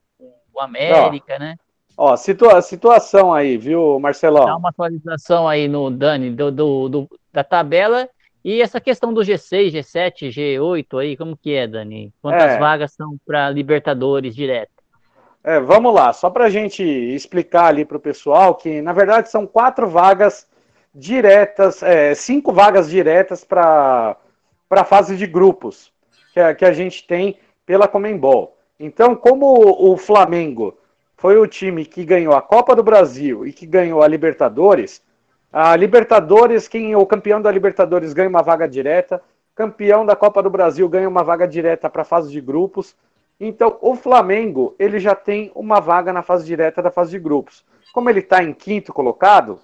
o 0.54 0.60
América, 0.60 1.40
né? 1.40 1.56
Ó, 1.98 2.16
situa 2.16 2.62
situação 2.62 3.34
aí, 3.34 3.58
viu, 3.58 4.00
Marcelão? 4.00 4.46
Dá 4.46 4.56
uma 4.58 4.70
atualização 4.70 5.48
aí 5.48 5.68
no 5.68 5.90
Dani 5.90 6.32
do, 6.32 6.52
do- 6.52 6.90
do- 6.90 7.10
da 7.34 7.44
tabela 7.44 8.08
e 8.44 8.62
essa 8.62 8.82
questão 8.82 9.14
do 9.14 9.22
G6, 9.22 9.72
G7, 9.72 10.30
G8 10.30 11.00
aí, 11.00 11.18
como 11.18 11.38
que 11.38 11.54
é, 11.54 11.68
Dani? 11.68 12.14
Quantas 12.22 12.54
É. 12.54 12.58
vagas 12.58 12.94
são 12.94 13.18
para 13.26 13.50
Libertadores 13.50 14.36
direto? 14.36 14.72
É, 15.44 15.60
vamos 15.60 15.94
lá, 15.94 16.14
só 16.14 16.30
para 16.30 16.46
a 16.46 16.50
gente 16.50 16.84
explicar 16.84 17.66
ali 17.66 17.84
para 17.84 17.98
o 17.98 18.00
pessoal 18.00 18.54
que, 18.56 18.82
na 18.82 18.94
verdade, 18.94 19.30
são 19.30 19.48
quatro 19.48 19.90
vagas 19.90 20.48
diretas, 20.94 21.82
é, 21.82 22.14
cinco 22.14 22.52
vagas 22.54 22.90
diretas 22.90 23.44
para 23.44 24.18
a 24.70 24.84
fase 24.84 25.16
de 25.18 25.26
grupos 25.26 25.92
que 26.34 26.40
a, 26.40 26.54
que 26.54 26.66
a 26.66 26.72
gente 26.72 27.06
tem 27.08 27.38
pela 27.66 27.88
Comembol. 27.88 28.58
Então, 28.80 29.16
como 29.16 29.46
o, 29.46 29.94
o 29.94 29.98
Flamengo 29.98 30.78
foi 31.16 31.38
o 31.38 31.48
time 31.48 31.86
que 31.86 32.04
ganhou 32.04 32.34
a 32.34 32.42
Copa 32.42 32.76
do 32.76 32.84
Brasil 32.84 33.46
e 33.46 33.54
que 33.54 33.66
ganhou 33.66 34.02
a 34.02 34.08
Libertadores, 34.08 35.02
a 35.52 35.76
Libertadores, 35.76 36.68
quem 36.68 36.96
o 36.96 37.06
campeão 37.06 37.42
da 37.42 37.52
Libertadores 37.52 38.14
ganha 38.14 38.30
uma 38.30 38.42
vaga 38.42 38.68
direta, 38.68 39.22
campeão 39.54 40.06
da 40.06 40.16
Copa 40.16 40.42
do 40.42 40.50
Brasil 40.50 40.88
ganha 40.88 41.10
uma 41.10 41.24
vaga 41.24 41.48
direta 41.48 41.90
para 41.90 42.04
a 42.04 42.06
fase 42.06 42.32
de 42.32 42.40
grupos. 42.40 42.96
Então, 43.40 43.78
o 43.82 43.96
Flamengo, 43.96 44.76
ele 44.80 45.00
já 45.00 45.14
tem 45.14 45.52
uma 45.54 45.80
vaga 45.80 46.14
na 46.14 46.22
fase 46.22 46.46
direta 46.46 46.82
da 46.82 46.92
fase 46.92 47.12
de 47.12 47.20
grupos. 47.20 47.66
Como 47.94 48.10
ele 48.10 48.20
está 48.20 48.42
em 48.44 48.54
quinto 48.54 48.94
colocado, 48.94 49.60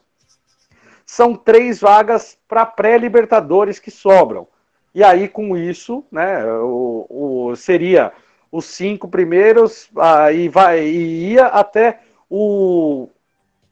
são 1.05 1.35
três 1.35 1.79
vagas 1.79 2.37
para 2.47 2.65
pré-Libertadores 2.65 3.79
que 3.79 3.89
sobram. 3.89 4.47
E 4.93 5.03
aí, 5.03 5.29
com 5.29 5.55
isso, 5.55 6.03
né, 6.11 6.43
o, 6.53 7.05
o 7.09 7.55
seria 7.55 8.11
os 8.51 8.65
cinco 8.65 9.07
primeiros 9.07 9.89
aí 9.95 10.49
vai, 10.49 10.83
e 10.83 11.33
ia 11.33 11.45
até 11.45 11.99
o, 12.29 13.07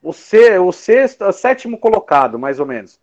o, 0.05 0.67
o 0.67 0.71
sexto, 0.71 1.25
o 1.25 1.31
sétimo 1.31 1.77
colocado, 1.77 2.37
mais 2.37 2.59
ou 2.59 2.65
menos. 2.65 2.99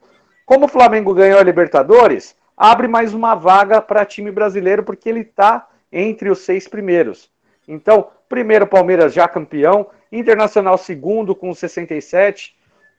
Como 0.47 0.67
o 0.67 0.69
Flamengo 0.69 1.15
ganhou 1.15 1.39
a 1.39 1.43
Libertadores, 1.43 2.37
abre 2.57 2.87
mais 2.87 3.13
uma 3.13 3.35
vaga 3.35 3.81
para 3.81 4.05
time 4.05 4.31
brasileiro, 4.31 4.83
porque 4.83 5.09
ele 5.09 5.21
está 5.21 5.69
entre 5.91 6.31
os 6.31 6.41
seis 6.41 6.69
primeiros. 6.69 7.31
Então, 7.67 8.09
primeiro 8.29 8.67
Palmeiras 8.67 9.13
já 9.13 9.29
campeão, 9.29 9.89
Internacional 10.11 10.77
segundo 10.77 11.35
com 11.35 11.55
67, 11.55 12.55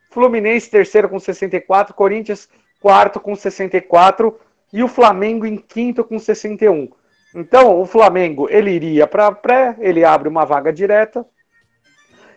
Fluminense 0.10 0.70
terceiro 0.70 1.10
com 1.10 1.20
64, 1.20 1.94
Corinthians 1.94 2.50
quarto 2.84 3.20
com 3.20 3.34
64 3.34 4.38
e 4.74 4.84
o 4.84 4.88
Flamengo 4.90 5.46
em 5.46 5.56
quinto 5.56 6.04
com 6.04 6.20
61. 6.20 6.90
Então, 7.34 7.80
o 7.80 7.86
Flamengo 7.86 8.48
ele 8.50 8.72
iria 8.72 9.08
para 9.08 9.32
pré, 9.32 9.76
ele 9.80 10.04
abre 10.04 10.28
uma 10.28 10.44
vaga 10.44 10.72
direta, 10.74 11.26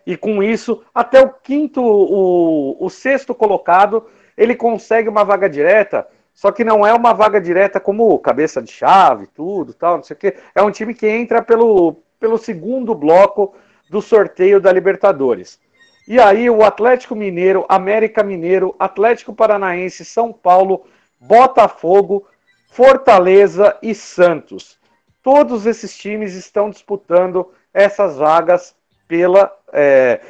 e 0.07 0.17
com 0.17 0.41
isso, 0.41 0.85
até 0.95 1.21
o 1.21 1.31
quinto, 1.31 1.83
o, 1.83 2.77
o 2.79 2.89
sexto 2.89 3.35
colocado, 3.35 4.07
ele 4.39 4.55
consegue 4.55 5.09
uma 5.09 5.25
vaga 5.25 5.51
direta, 5.51 6.07
só 6.33 6.53
que 6.53 6.63
não 6.63 6.87
é 6.87 6.95
uma 6.95 7.13
vaga 7.13 7.41
direta 7.41 7.81
como 7.81 8.17
cabeça 8.21 8.63
de 8.63 8.71
chave, 8.71 9.27
tudo, 9.27 9.75
tal, 9.75 9.97
não 9.97 10.05
sei 10.05 10.15
o 10.15 10.19
quê. 10.19 10.37
É 10.55 10.63
um 10.63 10.71
time 10.71 10.95
que 10.95 11.09
entra 11.09 11.43
pelo, 11.43 11.97
pelo 12.21 12.39
segundo 12.39 12.95
bloco 12.95 13.55
do 13.91 14.01
sorteio 14.01 14.61
da 14.61 14.73
Libertadores. 14.73 15.59
E 16.07 16.21
aí 16.21 16.49
o 16.49 16.63
Atlético 16.63 17.17
Mineiro, 17.17 17.67
América 17.69 18.23
Mineiro, 18.23 18.77
Atlético 18.79 19.35
Paranaense, 19.35 20.05
São 20.05 20.33
Paulo, 20.33 20.85
Botafogo, 21.19 22.29
Fortaleza 22.71 23.77
e 23.83 23.93
Santos. 23.93 24.79
Todos 25.21 25.67
esses 25.67 25.97
times 25.97 26.35
estão 26.35 26.71
disputando 26.71 27.51
essas 27.75 28.19
vagas 28.19 28.76
pela, 29.09 29.53
é, 29.73 30.21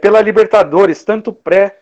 pela 0.00 0.20
Libertadores, 0.20 1.04
tanto 1.04 1.32
pré 1.32 1.80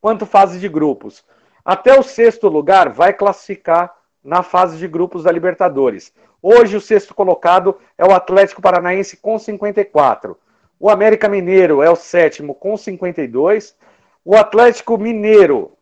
quanto 0.00 0.26
fase 0.26 0.58
de 0.58 0.68
grupos. 0.68 1.24
Até 1.64 1.98
o 1.98 2.02
sexto 2.02 2.48
lugar 2.48 2.88
vai 2.88 3.12
classificar 3.12 3.94
na 4.22 4.42
fase 4.42 4.76
de 4.76 4.88
grupos 4.88 5.24
da 5.24 5.32
Libertadores. 5.32 6.12
Hoje 6.42 6.76
o 6.76 6.80
sexto 6.80 7.14
colocado 7.14 7.78
é 7.96 8.04
o 8.04 8.12
Atlético 8.12 8.60
Paranaense 8.60 9.16
com 9.16 9.38
54. 9.38 10.36
O 10.78 10.90
América 10.90 11.28
Mineiro 11.28 11.82
é 11.82 11.88
o 11.88 11.94
sétimo 11.94 12.54
com 12.54 12.76
52. 12.76 13.76
O 14.24 14.36
Atlético 14.36 14.98
Mineiro, 14.98 15.72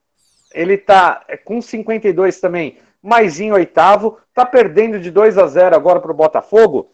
ele 0.53 0.77
tá 0.77 1.25
com 1.45 1.63
52 1.63 2.41
também, 2.41 2.79
mais 3.03 3.41
em 3.41 3.53
oitavo, 3.53 4.19
tá 4.35 4.45
perdendo 4.45 5.01
de 5.01 5.11
2 5.11 5.39
a 5.39 5.47
0 5.47 5.75
agora 5.75 6.01
para 6.01 6.11
o 6.11 6.15
Botafogo. 6.15 6.93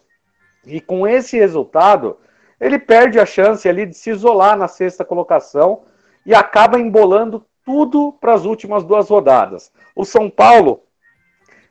E 0.65 0.79
com 0.79 1.05
esse 1.05 1.37
resultado, 1.37 2.17
ele 2.59 2.79
perde 2.79 3.19
a 3.19 3.25
chance 3.25 3.67
ali 3.67 3.85
de 3.85 3.95
se 3.95 4.09
isolar 4.09 4.57
na 4.57 4.67
sexta 4.67 5.05
colocação 5.05 5.83
e 6.25 6.33
acaba 6.33 6.79
embolando 6.79 7.45
tudo 7.65 8.13
para 8.19 8.33
as 8.33 8.45
últimas 8.45 8.83
duas 8.83 9.09
rodadas. 9.09 9.71
O 9.95 10.05
São 10.05 10.29
Paulo 10.29 10.81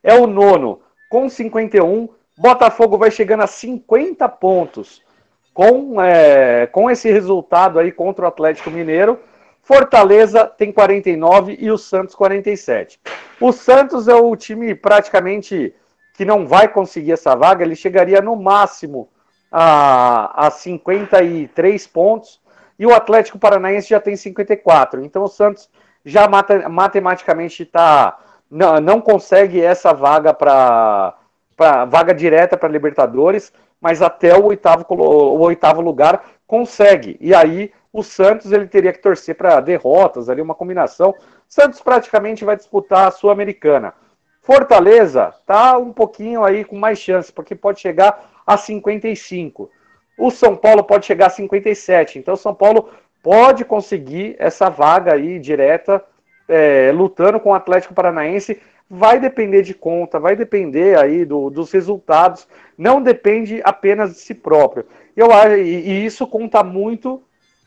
é 0.03 0.15
o 0.15 0.27
nono 0.27 0.81
com 1.09 1.29
51, 1.29 2.09
Botafogo 2.39 2.99
vai 2.99 3.11
chegando 3.11 3.43
a 3.43 3.47
50 3.47 4.29
pontos 4.29 5.03
com, 5.55 6.01
é, 6.03 6.67
com 6.67 6.91
esse 6.91 7.11
resultado 7.11 7.79
aí 7.79 7.91
contra 7.91 8.27
o 8.27 8.29
Atlético 8.29 8.71
Mineiro. 8.71 9.19
Fortaleza 9.63 10.47
tem 10.47 10.71
49 10.71 11.57
e 11.59 11.71
o 11.71 11.79
Santos 11.79 12.15
47. 12.15 13.01
O 13.41 13.53
Santos 13.53 14.07
é 14.07 14.15
o 14.15 14.37
time 14.37 14.75
praticamente 14.75 15.75
que 16.13 16.25
não 16.25 16.47
vai 16.47 16.69
conseguir 16.69 17.13
essa 17.13 17.35
vaga, 17.35 17.65
ele 17.65 17.75
chegaria 17.75 18.21
no 18.21 18.37
máximo 18.37 19.09
a, 19.59 20.49
a 20.49 20.51
53 20.51 21.87
pontos, 21.87 22.39
e 22.79 22.85
o 22.85 22.95
Atlético 22.95 23.39
Paranaense 23.39 23.89
já 23.89 23.99
tem 23.99 24.15
54. 24.15 25.03
Então 25.03 25.25
o 25.25 25.29
Santos 25.29 25.71
já 26.05 26.29
mata, 26.29 26.69
matematicamente 26.69 27.65
tá, 27.65 28.19
não, 28.51 28.79
não 28.81 29.01
consegue 29.01 29.59
essa 29.59 29.95
vaga 29.95 30.35
para 30.35 31.15
vaga 31.89 32.13
direta 32.13 32.55
para 32.55 32.69
Libertadores, 32.69 33.51
mas 33.81 34.03
até 34.03 34.37
o 34.37 34.45
oitavo, 34.45 34.85
o 34.91 35.41
oitavo 35.41 35.81
lugar 35.81 36.23
consegue. 36.47 37.17
E 37.19 37.35
aí 37.35 37.73
o 37.91 38.03
Santos 38.03 38.53
ele 38.53 38.67
teria 38.67 38.93
que 38.93 39.01
torcer 39.01 39.37
para 39.37 39.59
derrotas, 39.61 40.29
ali 40.29 40.43
uma 40.43 40.55
combinação. 40.55 41.15
Santos 41.49 41.81
praticamente 41.81 42.45
vai 42.45 42.57
disputar 42.57 43.09
a 43.09 43.11
Sul-Americana. 43.11 43.95
Fortaleza 44.43 45.33
tá 45.47 45.79
um 45.79 45.95
pouquinho 45.95 46.45
aí 46.45 46.63
com 46.63 46.77
mais 46.77 46.99
chance, 46.99 47.33
porque 47.33 47.55
pode 47.55 47.81
chegar 47.81 48.36
a 48.47 48.57
55. 48.57 49.71
O 50.17 50.31
São 50.31 50.57
Paulo 50.57 50.85
pode 50.85 51.05
chegar 51.05 51.27
a 51.27 51.31
57. 51.31 52.19
Então, 52.19 52.35
o 52.35 52.39
São 52.39 52.55
Paulo 52.55 52.89
pode 53.23 53.65
conseguir 53.65 54.37
essa 54.39 54.71
vaga 54.71 55.15
aí 55.15 55.39
direta, 55.39 56.03
é, 56.49 56.93
lutando 56.95 57.41
com 57.41 57.51
o 57.51 57.55
Atlético 57.55 57.93
Paranaense. 57.93 58.61
Vai 58.89 59.19
depender 59.19 59.63
de 59.63 59.75
conta, 59.75 60.21
vai 60.21 60.37
depender 60.37 60.97
aí 60.97 61.25
do, 61.25 61.51
dos 61.51 61.73
resultados. 61.73 62.47
Não 62.79 63.03
depende 63.03 63.61
apenas 63.65 64.13
de 64.13 64.19
si 64.21 64.35
próprio. 64.35 64.87
Eu 65.17 65.29
e, 65.57 65.61
e 65.61 66.07
isso 66.07 66.27
conta 66.27 66.63
muito 66.63 67.21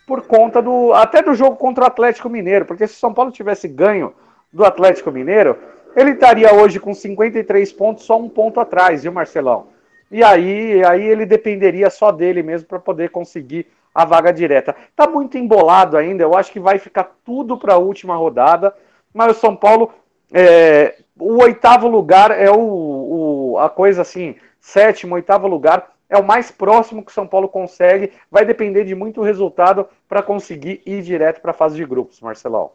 por 0.08 0.26
conta 0.26 0.62
do 0.62 0.94
até 0.94 1.22
do 1.22 1.36
jogo 1.36 1.56
contra 1.56 1.84
o 1.84 1.88
Atlético 1.88 2.30
Mineiro, 2.30 2.66
porque 2.66 2.88
se 2.88 2.96
o 2.96 2.98
São 2.98 3.14
Paulo 3.14 3.32
tivesse 3.32 3.68
ganho 3.68 4.14
do 4.52 4.66
Atlético 4.66 5.12
Mineiro, 5.12 5.56
ele 5.96 6.12
estaria 6.12 6.54
hoje 6.54 6.80
com 6.80 6.94
53 6.94 7.72
pontos, 7.74 8.06
só 8.06 8.18
um 8.18 8.30
ponto 8.30 8.60
atrás, 8.60 9.04
viu, 9.04 9.12
Marcelão? 9.12 9.68
E 10.12 10.24
aí, 10.24 10.84
aí 10.84 11.04
ele 11.04 11.26
dependeria 11.26 11.90
só 11.90 12.12
dele 12.12 12.42
mesmo 12.42 12.68
para 12.68 12.80
poder 12.80 13.10
conseguir 13.10 13.68
a 13.94 14.06
vaga 14.06 14.32
direta. 14.32 14.76
Tá 14.96 15.08
muito 15.08 15.38
embolado 15.38 15.98
ainda, 15.98 16.24
eu 16.24 16.36
acho 16.36 16.52
que 16.52 16.60
vai 16.60 16.78
ficar 16.80 17.12
tudo 17.24 17.58
para 17.58 17.74
a 17.74 17.78
última 17.78 18.16
rodada, 18.16 18.74
mas 19.14 19.38
o 19.38 19.40
São 19.40 19.56
Paulo, 19.56 19.92
é, 20.32 20.96
o 21.20 21.42
oitavo 21.42 21.88
lugar 21.88 22.32
é 22.32 22.50
o, 22.50 23.54
o, 23.54 23.58
a 23.60 23.70
coisa 23.70 24.02
assim, 24.02 24.36
sétimo, 24.60 25.16
oitavo 25.16 25.48
lugar 25.48 25.92
é 26.10 26.18
o 26.18 26.26
mais 26.26 26.50
próximo 26.50 27.04
que 27.04 27.12
o 27.12 27.14
São 27.14 27.28
Paulo 27.28 27.48
consegue, 27.48 28.12
vai 28.32 28.44
depender 28.44 28.84
de 28.84 28.96
muito 28.96 29.22
resultado 29.22 29.88
para 30.08 30.24
conseguir 30.24 30.82
ir 30.86 31.04
direto 31.04 31.40
para 31.40 31.52
a 31.52 31.54
fase 31.54 31.76
de 31.76 31.86
grupos, 31.86 32.20
Marcelão. 32.20 32.72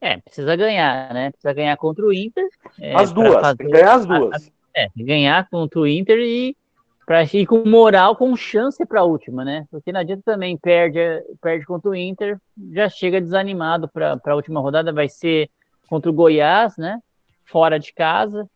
É, 0.00 0.16
precisa 0.18 0.54
ganhar, 0.56 1.12
né? 1.14 1.30
Precisa 1.30 1.52
ganhar 1.52 1.76
contra 1.76 2.04
o 2.04 2.12
Inter. 2.12 2.48
É, 2.80 2.94
as 2.96 3.12
duas, 3.12 3.34
fazer... 3.34 3.56
tem 3.56 3.66
que 3.66 3.72
ganhar 3.72 3.94
as 3.94 4.06
duas. 4.06 4.52
É, 4.78 4.88
ganhar 4.96 5.48
contra 5.50 5.80
o 5.80 5.86
Inter 5.86 6.18
e 6.18 6.56
para 7.04 7.24
ir 7.24 7.46
com 7.46 7.64
moral, 7.66 8.14
com 8.14 8.36
chance 8.36 8.84
para 8.84 9.00
a 9.00 9.04
última, 9.04 9.44
né? 9.44 9.66
Porque 9.70 9.90
não 9.90 10.00
adianta 10.00 10.22
também 10.24 10.56
perde, 10.58 11.00
perde 11.40 11.64
contra 11.64 11.90
o 11.90 11.94
Inter, 11.94 12.38
já 12.70 12.88
chega 12.88 13.20
desanimado 13.20 13.88
para 13.88 14.20
a 14.24 14.34
última 14.34 14.60
rodada, 14.60 14.92
vai 14.92 15.08
ser 15.08 15.50
contra 15.88 16.10
o 16.10 16.14
Goiás, 16.14 16.76
né? 16.76 17.00
Fora 17.46 17.78
de 17.78 17.92
casa. 17.94 18.46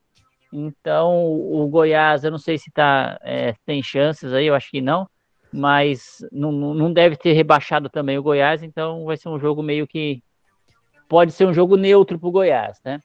Então, 0.52 1.24
o 1.24 1.66
Goiás, 1.66 2.24
eu 2.24 2.30
não 2.30 2.38
sei 2.38 2.58
se 2.58 2.70
tá, 2.70 3.18
é, 3.22 3.54
tem 3.64 3.82
chances 3.82 4.34
aí, 4.34 4.46
eu 4.46 4.54
acho 4.54 4.70
que 4.70 4.82
não, 4.82 5.08
mas 5.50 6.18
não, 6.30 6.52
não 6.52 6.92
deve 6.92 7.16
ter 7.16 7.32
rebaixado 7.32 7.88
também 7.88 8.18
o 8.18 8.22
Goiás, 8.22 8.62
então 8.62 9.06
vai 9.06 9.16
ser 9.16 9.30
um 9.30 9.40
jogo 9.40 9.62
meio 9.62 9.86
que. 9.86 10.22
Pode 11.08 11.32
ser 11.32 11.46
um 11.46 11.54
jogo 11.54 11.76
neutro 11.76 12.18
para 12.18 12.28
o 12.28 12.32
Goiás, 12.32 12.78
né? 12.84 13.00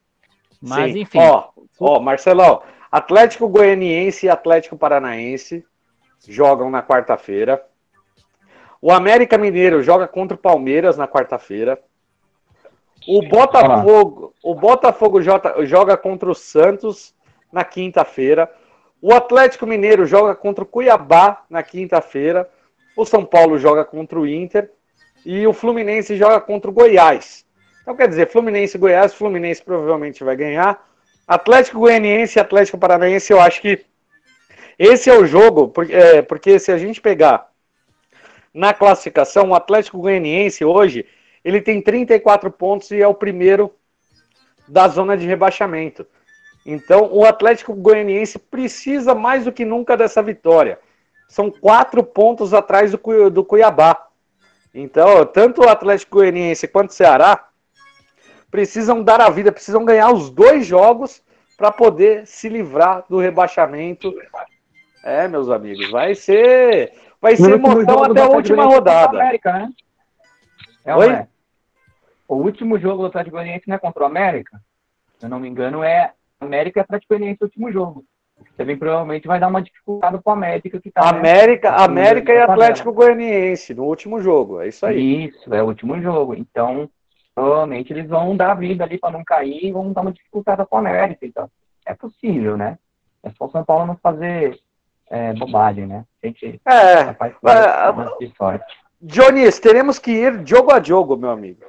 Mas, 0.62 0.92
Sim. 0.92 1.00
enfim. 1.00 1.20
Ó, 1.20 1.50
ó, 1.80 2.00
Marcelão, 2.00 2.62
Atlético 2.98 3.48
Goianiense 3.48 4.26
e 4.26 4.30
Atlético 4.30 4.76
Paranaense 4.76 5.64
jogam 6.28 6.72
na 6.72 6.82
quarta-feira. 6.82 7.64
O 8.82 8.92
América 8.92 9.38
Mineiro 9.38 9.84
joga 9.84 10.08
contra 10.08 10.36
o 10.36 10.40
Palmeiras 10.40 10.98
na 10.98 11.08
quarta-feira. 11.08 11.80
O 13.08 13.22
Botafogo, 13.28 14.34
o 14.44 14.56
Botafogo 14.56 15.22
joga, 15.22 15.96
contra 15.96 16.28
o 16.28 16.34
Santos 16.34 17.14
na 17.52 17.64
quinta-feira. 17.64 18.52
O 19.00 19.14
Atlético 19.14 19.68
Mineiro 19.68 20.08
joga 20.08 20.34
contra 20.34 20.64
o 20.64 20.68
Cuiabá 20.68 21.44
na 21.48 21.62
quinta-feira. 21.62 22.50
O 22.96 23.06
São 23.06 23.24
Paulo 23.24 23.60
joga 23.60 23.86
contra 23.86 24.20
o 24.20 24.26
Inter. 24.26 24.72
E 25.24 25.46
o 25.46 25.54
Fluminense 25.54 26.18
joga 26.18 26.42
contra 26.42 26.72
o 26.72 26.74
Goiás. 26.74 27.46
Então, 27.84 27.96
quer 27.96 28.08
dizer, 28.08 28.28
Fluminense 28.32 28.76
e 28.76 28.80
Goiás, 28.80 29.14
Fluminense 29.14 29.64
provavelmente 29.64 30.24
vai 30.24 30.36
ganhar. 30.36 30.87
Atlético 31.28 31.80
Goianiense 31.80 32.40
e 32.40 32.42
Atlético 32.42 32.78
Paranaense, 32.78 33.34
eu 33.34 33.42
acho 33.42 33.62
que 33.62 33.86
esse 34.80 35.10
é 35.10 35.14
o 35.14 35.26
jogo, 35.26 35.68
porque, 35.68 35.94
é, 35.94 36.22
porque 36.22 36.58
se 36.58 36.72
a 36.72 36.78
gente 36.78 37.02
pegar 37.02 37.50
na 38.54 38.74
classificação, 38.74 39.50
o 39.50 39.56
Atlético 39.56 40.00
Goianiense 40.00 40.64
hoje, 40.64 41.06
ele 41.44 41.62
tem 41.62 41.82
34 41.82 42.50
pontos 42.52 42.92
e 42.92 43.02
é 43.02 43.08
o 43.08 43.14
primeiro 43.14 43.74
da 44.68 44.88
zona 44.88 45.18
de 45.18 45.26
rebaixamento. 45.28 46.06
Então, 46.66 47.10
o 47.12 47.26
Atlético 47.26 47.74
Goianiense 47.74 48.40
precisa 48.40 49.16
mais 49.16 49.46
do 49.46 49.52
que 49.52 49.66
nunca 49.66 49.96
dessa 49.96 50.22
vitória. 50.22 50.80
São 51.28 51.50
quatro 51.52 52.04
pontos 52.04 52.54
atrás 52.54 52.92
do, 52.92 53.30
do 53.30 53.44
Cuiabá. 53.44 54.08
Então, 54.74 55.26
tanto 55.26 55.62
o 55.62 55.70
Atlético 55.70 56.18
Goianiense 56.18 56.68
quanto 56.68 56.92
o 56.92 56.94
Ceará 56.94 57.47
precisam 58.50 59.04
dar 59.04 59.22
a 59.22 59.30
vida, 59.30 59.52
precisam 59.52 59.86
ganhar 59.86 60.12
os 60.12 60.30
dois 60.30 60.66
jogos 60.66 61.24
para 61.58 61.72
poder 61.72 62.26
se 62.28 62.48
livrar 62.48 63.04
do 63.10 63.18
rebaixamento. 63.18 64.14
É, 65.04 65.28
meus 65.28 65.50
amigos, 65.50 65.90
vai 65.90 66.14
ser, 66.16 66.94
vai 67.22 67.36
ser 67.36 67.52
emoção 67.54 68.04
até 68.04 68.22
a 68.22 68.28
última 68.28 68.66
rodada. 68.66 69.20
América, 69.20 69.54
né? 69.54 69.70
É, 70.86 70.96
Oi? 70.96 71.10
é. 71.10 71.28
O 72.28 72.36
último 72.36 72.78
jogo 72.78 73.04
do 73.04 73.08
Atlético 73.08 73.38
Goianiense 73.38 73.68
não 73.68 73.76
é 73.76 73.80
contra 73.80 74.04
o 74.04 74.06
América? 74.06 74.62
Se 75.18 75.26
eu 75.26 75.30
não 75.30 75.40
me 75.40 75.48
engano, 75.48 75.84
é 75.84 76.12
América 76.40 76.80
e 76.80 76.82
Atlético 76.82 77.14
Goianiense 77.14 77.40
o 77.42 77.46
último 77.46 77.72
jogo. 77.72 78.06
Também 78.56 78.78
provavelmente 78.78 79.28
vai 79.28 79.40
dar 79.40 79.48
uma 79.48 79.62
dificuldade 79.62 80.20
para 80.22 80.32
o 80.32 80.34
América 80.34 80.80
que 80.80 80.92
tá. 80.92 81.02
né, 81.02 81.20
América, 81.20 81.72
América 81.72 82.34
e. 82.34 82.38
Atlético 82.38 82.92
Goianiense 82.92 83.74
no 83.74 83.86
último 83.86 84.20
jogo. 84.22 84.62
É 84.62 84.68
isso 84.68 84.86
aí. 84.86 85.26
Isso, 85.26 85.54
é 85.54 85.64
o 85.64 85.68
último 85.68 86.00
jogo. 86.02 86.36
Então, 86.36 86.90
provavelmente 87.38 87.94
eles 87.94 88.10
vão 88.10 88.36
dar 88.36 88.56
vida 88.56 88.84
ali 88.84 88.98
para 88.98 89.12
não 89.12 89.24
cair 89.24 89.66
e 89.66 89.72
vão 89.72 89.94
dar 89.94 90.02
uma 90.02 90.12
o 90.32 90.76
América. 90.76 91.24
Então, 91.24 91.48
é 91.86 91.94
possível, 91.94 92.58
né? 92.58 92.80
É 93.22 93.30
só 93.30 93.46
o 93.46 93.52
São 93.52 93.64
Paulo 93.64 93.86
não 93.86 93.96
fazer 93.98 94.60
é, 95.08 95.34
bobagem, 95.34 95.86
né? 95.86 96.04
A 96.24 96.26
gente 96.26 96.60
É, 96.66 97.16
um 97.92 97.96
lance 97.96 98.26
de 98.26 98.36
sorte. 98.36 98.66
Jones, 99.00 99.60
teremos 99.60 100.00
que 100.00 100.10
ir 100.10 100.48
jogo 100.48 100.74
a 100.74 100.82
jogo, 100.82 101.16
meu 101.16 101.30
amigo. 101.30 101.60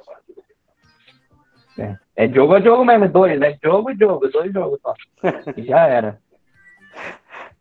É, 1.77 1.95
é 2.15 2.27
jogo 2.27 2.55
a 2.55 2.61
jogo 2.61 2.83
mesmo, 2.83 3.07
dois, 3.07 3.39
né? 3.39 3.55
Jogo 3.63 3.91
a 3.91 3.93
jogo, 3.93 4.27
dois 4.27 4.51
jogos 4.51 4.79
só. 4.81 4.95
E 5.55 5.61
já 5.65 5.85
era. 5.85 6.19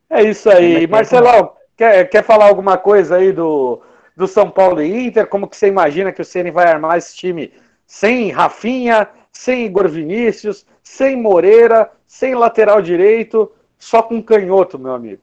É 0.09 0.23
isso 0.23 0.49
aí. 0.49 0.77
É 0.77 0.85
é? 0.85 0.87
Marcelão, 0.87 1.53
quer, 1.77 2.09
quer 2.09 2.25
falar 2.25 2.47
alguma 2.47 2.79
coisa 2.79 3.17
aí 3.17 3.33
do, 3.33 3.83
do 4.17 4.27
São 4.27 4.51
Paulo 4.51 4.81
e 4.81 5.09
Inter? 5.09 5.27
Como 5.27 5.47
que 5.47 5.59
você 5.59 5.69
imagina 5.69 6.11
que 6.11 6.23
o 6.23 6.25
Ceni 6.25 6.51
vai 6.51 6.67
armar 6.69 6.97
esse 6.97 7.15
time 7.15 7.53
sem 7.89 8.31
Rafinha, 8.31 9.09
sem 9.33 9.65
Igor 9.65 9.89
Vinícius, 9.89 10.67
sem 10.83 11.17
Moreira, 11.17 11.91
sem 12.07 12.35
lateral 12.35 12.83
direito, 12.83 13.51
só 13.79 14.03
com 14.03 14.23
canhoto, 14.23 14.79
meu 14.79 14.93
amigo? 14.93 15.23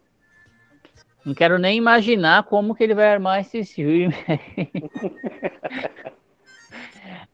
Não 1.23 1.35
quero 1.35 1.59
nem 1.59 1.77
imaginar 1.77 2.43
como 2.43 2.75
que 2.75 2.83
ele 2.83 2.95
vai 2.95 3.13
armar 3.13 3.39
esse 3.39 3.63
time. 3.63 4.13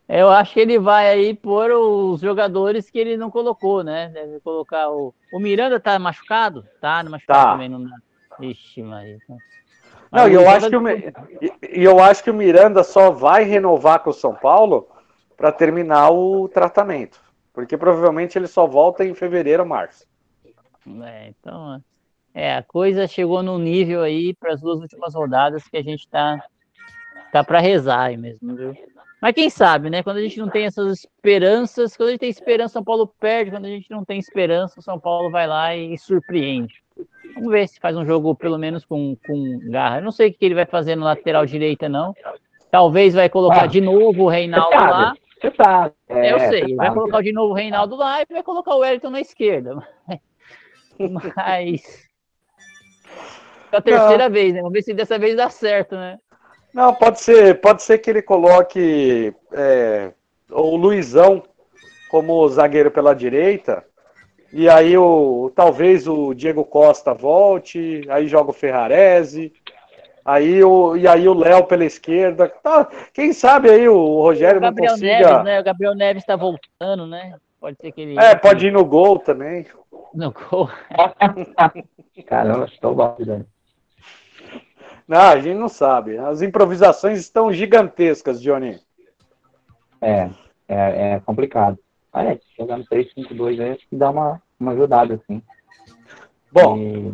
Eu 0.08 0.30
acho 0.30 0.54
que 0.54 0.60
ele 0.60 0.78
vai 0.78 1.08
aí 1.08 1.34
pôr 1.34 1.72
os 1.72 2.20
jogadores 2.20 2.90
que 2.90 3.00
ele 3.00 3.16
não 3.16 3.32
colocou, 3.32 3.82
né? 3.82 4.10
Deve 4.10 4.42
colocar 4.42 4.90
o. 4.90 5.14
O 5.32 5.40
Miranda 5.40 5.80
tá 5.80 5.98
machucado? 5.98 6.66
Tá, 6.82 7.02
não 7.02 7.12
machucado 7.12 7.40
Tá. 7.40 7.52
também 7.54 7.70
não. 7.70 7.86
Ixi, 8.42 8.84
Maria. 8.84 9.18
Não, 10.12 10.28
e 10.28 10.34
eu 10.34 10.50
acho 10.50 10.70
que 10.70 10.76
o, 10.76 10.84
eu 11.62 12.04
acho 12.04 12.22
que 12.26 12.30
o 12.30 12.34
Miranda 12.34 12.84
só 12.84 13.10
vai 13.10 13.46
renovar 13.46 14.00
com 14.00 14.10
o 14.10 14.14
São 14.14 14.36
Paulo 14.36 14.90
para 15.42 15.52
terminar 15.52 16.12
o 16.12 16.48
tratamento. 16.48 17.20
Porque 17.52 17.76
provavelmente 17.76 18.38
ele 18.38 18.46
só 18.46 18.68
volta 18.68 19.04
em 19.04 19.16
fevereiro 19.16 19.64
ou 19.64 19.68
março. 19.68 20.06
É, 21.04 21.30
então, 21.30 21.82
é, 22.32 22.56
a 22.56 22.62
coisa 22.62 23.08
chegou 23.08 23.42
num 23.42 23.58
nível 23.58 24.04
aí 24.04 24.36
para 24.36 24.54
as 24.54 24.62
duas 24.62 24.80
últimas 24.80 25.16
rodadas 25.16 25.68
que 25.68 25.78
a 25.78 25.82
gente 25.82 26.08
tá, 26.08 26.40
tá 27.32 27.44
para 27.44 27.60
rezar 27.60 28.04
aí 28.04 28.18
mesmo, 28.18 28.56
viu? 28.56 28.78
Mas 29.20 29.34
quem 29.34 29.50
sabe, 29.50 29.90
né? 29.90 30.04
Quando 30.04 30.18
a 30.18 30.22
gente 30.22 30.38
não 30.38 30.48
tem 30.48 30.66
essas 30.66 31.00
esperanças, 31.00 31.98
quando 31.98 32.10
a 32.10 32.12
gente 32.12 32.22
tem 32.22 32.30
esperança, 32.30 32.74
São 32.74 32.84
Paulo 32.84 33.08
perde, 33.20 33.50
quando 33.50 33.66
a 33.66 33.70
gente 33.70 33.90
não 33.90 34.06
tem 34.06 34.20
esperança, 34.20 34.80
o 34.80 34.84
São 34.84 35.00
Paulo 35.00 35.32
vai 35.32 35.48
lá 35.48 35.76
e 35.76 35.98
surpreende. 35.98 36.84
Vamos 37.34 37.52
ver 37.52 37.68
se 37.68 37.80
faz 37.80 37.98
um 37.98 38.06
jogo 38.06 38.36
pelo 38.36 38.60
menos 38.60 38.86
com, 38.86 39.18
com 39.26 39.60
garra. 39.72 39.98
Eu 39.98 40.04
não 40.04 40.12
sei 40.12 40.30
o 40.30 40.34
que 40.34 40.46
ele 40.46 40.56
vai 40.56 40.68
fazer 40.68 40.96
no 40.96 41.04
lateral 41.04 41.48
direita, 41.48 41.90
não. 41.90 42.14
Talvez 42.70 43.16
vai 43.16 43.28
colocar 43.28 43.64
Ah, 43.64 43.68
de 43.68 43.82
novo 43.82 44.24
o 44.24 44.30
Reinaldo 44.30 44.76
lá. 44.76 45.14
Você 45.42 45.52
sabe. 45.56 45.96
É, 46.08 46.34
eu 46.34 46.40
É, 46.40 46.40
sei, 46.40 46.76
vai 46.76 46.90
sabe. 46.90 46.92
colocar 46.92 47.22
de 47.22 47.32
novo 47.34 47.52
o 47.54 47.56
Reinaldo 47.56 47.96
lá 47.96 48.22
e 48.22 48.26
vai 48.30 48.44
colocar 48.44 48.76
o 48.76 48.80
Wellington 48.80 49.10
na 49.10 49.22
esquerda. 49.22 49.76
Mas. 51.36 52.10
É 53.72 53.78
a 53.78 53.82
terceira 53.82 54.30
vez, 54.30 54.54
né? 54.54 54.60
Vamos 54.62 54.74
ver 54.74 54.84
se 54.84 54.94
dessa 54.94 55.18
vez 55.20 55.36
dá 55.36 55.50
certo, 55.50 55.96
né? 55.96 56.18
Não, 56.74 56.94
pode 56.94 57.20
ser, 57.20 57.60
pode 57.60 57.84
ser 57.84 57.98
que 58.00 58.10
ele 58.10 58.22
coloque 58.22 59.34
é, 59.52 60.12
o 60.50 60.76
Luizão 60.78 61.44
como 62.10 62.48
zagueiro 62.50 62.92
pela 62.92 63.14
direita. 63.16 63.86
E 64.54 64.70
aí 64.70 64.98
o 64.98 65.52
talvez 65.56 66.08
o 66.08 66.34
Diego 66.34 66.66
Costa 66.66 67.14
volte, 67.14 68.04
aí 68.10 68.28
joga 68.28 68.52
o 68.52 68.54
Ferrarese, 68.54 69.54
aí 70.24 70.64
o, 70.64 70.96
e 70.96 71.08
aí 71.08 71.28
o 71.28 71.34
Léo 71.34 71.66
pela 71.66 71.86
esquerda. 71.86 72.48
Tá, 72.48 72.86
quem 73.14 73.34
sabe 73.34 73.70
aí 73.70 73.88
o 73.88 74.22
Rogério 74.22 74.60
o 74.60 74.62
não 74.62 74.70
Gabriel 74.70 74.92
consiga. 74.94 75.18
Neves, 75.20 75.44
né? 75.44 75.60
O 75.60 75.64
Gabriel 75.64 75.96
Neves 75.96 76.26
tá 76.26 76.36
voltando, 76.36 77.08
né? 77.08 77.36
Pode 77.60 77.78
ser 77.80 77.92
que 77.92 78.02
ele. 78.02 78.20
É, 78.20 78.36
pode 78.36 78.68
ir 78.68 78.72
no 78.72 78.84
gol 78.84 79.20
também. 79.20 79.66
No 80.14 80.32
gol. 80.32 80.70
Caramba, 82.26 82.66
estou 82.66 82.96
bom, 82.96 83.16
né? 83.20 83.46
Não, 85.08 85.20
a 85.22 85.40
gente 85.40 85.58
não 85.58 85.70
sabe. 85.70 86.18
As 86.18 86.42
improvisações 86.42 87.20
estão 87.20 87.52
gigantescas, 87.52 88.42
Johnny. 88.42 88.80
É, 90.02 90.30
é, 90.68 91.14
é 91.14 91.20
complicado. 91.20 91.78
Olha, 92.14 92.40
jogar 92.58 92.78
no 92.78 92.86
3-5-2 92.86 93.60
aí 93.60 93.72
acho 93.72 93.88
que 93.88 93.96
dá 93.96 94.10
uma, 94.10 94.42
uma 94.60 94.72
ajudada, 94.72 95.16
assim. 95.16 95.42
Bom, 96.52 96.78
E- 96.78 97.14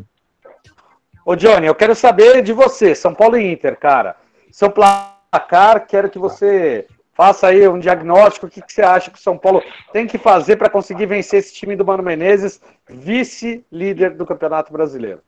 Ô, 1.27 1.35
Johnny, 1.35 1.67
eu 1.67 1.75
quero 1.75 1.93
saber 1.93 2.41
de 2.41 2.53
você, 2.53 2.95
São 2.95 3.13
Paulo 3.13 3.35
e 3.35 3.51
Inter, 3.51 3.77
cara. 3.77 4.15
Seu 4.49 4.71
placar, 4.71 5.85
quero 5.85 6.09
que 6.09 6.17
você 6.17 6.87
faça 7.11 7.47
aí 7.47 7.67
um 7.67 7.79
diagnóstico. 7.79 8.45
O 8.45 8.49
que, 8.49 8.61
que 8.61 8.71
você 8.71 8.81
acha 8.81 9.11
que 9.11 9.19
o 9.19 9.21
São 9.21 9.37
Paulo 9.37 9.61
tem 9.91 10.07
que 10.07 10.17
fazer 10.17 10.55
para 10.55 10.69
conseguir 10.69 11.05
vencer 11.05 11.39
esse 11.39 11.53
time 11.53 11.75
do 11.75 11.83
Mano 11.83 12.01
Menezes, 12.01 12.61
vice-líder 12.87 14.15
do 14.15 14.25
Campeonato 14.25 14.71
Brasileiro? 14.71 15.19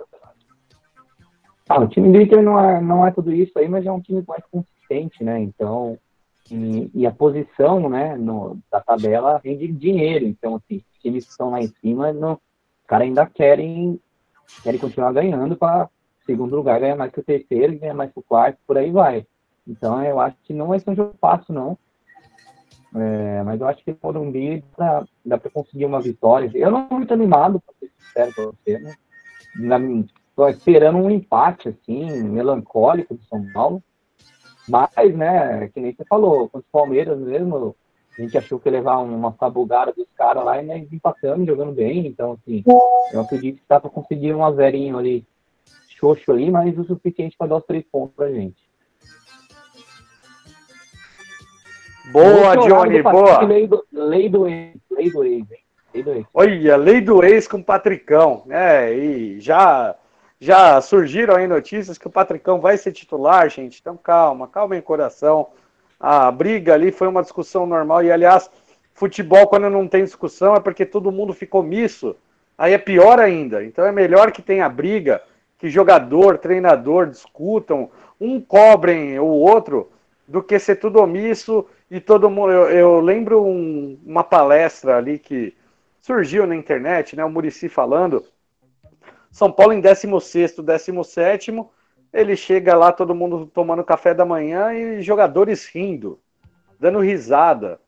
Ah, 1.67 1.81
o 1.81 1.87
time 1.89 2.09
do 2.13 2.21
Inter 2.21 2.41
não 2.41 2.57
é, 2.57 2.79
não 2.79 3.05
é 3.05 3.11
tudo 3.11 3.33
isso 3.33 3.59
aí, 3.59 3.67
mas 3.67 3.85
é 3.85 3.91
um 3.91 3.99
time 3.99 4.23
mais 4.25 4.45
consistente, 4.49 5.21
né? 5.21 5.37
Então, 5.41 5.99
e, 6.49 6.89
e 6.93 7.05
a 7.05 7.11
posição, 7.11 7.89
né, 7.89 8.15
no, 8.15 8.57
da 8.71 8.79
tabela 8.79 9.41
rende 9.43 9.67
dinheiro. 9.67 10.25
Então, 10.25 10.55
assim, 10.55 10.77
os 10.77 11.01
times 11.01 11.25
que 11.25 11.31
estão 11.31 11.49
lá 11.49 11.59
em 11.59 11.67
cima, 11.81 12.13
não, 12.13 12.35
os 12.35 12.87
caras 12.87 13.05
ainda 13.05 13.25
querem, 13.25 13.99
querem 14.63 14.79
continuar 14.79 15.13
ganhando 15.13 15.55
para 15.55 15.89
segundo 16.25 16.55
lugar 16.55 16.79
ganhar 16.79 16.95
mais 16.95 17.11
que 17.11 17.19
o 17.19 17.23
terceiro, 17.23 17.79
ganhar 17.79 17.93
mais 17.93 18.11
que 18.11 18.19
o 18.19 18.23
quarto, 18.23 18.59
por 18.67 18.77
aí 18.77 18.91
vai. 18.91 19.25
Então, 19.67 20.03
eu 20.03 20.19
acho 20.19 20.37
que 20.43 20.53
não 20.53 20.67
vai 20.67 20.79
ser 20.79 20.91
um 20.91 20.95
jogo 20.95 21.15
fácil, 21.19 21.53
não. 21.53 21.77
É, 22.95 23.43
mas 23.43 23.61
eu 23.61 23.67
acho 23.67 23.83
que 23.83 23.93
por 23.93 24.17
um 24.17 24.31
dá, 24.77 25.05
dá 25.25 25.37
para 25.37 25.51
conseguir 25.51 25.85
uma 25.85 26.01
vitória. 26.01 26.51
Eu 26.53 26.71
não 26.71 26.83
estou 26.83 26.97
muito 26.97 27.13
animado, 27.13 27.61
para 27.61 27.75
ser 27.79 27.91
sincero 27.97 28.33
para 28.33 28.45
você, 28.45 28.79
né? 28.79 28.95
Na, 29.55 29.79
Tô 30.35 30.47
esperando 30.47 30.97
um 30.97 31.09
empate, 31.09 31.67
assim, 31.67 32.23
melancólico 32.23 33.13
do 33.13 33.23
São 33.25 33.45
Paulo. 33.51 33.83
Mas, 34.69 35.13
né, 35.13 35.67
que 35.67 35.81
nem 35.81 35.93
você 35.93 36.05
falou, 36.05 36.47
com 36.47 36.59
os 36.59 36.65
Palmeiras 36.71 37.19
mesmo, 37.19 37.75
a 38.19 38.21
gente 38.21 38.37
achou 38.37 38.59
que 38.59 38.67
ia 38.67 38.73
levar 38.73 38.97
uma 38.97 39.33
sabugada 39.39 39.93
dos 39.93 40.07
caras 40.13 40.43
lá 40.43 40.61
e 40.61 40.65
nós 40.65 40.91
empatamos, 40.91 41.47
jogando 41.47 41.71
bem. 41.71 42.05
Então, 42.05 42.33
assim, 42.33 42.63
eu 43.13 43.21
acredito 43.21 43.57
que 43.57 43.63
dá 43.67 43.79
para 43.79 43.89
conseguir 43.89 44.33
um 44.33 44.43
azerinho 44.43 44.97
ali, 44.97 45.25
xoxo 45.97 46.29
ali, 46.29 46.51
mas 46.51 46.77
o 46.77 46.83
suficiente 46.83 47.37
para 47.37 47.47
dar 47.47 47.57
os 47.57 47.65
três 47.65 47.85
pontos 47.89 48.13
pra 48.17 48.29
gente. 48.29 48.61
Boa, 52.11 52.57
Johnny, 52.57 53.01
boa. 53.01 53.41
Lei 53.41 53.67
do, 53.67 53.85
lei 53.91 54.27
do 54.27 54.47
ex, 54.47 54.75
lei 54.91 55.11
do 55.11 55.23
ex, 55.23 55.51
hein? 55.51 55.59
Lei 55.93 56.03
do 56.03 56.11
ex. 56.11 56.25
Olha, 56.33 56.75
lei 56.75 56.99
do 56.99 57.23
ex 57.23 57.47
com 57.47 57.57
o 57.57 57.63
Patricão. 57.63 58.43
É, 58.49 58.93
e 58.93 59.39
já, 59.39 59.95
já 60.41 60.81
surgiram 60.81 61.35
aí 61.35 61.47
notícias 61.47 61.97
que 61.97 62.07
o 62.07 62.11
Patricão 62.11 62.59
vai 62.59 62.77
ser 62.77 62.91
titular, 62.91 63.49
gente. 63.49 63.79
Então 63.79 63.95
calma, 63.95 64.45
calma 64.45 64.75
em 64.75 64.81
coração. 64.81 65.47
A 65.99 66.31
briga 66.31 66.73
ali 66.73 66.91
foi 66.91 67.07
uma 67.07 67.21
discussão 67.21 67.65
normal. 67.65 68.03
E, 68.03 68.11
aliás, 68.11 68.49
futebol, 68.93 69.47
quando 69.47 69.69
não 69.69 69.87
tem 69.87 70.03
discussão, 70.03 70.55
é 70.55 70.59
porque 70.59 70.85
todo 70.85 71.11
mundo 71.11 71.33
ficou 71.33 71.61
misso. 71.61 72.15
Aí 72.57 72.73
é 72.73 72.77
pior 72.77 73.19
ainda. 73.19 73.63
Então 73.63 73.85
é 73.85 73.91
melhor 73.91 74.31
que 74.31 74.41
tenha 74.41 74.67
briga, 74.69 75.21
que 75.57 75.69
jogador, 75.69 76.37
treinador 76.37 77.07
discutam, 77.07 77.89
um 78.19 78.39
cobrem 78.39 79.19
o 79.19 79.25
outro. 79.25 79.91
do 80.27 80.43
que 80.43 80.59
ser 80.59 80.75
tudo 80.75 80.99
omisso 80.99 81.65
e 81.89 81.99
todo 81.99 82.29
mundo. 82.29 82.51
Eu, 82.51 82.69
eu 82.69 82.99
lembro 82.99 83.43
um, 83.43 83.97
uma 84.05 84.23
palestra 84.23 84.97
ali 84.97 85.17
que 85.17 85.55
surgiu 86.01 86.45
na 86.45 86.55
internet, 86.55 87.15
né? 87.15 87.25
O 87.25 87.29
Murici 87.29 87.67
falando. 87.67 88.23
São 89.31 89.51
Paulo 89.51 89.73
em 89.73 89.81
16, 89.81 90.57
17, 90.57 91.51
ele 92.13 92.35
chega 92.35 92.75
lá, 92.75 92.91
todo 92.91 93.15
mundo 93.15 93.49
tomando 93.53 93.83
café 93.83 94.13
da 94.13 94.25
manhã 94.25 94.73
e 94.73 95.01
jogadores 95.01 95.67
rindo, 95.67 96.19
dando 96.79 96.99
risada. 96.99 97.79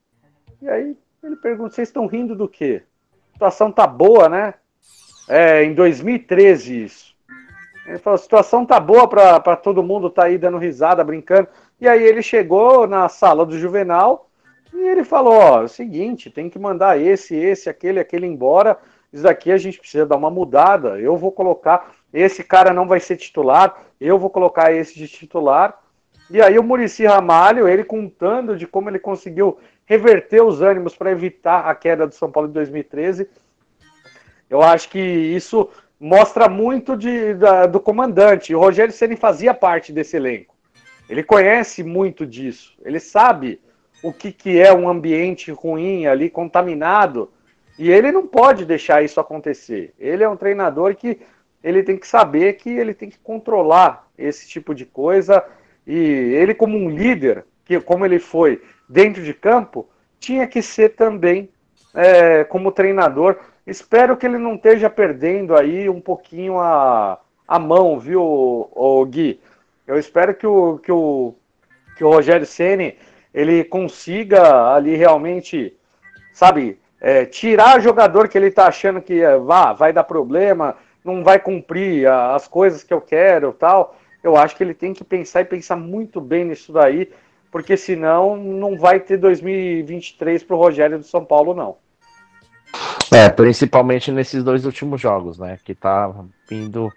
E 0.61 0.69
aí 0.69 0.95
ele 1.23 1.35
pergunta: 1.35 1.73
vocês 1.73 1.87
estão 1.87 2.05
rindo 2.05 2.35
do 2.35 2.47
quê? 2.47 2.83
A 3.31 3.33
situação 3.33 3.71
tá 3.71 3.87
boa, 3.87 4.29
né? 4.29 4.53
É, 5.27 5.63
em 5.63 5.73
2013 5.73 6.83
isso. 6.83 7.15
Ele 7.85 7.97
falou: 7.97 8.15
a 8.15 8.21
situação 8.21 8.65
tá 8.65 8.79
boa 8.79 9.07
para 9.07 9.55
todo 9.55 9.83
mundo 9.83 10.09
tá 10.09 10.25
aí 10.25 10.37
dando 10.37 10.57
risada, 10.57 11.03
brincando. 11.03 11.47
E 11.79 11.87
aí 11.87 12.03
ele 12.03 12.21
chegou 12.21 12.85
na 12.87 13.09
sala 13.09 13.45
do 13.45 13.57
Juvenal 13.57 14.29
e 14.73 14.87
ele 14.87 15.03
falou: 15.03 15.33
ó, 15.33 15.61
é 15.61 15.65
o 15.65 15.69
seguinte, 15.69 16.29
tem 16.29 16.49
que 16.49 16.59
mandar 16.59 16.99
esse, 16.99 17.35
esse, 17.35 17.69
aquele, 17.69 17.99
aquele 17.99 18.27
embora. 18.27 18.77
Isso 19.11 19.23
daqui 19.23 19.51
a 19.51 19.57
gente 19.57 19.79
precisa 19.79 20.05
dar 20.05 20.15
uma 20.15 20.29
mudada. 20.29 20.99
Eu 20.99 21.17
vou 21.17 21.31
colocar. 21.31 21.91
Esse 22.13 22.43
cara 22.43 22.73
não 22.73 22.87
vai 22.87 22.99
ser 22.99 23.17
titular, 23.17 23.75
eu 24.07 24.17
vou 24.17 24.29
colocar 24.29 24.73
esse 24.73 24.95
de 24.97 25.07
titular. 25.07 25.79
E 26.29 26.41
aí 26.41 26.57
o 26.57 26.63
Murici 26.63 27.05
Ramalho, 27.05 27.67
ele 27.67 27.83
contando 27.83 28.55
de 28.55 28.65
como 28.65 28.89
ele 28.89 28.99
conseguiu 28.99 29.59
reverter 29.85 30.41
os 30.41 30.61
ânimos 30.61 30.95
para 30.95 31.11
evitar 31.11 31.67
a 31.67 31.75
queda 31.75 32.07
do 32.07 32.15
São 32.15 32.31
Paulo 32.31 32.49
em 32.49 32.53
2013. 32.53 33.29
Eu 34.49 34.61
acho 34.61 34.89
que 34.89 34.99
isso 34.99 35.69
mostra 35.99 36.49
muito 36.49 36.97
de, 36.97 37.33
da, 37.35 37.67
do 37.67 37.79
comandante. 37.79 38.55
O 38.55 38.59
Rogério 38.59 38.93
Ceni 38.93 39.15
fazia 39.15 39.53
parte 39.53 39.93
desse 39.93 40.15
elenco. 40.15 40.55
Ele 41.09 41.23
conhece 41.23 41.83
muito 41.83 42.25
disso. 42.25 42.73
Ele 42.83 42.99
sabe 42.99 43.61
o 44.01 44.11
que, 44.11 44.31
que 44.31 44.59
é 44.59 44.73
um 44.73 44.89
ambiente 44.89 45.51
ruim 45.51 46.07
ali, 46.07 46.29
contaminado. 46.29 47.29
E 47.77 47.91
ele 47.91 48.11
não 48.11 48.25
pode 48.25 48.65
deixar 48.65 49.03
isso 49.03 49.19
acontecer. 49.19 49.93
Ele 49.99 50.23
é 50.23 50.29
um 50.29 50.37
treinador 50.37 50.95
que 50.95 51.19
ele 51.63 51.83
tem 51.83 51.97
que 51.97 52.07
saber 52.07 52.53
que 52.53 52.69
ele 52.69 52.93
tem 52.93 53.09
que 53.09 53.19
controlar 53.19 54.07
esse 54.17 54.47
tipo 54.47 54.73
de 54.73 54.85
coisa. 54.85 55.43
E 55.85 55.95
ele, 55.95 56.53
como 56.53 56.77
um 56.77 56.89
líder, 56.89 57.45
que 57.65 57.79
como 57.79 58.05
ele 58.05 58.19
foi 58.19 58.61
dentro 58.87 59.23
de 59.23 59.33
campo, 59.33 59.89
tinha 60.19 60.47
que 60.47 60.61
ser 60.61 60.89
também 60.89 61.49
é, 61.93 62.43
como 62.43 62.71
treinador 62.71 63.37
Espero 63.65 64.17
que 64.17 64.25
ele 64.25 64.37
não 64.37 64.55
esteja 64.55 64.89
perdendo 64.89 65.55
aí 65.55 65.87
um 65.87 66.01
pouquinho 66.01 66.59
a, 66.59 67.19
a 67.47 67.59
mão, 67.59 67.99
viu, 67.99 68.21
o 68.21 69.05
Gui? 69.05 69.39
Eu 69.85 69.99
espero 69.99 70.33
que 70.33 70.47
o, 70.47 70.79
que 70.79 70.91
o, 70.91 71.35
que 71.95 72.03
o 72.03 72.09
Rogério 72.09 72.45
Ceni 72.45 72.97
ele 73.33 73.63
consiga 73.63 74.73
ali 74.73 74.95
realmente, 74.95 75.73
sabe, 76.33 76.79
é, 76.99 77.25
tirar 77.25 77.79
jogador 77.81 78.27
que 78.27 78.37
ele 78.37 78.47
está 78.47 78.67
achando 78.67 79.01
que 79.01 79.21
é, 79.21 79.37
vá, 79.37 79.73
vai 79.73 79.93
dar 79.93 80.03
problema, 80.03 80.75
não 81.03 81.23
vai 81.23 81.39
cumprir 81.39 82.07
as 82.07 82.47
coisas 82.47 82.83
que 82.83 82.93
eu 82.93 83.01
quero 83.01 83.53
tal. 83.53 83.97
Eu 84.23 84.37
acho 84.37 84.55
que 84.55 84.63
ele 84.63 84.73
tem 84.73 84.93
que 84.93 85.03
pensar 85.03 85.41
e 85.41 85.45
pensar 85.45 85.75
muito 85.75 86.21
bem 86.21 86.45
nisso 86.45 86.71
daí, 86.71 87.11
porque 87.51 87.75
senão 87.75 88.37
não 88.37 88.77
vai 88.77 88.99
ter 88.99 89.17
2023 89.17 90.43
para 90.43 90.55
o 90.55 90.59
Rogério 90.59 90.99
do 90.99 91.03
São 91.03 91.25
Paulo, 91.25 91.53
não. 91.53 91.77
É, 93.11 93.27
principalmente 93.29 94.11
nesses 94.11 94.43
dois 94.43 94.65
últimos 94.65 95.01
jogos, 95.01 95.37
né? 95.37 95.59
Que 95.65 95.75
tá 95.75 96.13
vindo 96.47 96.91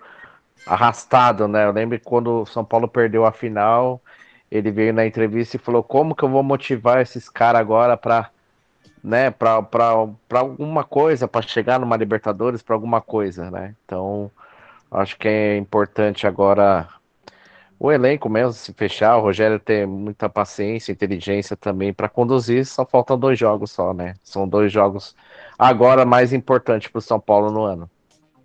arrastado, 0.67 1.49
né? 1.49 1.65
Eu 1.65 1.73
lembro 1.73 1.99
quando 2.01 2.43
o 2.43 2.47
São 2.47 2.65
Paulo 2.65 2.87
perdeu 2.87 3.25
a 3.25 3.33
final, 3.33 4.01
ele 4.51 4.71
veio 4.71 4.93
na 4.93 5.07
entrevista 5.07 5.57
e 5.57 5.61
falou: 5.61 5.83
Como 5.83 6.15
que 6.15 6.23
eu 6.23 6.29
vou 6.29 6.43
motivar 6.43 7.01
esses 7.01 7.29
caras 7.29 7.61
agora 7.61 7.97
para 7.97 8.31
né, 9.05 9.31
para 9.31 9.61
alguma 10.33 10.83
coisa, 10.83 11.29
para 11.29 11.47
chegar 11.47 11.79
numa 11.79 11.97
Libertadores, 11.97 12.63
para 12.63 12.75
alguma 12.75 13.03
coisa, 13.03 13.51
né? 13.51 13.75
Então, 13.85 14.31
acho 14.91 15.19
que 15.19 15.29
é 15.29 15.59
importante 15.59 16.27
agora 16.27 16.89
o 17.79 17.93
elenco 17.93 18.31
mesmo 18.31 18.55
se 18.55 18.73
fechar, 18.73 19.19
o 19.19 19.21
Rogério 19.21 19.61
ter 19.61 19.87
muita 19.87 20.27
paciência, 20.27 20.91
inteligência 20.91 21.55
também 21.55 21.93
para 21.93 22.09
conduzir. 22.09 22.65
Só 22.65 22.87
faltam 22.87 23.19
dois 23.19 23.39
jogos 23.39 23.73
só, 23.73 23.93
né? 23.93 24.15
São 24.23 24.49
dois 24.49 24.73
jogos 24.73 25.15
agora 25.59 26.07
mais 26.07 26.33
importantes 26.33 26.89
para 26.89 26.99
o 26.99 27.03
São 27.03 27.21
Paulo 27.21 27.51
no 27.51 27.63
ano. 27.63 27.91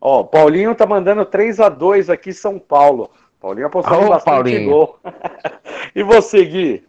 Ó, 0.02 0.24
Paulinho 0.24 0.76
tá 0.76 0.86
mandando 0.86 1.26
3 1.26 1.62
a 1.62 1.70
2 1.70 2.10
aqui 2.10 2.34
São 2.34 2.60
Paulo. 2.60 3.12
Paulinho 3.40 3.68
apostando 3.68 4.02
Alô, 4.02 4.10
bastante 4.10 4.36
Paulinho. 4.36 4.70
gol. 4.70 5.00
e 5.96 6.04
você, 6.04 6.44
Gui? 6.44 6.89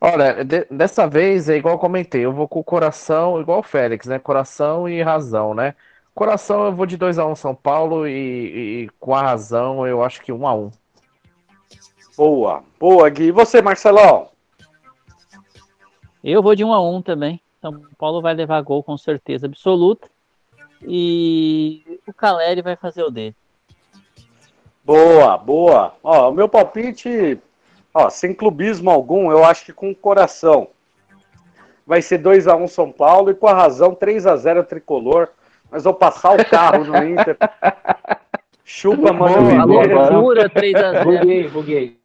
Olha, 0.00 0.44
de, 0.44 0.66
dessa 0.70 1.06
vez 1.06 1.48
é 1.48 1.56
igual 1.56 1.74
eu 1.74 1.78
comentei, 1.78 2.24
eu 2.24 2.32
vou 2.32 2.46
com 2.46 2.60
o 2.60 2.64
coração, 2.64 3.40
igual 3.40 3.60
o 3.60 3.62
Félix, 3.62 4.06
né? 4.06 4.18
Coração 4.18 4.88
e 4.88 5.02
razão, 5.02 5.54
né? 5.54 5.74
Coração 6.14 6.64
eu 6.64 6.72
vou 6.72 6.86
de 6.86 6.96
2 6.96 7.18
a 7.18 7.26
1 7.26 7.30
um 7.30 7.36
São 7.36 7.54
Paulo 7.54 8.06
e, 8.06 8.84
e, 8.84 8.88
com 8.98 9.14
a 9.14 9.22
razão 9.22 9.86
eu 9.86 10.02
acho 10.02 10.22
que 10.22 10.32
1 10.32 10.40
um 10.40 10.46
a 10.46 10.54
1 10.54 10.64
um. 10.64 10.70
Boa, 12.16 12.64
boa, 12.78 13.08
Gui. 13.10 13.24
E 13.24 13.30
você, 13.30 13.60
Marcelão? 13.60 14.30
Eu 16.24 16.42
vou 16.42 16.54
de 16.54 16.64
1 16.64 16.68
um 16.68 16.72
a 16.72 16.82
1 16.82 16.94
um 16.94 17.02
também. 17.02 17.40
São 17.60 17.82
Paulo 17.98 18.22
vai 18.22 18.34
levar 18.34 18.62
gol 18.62 18.82
com 18.82 18.96
certeza 18.96 19.46
absoluta. 19.46 20.08
E 20.82 22.00
o 22.06 22.12
Caleri 22.12 22.62
vai 22.62 22.76
fazer 22.76 23.02
o 23.02 23.10
dele. 23.10 23.34
Boa, 24.84 25.36
boa. 25.36 25.94
Ó, 26.02 26.30
o 26.30 26.32
meu 26.32 26.48
palpite, 26.48 27.38
ó, 27.96 28.10
sem 28.10 28.34
clubismo 28.34 28.90
algum, 28.90 29.30
eu 29.30 29.42
acho 29.42 29.64
que 29.64 29.72
com 29.72 29.90
o 29.90 29.94
coração. 29.94 30.68
Vai 31.86 32.02
ser 32.02 32.18
2 32.18 32.46
a 32.46 32.54
1 32.54 32.68
São 32.68 32.92
Paulo 32.92 33.30
e 33.30 33.34
com 33.34 33.46
a 33.46 33.54
razão 33.54 33.94
3 33.94 34.26
a 34.26 34.36
0 34.36 34.64
tricolor. 34.64 35.28
Mas 35.70 35.84
vou 35.84 35.94
passar 35.94 36.38
o 36.38 36.44
carro 36.44 36.84
no 36.84 36.96
Inter. 37.04 37.36
Chupa, 38.64 39.12
mano. 39.12 39.60
A 39.60 39.64
loucura 39.64 40.48
3 40.48 40.74
a 40.74 40.92
0. 40.92 41.04
Buguei, 41.04 41.48
buguei. 41.48 41.98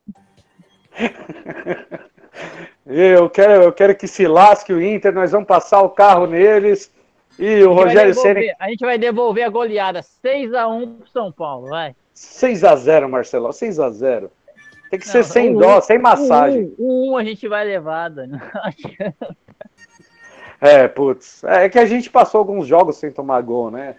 Eu 2.86 3.30
quero, 3.30 3.64
eu 3.64 3.74
quero 3.74 3.96
que 3.96 4.08
se 4.08 4.28
lasque 4.28 4.74
o 4.74 4.82
Inter, 4.82 5.14
nós 5.14 5.32
vamos 5.32 5.48
passar 5.48 5.82
o 5.82 5.90
carro 5.90 6.26
neles. 6.26 6.92
E 7.38 7.64
o 7.64 7.74
Rogério 7.74 8.14
Ceni. 8.14 8.54
A 8.60 8.70
gente 8.70 8.86
vai 8.86 8.98
devolver 8.98 9.44
a 9.44 9.50
goleada 9.50 10.02
6x1 10.02 10.98
pro 10.98 11.10
São 11.10 11.32
Paulo, 11.32 11.70
vai. 11.70 11.96
6x0, 12.16 13.08
Marcelão, 13.08 13.52
6x0. 13.52 14.30
Tem 14.92 15.00
que 15.00 15.06
Não, 15.06 15.12
ser 15.14 15.24
sem 15.24 15.56
um, 15.56 15.58
dó, 15.58 15.80
sem 15.80 15.98
massagem. 15.98 16.76
Um, 16.78 17.12
um, 17.14 17.18
a 17.18 17.24
gente 17.24 17.48
vai 17.48 17.64
levar, 17.64 18.10
Dani. 18.10 18.38
é, 20.60 20.86
putz. 20.90 21.42
É 21.46 21.70
que 21.70 21.80
a 21.80 21.86
gente 21.86 22.10
passou 22.10 22.40
alguns 22.40 22.68
jogos 22.68 22.98
sem 22.98 23.10
tomar 23.10 23.40
gol, 23.42 23.72
né? 23.72 23.96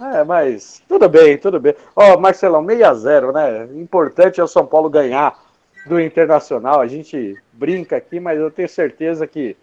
É, 0.00 0.24
mas 0.24 0.82
tudo 0.88 1.08
bem, 1.08 1.38
tudo 1.38 1.60
bem. 1.60 1.76
Ó, 1.94 2.14
oh, 2.14 2.20
Marcelão, 2.20 2.64
6x0, 2.64 3.32
né? 3.32 3.80
Importante 3.80 4.40
é 4.40 4.44
o 4.44 4.48
São 4.48 4.66
Paulo 4.66 4.90
ganhar 4.90 5.40
do 5.86 6.00
Internacional. 6.00 6.80
A 6.80 6.88
gente 6.88 7.36
brinca 7.52 7.96
aqui, 7.96 8.18
mas 8.18 8.36
eu 8.36 8.50
tenho 8.50 8.68
certeza 8.68 9.28
que 9.28 9.56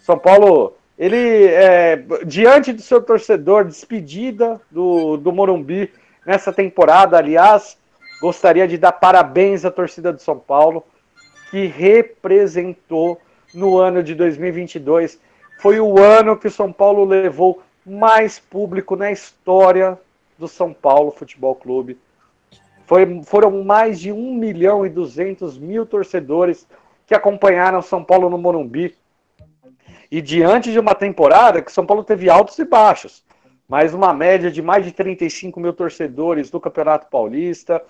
São 0.00 0.18
Paulo, 0.18 0.76
ele, 0.98 1.46
é, 1.46 1.96
diante 2.26 2.72
do 2.72 2.82
seu 2.82 3.00
torcedor, 3.00 3.64
despedida 3.64 4.60
do, 4.68 5.16
do 5.16 5.30
Morumbi 5.30 5.92
nessa 6.26 6.52
temporada, 6.52 7.16
aliás, 7.16 7.78
gostaria 8.20 8.68
de 8.68 8.76
dar 8.76 8.92
parabéns 8.92 9.64
à 9.64 9.70
torcida 9.70 10.12
do 10.12 10.20
São 10.20 10.38
Paulo, 10.38 10.84
que 11.50 11.66
representou 11.66 13.20
no 13.54 13.78
ano 13.78 14.02
de 14.02 14.14
2022. 14.14 15.18
Foi 15.60 15.80
o 15.80 15.98
ano 15.98 16.36
que 16.36 16.46
o 16.46 16.50
São 16.50 16.72
Paulo 16.72 17.04
levou 17.04 17.62
mais 17.84 18.38
público 18.38 18.94
na 18.94 19.10
história 19.10 19.98
do 20.38 20.46
São 20.46 20.72
Paulo 20.72 21.10
Futebol 21.10 21.54
Clube. 21.54 21.98
Foi, 22.86 23.22
foram 23.24 23.62
mais 23.64 24.00
de 24.00 24.12
1 24.12 24.34
milhão 24.34 24.84
e 24.84 24.88
200 24.88 25.58
mil 25.58 25.86
torcedores 25.86 26.66
que 27.06 27.14
acompanharam 27.14 27.82
São 27.82 28.04
Paulo 28.04 28.28
no 28.28 28.38
Morumbi. 28.38 28.94
E 30.10 30.20
diante 30.20 30.72
de 30.72 30.78
uma 30.78 30.94
temporada 30.94 31.62
que 31.62 31.70
São 31.70 31.86
Paulo 31.86 32.02
teve 32.02 32.28
altos 32.28 32.58
e 32.58 32.64
baixos, 32.64 33.22
mas 33.68 33.94
uma 33.94 34.12
média 34.12 34.50
de 34.50 34.60
mais 34.60 34.84
de 34.84 34.90
35 34.90 35.60
mil 35.60 35.72
torcedores 35.72 36.50
do 36.50 36.58
Campeonato 36.58 37.06
Paulista, 37.08 37.80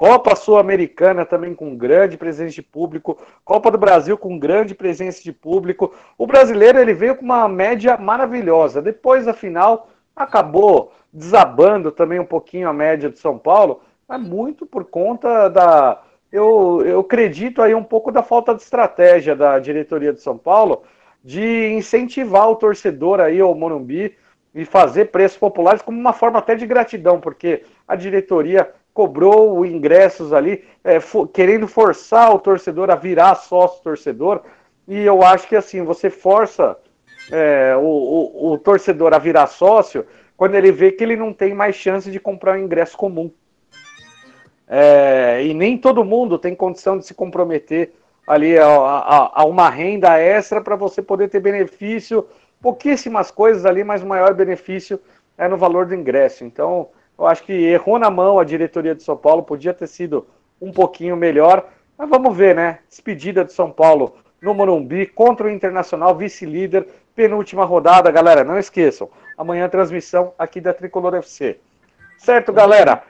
Copa 0.00 0.34
Sul-Americana 0.34 1.26
também 1.26 1.54
com 1.54 1.76
grande 1.76 2.16
presença 2.16 2.54
de 2.54 2.62
público, 2.62 3.18
Copa 3.44 3.70
do 3.70 3.76
Brasil 3.76 4.16
com 4.16 4.38
grande 4.38 4.74
presença 4.74 5.22
de 5.22 5.30
público. 5.30 5.92
O 6.16 6.26
brasileiro 6.26 6.78
ele 6.78 6.94
veio 6.94 7.16
com 7.16 7.22
uma 7.26 7.46
média 7.46 7.98
maravilhosa. 7.98 8.80
Depois 8.80 9.26
da 9.26 9.34
final 9.34 9.90
acabou 10.16 10.90
desabando 11.12 11.92
também 11.92 12.18
um 12.18 12.24
pouquinho 12.24 12.66
a 12.66 12.72
média 12.72 13.10
de 13.10 13.18
São 13.18 13.36
Paulo, 13.36 13.82
é 14.08 14.16
muito 14.16 14.64
por 14.64 14.86
conta 14.86 15.48
da. 15.48 16.00
Eu, 16.32 16.82
eu 16.86 17.00
acredito 17.00 17.60
aí 17.60 17.74
um 17.74 17.84
pouco 17.84 18.10
da 18.10 18.22
falta 18.22 18.54
de 18.54 18.62
estratégia 18.62 19.36
da 19.36 19.58
diretoria 19.58 20.14
de 20.14 20.22
São 20.22 20.38
Paulo 20.38 20.82
de 21.22 21.74
incentivar 21.74 22.48
o 22.48 22.56
torcedor 22.56 23.20
aí 23.20 23.38
ao 23.38 23.54
Morumbi 23.54 24.16
e 24.54 24.64
fazer 24.64 25.10
preços 25.10 25.36
populares 25.36 25.82
como 25.82 26.00
uma 26.00 26.14
forma 26.14 26.38
até 26.38 26.54
de 26.54 26.66
gratidão, 26.66 27.20
porque 27.20 27.64
a 27.86 27.94
diretoria 27.94 28.72
cobrou 28.92 29.64
ingressos 29.64 30.32
ali, 30.32 30.64
é, 30.82 31.00
for, 31.00 31.28
querendo 31.28 31.66
forçar 31.68 32.34
o 32.34 32.38
torcedor 32.38 32.90
a 32.90 32.96
virar 32.96 33.34
sócio 33.36 33.82
torcedor. 33.82 34.42
E 34.86 34.98
eu 35.00 35.22
acho 35.22 35.48
que 35.48 35.56
assim, 35.56 35.82
você 35.84 36.10
força 36.10 36.76
é, 37.30 37.74
o, 37.76 37.80
o, 37.80 38.52
o, 38.52 38.58
torcedor 38.58 39.14
a 39.14 39.18
virar 39.18 39.46
sócio 39.46 40.04
quando 40.36 40.54
ele 40.54 40.72
vê 40.72 40.90
que 40.90 41.04
ele 41.04 41.16
não 41.16 41.32
tem 41.32 41.54
mais 41.54 41.76
chance 41.76 42.10
de 42.10 42.18
comprar 42.18 42.56
um 42.56 42.62
ingresso 42.62 42.96
comum. 42.96 43.30
É, 44.66 45.42
e 45.44 45.52
nem 45.52 45.76
todo 45.76 46.04
mundo 46.04 46.38
tem 46.38 46.54
condição 46.54 46.98
de 46.98 47.06
se 47.06 47.14
comprometer 47.14 47.92
ali 48.26 48.56
a, 48.56 48.66
a, 48.66 49.42
a 49.42 49.44
uma 49.44 49.68
renda 49.68 50.16
extra 50.18 50.60
para 50.60 50.76
você 50.76 51.02
poder 51.02 51.28
ter 51.28 51.40
benefício, 51.40 52.26
pouquíssimas 52.60 53.30
coisas 53.30 53.66
ali, 53.66 53.82
mas 53.82 54.02
o 54.02 54.06
maior 54.06 54.34
benefício 54.34 55.00
é 55.36 55.48
no 55.48 55.56
valor 55.56 55.86
do 55.86 55.94
ingresso. 55.94 56.44
Então, 56.44 56.88
eu 57.20 57.26
acho 57.26 57.42
que 57.44 57.52
errou 57.52 57.98
na 57.98 58.10
mão 58.10 58.38
a 58.38 58.44
diretoria 58.44 58.94
de 58.94 59.02
São 59.02 59.14
Paulo, 59.14 59.42
podia 59.42 59.74
ter 59.74 59.86
sido 59.86 60.26
um 60.60 60.72
pouquinho 60.72 61.14
melhor, 61.18 61.68
mas 61.96 62.08
vamos 62.08 62.34
ver, 62.34 62.54
né? 62.54 62.78
Despedida 62.88 63.44
de 63.44 63.52
São 63.52 63.70
Paulo 63.70 64.16
no 64.40 64.54
Morumbi 64.54 65.04
contra 65.06 65.46
o 65.46 65.50
Internacional, 65.50 66.16
vice-líder, 66.16 66.88
penúltima 67.14 67.62
rodada, 67.66 68.10
galera. 68.10 68.42
Não 68.42 68.58
esqueçam, 68.58 69.10
amanhã 69.36 69.68
transmissão 69.68 70.32
aqui 70.38 70.62
da 70.62 70.72
Tricolor 70.72 71.14
FC. 71.16 71.60
Certo, 72.16 72.54
galera? 72.54 73.02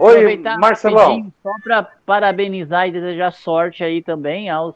Oi, 0.00 0.38
Marcelão. 0.58 1.32
Só 1.40 1.52
para 1.62 1.86
parabenizar 2.04 2.88
e 2.88 2.92
desejar 2.92 3.30
sorte 3.30 3.84
aí 3.84 4.02
também 4.02 4.50
aos 4.50 4.74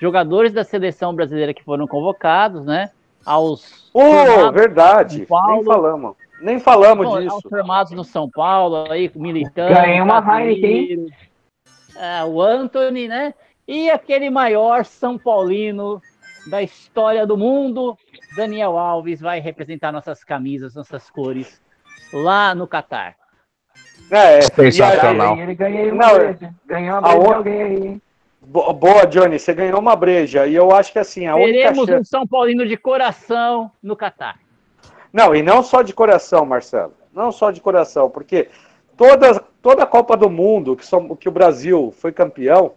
jogadores 0.00 0.52
da 0.52 0.62
seleção 0.62 1.12
brasileira 1.12 1.52
que 1.52 1.64
foram 1.64 1.88
convocados, 1.88 2.64
né? 2.64 2.90
Aos. 3.26 3.90
Oh, 3.92 4.52
verdade. 4.52 5.26
Nem 5.48 5.64
falamos. 5.64 6.27
Nem 6.40 6.58
falamos 6.58 7.06
Bom, 7.06 7.20
disso. 7.20 7.40
Formados 7.48 7.92
no 7.92 8.04
São 8.04 8.30
Paulo, 8.30 8.90
aí, 8.90 9.10
militando. 9.14 9.74
Ganhei 9.74 10.00
uma 10.00 10.18
Heineken. 10.18 11.06
É, 11.96 12.24
o 12.24 12.40
Anthony, 12.40 13.08
né? 13.08 13.34
E 13.66 13.90
aquele 13.90 14.30
maior 14.30 14.84
São 14.84 15.18
Paulino 15.18 16.00
da 16.48 16.62
história 16.62 17.26
do 17.26 17.36
mundo, 17.36 17.96
Daniel 18.36 18.78
Alves, 18.78 19.20
vai 19.20 19.40
representar 19.40 19.92
nossas 19.92 20.24
camisas, 20.24 20.74
nossas 20.74 21.10
cores 21.10 21.60
lá 22.12 22.54
no 22.54 22.66
Catar. 22.66 23.16
É, 24.10 24.40
sensacional. 24.40 25.36
Ele 25.38 25.54
ganhou 25.54 25.92
uma 25.92 26.14
breja. 26.14 26.54
Ganhou 26.66 26.98
uma 26.98 27.14
breja, 27.14 27.34
alguém 27.34 27.62
aí. 27.62 28.02
Boa, 28.40 29.04
Johnny, 29.04 29.38
você 29.38 29.52
ganhou 29.52 29.78
uma 29.78 29.94
breja. 29.94 30.46
E 30.46 30.54
eu 30.54 30.74
acho 30.74 30.92
que 30.92 30.98
assim, 30.98 31.26
a 31.26 31.34
Teremos 31.34 31.78
única 31.80 32.00
um 32.00 32.04
São 32.04 32.26
Paulino 32.26 32.66
de 32.66 32.76
coração 32.76 33.70
no 33.82 33.94
Catar. 33.94 34.38
Não, 35.12 35.34
e 35.34 35.42
não 35.42 35.62
só 35.62 35.82
de 35.82 35.92
coração, 35.92 36.44
Marcelo. 36.44 36.92
Não 37.12 37.32
só 37.32 37.50
de 37.50 37.60
coração, 37.60 38.10
porque 38.10 38.48
toda, 38.96 39.42
toda 39.62 39.82
a 39.82 39.86
Copa 39.86 40.16
do 40.16 40.28
Mundo 40.28 40.76
que, 40.76 40.84
som, 40.84 41.16
que 41.16 41.28
o 41.28 41.32
Brasil 41.32 41.92
foi 41.98 42.12
campeão, 42.12 42.72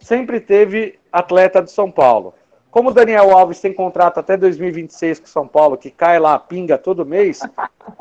sempre 0.00 0.40
teve 0.40 0.98
atleta 1.12 1.62
de 1.62 1.70
São 1.70 1.90
Paulo. 1.90 2.34
Como 2.70 2.90
o 2.90 2.92
Daniel 2.92 3.30
Alves 3.30 3.60
tem 3.60 3.72
contrato 3.72 4.18
até 4.18 4.36
2026 4.36 5.20
com 5.20 5.26
o 5.26 5.28
São 5.28 5.46
Paulo, 5.46 5.76
que 5.76 5.90
cai 5.90 6.18
lá, 6.18 6.38
pinga 6.38 6.76
todo 6.76 7.06
mês, 7.06 7.40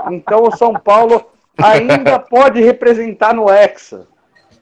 então 0.09 0.43
o 0.43 0.57
São 0.57 0.73
Paulo 0.73 1.23
ainda 1.55 2.17
pode 2.19 2.59
representar 2.59 3.35
no 3.35 3.49
Hexa. 3.49 4.07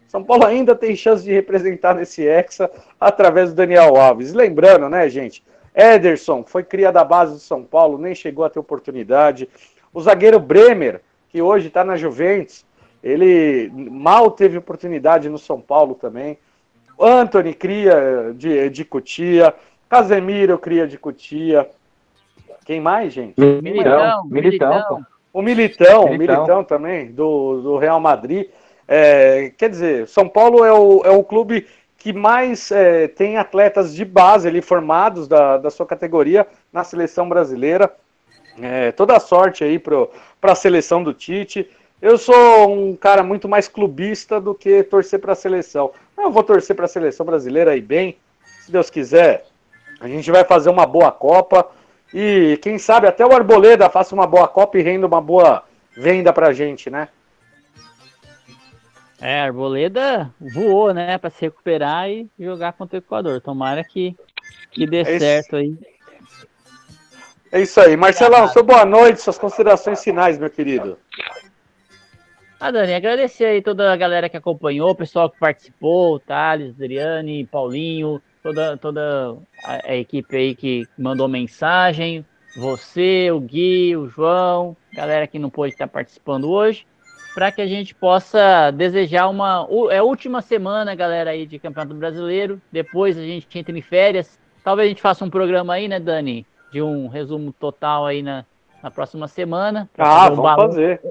São 0.09 0.21
Paulo 0.21 0.45
ainda 0.45 0.75
tem 0.75 0.93
chance 0.93 1.23
de 1.23 1.31
representar 1.31 1.95
nesse 1.95 2.27
Hexa 2.27 2.69
através 2.99 3.51
do 3.51 3.55
Daniel 3.55 3.95
Alves. 3.95 4.33
Lembrando, 4.33 4.89
né, 4.89 5.07
gente? 5.07 5.41
Ederson 5.75 6.43
foi 6.45 6.63
cria 6.63 6.91
da 6.91 7.03
base 7.03 7.33
do 7.33 7.39
São 7.39 7.63
Paulo, 7.63 7.97
nem 7.97 8.13
chegou 8.13 8.43
a 8.45 8.49
ter 8.49 8.59
oportunidade. 8.59 9.49
O 9.93 10.01
zagueiro 10.01 10.39
Bremer, 10.39 11.01
que 11.29 11.41
hoje 11.41 11.67
está 11.67 11.83
na 11.83 11.95
Juventus, 11.95 12.65
ele 13.03 13.71
mal 13.73 14.31
teve 14.31 14.57
oportunidade 14.57 15.29
no 15.29 15.37
São 15.37 15.59
Paulo 15.59 15.95
também. 15.95 16.37
Anthony 16.99 17.53
cria 17.53 18.33
de, 18.35 18.69
de 18.69 18.85
Cutia. 18.85 19.53
Casemiro 19.89 20.57
cria 20.57 20.87
de 20.87 20.97
Cutia. 20.97 21.67
Quem 22.65 22.79
mais, 22.79 23.11
gente? 23.11 23.39
Militão. 23.39 24.25
Militão. 24.25 25.05
O 25.33 25.41
Militão, 25.41 26.09
Militão, 26.09 26.17
Militão 26.17 26.63
também, 26.63 27.11
do, 27.11 27.61
do 27.61 27.77
Real 27.77 27.99
Madrid. 27.99 28.49
É, 28.87 29.53
quer 29.57 29.69
dizer, 29.69 30.07
São 30.09 30.27
Paulo 30.27 30.65
é 30.65 30.73
o, 30.73 31.01
é 31.05 31.09
o 31.09 31.23
clube 31.23 31.65
que 32.01 32.11
mais 32.11 32.71
é, 32.71 33.07
tem 33.07 33.37
atletas 33.37 33.93
de 33.93 34.03
base 34.03 34.47
ali 34.47 34.61
formados 34.61 35.27
da, 35.27 35.57
da 35.57 35.69
sua 35.69 35.85
categoria 35.85 36.47
na 36.73 36.83
seleção 36.83 37.29
brasileira. 37.29 37.93
É, 38.59 38.91
toda 38.91 39.15
a 39.15 39.19
sorte 39.19 39.63
aí 39.63 39.77
para 39.77 40.07
a 40.41 40.55
seleção 40.55 41.03
do 41.03 41.13
Tite. 41.13 41.69
Eu 42.01 42.17
sou 42.17 42.73
um 42.73 42.95
cara 42.95 43.21
muito 43.21 43.47
mais 43.47 43.67
clubista 43.67 44.41
do 44.41 44.55
que 44.55 44.81
torcer 44.81 45.19
para 45.19 45.33
a 45.33 45.35
seleção. 45.35 45.91
Eu 46.17 46.31
vou 46.31 46.43
torcer 46.43 46.75
para 46.75 46.85
a 46.85 46.89
seleção 46.89 47.23
brasileira 47.23 47.71
aí 47.71 47.81
bem, 47.81 48.17
se 48.65 48.71
Deus 48.71 48.89
quiser. 48.89 49.45
A 49.99 50.07
gente 50.07 50.31
vai 50.31 50.43
fazer 50.43 50.71
uma 50.71 50.87
boa 50.87 51.11
Copa 51.11 51.69
e 52.11 52.57
quem 52.63 52.79
sabe 52.79 53.05
até 53.05 53.23
o 53.23 53.31
Arboleda 53.31 53.89
faça 53.89 54.15
uma 54.15 54.25
boa 54.25 54.47
Copa 54.47 54.79
e 54.79 54.81
renda 54.81 55.05
uma 55.05 55.21
boa 55.21 55.63
venda 55.95 56.33
para 56.33 56.47
a 56.47 56.53
gente, 56.53 56.89
né? 56.89 57.09
É, 59.21 59.39
a 59.39 59.43
Arboleda 59.43 60.33
voou, 60.39 60.91
né, 60.95 61.15
para 61.19 61.29
se 61.29 61.41
recuperar 61.41 62.09
e 62.09 62.27
jogar 62.39 62.73
contra 62.73 62.97
o 62.97 62.99
Equador. 62.99 63.39
Tomara 63.39 63.83
que, 63.83 64.17
que 64.71 64.87
dê 64.87 65.01
é 65.01 65.19
certo 65.19 65.57
aí. 65.57 65.77
É 67.51 67.61
isso 67.61 67.79
aí. 67.79 67.95
Marcelão, 67.95 68.47
seu 68.47 68.63
boa 68.63 68.83
noite, 68.83 69.21
suas 69.21 69.37
considerações 69.37 70.03
finais, 70.03 70.39
meu 70.39 70.49
querido. 70.49 70.97
Ah, 72.59 72.71
Dani, 72.71 72.95
agradecer 72.95 73.45
aí 73.45 73.61
toda 73.61 73.93
a 73.93 73.95
galera 73.95 74.27
que 74.27 74.37
acompanhou, 74.37 74.89
o 74.89 74.95
pessoal 74.95 75.29
que 75.29 75.37
participou, 75.37 76.19
Thales, 76.19 76.73
Adriane, 76.73 77.45
Paulinho, 77.45 78.19
toda, 78.41 78.75
toda 78.77 79.37
a, 79.63 79.91
a 79.91 79.95
equipe 79.97 80.35
aí 80.35 80.55
que 80.55 80.87
mandou 80.97 81.27
mensagem, 81.27 82.25
você, 82.55 83.29
o 83.31 83.39
Gui, 83.39 83.95
o 83.95 84.07
João, 84.07 84.75
galera 84.93 85.27
que 85.27 85.37
não 85.37 85.49
pôde 85.49 85.73
estar 85.73 85.87
participando 85.87 86.49
hoje 86.49 86.87
para 87.33 87.51
que 87.51 87.61
a 87.61 87.67
gente 87.67 87.95
possa 87.95 88.71
desejar 88.71 89.27
uma. 89.27 89.67
É 89.89 89.97
a 89.97 90.03
última 90.03 90.41
semana, 90.41 90.93
galera, 90.95 91.31
aí 91.31 91.45
de 91.45 91.59
Campeonato 91.59 91.95
Brasileiro. 91.95 92.61
Depois 92.71 93.17
a 93.17 93.21
gente 93.21 93.47
entra 93.57 93.77
em 93.77 93.81
férias. 93.81 94.39
Talvez 94.63 94.87
a 94.87 94.89
gente 94.89 95.01
faça 95.01 95.25
um 95.25 95.29
programa 95.29 95.73
aí, 95.73 95.87
né, 95.87 95.99
Dani? 95.99 96.45
De 96.71 96.81
um 96.81 97.07
resumo 97.07 97.51
total 97.53 98.05
aí 98.05 98.21
na, 98.21 98.45
na 98.81 98.91
próxima 98.91 99.27
semana. 99.27 99.89
Ah, 99.97 100.25
um 100.25 100.35
vamos 100.35 100.43
balanço, 100.43 100.67
fazer. 100.67 101.01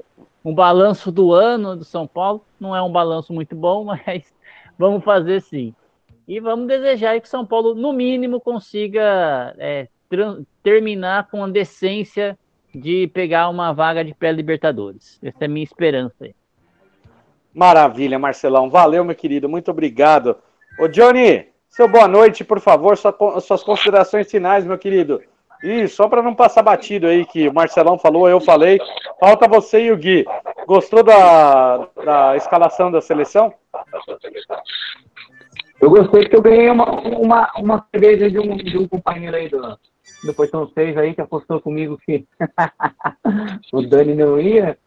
Um 0.43 0.53
balanço 0.53 1.11
do 1.11 1.33
ano 1.33 1.75
do 1.75 1.83
São 1.83 2.07
Paulo. 2.07 2.45
Não 2.59 2.75
é 2.75 2.81
um 2.81 2.91
balanço 2.91 3.33
muito 3.33 3.55
bom, 3.55 3.83
mas 4.05 4.33
vamos 4.77 5.03
fazer 5.03 5.41
sim. 5.41 5.73
E 6.27 6.39
vamos 6.39 6.67
desejar 6.67 7.19
que 7.19 7.27
São 7.27 7.45
Paulo, 7.45 7.73
no 7.73 7.91
mínimo, 7.91 8.39
consiga 8.39 9.53
é, 9.57 9.87
terminar 10.63 11.27
com 11.29 11.43
a 11.43 11.49
decência 11.49 12.37
de 12.73 13.07
pegar 13.07 13.49
uma 13.49 13.73
vaga 13.73 14.03
de 14.03 14.13
pré-libertadores. 14.13 15.19
Essa 15.21 15.37
é 15.41 15.45
a 15.45 15.49
minha 15.49 15.63
esperança 15.63 16.15
aí. 16.21 16.35
Maravilha, 17.53 18.17
Marcelão. 18.17 18.69
Valeu, 18.69 19.03
meu 19.03 19.15
querido. 19.15 19.49
Muito 19.49 19.71
obrigado. 19.71 20.37
Ô, 20.79 20.87
Johnny, 20.87 21.47
seu 21.69 21.87
boa 21.87 22.07
noite, 22.07 22.43
por 22.43 22.59
favor. 22.59 22.97
Sua, 22.97 23.13
suas 23.41 23.63
considerações 23.63 24.29
finais, 24.29 24.65
meu 24.65 24.77
querido. 24.77 25.21
E 25.63 25.87
só 25.87 26.07
para 26.07 26.23
não 26.23 26.33
passar 26.33 26.63
batido 26.63 27.07
aí, 27.07 27.25
que 27.25 27.47
o 27.47 27.53
Marcelão 27.53 27.97
falou, 27.97 28.27
eu 28.27 28.39
falei. 28.39 28.79
Falta 29.19 29.47
você 29.47 29.85
e 29.85 29.91
o 29.91 29.97
Gui. 29.97 30.25
Gostou 30.65 31.03
da, 31.03 31.87
da 32.03 32.35
escalação 32.35 32.89
da 32.91 33.01
seleção? 33.01 33.53
Eu 35.79 35.89
gostei 35.89 36.21
porque 36.21 36.35
eu 36.35 36.41
ganhei 36.41 36.69
uma, 36.69 36.85
uma, 37.01 37.51
uma 37.57 37.87
cerveja 37.91 38.29
de 38.29 38.39
um, 38.39 38.55
de 38.55 38.77
um 38.77 38.87
companheiro 38.87 39.35
aí 39.35 39.49
do, 39.49 39.77
depois 40.23 40.49
são 40.49 40.67
seis 40.69 40.97
aí 40.97 41.13
que 41.13 41.21
apostou 41.21 41.59
comigo 41.61 41.97
que 42.05 42.25
o 43.73 43.81
Dani 43.81 44.15
não 44.15 44.39
ia. 44.39 44.77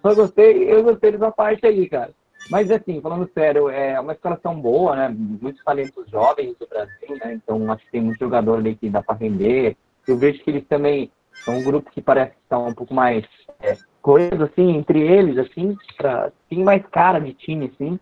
Só 0.00 0.14
gostei, 0.14 0.72
eu 0.72 0.82
gostei 0.82 1.12
dessa 1.12 1.30
parte 1.30 1.66
aí, 1.66 1.88
cara. 1.88 2.12
Mas 2.50 2.70
assim, 2.70 3.00
falando 3.00 3.30
sério, 3.32 3.68
é 3.68 3.98
uma 4.00 4.12
escalação 4.12 4.60
boa, 4.60 4.96
né? 4.96 5.08
Muitos 5.16 5.62
talentos 5.62 6.10
jovens 6.10 6.56
do 6.58 6.66
Brasil, 6.66 7.16
né? 7.22 7.34
Então 7.34 7.70
acho 7.70 7.84
que 7.84 7.92
tem 7.92 8.00
muito 8.00 8.18
jogador 8.18 8.58
ali 8.58 8.74
que 8.74 8.90
dá 8.90 9.02
para 9.02 9.16
render. 9.16 9.76
Eu 10.06 10.16
vejo 10.16 10.42
que 10.42 10.50
eles 10.50 10.66
também 10.66 11.10
são 11.44 11.58
um 11.58 11.62
grupo 11.62 11.90
que 11.90 12.02
parece 12.02 12.32
que 12.32 12.42
estão 12.42 12.66
um 12.66 12.74
pouco 12.74 12.92
mais 12.92 13.24
é, 13.60 13.76
coeso, 14.00 14.42
assim, 14.42 14.76
entre 14.76 15.00
eles, 15.00 15.38
assim, 15.38 15.76
pra, 15.96 16.32
tem 16.48 16.64
mais 16.64 16.84
cara 16.86 17.20
de 17.20 17.32
time, 17.32 17.70
assim. 17.72 17.98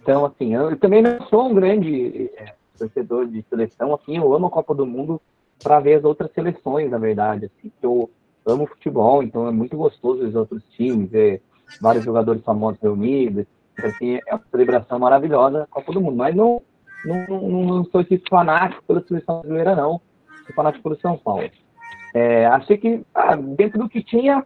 Então, 0.00 0.26
assim, 0.26 0.54
eu, 0.54 0.70
eu 0.70 0.76
também 0.76 1.02
não 1.02 1.20
sou 1.28 1.48
um 1.48 1.54
grande 1.54 2.30
é, 2.36 2.54
torcedor 2.78 3.26
de 3.26 3.42
seleção, 3.48 3.94
assim, 3.94 4.16
eu 4.16 4.32
amo 4.34 4.46
a 4.46 4.50
Copa 4.50 4.74
do 4.74 4.86
Mundo, 4.86 5.20
para 5.62 5.80
ver 5.80 5.94
as 5.94 6.04
outras 6.04 6.30
seleções, 6.32 6.90
na 6.90 6.98
verdade. 6.98 7.46
Assim, 7.46 7.72
eu 7.82 8.10
amo 8.46 8.66
futebol, 8.66 9.22
então 9.22 9.48
é 9.48 9.50
muito 9.50 9.76
gostoso 9.76 10.24
os 10.24 10.34
outros 10.34 10.62
times, 10.70 11.10
ver 11.10 11.42
vários 11.80 12.04
jogadores 12.04 12.42
famosos 12.42 12.80
reunidos. 12.80 13.46
Assim, 13.82 14.18
é 14.26 14.34
uma 14.34 14.42
celebração 14.50 14.98
maravilhosa 14.98 15.66
Copa 15.70 15.92
do 15.92 16.00
Mundo. 16.00 16.16
Mas 16.16 16.34
não, 16.34 16.62
não, 17.04 17.26
não, 17.26 17.64
não 17.64 17.84
sou 17.84 18.00
esse 18.00 18.22
fanático 18.28 18.82
pela 18.86 19.02
seleção 19.06 19.40
brasileira, 19.40 19.74
não. 19.74 20.00
Sou 20.46 20.54
fanático 20.54 20.82
pelo 20.82 21.00
São 21.00 21.16
Paulo. 21.18 21.50
É, 22.14 22.46
achei 22.46 22.78
que, 22.78 23.02
ah, 23.14 23.36
dentro 23.36 23.78
do 23.78 23.88
que 23.88 24.02
tinha, 24.02 24.44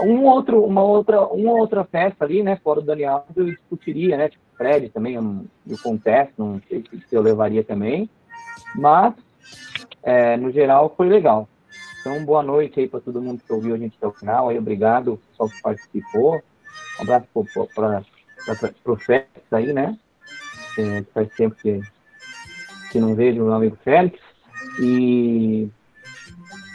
um 0.00 0.24
outro, 0.24 0.64
uma 0.64 0.82
outra, 0.82 1.20
uma 1.26 1.52
outra 1.52 1.84
festa 1.84 2.24
ali, 2.24 2.42
né, 2.42 2.58
fora 2.62 2.80
o 2.80 2.82
Daniel 2.82 3.26
eu 3.36 3.44
discutiria, 3.44 4.16
né, 4.16 4.28
tipo, 4.28 4.42
Fred 4.56 4.88
também, 4.88 5.14
eu, 5.14 5.44
eu 5.68 5.76
confesso, 5.82 6.32
não 6.38 6.60
sei 6.68 6.82
se 7.08 7.14
eu 7.14 7.20
levaria 7.20 7.62
também, 7.62 8.08
mas, 8.74 9.14
é, 10.02 10.36
no 10.36 10.50
geral, 10.50 10.92
foi 10.96 11.08
legal. 11.08 11.48
Então, 12.00 12.24
boa 12.24 12.42
noite 12.42 12.80
aí 12.80 12.88
para 12.88 13.00
todo 13.00 13.22
mundo 13.22 13.42
que 13.46 13.52
ouviu 13.52 13.74
a 13.74 13.78
gente 13.78 13.96
até 13.96 14.06
o 14.06 14.12
final, 14.12 14.48
aí, 14.48 14.58
obrigado, 14.58 15.20
pessoal 15.30 15.48
que 15.48 15.62
participou, 15.62 16.42
um 16.98 17.02
abraço 17.02 17.28
para 17.32 18.92
o 18.92 18.96
Félix 18.96 19.52
aí, 19.52 19.72
né, 19.72 19.96
é, 20.78 21.02
faz 21.14 21.28
tempo 21.34 21.54
que, 21.56 21.80
que 22.90 22.98
não 22.98 23.14
vejo 23.14 23.42
o 23.42 23.44
meu 23.46 23.54
amigo 23.54 23.78
Félix, 23.84 24.18
e, 24.80 25.68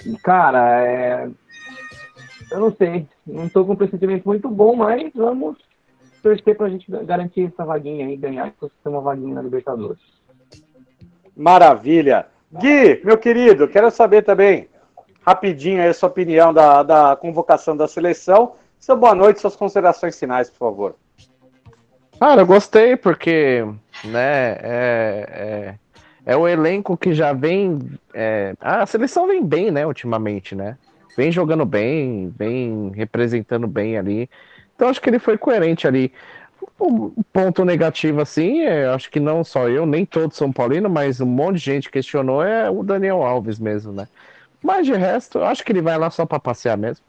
e 0.06 0.18
cara, 0.20 0.82
é 0.86 1.30
eu 2.52 2.60
não 2.60 2.76
sei. 2.76 3.08
Não 3.26 3.46
estou 3.46 3.66
com 3.66 3.74
um 3.74 3.76
pressentimento 3.76 4.26
muito 4.26 4.50
bom, 4.50 4.76
mas 4.76 5.12
vamos 5.14 5.58
torcer 6.24 6.56
para 6.56 6.68
a 6.68 6.70
gente 6.70 6.90
garantir 6.90 7.46
essa 7.46 7.66
vaguinha 7.66 8.08
aí, 8.08 8.16
ganhar 8.16 8.48
e 8.48 8.52
ter 8.52 8.90
uma 8.90 9.02
vaguinha 9.02 9.36
na 9.36 9.42
Libertadores. 9.42 10.02
Maravilha. 11.36 12.28
Gui, 12.52 13.02
meu 13.04 13.18
querido, 13.18 13.68
quero 13.68 13.92
saber 13.92 14.24
também, 14.24 14.70
rapidinho 15.26 15.82
aí 15.82 15.90
a 15.90 15.94
sua 15.94 16.10
opinião 16.10 16.54
da, 16.54 16.84
da 16.84 17.16
convocação 17.16 17.76
da 17.76 17.88
seleção. 17.88 18.54
Seu 18.80 18.96
boa 18.96 19.14
noite, 19.14 19.42
suas 19.42 19.56
considerações 19.56 20.18
finais, 20.18 20.50
por 20.50 20.58
favor. 20.58 20.96
Cara, 22.20 22.42
eu 22.42 22.46
gostei 22.46 22.96
porque, 22.96 23.66
né, 24.04 24.58
é, 24.62 25.76
é, 26.26 26.34
é 26.34 26.38
o 26.38 26.48
elenco 26.48 26.96
que 26.98 27.14
já 27.14 27.34
vem. 27.34 27.80
É, 28.14 28.54
a 28.62 28.86
seleção 28.86 29.28
vem 29.28 29.44
bem, 29.44 29.70
né, 29.70 29.86
ultimamente, 29.86 30.56
né? 30.56 30.78
vem 31.18 31.32
jogando 31.32 31.66
bem, 31.66 32.32
vem 32.38 32.92
representando 32.96 33.68
bem 33.68 33.98
ali. 33.98 34.30
Então 34.76 34.88
acho 34.88 35.02
que 35.02 35.10
ele 35.10 35.18
foi 35.18 35.36
coerente 35.36 35.88
ali. 35.88 36.14
Um 36.80 37.12
ponto 37.34 37.66
negativo, 37.66 38.22
assim, 38.22 38.62
é, 38.62 38.88
acho 38.88 39.10
que 39.10 39.20
não 39.20 39.44
só 39.44 39.68
eu, 39.68 39.86
nem 39.86 40.06
todo 40.06 40.34
São 40.34 40.52
Paulino, 40.52 40.90
mas 40.90 41.20
um 41.20 41.26
monte 41.26 41.56
de 41.56 41.66
gente 41.66 41.90
questionou 41.90 42.44
é 42.44 42.70
o 42.70 42.84
Daniel 42.84 43.24
Alves 43.24 43.58
mesmo, 43.58 43.92
né? 43.92 44.08
Mas 44.62 44.86
de 44.86 44.94
resto, 44.94 45.40
acho 45.40 45.64
que 45.64 45.72
ele 45.72 45.82
vai 45.82 45.98
lá 45.98 46.10
só 46.10 46.26
para 46.26 46.40
passear 46.40 46.78
mesmo. 46.78 47.04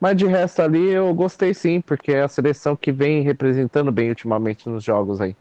Mas 0.00 0.16
de 0.16 0.26
resto 0.26 0.60
ali 0.60 0.90
eu 0.90 1.14
gostei 1.14 1.54
sim, 1.54 1.80
porque 1.80 2.12
é 2.12 2.22
a 2.22 2.28
seleção 2.28 2.74
que 2.74 2.90
vem 2.90 3.22
representando 3.22 3.92
bem 3.92 4.08
ultimamente 4.08 4.68
nos 4.68 4.82
jogos 4.82 5.20
aí. 5.20 5.36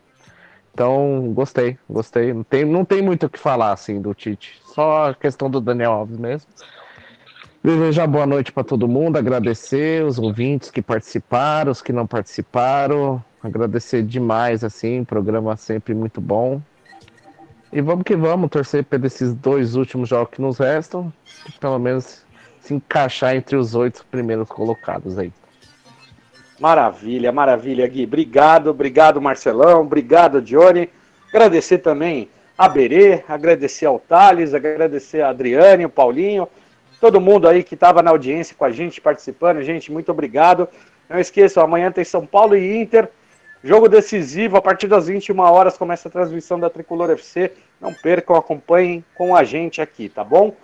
Então, 0.73 1.31
gostei, 1.33 1.77
gostei. 1.89 2.33
Não 2.33 2.43
tem, 2.43 2.65
não 2.65 2.85
tem 2.85 3.01
muito 3.01 3.25
o 3.25 3.29
que 3.29 3.39
falar 3.39 3.71
assim 3.71 3.99
do 3.99 4.13
Tite. 4.13 4.61
Só 4.63 5.09
a 5.09 5.15
questão 5.15 5.49
do 5.49 5.59
Daniel 5.59 5.91
Alves 5.91 6.17
mesmo. 6.17 6.47
Desejar 7.63 8.07
boa 8.07 8.25
noite 8.25 8.51
para 8.51 8.63
todo 8.63 8.87
mundo, 8.87 9.17
agradecer 9.17 10.03
os 10.03 10.17
ouvintes 10.17 10.71
que 10.71 10.81
participaram, 10.81 11.71
os 11.71 11.81
que 11.81 11.93
não 11.93 12.07
participaram, 12.07 13.23
agradecer 13.43 14.03
demais, 14.03 14.63
assim, 14.63 15.03
programa 15.03 15.55
sempre 15.57 15.93
muito 15.93 16.21
bom. 16.21 16.61
E 17.71 17.81
vamos 17.81 18.03
que 18.03 18.15
vamos, 18.15 18.49
torcer 18.49 18.83
por 18.83 19.03
esses 19.05 19.33
dois 19.33 19.75
últimos 19.75 20.09
jogos 20.09 20.33
que 20.33 20.41
nos 20.41 20.57
restam, 20.57 21.11
que 21.45 21.57
pelo 21.59 21.79
menos 21.79 22.25
se 22.59 22.73
encaixar 22.73 23.35
entre 23.35 23.55
os 23.55 23.73
oito 23.75 24.05
primeiros 24.11 24.47
colocados 24.47 25.17
aí. 25.17 25.31
Maravilha, 26.59 27.31
maravilha, 27.31 27.87
Gui. 27.87 28.03
Obrigado, 28.03 28.67
obrigado, 28.69 29.21
Marcelão, 29.21 29.81
obrigado, 29.81 30.41
Johnny. 30.41 30.89
Agradecer 31.29 31.79
também 31.79 32.29
a 32.57 32.69
Berê, 32.69 33.23
agradecer 33.27 33.85
ao 33.85 33.97
Thales, 33.97 34.53
agradecer 34.53 35.21
a 35.21 35.29
Adriane, 35.29 35.85
o 35.85 35.89
Paulinho 35.89 36.47
todo 37.01 37.19
mundo 37.19 37.47
aí 37.47 37.63
que 37.63 37.73
estava 37.73 38.03
na 38.03 38.11
audiência 38.11 38.55
com 38.55 38.63
a 38.63 38.71
gente, 38.71 39.01
participando. 39.01 39.63
Gente, 39.63 39.91
muito 39.91 40.11
obrigado. 40.11 40.69
Não 41.09 41.19
esqueçam, 41.19 41.63
amanhã 41.63 41.91
tem 41.91 42.03
São 42.03 42.27
Paulo 42.27 42.55
e 42.55 42.79
Inter. 42.79 43.09
Jogo 43.63 43.87
decisivo, 43.87 44.57
a 44.57 44.61
partir 44.61 44.87
das 44.87 45.07
21 45.07 45.39
horas 45.39 45.77
começa 45.77 46.07
a 46.07 46.11
transmissão 46.11 46.59
da 46.59 46.69
Tricolor 46.69 47.11
FC. 47.11 47.51
Não 47.79 47.93
percam, 47.93 48.35
acompanhem 48.35 49.03
com 49.15 49.35
a 49.35 49.43
gente 49.43 49.81
aqui, 49.81 50.09
tá 50.09 50.23
bom? 50.23 50.55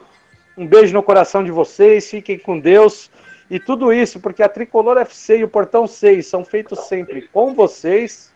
Um 0.57 0.65
beijo 0.65 0.93
no 0.93 1.03
coração 1.03 1.43
de 1.43 1.51
vocês, 1.51 2.09
fiquem 2.09 2.39
com 2.39 2.59
Deus. 2.59 3.11
E 3.49 3.59
tudo 3.59 3.93
isso 3.93 4.19
porque 4.19 4.41
a 4.41 4.49
Tricolor 4.49 4.97
FC 4.97 5.39
e 5.39 5.43
o 5.43 5.47
Portão 5.47 5.85
6 5.85 6.25
são 6.25 6.43
feitos 6.43 6.79
sempre 6.87 7.27
com 7.27 7.53
vocês. 7.53 8.33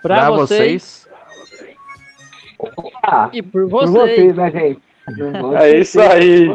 Para 0.00 0.30
vocês. 0.30 1.08
vocês. 1.36 1.76
E 3.32 3.42
por 3.42 3.68
vocês. 3.68 3.90
Por 3.90 4.00
vocês, 4.00 4.36
né, 4.36 4.50
gente? 4.50 4.88
É 5.58 5.78
isso 5.78 6.00
aí. 6.00 6.48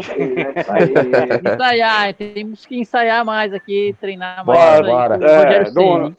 ensaiar, 1.43 2.13
temos 2.13 2.65
que 2.65 2.77
ensaiar 2.77 3.25
mais 3.25 3.53
aqui, 3.53 3.95
treinar 3.99 4.45
mais. 4.45 4.81
Bora, 4.81 5.17
bora. 5.17 5.25
É, 5.25 5.71
não, 5.71 6.15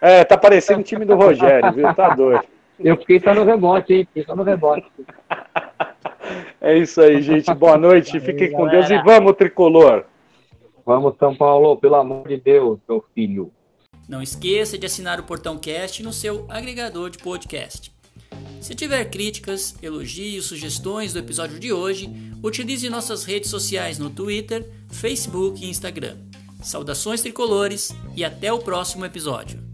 é, 0.00 0.24
tá 0.24 0.36
parecendo 0.36 0.80
o 0.80 0.84
time 0.84 1.04
do 1.04 1.14
Rogério, 1.14 1.72
viu? 1.72 1.94
Tá 1.94 2.14
doido. 2.14 2.44
Eu 2.78 2.96
fiquei 2.96 3.20
só 3.20 3.34
no 3.34 3.44
rebote, 3.44 3.92
hein? 3.92 4.04
Fiquei 4.06 4.24
só 4.24 4.34
no 4.34 4.42
rebote. 4.42 4.86
É 6.60 6.76
isso 6.76 7.00
aí, 7.00 7.22
gente. 7.22 7.52
Boa 7.54 7.76
noite. 7.76 8.20
Fiquem 8.20 8.52
com 8.52 8.68
Deus 8.68 8.88
e 8.90 9.02
vamos, 9.02 9.34
tricolor. 9.34 10.04
Vamos, 10.84 11.16
São 11.18 11.34
Paulo, 11.34 11.76
pelo 11.76 11.96
amor 11.96 12.28
de 12.28 12.36
Deus, 12.36 12.78
meu 12.88 13.04
filho. 13.14 13.50
Não 14.08 14.22
esqueça 14.22 14.76
de 14.76 14.86
assinar 14.86 15.18
o 15.18 15.24
Portão 15.24 15.56
Cast 15.58 16.02
no 16.02 16.12
seu 16.12 16.46
agregador 16.48 17.10
de 17.10 17.18
podcast. 17.18 17.92
Se 18.60 18.74
tiver 18.74 19.04
críticas, 19.06 19.74
elogios, 19.82 20.46
sugestões 20.46 21.12
do 21.12 21.18
episódio 21.18 21.58
de 21.58 21.72
hoje, 21.72 22.10
utilize 22.42 22.88
nossas 22.90 23.24
redes 23.24 23.50
sociais 23.50 23.98
no 23.98 24.10
Twitter, 24.10 24.68
Facebook 24.90 25.64
e 25.64 25.70
Instagram. 25.70 26.16
Saudações 26.62 27.22
tricolores 27.22 27.94
e 28.14 28.24
até 28.24 28.52
o 28.52 28.58
próximo 28.58 29.06
episódio. 29.06 29.69